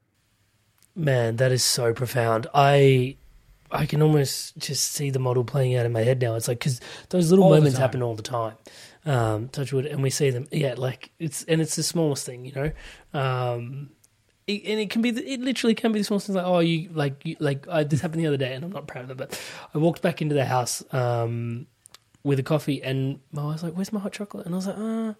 Man, 0.95 1.37
that 1.37 1.51
is 1.51 1.63
so 1.63 1.93
profound. 1.93 2.47
I 2.53 3.15
I 3.71 3.85
can 3.85 4.01
almost 4.01 4.57
just 4.57 4.91
see 4.91 5.11
the 5.11 5.19
model 5.19 5.45
playing 5.45 5.75
out 5.75 5.85
in 5.85 5.93
my 5.93 6.01
head 6.01 6.21
now. 6.21 6.35
It's 6.35 6.47
like 6.47 6.59
because 6.59 6.81
those 7.09 7.29
little 7.29 7.45
All 7.45 7.51
moments 7.55 7.77
happen 7.77 8.01
all 8.01 8.15
the 8.15 8.23
time. 8.23 8.55
Um, 9.05 9.47
touch 9.47 9.71
wood, 9.71 9.85
and 9.85 10.03
we 10.03 10.09
see 10.09 10.29
them. 10.29 10.47
Yeah, 10.51 10.75
like 10.77 11.11
it's 11.17 11.43
and 11.43 11.61
it's 11.61 11.75
the 11.77 11.83
smallest 11.83 12.25
thing, 12.25 12.45
you 12.45 12.51
know. 12.53 12.71
Um, 13.19 13.91
it, 14.49 14.63
and 14.65 14.79
it 14.79 14.89
can 14.89 15.01
be, 15.01 15.09
it 15.09 15.39
literally 15.39 15.75
can 15.75 15.91
be 15.91 15.99
the 15.99 16.05
small 16.05 16.19
things. 16.19 16.35
Like 16.35 16.45
oh, 16.45 16.59
you 16.59 16.89
like 16.93 17.25
you, 17.25 17.35
like 17.39 17.67
I, 17.67 17.83
this 17.83 18.01
happened 18.01 18.21
the 18.21 18.27
other 18.27 18.37
day, 18.37 18.53
and 18.53 18.65
I'm 18.65 18.71
not 18.71 18.87
proud 18.87 19.05
of 19.05 19.11
it, 19.11 19.17
but 19.17 19.41
I 19.73 19.77
walked 19.77 20.01
back 20.01 20.21
into 20.21 20.35
the 20.35 20.45
house 20.45 20.83
um, 20.91 21.67
with 22.23 22.39
a 22.39 22.43
coffee, 22.43 22.81
and 22.81 23.19
my 23.31 23.43
wife 23.43 23.53
was 23.53 23.63
like, 23.63 23.73
"Where's 23.73 23.93
my 23.93 23.99
hot 23.99 24.13
chocolate?" 24.13 24.45
And 24.45 24.55
I 24.55 24.57
was 24.57 24.67
like, 24.67 24.77
"Uh." 24.77 25.13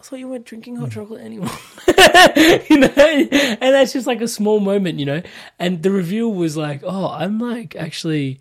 I 0.00 0.04
thought 0.04 0.20
you 0.20 0.28
weren't 0.28 0.44
drinking 0.44 0.76
hot 0.76 0.92
chocolate 0.92 1.22
anymore. 1.22 1.50
you 1.88 2.78
know, 2.78 2.88
and 2.96 3.74
that's 3.74 3.92
just 3.92 4.06
like 4.06 4.20
a 4.20 4.28
small 4.28 4.60
moment, 4.60 5.00
you 5.00 5.04
know. 5.04 5.22
And 5.58 5.82
the 5.82 5.90
reveal 5.90 6.32
was 6.32 6.56
like, 6.56 6.82
"Oh, 6.84 7.08
I'm 7.08 7.40
like 7.40 7.74
actually 7.74 8.38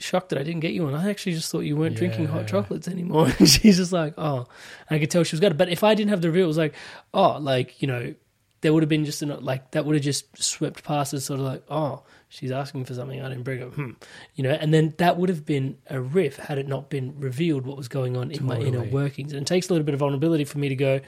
shocked 0.00 0.30
that 0.30 0.40
I 0.40 0.42
didn't 0.42 0.58
get 0.58 0.72
you 0.72 0.82
one. 0.82 0.94
I 0.94 1.08
actually 1.08 1.34
just 1.34 1.52
thought 1.52 1.60
you 1.60 1.76
weren't 1.76 1.94
drinking 1.94 2.26
hot 2.26 2.48
chocolates 2.48 2.88
anymore." 2.88 3.28
And 3.38 3.48
she's 3.48 3.76
just 3.76 3.92
like, 3.92 4.14
"Oh," 4.18 4.48
and 4.90 4.96
I 4.96 4.98
could 4.98 5.08
tell 5.08 5.22
she 5.22 5.36
was 5.36 5.40
good. 5.40 5.56
But 5.56 5.68
if 5.68 5.84
I 5.84 5.94
didn't 5.94 6.10
have 6.10 6.20
the 6.20 6.30
reveal, 6.30 6.46
it 6.46 6.48
was 6.48 6.58
like, 6.58 6.74
"Oh, 7.14 7.38
like 7.38 7.80
you 7.80 7.86
know." 7.86 8.14
There 8.60 8.72
would 8.72 8.82
have 8.82 8.88
been 8.88 9.04
just 9.04 9.22
an, 9.22 9.44
like 9.44 9.70
that 9.72 9.84
would 9.84 9.94
have 9.94 10.04
just 10.04 10.42
swept 10.42 10.82
past 10.82 11.14
us, 11.14 11.26
sort 11.26 11.40
of 11.40 11.46
like, 11.46 11.62
oh, 11.68 12.02
she's 12.28 12.50
asking 12.50 12.84
for 12.84 12.94
something 12.94 13.20
I 13.20 13.28
didn't 13.28 13.44
bring 13.44 13.62
up, 13.62 13.74
hmm. 13.74 13.92
you 14.34 14.42
know, 14.44 14.50
and 14.50 14.74
then 14.74 14.94
that 14.98 15.16
would 15.16 15.28
have 15.28 15.46
been 15.46 15.78
a 15.88 16.00
riff 16.00 16.36
had 16.36 16.58
it 16.58 16.66
not 16.66 16.90
been 16.90 17.18
revealed 17.18 17.66
what 17.66 17.76
was 17.76 17.88
going 17.88 18.16
on 18.16 18.30
in 18.30 18.44
my 18.44 18.58
inner 18.58 18.82
workings. 18.82 19.32
And 19.32 19.42
it 19.42 19.46
takes 19.46 19.68
a 19.68 19.72
little 19.72 19.84
bit 19.84 19.94
of 19.94 20.00
vulnerability 20.00 20.44
for 20.44 20.58
me 20.58 20.68
to 20.68 20.76
go, 20.76 21.00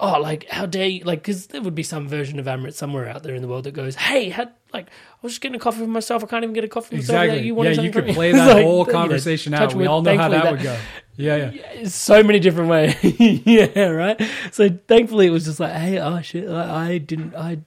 oh, 0.00 0.20
like 0.20 0.48
how 0.48 0.66
dare 0.66 0.88
you? 0.88 1.04
Like, 1.04 1.20
because 1.20 1.48
there 1.48 1.62
would 1.62 1.74
be 1.74 1.82
some 1.82 2.08
version 2.08 2.38
of 2.38 2.46
Amrit 2.46 2.74
somewhere 2.74 3.08
out 3.08 3.22
there 3.22 3.34
in 3.34 3.42
the 3.42 3.48
world 3.48 3.64
that 3.64 3.72
goes, 3.72 3.94
hey, 3.94 4.28
had 4.28 4.52
like 4.72 4.86
I 4.86 4.90
was 5.22 5.32
just 5.32 5.42
getting 5.42 5.56
a 5.56 5.60
coffee 5.60 5.80
for 5.80 5.86
myself. 5.86 6.24
I 6.24 6.26
can't 6.26 6.44
even 6.44 6.54
get 6.54 6.64
a 6.64 6.68
coffee 6.68 6.88
for 6.88 6.94
myself. 6.96 7.24
exactly 7.24 7.38
Yeah, 7.38 7.44
you 7.44 7.52
yeah 7.52 7.56
wanted 7.56 7.82
you 7.82 7.90
could 7.90 8.08
play 8.08 8.32
that 8.32 8.54
like, 8.54 8.64
whole 8.64 8.80
you 8.80 8.86
know, 8.86 8.92
conversation 8.92 9.54
out 9.54 9.74
we 9.74 9.86
all 9.86 10.02
know 10.02 10.16
how 10.16 10.28
thankfully 10.28 10.42
that 10.42 10.52
would 10.52 10.62
go 10.62 10.78
yeah 11.16 11.50
yeah 11.52 11.88
so 11.88 12.22
many 12.22 12.40
different 12.40 12.70
ways. 12.70 12.96
yeah, 13.46 13.88
right. 13.88 14.20
So 14.50 14.68
thankfully, 14.88 15.26
it 15.26 15.30
was 15.30 15.44
just 15.44 15.60
like, 15.60 15.72
hey, 15.72 15.98
oh 15.98 16.20
shit, 16.22 16.48
I, 16.48 16.92
I 16.92 16.98
didn't, 16.98 17.34
I 17.34 17.58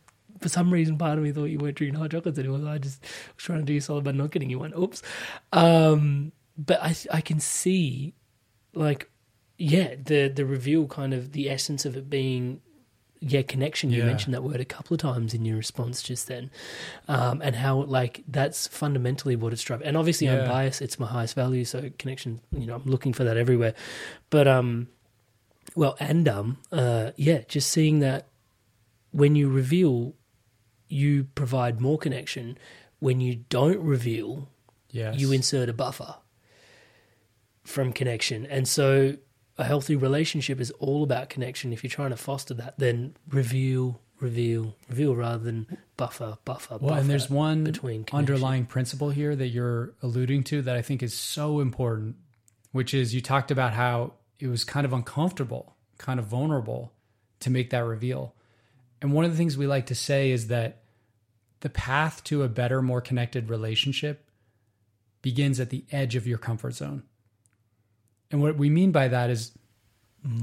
for 0.45 0.49
some 0.49 0.71
reason, 0.71 0.97
part 0.97 1.17
of 1.17 1.23
me 1.23 1.31
thought 1.31 1.45
you 1.45 1.57
weren't 1.57 1.75
drinking 1.75 1.99
hot 1.99 2.11
chocolates 2.11 2.37
anymore. 2.37 2.69
I 2.69 2.77
just 2.77 3.01
was 3.01 3.43
trying 3.43 3.59
to 3.59 3.65
do 3.65 3.73
you 3.73 3.79
solid 3.79 4.03
by 4.03 4.11
not 4.11 4.29
getting 4.29 4.49
you 4.49 4.59
one. 4.59 4.73
Oops. 4.77 5.01
Um, 5.51 6.33
but 6.55 6.79
I, 6.83 6.95
I 7.11 7.21
can 7.21 7.39
see, 7.39 8.13
like, 8.75 9.09
yeah, 9.57 9.95
the 10.03 10.27
the 10.27 10.45
reveal 10.45 10.87
kind 10.87 11.13
of 11.13 11.31
the 11.31 11.49
essence 11.49 11.85
of 11.85 11.95
it 11.95 12.09
being. 12.09 12.61
Yeah, 13.21 13.41
connection. 13.41 13.89
You 13.89 13.99
Yeah. 14.01 14.05
mentioned 14.07 14.33
that 14.35 14.43
word 14.43 14.59
a 14.59 14.65
couple 14.65 14.93
of 14.93 14.99
times 14.99 15.33
in 15.33 15.45
your 15.45 15.57
response 15.57 16.03
just 16.03 16.27
then, 16.27 16.51
um, 17.07 17.41
and 17.41 17.55
how 17.55 17.81
like 17.83 18.23
that's 18.27 18.67
fundamentally 18.67 19.35
what 19.35 19.51
it's 19.53 19.63
driving. 19.63 19.87
And 19.87 19.97
obviously, 19.97 20.27
I'm 20.27 20.45
biased; 20.45 20.81
it's 20.81 20.99
my 20.99 21.07
highest 21.07 21.33
value, 21.33 21.65
so 21.65 21.89
connection. 21.97 22.41
You 22.51 22.67
know, 22.67 22.75
I'm 22.75 22.83
looking 22.85 23.13
for 23.13 23.23
that 23.23 23.37
everywhere. 23.37 23.73
But 24.29 24.47
um, 24.47 24.89
well, 25.75 25.95
and 25.99 26.27
um, 26.27 26.57
uh, 26.71 27.11
yeah, 27.15 27.41
just 27.47 27.69
seeing 27.71 27.99
that 27.99 28.27
when 29.11 29.35
you 29.35 29.49
reveal, 29.49 30.13
you 30.87 31.23
provide 31.35 31.79
more 31.81 31.97
connection. 31.97 32.57
When 32.99 33.21
you 33.21 33.45
don't 33.49 33.79
reveal, 33.79 34.49
yes 34.91 35.15
you 35.19 35.31
insert 35.31 35.69
a 35.69 35.73
buffer 35.73 36.15
from 37.63 37.91
connection. 37.93 38.45
And 38.45 38.67
so 38.67 39.15
a 39.57 39.63
healthy 39.63 39.95
relationship 39.95 40.59
is 40.59 40.71
all 40.71 41.03
about 41.03 41.29
connection. 41.29 41.71
If 41.73 41.83
you're 41.83 41.89
trying 41.91 42.09
to 42.09 42.17
foster 42.17 42.53
that, 42.55 42.77
then 42.77 43.15
reveal, 43.29 44.01
reveal, 44.19 44.75
reveal 44.89 45.15
rather 45.15 45.37
than 45.43 45.77
buffer, 45.97 46.37
buffer, 46.43 46.77
Well, 46.77 46.89
buffer. 46.89 47.01
and 47.01 47.09
there's 47.09 47.29
one 47.29 47.63
between 47.63 48.05
underlying 48.11 48.65
principle 48.65 49.11
here 49.11 49.35
that 49.35 49.47
you're 49.47 49.93
alluding 50.01 50.43
to 50.45 50.61
that 50.63 50.75
I 50.75 50.81
think 50.81 51.01
is 51.01 51.13
so 51.13 51.59
important, 51.59 52.17
which 52.71 52.93
is 52.93 53.13
you 53.15 53.21
talked 53.21 53.49
about 53.51 53.73
how 53.73 54.13
it 54.39 54.47
was 54.47 54.63
kind 54.65 54.85
of 54.85 54.91
uncomfortable, 54.91 55.75
kind 55.97 56.19
of 56.19 56.25
vulnerable 56.25 56.91
to 57.39 57.49
make 57.49 57.69
that 57.69 57.85
reveal. 57.85 58.33
And 59.01 59.13
one 59.13 59.23
of 59.23 59.31
the 59.31 59.37
things 59.37 59.57
we 59.57 59.67
like 59.67 59.85
to 59.87 59.95
say 59.95 60.31
is 60.31 60.47
that 60.47 60.81
the 61.61 61.69
path 61.69 62.23
to 62.25 62.43
a 62.43 62.49
better, 62.49 62.81
more 62.81 63.01
connected 63.01 63.49
relationship 63.49 64.29
begins 65.21 65.59
at 65.59 65.69
the 65.69 65.85
edge 65.91 66.15
of 66.15 66.27
your 66.27 66.37
comfort 66.37 66.73
zone. 66.73 67.03
And 68.31 68.41
what 68.41 68.57
we 68.57 68.69
mean 68.69 68.91
by 68.91 69.07
that 69.07 69.29
is 69.29 69.51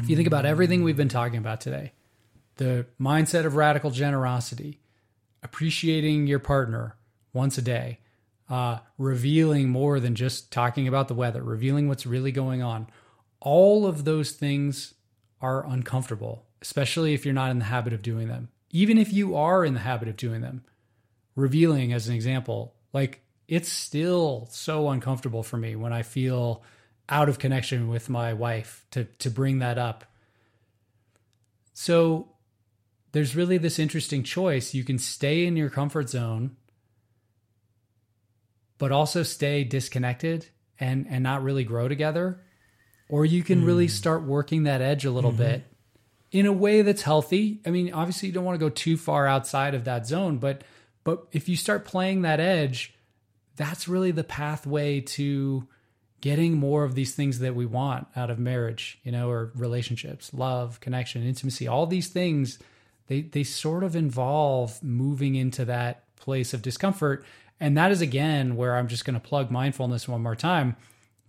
if 0.01 0.09
you 0.09 0.17
think 0.17 0.29
about 0.29 0.47
everything 0.47 0.85
we've 0.85 0.97
been 0.97 1.09
talking 1.09 1.39
about 1.39 1.61
today, 1.61 1.93
the 2.57 2.87
mindset 3.01 3.45
of 3.45 3.57
radical 3.57 3.91
generosity, 3.91 4.79
appreciating 5.43 6.27
your 6.27 6.39
partner 6.39 6.97
once 7.33 7.59
a 7.59 7.63
day, 7.63 7.99
uh, 8.49 8.79
revealing 8.99 9.69
more 9.69 9.99
than 9.99 10.15
just 10.15 10.53
talking 10.53 10.87
about 10.87 11.09
the 11.09 11.15
weather, 11.15 11.43
revealing 11.43 11.89
what's 11.89 12.07
really 12.07 12.31
going 12.31 12.63
on. 12.63 12.87
All 13.41 13.87
of 13.87 14.05
those 14.05 14.33
things 14.33 14.95
are 15.41 15.67
uncomfortable, 15.67 16.45
especially 16.61 17.15
if 17.15 17.25
you're 17.25 17.35
not 17.35 17.51
in 17.51 17.59
the 17.59 17.65
habit 17.65 17.93
of 17.93 18.03
doing 18.03 18.29
them. 18.29 18.51
Even 18.71 18.99
if 18.99 19.13
you 19.13 19.35
are 19.35 19.65
in 19.65 19.75
the 19.75 19.81
habit 19.81 20.09
of 20.09 20.17
doing 20.17 20.43
them, 20.43 20.65
revealing 21.35 21.93
as 21.93 22.09
an 22.09 22.15
example, 22.15 22.75
like 22.93 23.23
it's 23.49 23.69
still 23.69 24.49
so 24.51 24.91
uncomfortable 24.91 25.43
for 25.43 25.57
me 25.57 25.75
when 25.75 25.93
I 25.93 26.03
feel 26.03 26.63
out 27.09 27.29
of 27.29 27.39
connection 27.39 27.89
with 27.89 28.09
my 28.09 28.33
wife 28.33 28.87
to 28.91 29.05
to 29.05 29.31
bring 29.31 29.59
that 29.59 29.79
up. 29.79 30.05
So 31.75 32.29
there's 33.13 33.37
really 33.37 33.59
this 33.59 33.79
interesting 33.79 34.23
choice. 34.23 34.75
You 34.75 34.85
can 34.85 34.99
stay 34.99 35.47
in 35.47 35.57
your 35.57 35.71
comfort 35.71 36.09
zone, 36.09 36.57
but 38.79 38.93
also 38.93 39.23
stay 39.23 39.65
disconnected 39.65 40.47
and 40.79 41.07
and 41.09 41.23
not 41.23 41.43
really 41.43 41.65
grow 41.65 41.89
together. 41.89 42.41
Or 43.09 43.27
you 43.27 43.43
can 43.43 43.65
really 43.65 43.87
hmm. 43.87 43.93
start 43.93 44.23
working 44.23 44.63
that 44.63 44.81
edge 44.81 45.05
a 45.05 45.11
little 45.11 45.33
mm-hmm. 45.33 45.43
bit 45.43 45.65
in 46.31 46.47
a 46.47 46.53
way 46.53 46.81
that's 46.81 47.03
healthy. 47.03 47.61
I 47.67 47.71
mean, 47.71 47.93
obviously 47.93 48.29
you 48.29 48.35
don't 48.35 48.45
want 48.45 48.59
to 48.59 48.65
go 48.65 48.71
too 48.71 48.97
far 48.97 49.27
outside 49.27 49.75
of 49.75 49.85
that 49.85 50.07
zone, 50.07 50.39
but 50.39 50.65
but 51.05 51.27
if 51.33 51.49
you 51.49 51.57
start 51.57 51.85
playing 51.85 52.23
that 52.23 52.41
edge, 52.41 52.95
that's 53.57 53.87
really 53.87 54.13
the 54.13 54.25
pathway 54.25 55.01
to 55.01 55.69
getting 56.23 56.57
more 56.57 56.85
of 56.85 56.95
these 56.95 57.15
things 57.15 57.41
that 57.41 57.55
we 57.55 57.67
want 57.67 58.07
out 58.17 58.31
of 58.31 58.39
marriage, 58.39 58.99
you 59.03 59.13
know, 59.13 59.29
or 59.29 59.53
relationships, 59.55 60.33
love, 60.33 60.81
connection, 60.81 61.27
intimacy, 61.27 61.69
all 61.69 61.87
these 61.87 62.09
things, 62.09 62.59
they 63.09 63.21
they 63.21 63.45
sort 63.45 63.85
of 63.85 63.95
involve 63.95 64.83
moving 64.83 65.35
into 65.35 65.67
that 65.67 66.05
place 66.17 66.55
of 66.55 66.63
discomfort. 66.63 67.25
And 67.61 67.77
that 67.77 67.91
is 67.91 68.01
again 68.01 68.57
where 68.57 68.77
I'm 68.77 68.89
just 68.89 69.05
going 69.05 69.21
to 69.21 69.29
plug 69.29 69.51
mindfulness 69.51 70.09
one 70.09 70.23
more 70.23 70.37
time. 70.37 70.77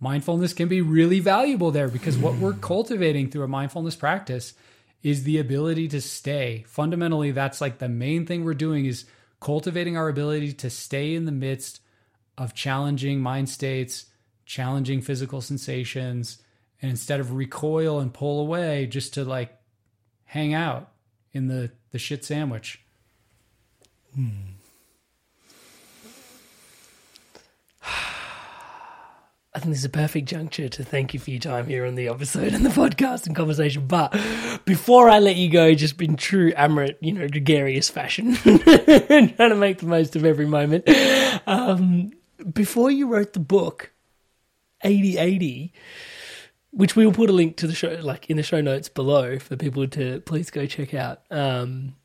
mindfulness 0.00 0.52
can 0.52 0.68
be 0.68 0.80
really 0.80 1.20
valuable 1.20 1.70
there 1.70 1.88
because 1.88 2.16
what 2.16 2.36
we're 2.36 2.52
cultivating 2.72 3.30
through 3.30 3.44
a 3.44 3.48
mindfulness 3.48 3.96
practice 3.96 4.54
is 5.02 5.24
the 5.24 5.38
ability 5.38 5.88
to 5.88 6.00
stay. 6.00 6.64
Fundamentally, 6.66 7.30
that's 7.30 7.60
like 7.60 7.78
the 7.78 7.88
main 7.88 8.26
thing 8.26 8.44
we're 8.44 8.54
doing 8.54 8.86
is 8.86 9.04
cultivating 9.40 9.96
our 9.96 10.08
ability 10.08 10.52
to 10.52 10.70
stay 10.70 11.14
in 11.14 11.26
the 11.26 11.32
midst 11.32 11.80
of 12.38 12.54
challenging 12.54 13.20
mind 13.20 13.48
states, 13.48 14.06
challenging 14.46 15.00
physical 15.00 15.40
sensations, 15.40 16.38
and 16.80 16.90
instead 16.90 17.20
of 17.20 17.32
recoil 17.32 18.00
and 18.00 18.12
pull 18.12 18.40
away, 18.40 18.86
just 18.86 19.14
to 19.14 19.24
like 19.24 19.56
hang 20.24 20.54
out 20.54 20.90
in 21.32 21.48
the 21.48 21.70
the 21.92 21.98
shit 21.98 22.24
sandwich. 22.24 22.80
Hmm. 24.14 24.28
I 29.56 29.60
think 29.60 29.70
this 29.70 29.78
is 29.78 29.84
a 29.84 29.90
perfect 29.90 30.28
juncture 30.28 30.68
to 30.68 30.82
thank 30.82 31.14
you 31.14 31.20
for 31.20 31.30
your 31.30 31.38
time 31.38 31.68
here 31.68 31.86
on 31.86 31.94
the 31.94 32.08
episode 32.08 32.52
and 32.54 32.66
the 32.66 32.70
podcast 32.70 33.28
and 33.28 33.36
conversation. 33.36 33.86
But 33.86 34.12
before 34.64 35.08
I 35.08 35.20
let 35.20 35.36
you 35.36 35.48
go, 35.48 35.74
just 35.74 36.00
in 36.02 36.16
true 36.16 36.50
Amrit, 36.54 36.96
you 37.00 37.12
know, 37.12 37.28
gregarious 37.28 37.88
fashion, 37.88 38.36
and 38.44 38.60
trying 39.36 39.50
to 39.50 39.54
make 39.54 39.78
the 39.78 39.86
most 39.86 40.16
of 40.16 40.24
every 40.24 40.46
moment. 40.46 40.88
Um, 41.46 42.10
before 42.52 42.90
you 42.90 43.06
wrote 43.06 43.32
the 43.32 43.38
book, 43.38 43.92
8080, 44.84 45.72
which 46.70 46.94
we 46.94 47.04
will 47.04 47.12
put 47.12 47.30
a 47.30 47.32
link 47.32 47.56
to 47.56 47.66
the 47.66 47.74
show, 47.74 47.98
like 48.02 48.30
in 48.30 48.36
the 48.36 48.42
show 48.42 48.60
notes 48.60 48.88
below 48.88 49.38
for 49.38 49.56
people 49.56 49.88
to 49.88 50.20
please 50.20 50.50
go 50.50 50.66
check 50.66 50.94
out. 50.94 51.22
Um, 51.30 51.96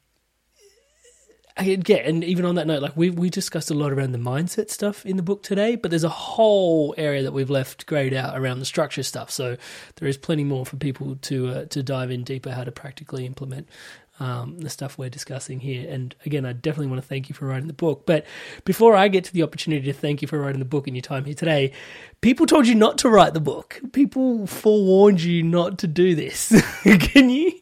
yeah, 1.61 1.97
and 1.97 2.23
even 2.23 2.45
on 2.45 2.55
that 2.55 2.67
note, 2.67 2.81
like 2.81 2.95
we 2.95 3.09
we 3.09 3.29
discussed 3.29 3.69
a 3.69 3.73
lot 3.73 3.91
around 3.91 4.11
the 4.13 4.17
mindset 4.17 4.69
stuff 4.69 5.05
in 5.05 5.17
the 5.17 5.23
book 5.23 5.43
today, 5.43 5.75
but 5.75 5.91
there's 5.91 6.03
a 6.03 6.09
whole 6.09 6.93
area 6.97 7.23
that 7.23 7.33
we've 7.33 7.49
left 7.49 7.85
grayed 7.85 8.13
out 8.13 8.37
around 8.37 8.59
the 8.59 8.65
structure 8.65 9.03
stuff. 9.03 9.29
So 9.29 9.57
there 9.95 10.07
is 10.07 10.17
plenty 10.17 10.43
more 10.43 10.65
for 10.65 10.77
people 10.77 11.17
to 11.23 11.49
uh, 11.49 11.65
to 11.65 11.83
dive 11.83 12.11
in 12.11 12.23
deeper 12.23 12.51
how 12.51 12.63
to 12.63 12.71
practically 12.71 13.25
implement 13.25 13.67
um, 14.19 14.59
the 14.59 14.69
stuff 14.69 14.97
we're 14.97 15.09
discussing 15.09 15.59
here. 15.59 15.89
And 15.89 16.13
again, 16.25 16.45
I 16.45 16.53
definitely 16.53 16.87
want 16.87 17.01
to 17.01 17.07
thank 17.07 17.29
you 17.29 17.35
for 17.35 17.45
writing 17.45 17.67
the 17.67 17.73
book. 17.73 18.05
But 18.05 18.25
before 18.65 18.95
I 18.95 19.07
get 19.07 19.23
to 19.25 19.33
the 19.33 19.43
opportunity 19.43 19.85
to 19.85 19.93
thank 19.93 20.21
you 20.21 20.27
for 20.27 20.39
writing 20.39 20.59
the 20.59 20.65
book 20.65 20.87
and 20.87 20.95
your 20.95 21.01
time 21.01 21.25
here 21.25 21.33
today, 21.33 21.71
people 22.21 22.45
told 22.45 22.67
you 22.67 22.75
not 22.75 22.97
to 22.99 23.09
write 23.09 23.33
the 23.33 23.39
book. 23.39 23.79
People 23.93 24.45
forewarned 24.45 25.21
you 25.21 25.41
not 25.41 25.77
to 25.79 25.87
do 25.87 26.15
this. 26.15 26.49
Can 26.83 27.29
you 27.29 27.53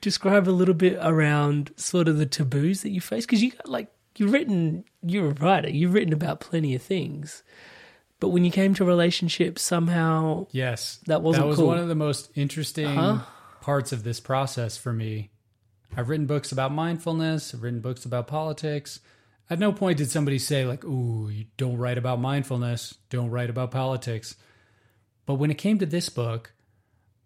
describe 0.00 0.48
a 0.48 0.50
little 0.50 0.74
bit 0.74 0.98
around 1.00 1.72
sort 1.76 2.08
of 2.08 2.18
the 2.18 2.26
taboos 2.26 2.82
that 2.82 2.90
you 2.90 3.00
face? 3.00 3.26
Because 3.26 3.42
you 3.42 3.50
got 3.50 3.68
like 3.68 3.88
you've 4.16 4.32
written, 4.32 4.84
you're 5.02 5.30
a 5.30 5.34
writer. 5.34 5.68
You've 5.68 5.94
written 5.94 6.12
about 6.12 6.40
plenty 6.40 6.74
of 6.74 6.82
things. 6.82 7.42
But 8.20 8.28
when 8.28 8.44
you 8.44 8.52
came 8.52 8.72
to 8.74 8.84
relationships, 8.84 9.62
somehow 9.62 10.46
yes, 10.52 11.00
that 11.06 11.22
wasn't. 11.22 11.44
That 11.44 11.48
was 11.48 11.58
cool. 11.58 11.66
one 11.66 11.78
of 11.78 11.88
the 11.88 11.96
most 11.96 12.30
interesting 12.36 12.86
uh-huh. 12.86 13.24
parts 13.60 13.92
of 13.92 14.04
this 14.04 14.20
process 14.20 14.76
for 14.76 14.92
me 14.92 15.30
I've 15.96 16.08
written 16.08 16.26
books 16.26 16.50
about 16.50 16.72
mindfulness, 16.72 17.54
I've 17.54 17.62
written 17.62 17.80
books 17.80 18.04
about 18.04 18.26
politics. 18.26 19.00
At 19.48 19.58
no 19.58 19.72
point 19.72 19.98
did 19.98 20.10
somebody 20.10 20.38
say, 20.38 20.64
like, 20.64 20.84
ooh, 20.84 21.28
you 21.28 21.44
don't 21.56 21.76
write 21.76 21.98
about 21.98 22.20
mindfulness, 22.20 22.94
don't 23.10 23.30
write 23.30 23.50
about 23.50 23.70
politics. 23.70 24.36
But 25.26 25.34
when 25.34 25.50
it 25.50 25.58
came 25.58 25.78
to 25.78 25.86
this 25.86 26.08
book, 26.08 26.52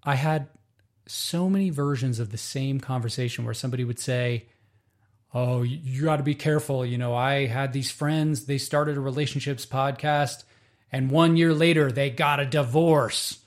I 0.02 0.16
had 0.16 0.48
so 1.06 1.48
many 1.48 1.70
versions 1.70 2.18
of 2.18 2.30
the 2.30 2.38
same 2.38 2.80
conversation 2.80 3.44
where 3.44 3.54
somebody 3.54 3.84
would 3.84 3.98
say, 3.98 4.46
Oh, 5.34 5.62
you 5.62 6.04
got 6.04 6.16
to 6.16 6.22
be 6.22 6.34
careful. 6.34 6.86
You 6.86 6.96
know, 6.96 7.14
I 7.14 7.46
had 7.46 7.74
these 7.74 7.90
friends, 7.90 8.46
they 8.46 8.56
started 8.56 8.96
a 8.96 9.00
relationships 9.00 9.66
podcast, 9.66 10.44
and 10.90 11.10
one 11.10 11.36
year 11.36 11.52
later, 11.52 11.92
they 11.92 12.08
got 12.08 12.40
a 12.40 12.46
divorce. 12.46 13.38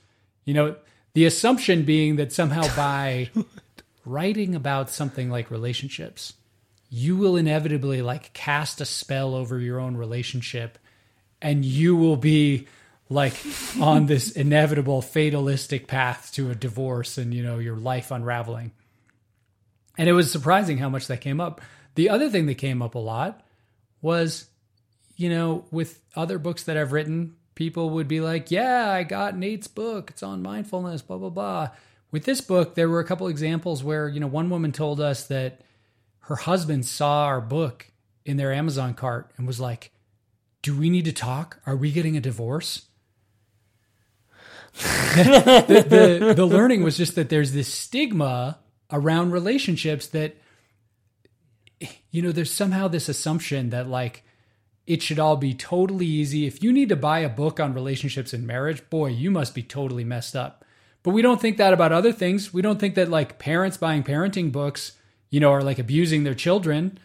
You 0.44 0.54
know, 0.54 0.76
the 1.14 1.24
assumption 1.24 1.82
being 1.82 2.16
that 2.16 2.32
somehow 2.32 2.62
by 2.76 3.30
writing 4.04 4.54
about 4.54 4.90
something 4.90 5.30
like 5.30 5.50
relationships, 5.50 6.34
you 6.88 7.16
will 7.16 7.36
inevitably 7.36 8.02
like 8.02 8.32
cast 8.32 8.80
a 8.80 8.84
spell 8.84 9.34
over 9.34 9.58
your 9.58 9.80
own 9.80 9.96
relationship 9.96 10.78
and 11.40 11.64
you 11.64 11.96
will 11.96 12.16
be 12.16 12.66
like 13.08 13.34
on 13.80 14.06
this 14.06 14.30
inevitable 14.30 15.02
fatalistic 15.02 15.86
path 15.86 16.30
to 16.34 16.50
a 16.50 16.54
divorce 16.54 17.18
and 17.18 17.32
you 17.34 17.42
know 17.42 17.58
your 17.58 17.76
life 17.76 18.10
unraveling. 18.10 18.72
And 19.98 20.08
it 20.08 20.12
was 20.12 20.30
surprising 20.30 20.78
how 20.78 20.88
much 20.88 21.08
that 21.08 21.20
came 21.20 21.40
up. 21.40 21.60
The 21.94 22.08
other 22.08 22.30
thing 22.30 22.46
that 22.46 22.54
came 22.54 22.80
up 22.80 22.94
a 22.94 22.98
lot 22.98 23.42
was 24.00 24.46
you 25.16 25.28
know 25.28 25.64
with 25.70 26.00
other 26.16 26.38
books 26.38 26.64
that 26.64 26.76
I've 26.76 26.92
written, 26.92 27.36
people 27.54 27.90
would 27.90 28.08
be 28.08 28.20
like, 28.20 28.50
"Yeah, 28.50 28.90
I 28.90 29.02
got 29.02 29.36
Nate's 29.36 29.68
book. 29.68 30.10
It's 30.10 30.22
on 30.22 30.42
mindfulness, 30.42 31.02
blah 31.02 31.18
blah 31.18 31.30
blah." 31.30 31.70
With 32.12 32.24
this 32.24 32.42
book, 32.42 32.74
there 32.74 32.90
were 32.90 33.00
a 33.00 33.06
couple 33.06 33.26
examples 33.26 33.82
where, 33.82 34.06
you 34.06 34.20
know, 34.20 34.26
one 34.26 34.50
woman 34.50 34.70
told 34.70 35.00
us 35.00 35.26
that 35.28 35.62
her 36.20 36.36
husband 36.36 36.84
saw 36.84 37.24
our 37.24 37.40
book 37.40 37.86
in 38.24 38.36
their 38.36 38.52
Amazon 38.52 38.94
cart 38.94 39.32
and 39.36 39.46
was 39.46 39.58
like, 39.58 39.90
Do 40.62 40.78
we 40.78 40.90
need 40.90 41.06
to 41.06 41.12
talk? 41.12 41.60
Are 41.66 41.74
we 41.74 41.90
getting 41.90 42.16
a 42.16 42.20
divorce? 42.20 42.82
the, 44.74 45.86
the, 45.88 46.34
the 46.34 46.46
learning 46.46 46.82
was 46.82 46.96
just 46.96 47.14
that 47.14 47.28
there's 47.28 47.52
this 47.52 47.72
stigma 47.72 48.58
around 48.90 49.32
relationships 49.32 50.06
that, 50.08 50.36
you 52.10 52.22
know, 52.22 52.32
there's 52.32 52.52
somehow 52.52 52.88
this 52.88 53.08
assumption 53.08 53.70
that, 53.70 53.88
like, 53.88 54.22
it 54.86 55.02
should 55.02 55.18
all 55.18 55.36
be 55.36 55.54
totally 55.54 56.06
easy. 56.06 56.46
If 56.46 56.62
you 56.62 56.72
need 56.72 56.88
to 56.90 56.96
buy 56.96 57.20
a 57.20 57.28
book 57.28 57.60
on 57.60 57.74
relationships 57.74 58.32
and 58.32 58.46
marriage, 58.46 58.88
boy, 58.90 59.08
you 59.08 59.30
must 59.30 59.54
be 59.54 59.62
totally 59.62 60.04
messed 60.04 60.36
up. 60.36 60.64
But 61.02 61.10
we 61.10 61.22
don't 61.22 61.40
think 61.40 61.56
that 61.56 61.72
about 61.72 61.92
other 61.92 62.12
things. 62.12 62.52
We 62.54 62.62
don't 62.62 62.78
think 62.78 62.94
that 62.94 63.08
like 63.08 63.38
parents 63.38 63.76
buying 63.76 64.04
parenting 64.04 64.52
books, 64.52 64.92
you 65.30 65.40
know, 65.40 65.50
are 65.50 65.62
like 65.62 65.78
abusing 65.78 66.24
their 66.24 66.34
children. 66.34 66.98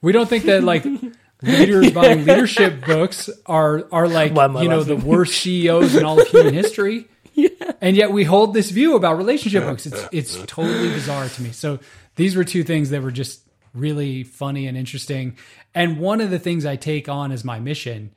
We 0.00 0.12
don't 0.12 0.28
think 0.28 0.44
that 0.44 0.62
like 0.62 0.84
leaders 1.42 1.90
buying 1.92 2.24
leadership 2.24 2.84
books 2.84 3.30
are 3.46 3.86
are 3.90 4.08
like 4.08 4.30
you 4.30 4.68
know 4.68 4.82
the 4.82 4.96
worst 4.96 5.40
CEOs 5.40 5.94
in 5.94 6.04
all 6.04 6.20
of 6.20 6.28
human 6.28 6.54
history. 6.54 7.08
Yeah. 7.38 7.50
And 7.80 7.94
yet 7.94 8.10
we 8.10 8.24
hold 8.24 8.52
this 8.52 8.72
view 8.72 8.96
about 8.96 9.16
relationship 9.16 9.62
books. 9.62 9.86
It's 9.86 10.08
it's 10.12 10.36
totally 10.46 10.88
bizarre 10.88 11.28
to 11.28 11.42
me. 11.42 11.52
So 11.52 11.78
these 12.16 12.34
were 12.34 12.42
two 12.42 12.64
things 12.64 12.90
that 12.90 13.00
were 13.00 13.12
just 13.12 13.42
really 13.72 14.24
funny 14.24 14.66
and 14.66 14.76
interesting. 14.76 15.36
And 15.72 16.00
one 16.00 16.20
of 16.20 16.30
the 16.30 16.40
things 16.40 16.66
I 16.66 16.74
take 16.74 17.08
on 17.08 17.30
as 17.30 17.44
my 17.44 17.60
mission 17.60 18.12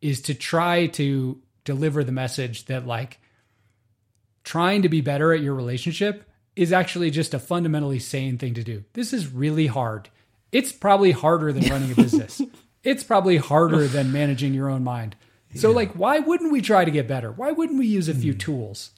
is 0.00 0.22
to 0.22 0.34
try 0.34 0.86
to 0.86 1.38
deliver 1.64 2.02
the 2.02 2.12
message 2.12 2.64
that 2.64 2.86
like 2.86 3.20
trying 4.44 4.82
to 4.82 4.88
be 4.88 5.00
better 5.00 5.32
at 5.32 5.40
your 5.40 5.54
relationship 5.54 6.24
is 6.56 6.72
actually 6.72 7.10
just 7.10 7.34
a 7.34 7.38
fundamentally 7.38 7.98
sane 7.98 8.38
thing 8.38 8.54
to 8.54 8.62
do. 8.62 8.84
This 8.92 9.12
is 9.12 9.32
really 9.32 9.66
hard. 9.66 10.10
It's 10.50 10.72
probably 10.72 11.12
harder 11.12 11.52
than 11.52 11.68
running 11.70 11.92
a 11.92 11.94
business. 11.96 12.42
it's 12.84 13.04
probably 13.04 13.38
harder 13.38 13.86
than 13.86 14.12
managing 14.12 14.54
your 14.54 14.68
own 14.68 14.84
mind. 14.84 15.16
So 15.54 15.70
yeah. 15.70 15.76
like 15.76 15.92
why 15.92 16.18
wouldn't 16.18 16.52
we 16.52 16.60
try 16.60 16.84
to 16.84 16.90
get 16.90 17.08
better? 17.08 17.30
Why 17.30 17.52
wouldn't 17.52 17.78
we 17.78 17.86
use 17.86 18.08
a 18.08 18.14
few 18.14 18.34
mm. 18.34 18.38
tools? 18.38 18.90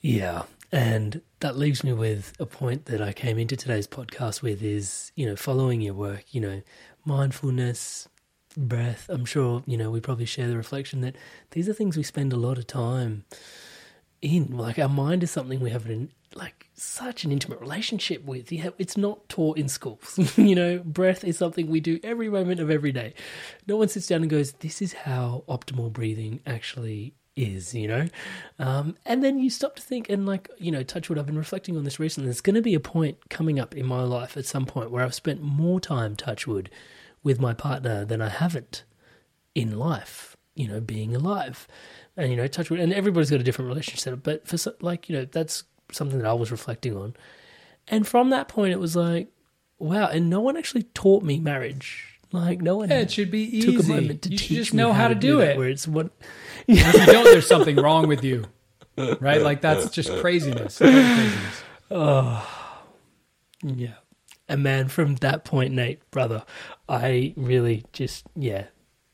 Yeah. 0.00 0.42
And 0.72 1.22
that 1.40 1.56
leaves 1.56 1.84
me 1.84 1.92
with 1.92 2.34
a 2.40 2.46
point 2.46 2.86
that 2.86 3.00
I 3.00 3.12
came 3.12 3.38
into 3.38 3.56
today's 3.56 3.86
podcast 3.86 4.42
with 4.42 4.62
is, 4.62 5.12
you 5.14 5.26
know, 5.26 5.36
following 5.36 5.80
your 5.80 5.94
work, 5.94 6.24
you 6.34 6.40
know, 6.40 6.62
mindfulness, 7.04 8.08
breath. 8.56 9.06
I'm 9.08 9.24
sure, 9.24 9.62
you 9.66 9.76
know, 9.76 9.90
we 9.90 10.00
probably 10.00 10.24
share 10.24 10.48
the 10.48 10.56
reflection 10.56 11.02
that 11.02 11.16
these 11.52 11.68
are 11.68 11.72
things 11.72 11.96
we 11.96 12.02
spend 12.02 12.32
a 12.32 12.36
lot 12.36 12.58
of 12.58 12.66
time 12.66 13.24
in. 14.22 14.56
Like 14.56 14.78
our 14.78 14.88
mind 14.88 15.22
is 15.22 15.30
something 15.30 15.60
we 15.60 15.70
have 15.70 15.86
an 15.86 16.10
like 16.34 16.68
such 16.74 17.24
an 17.24 17.32
intimate 17.32 17.60
relationship 17.60 18.24
with. 18.24 18.50
Have, 18.50 18.74
it's 18.78 18.96
not 18.96 19.28
taught 19.28 19.58
in 19.58 19.68
schools. 19.68 20.18
you 20.36 20.54
know, 20.54 20.78
breath 20.84 21.24
is 21.24 21.38
something 21.38 21.68
we 21.68 21.80
do 21.80 21.98
every 22.02 22.28
moment 22.28 22.60
of 22.60 22.70
every 22.70 22.92
day. 22.92 23.14
No 23.66 23.76
one 23.76 23.88
sits 23.88 24.06
down 24.06 24.22
and 24.22 24.30
goes, 24.30 24.52
"This 24.52 24.82
is 24.82 24.92
how 24.92 25.44
optimal 25.48 25.92
breathing 25.92 26.40
actually 26.46 27.14
is." 27.34 27.74
You 27.74 27.88
know, 27.88 28.08
um, 28.58 28.96
and 29.04 29.22
then 29.22 29.38
you 29.38 29.50
stop 29.50 29.76
to 29.76 29.82
think 29.82 30.08
and 30.08 30.26
like 30.26 30.50
you 30.58 30.70
know, 30.70 30.82
touch 30.82 31.08
wood. 31.08 31.18
I've 31.18 31.26
been 31.26 31.38
reflecting 31.38 31.76
on 31.76 31.84
this 31.84 31.98
recently. 31.98 32.28
There's 32.28 32.40
going 32.40 32.56
to 32.56 32.62
be 32.62 32.74
a 32.74 32.80
point 32.80 33.30
coming 33.30 33.58
up 33.58 33.74
in 33.74 33.86
my 33.86 34.02
life 34.02 34.36
at 34.36 34.46
some 34.46 34.66
point 34.66 34.90
where 34.90 35.04
I've 35.04 35.14
spent 35.14 35.42
more 35.42 35.80
time 35.80 36.16
touch 36.16 36.46
wood 36.46 36.70
with 37.22 37.40
my 37.40 37.54
partner 37.54 38.04
than 38.04 38.20
I 38.20 38.28
haven't 38.28 38.84
in 39.54 39.78
life. 39.78 40.36
You 40.54 40.68
know, 40.68 40.80
being 40.80 41.14
alive 41.14 41.68
and 42.16 42.30
you 42.30 42.36
know 42.36 42.46
touch 42.46 42.70
wood 42.70 42.80
and 42.80 42.92
everybody's 42.92 43.30
got 43.30 43.40
a 43.40 43.44
different 43.44 43.68
relationship 43.68 44.20
but 44.22 44.46
for 44.46 44.56
like 44.80 45.08
you 45.08 45.16
know 45.16 45.24
that's 45.26 45.64
something 45.92 46.18
that 46.18 46.26
i 46.26 46.32
was 46.32 46.50
reflecting 46.50 46.96
on. 46.96 47.14
And 47.88 48.06
from 48.06 48.30
that 48.30 48.48
point 48.48 48.72
it 48.72 48.80
was 48.80 48.96
like 48.96 49.28
wow 49.78 50.08
and 50.08 50.28
no 50.28 50.40
one 50.40 50.56
actually 50.56 50.84
taught 50.84 51.22
me 51.22 51.38
marriage. 51.38 52.18
Like 52.32 52.60
no 52.60 52.78
one 52.78 52.90
yeah, 52.90 52.98
it 52.98 53.10
should 53.10 53.30
be 53.30 53.44
easy 53.58 53.76
took 53.76 53.84
a 53.84 53.88
moment 53.88 54.22
to 54.22 54.30
you 54.30 54.38
teach 54.38 54.58
just 54.58 54.74
know 54.74 54.92
how, 54.92 55.02
how 55.02 55.08
to, 55.08 55.14
to 55.14 55.20
do, 55.20 55.28
do 55.28 55.40
it. 55.40 55.56
where 55.56 55.68
it's 55.68 55.86
what 55.86 56.10
if 56.66 56.94
you 56.94 57.06
don't 57.06 57.24
there's 57.24 57.46
something 57.46 57.76
wrong 57.76 58.08
with 58.08 58.24
you 58.24 58.44
right? 59.20 59.42
Like 59.42 59.60
that's 59.60 59.90
just 59.90 60.10
craziness, 60.18 60.78
craziness. 60.78 61.62
oh 61.90 62.82
yeah. 63.62 63.94
And 64.48 64.62
man 64.62 64.88
from 64.88 65.16
that 65.16 65.44
point 65.44 65.74
nate 65.74 66.08
brother 66.10 66.44
i 66.88 67.34
really 67.36 67.84
just 67.92 68.24
yeah 68.36 68.66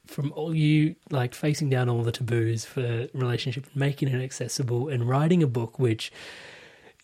from 0.07 0.33
all 0.33 0.55
you 0.55 0.97
like 1.11 1.35
facing 1.35 1.70
down 1.70 1.89
all 1.89 2.03
the 2.03 2.12
taboos 2.12 2.65
for 2.65 3.09
relationship, 3.15 3.66
making 3.74 4.09
it 4.09 4.23
accessible, 4.23 4.89
and 4.89 5.09
writing 5.09 5.43
a 5.43 5.47
book, 5.47 5.79
which, 5.79 6.12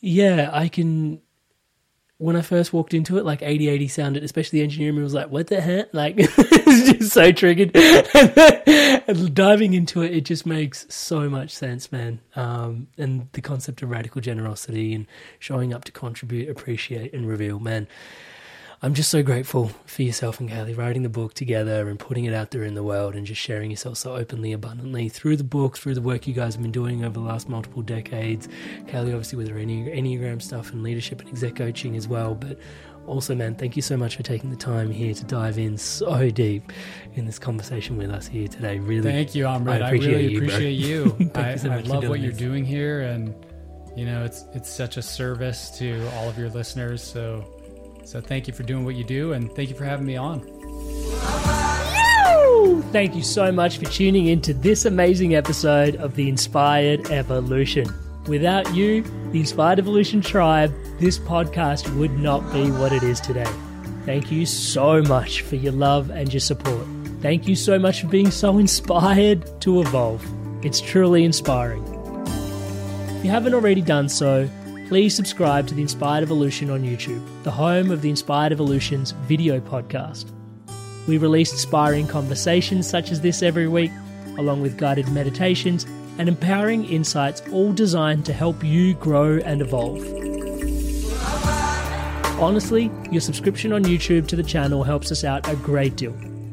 yeah, 0.00 0.50
I 0.52 0.68
can. 0.68 1.20
When 2.20 2.34
I 2.34 2.42
first 2.42 2.72
walked 2.72 2.94
into 2.94 3.16
it, 3.16 3.24
like 3.24 3.42
8080 3.42 3.86
sounded, 3.86 4.24
especially 4.24 4.58
the 4.58 4.64
engineering 4.64 4.96
room 4.96 5.04
was 5.04 5.14
like, 5.14 5.30
what 5.30 5.46
the 5.46 5.60
heck? 5.60 5.94
Like, 5.94 6.14
it's 6.18 6.92
just 6.92 7.12
so 7.12 7.30
triggered. 7.30 7.70
and 7.76 9.32
diving 9.36 9.72
into 9.72 10.02
it, 10.02 10.12
it 10.12 10.22
just 10.22 10.44
makes 10.44 10.84
so 10.92 11.30
much 11.30 11.52
sense, 11.52 11.92
man. 11.92 12.18
Um, 12.34 12.88
and 12.98 13.28
the 13.34 13.40
concept 13.40 13.82
of 13.82 13.90
radical 13.90 14.20
generosity 14.20 14.94
and 14.94 15.06
showing 15.38 15.72
up 15.72 15.84
to 15.84 15.92
contribute, 15.92 16.48
appreciate, 16.48 17.12
and 17.14 17.24
reveal, 17.24 17.60
man 17.60 17.86
I'm 18.80 18.94
just 18.94 19.10
so 19.10 19.24
grateful 19.24 19.72
for 19.86 20.02
yourself 20.04 20.38
and 20.38 20.48
Kaley 20.48 20.76
writing 20.76 21.02
the 21.02 21.08
book 21.08 21.34
together 21.34 21.88
and 21.88 21.98
putting 21.98 22.26
it 22.26 22.32
out 22.32 22.52
there 22.52 22.62
in 22.62 22.74
the 22.74 22.82
world 22.84 23.16
and 23.16 23.26
just 23.26 23.40
sharing 23.40 23.72
yourself 23.72 23.98
so 23.98 24.14
openly, 24.14 24.52
abundantly 24.52 25.08
through 25.08 25.36
the 25.36 25.42
book, 25.42 25.76
through 25.76 25.94
the 25.94 26.00
work 26.00 26.28
you 26.28 26.32
guys 26.32 26.54
have 26.54 26.62
been 26.62 26.70
doing 26.70 27.04
over 27.04 27.14
the 27.14 27.26
last 27.26 27.48
multiple 27.48 27.82
decades. 27.82 28.46
Kaley, 28.86 29.08
obviously, 29.08 29.36
with 29.36 29.48
her 29.48 29.56
Enneagram 29.56 30.40
stuff 30.40 30.70
and 30.70 30.84
leadership 30.84 31.20
and 31.20 31.28
exec 31.28 31.56
coaching 31.56 31.96
as 31.96 32.06
well. 32.06 32.36
But 32.36 32.60
also, 33.08 33.34
man, 33.34 33.56
thank 33.56 33.74
you 33.74 33.82
so 33.82 33.96
much 33.96 34.14
for 34.14 34.22
taking 34.22 34.50
the 34.50 34.56
time 34.56 34.92
here 34.92 35.12
to 35.12 35.24
dive 35.24 35.58
in 35.58 35.76
so 35.76 36.30
deep 36.30 36.72
in 37.14 37.26
this 37.26 37.40
conversation 37.40 37.96
with 37.96 38.10
us 38.10 38.28
here 38.28 38.46
today. 38.46 38.78
Really, 38.78 39.10
thank 39.10 39.34
you, 39.34 39.46
Amrit. 39.46 39.82
I, 39.82 39.88
I 39.88 39.90
really 39.90 40.28
you, 40.28 40.38
appreciate 40.38 40.70
you. 40.74 41.30
I, 41.34 41.52
you 41.52 41.58
so 41.58 41.70
I 41.72 41.80
love 41.80 42.08
what 42.08 42.20
this. 42.20 42.22
you're 42.22 42.48
doing 42.48 42.64
here, 42.64 43.00
and 43.00 43.34
you 43.96 44.06
know, 44.06 44.24
it's 44.24 44.44
it's 44.54 44.70
such 44.70 44.98
a 44.98 45.02
service 45.02 45.76
to 45.78 46.08
all 46.14 46.28
of 46.28 46.38
your 46.38 46.50
listeners. 46.50 47.02
So 47.02 47.57
so 48.08 48.22
thank 48.22 48.48
you 48.48 48.54
for 48.54 48.62
doing 48.62 48.86
what 48.86 48.94
you 48.94 49.04
do, 49.04 49.34
and 49.34 49.52
thank 49.52 49.68
you 49.68 49.76
for 49.76 49.84
having 49.84 50.06
me 50.06 50.16
on. 50.16 50.40
Thank 52.90 53.14
you 53.14 53.22
so 53.22 53.52
much 53.52 53.76
for 53.76 53.84
tuning 53.84 54.28
in 54.28 54.40
to 54.42 54.54
this 54.54 54.86
amazing 54.86 55.34
episode 55.34 55.96
of 55.96 56.16
The 56.16 56.26
Inspired 56.26 57.10
Evolution. 57.10 57.86
Without 58.26 58.74
you, 58.74 59.02
the 59.30 59.40
Inspired 59.40 59.78
Evolution 59.78 60.22
tribe, 60.22 60.74
this 60.98 61.18
podcast 61.18 61.94
would 61.98 62.18
not 62.18 62.50
be 62.50 62.70
what 62.70 62.94
it 62.94 63.02
is 63.02 63.20
today. 63.20 63.50
Thank 64.06 64.32
you 64.32 64.46
so 64.46 65.02
much 65.02 65.42
for 65.42 65.56
your 65.56 65.72
love 65.72 66.08
and 66.08 66.32
your 66.32 66.40
support. 66.40 66.86
Thank 67.20 67.46
you 67.46 67.54
so 67.54 67.78
much 67.78 68.00
for 68.00 68.06
being 68.06 68.30
so 68.30 68.56
inspired 68.56 69.60
to 69.60 69.82
evolve. 69.82 70.24
It's 70.64 70.80
truly 70.80 71.24
inspiring. 71.24 71.84
If 73.18 73.24
you 73.24 73.30
haven't 73.30 73.52
already 73.52 73.82
done 73.82 74.08
so, 74.08 74.48
please 74.88 75.14
subscribe 75.14 75.66
to 75.66 75.74
the 75.74 75.82
Inspired 75.82 76.22
Evolution 76.22 76.70
on 76.70 76.82
YouTube, 76.82 77.22
the 77.42 77.50
home 77.50 77.90
of 77.90 78.00
the 78.00 78.08
Inspired 78.08 78.52
Evolution's 78.52 79.10
video 79.10 79.60
podcast. 79.60 80.30
We 81.06 81.18
release 81.18 81.52
inspiring 81.52 82.06
conversations 82.06 82.88
such 82.88 83.10
as 83.10 83.20
this 83.20 83.42
every 83.42 83.68
week, 83.68 83.90
along 84.38 84.62
with 84.62 84.78
guided 84.78 85.10
meditations 85.10 85.84
and 86.16 86.26
empowering 86.26 86.86
insights, 86.86 87.42
all 87.52 87.74
designed 87.74 88.24
to 88.24 88.32
help 88.32 88.64
you 88.64 88.94
grow 88.94 89.38
and 89.44 89.60
evolve. 89.60 90.02
Honestly, 92.40 92.90
your 93.10 93.20
subscription 93.20 93.74
on 93.74 93.84
YouTube 93.84 94.26
to 94.28 94.36
the 94.36 94.42
channel 94.42 94.84
helps 94.84 95.12
us 95.12 95.22
out 95.22 95.46
a 95.52 95.56
great 95.56 95.96
deal. 95.96 96.16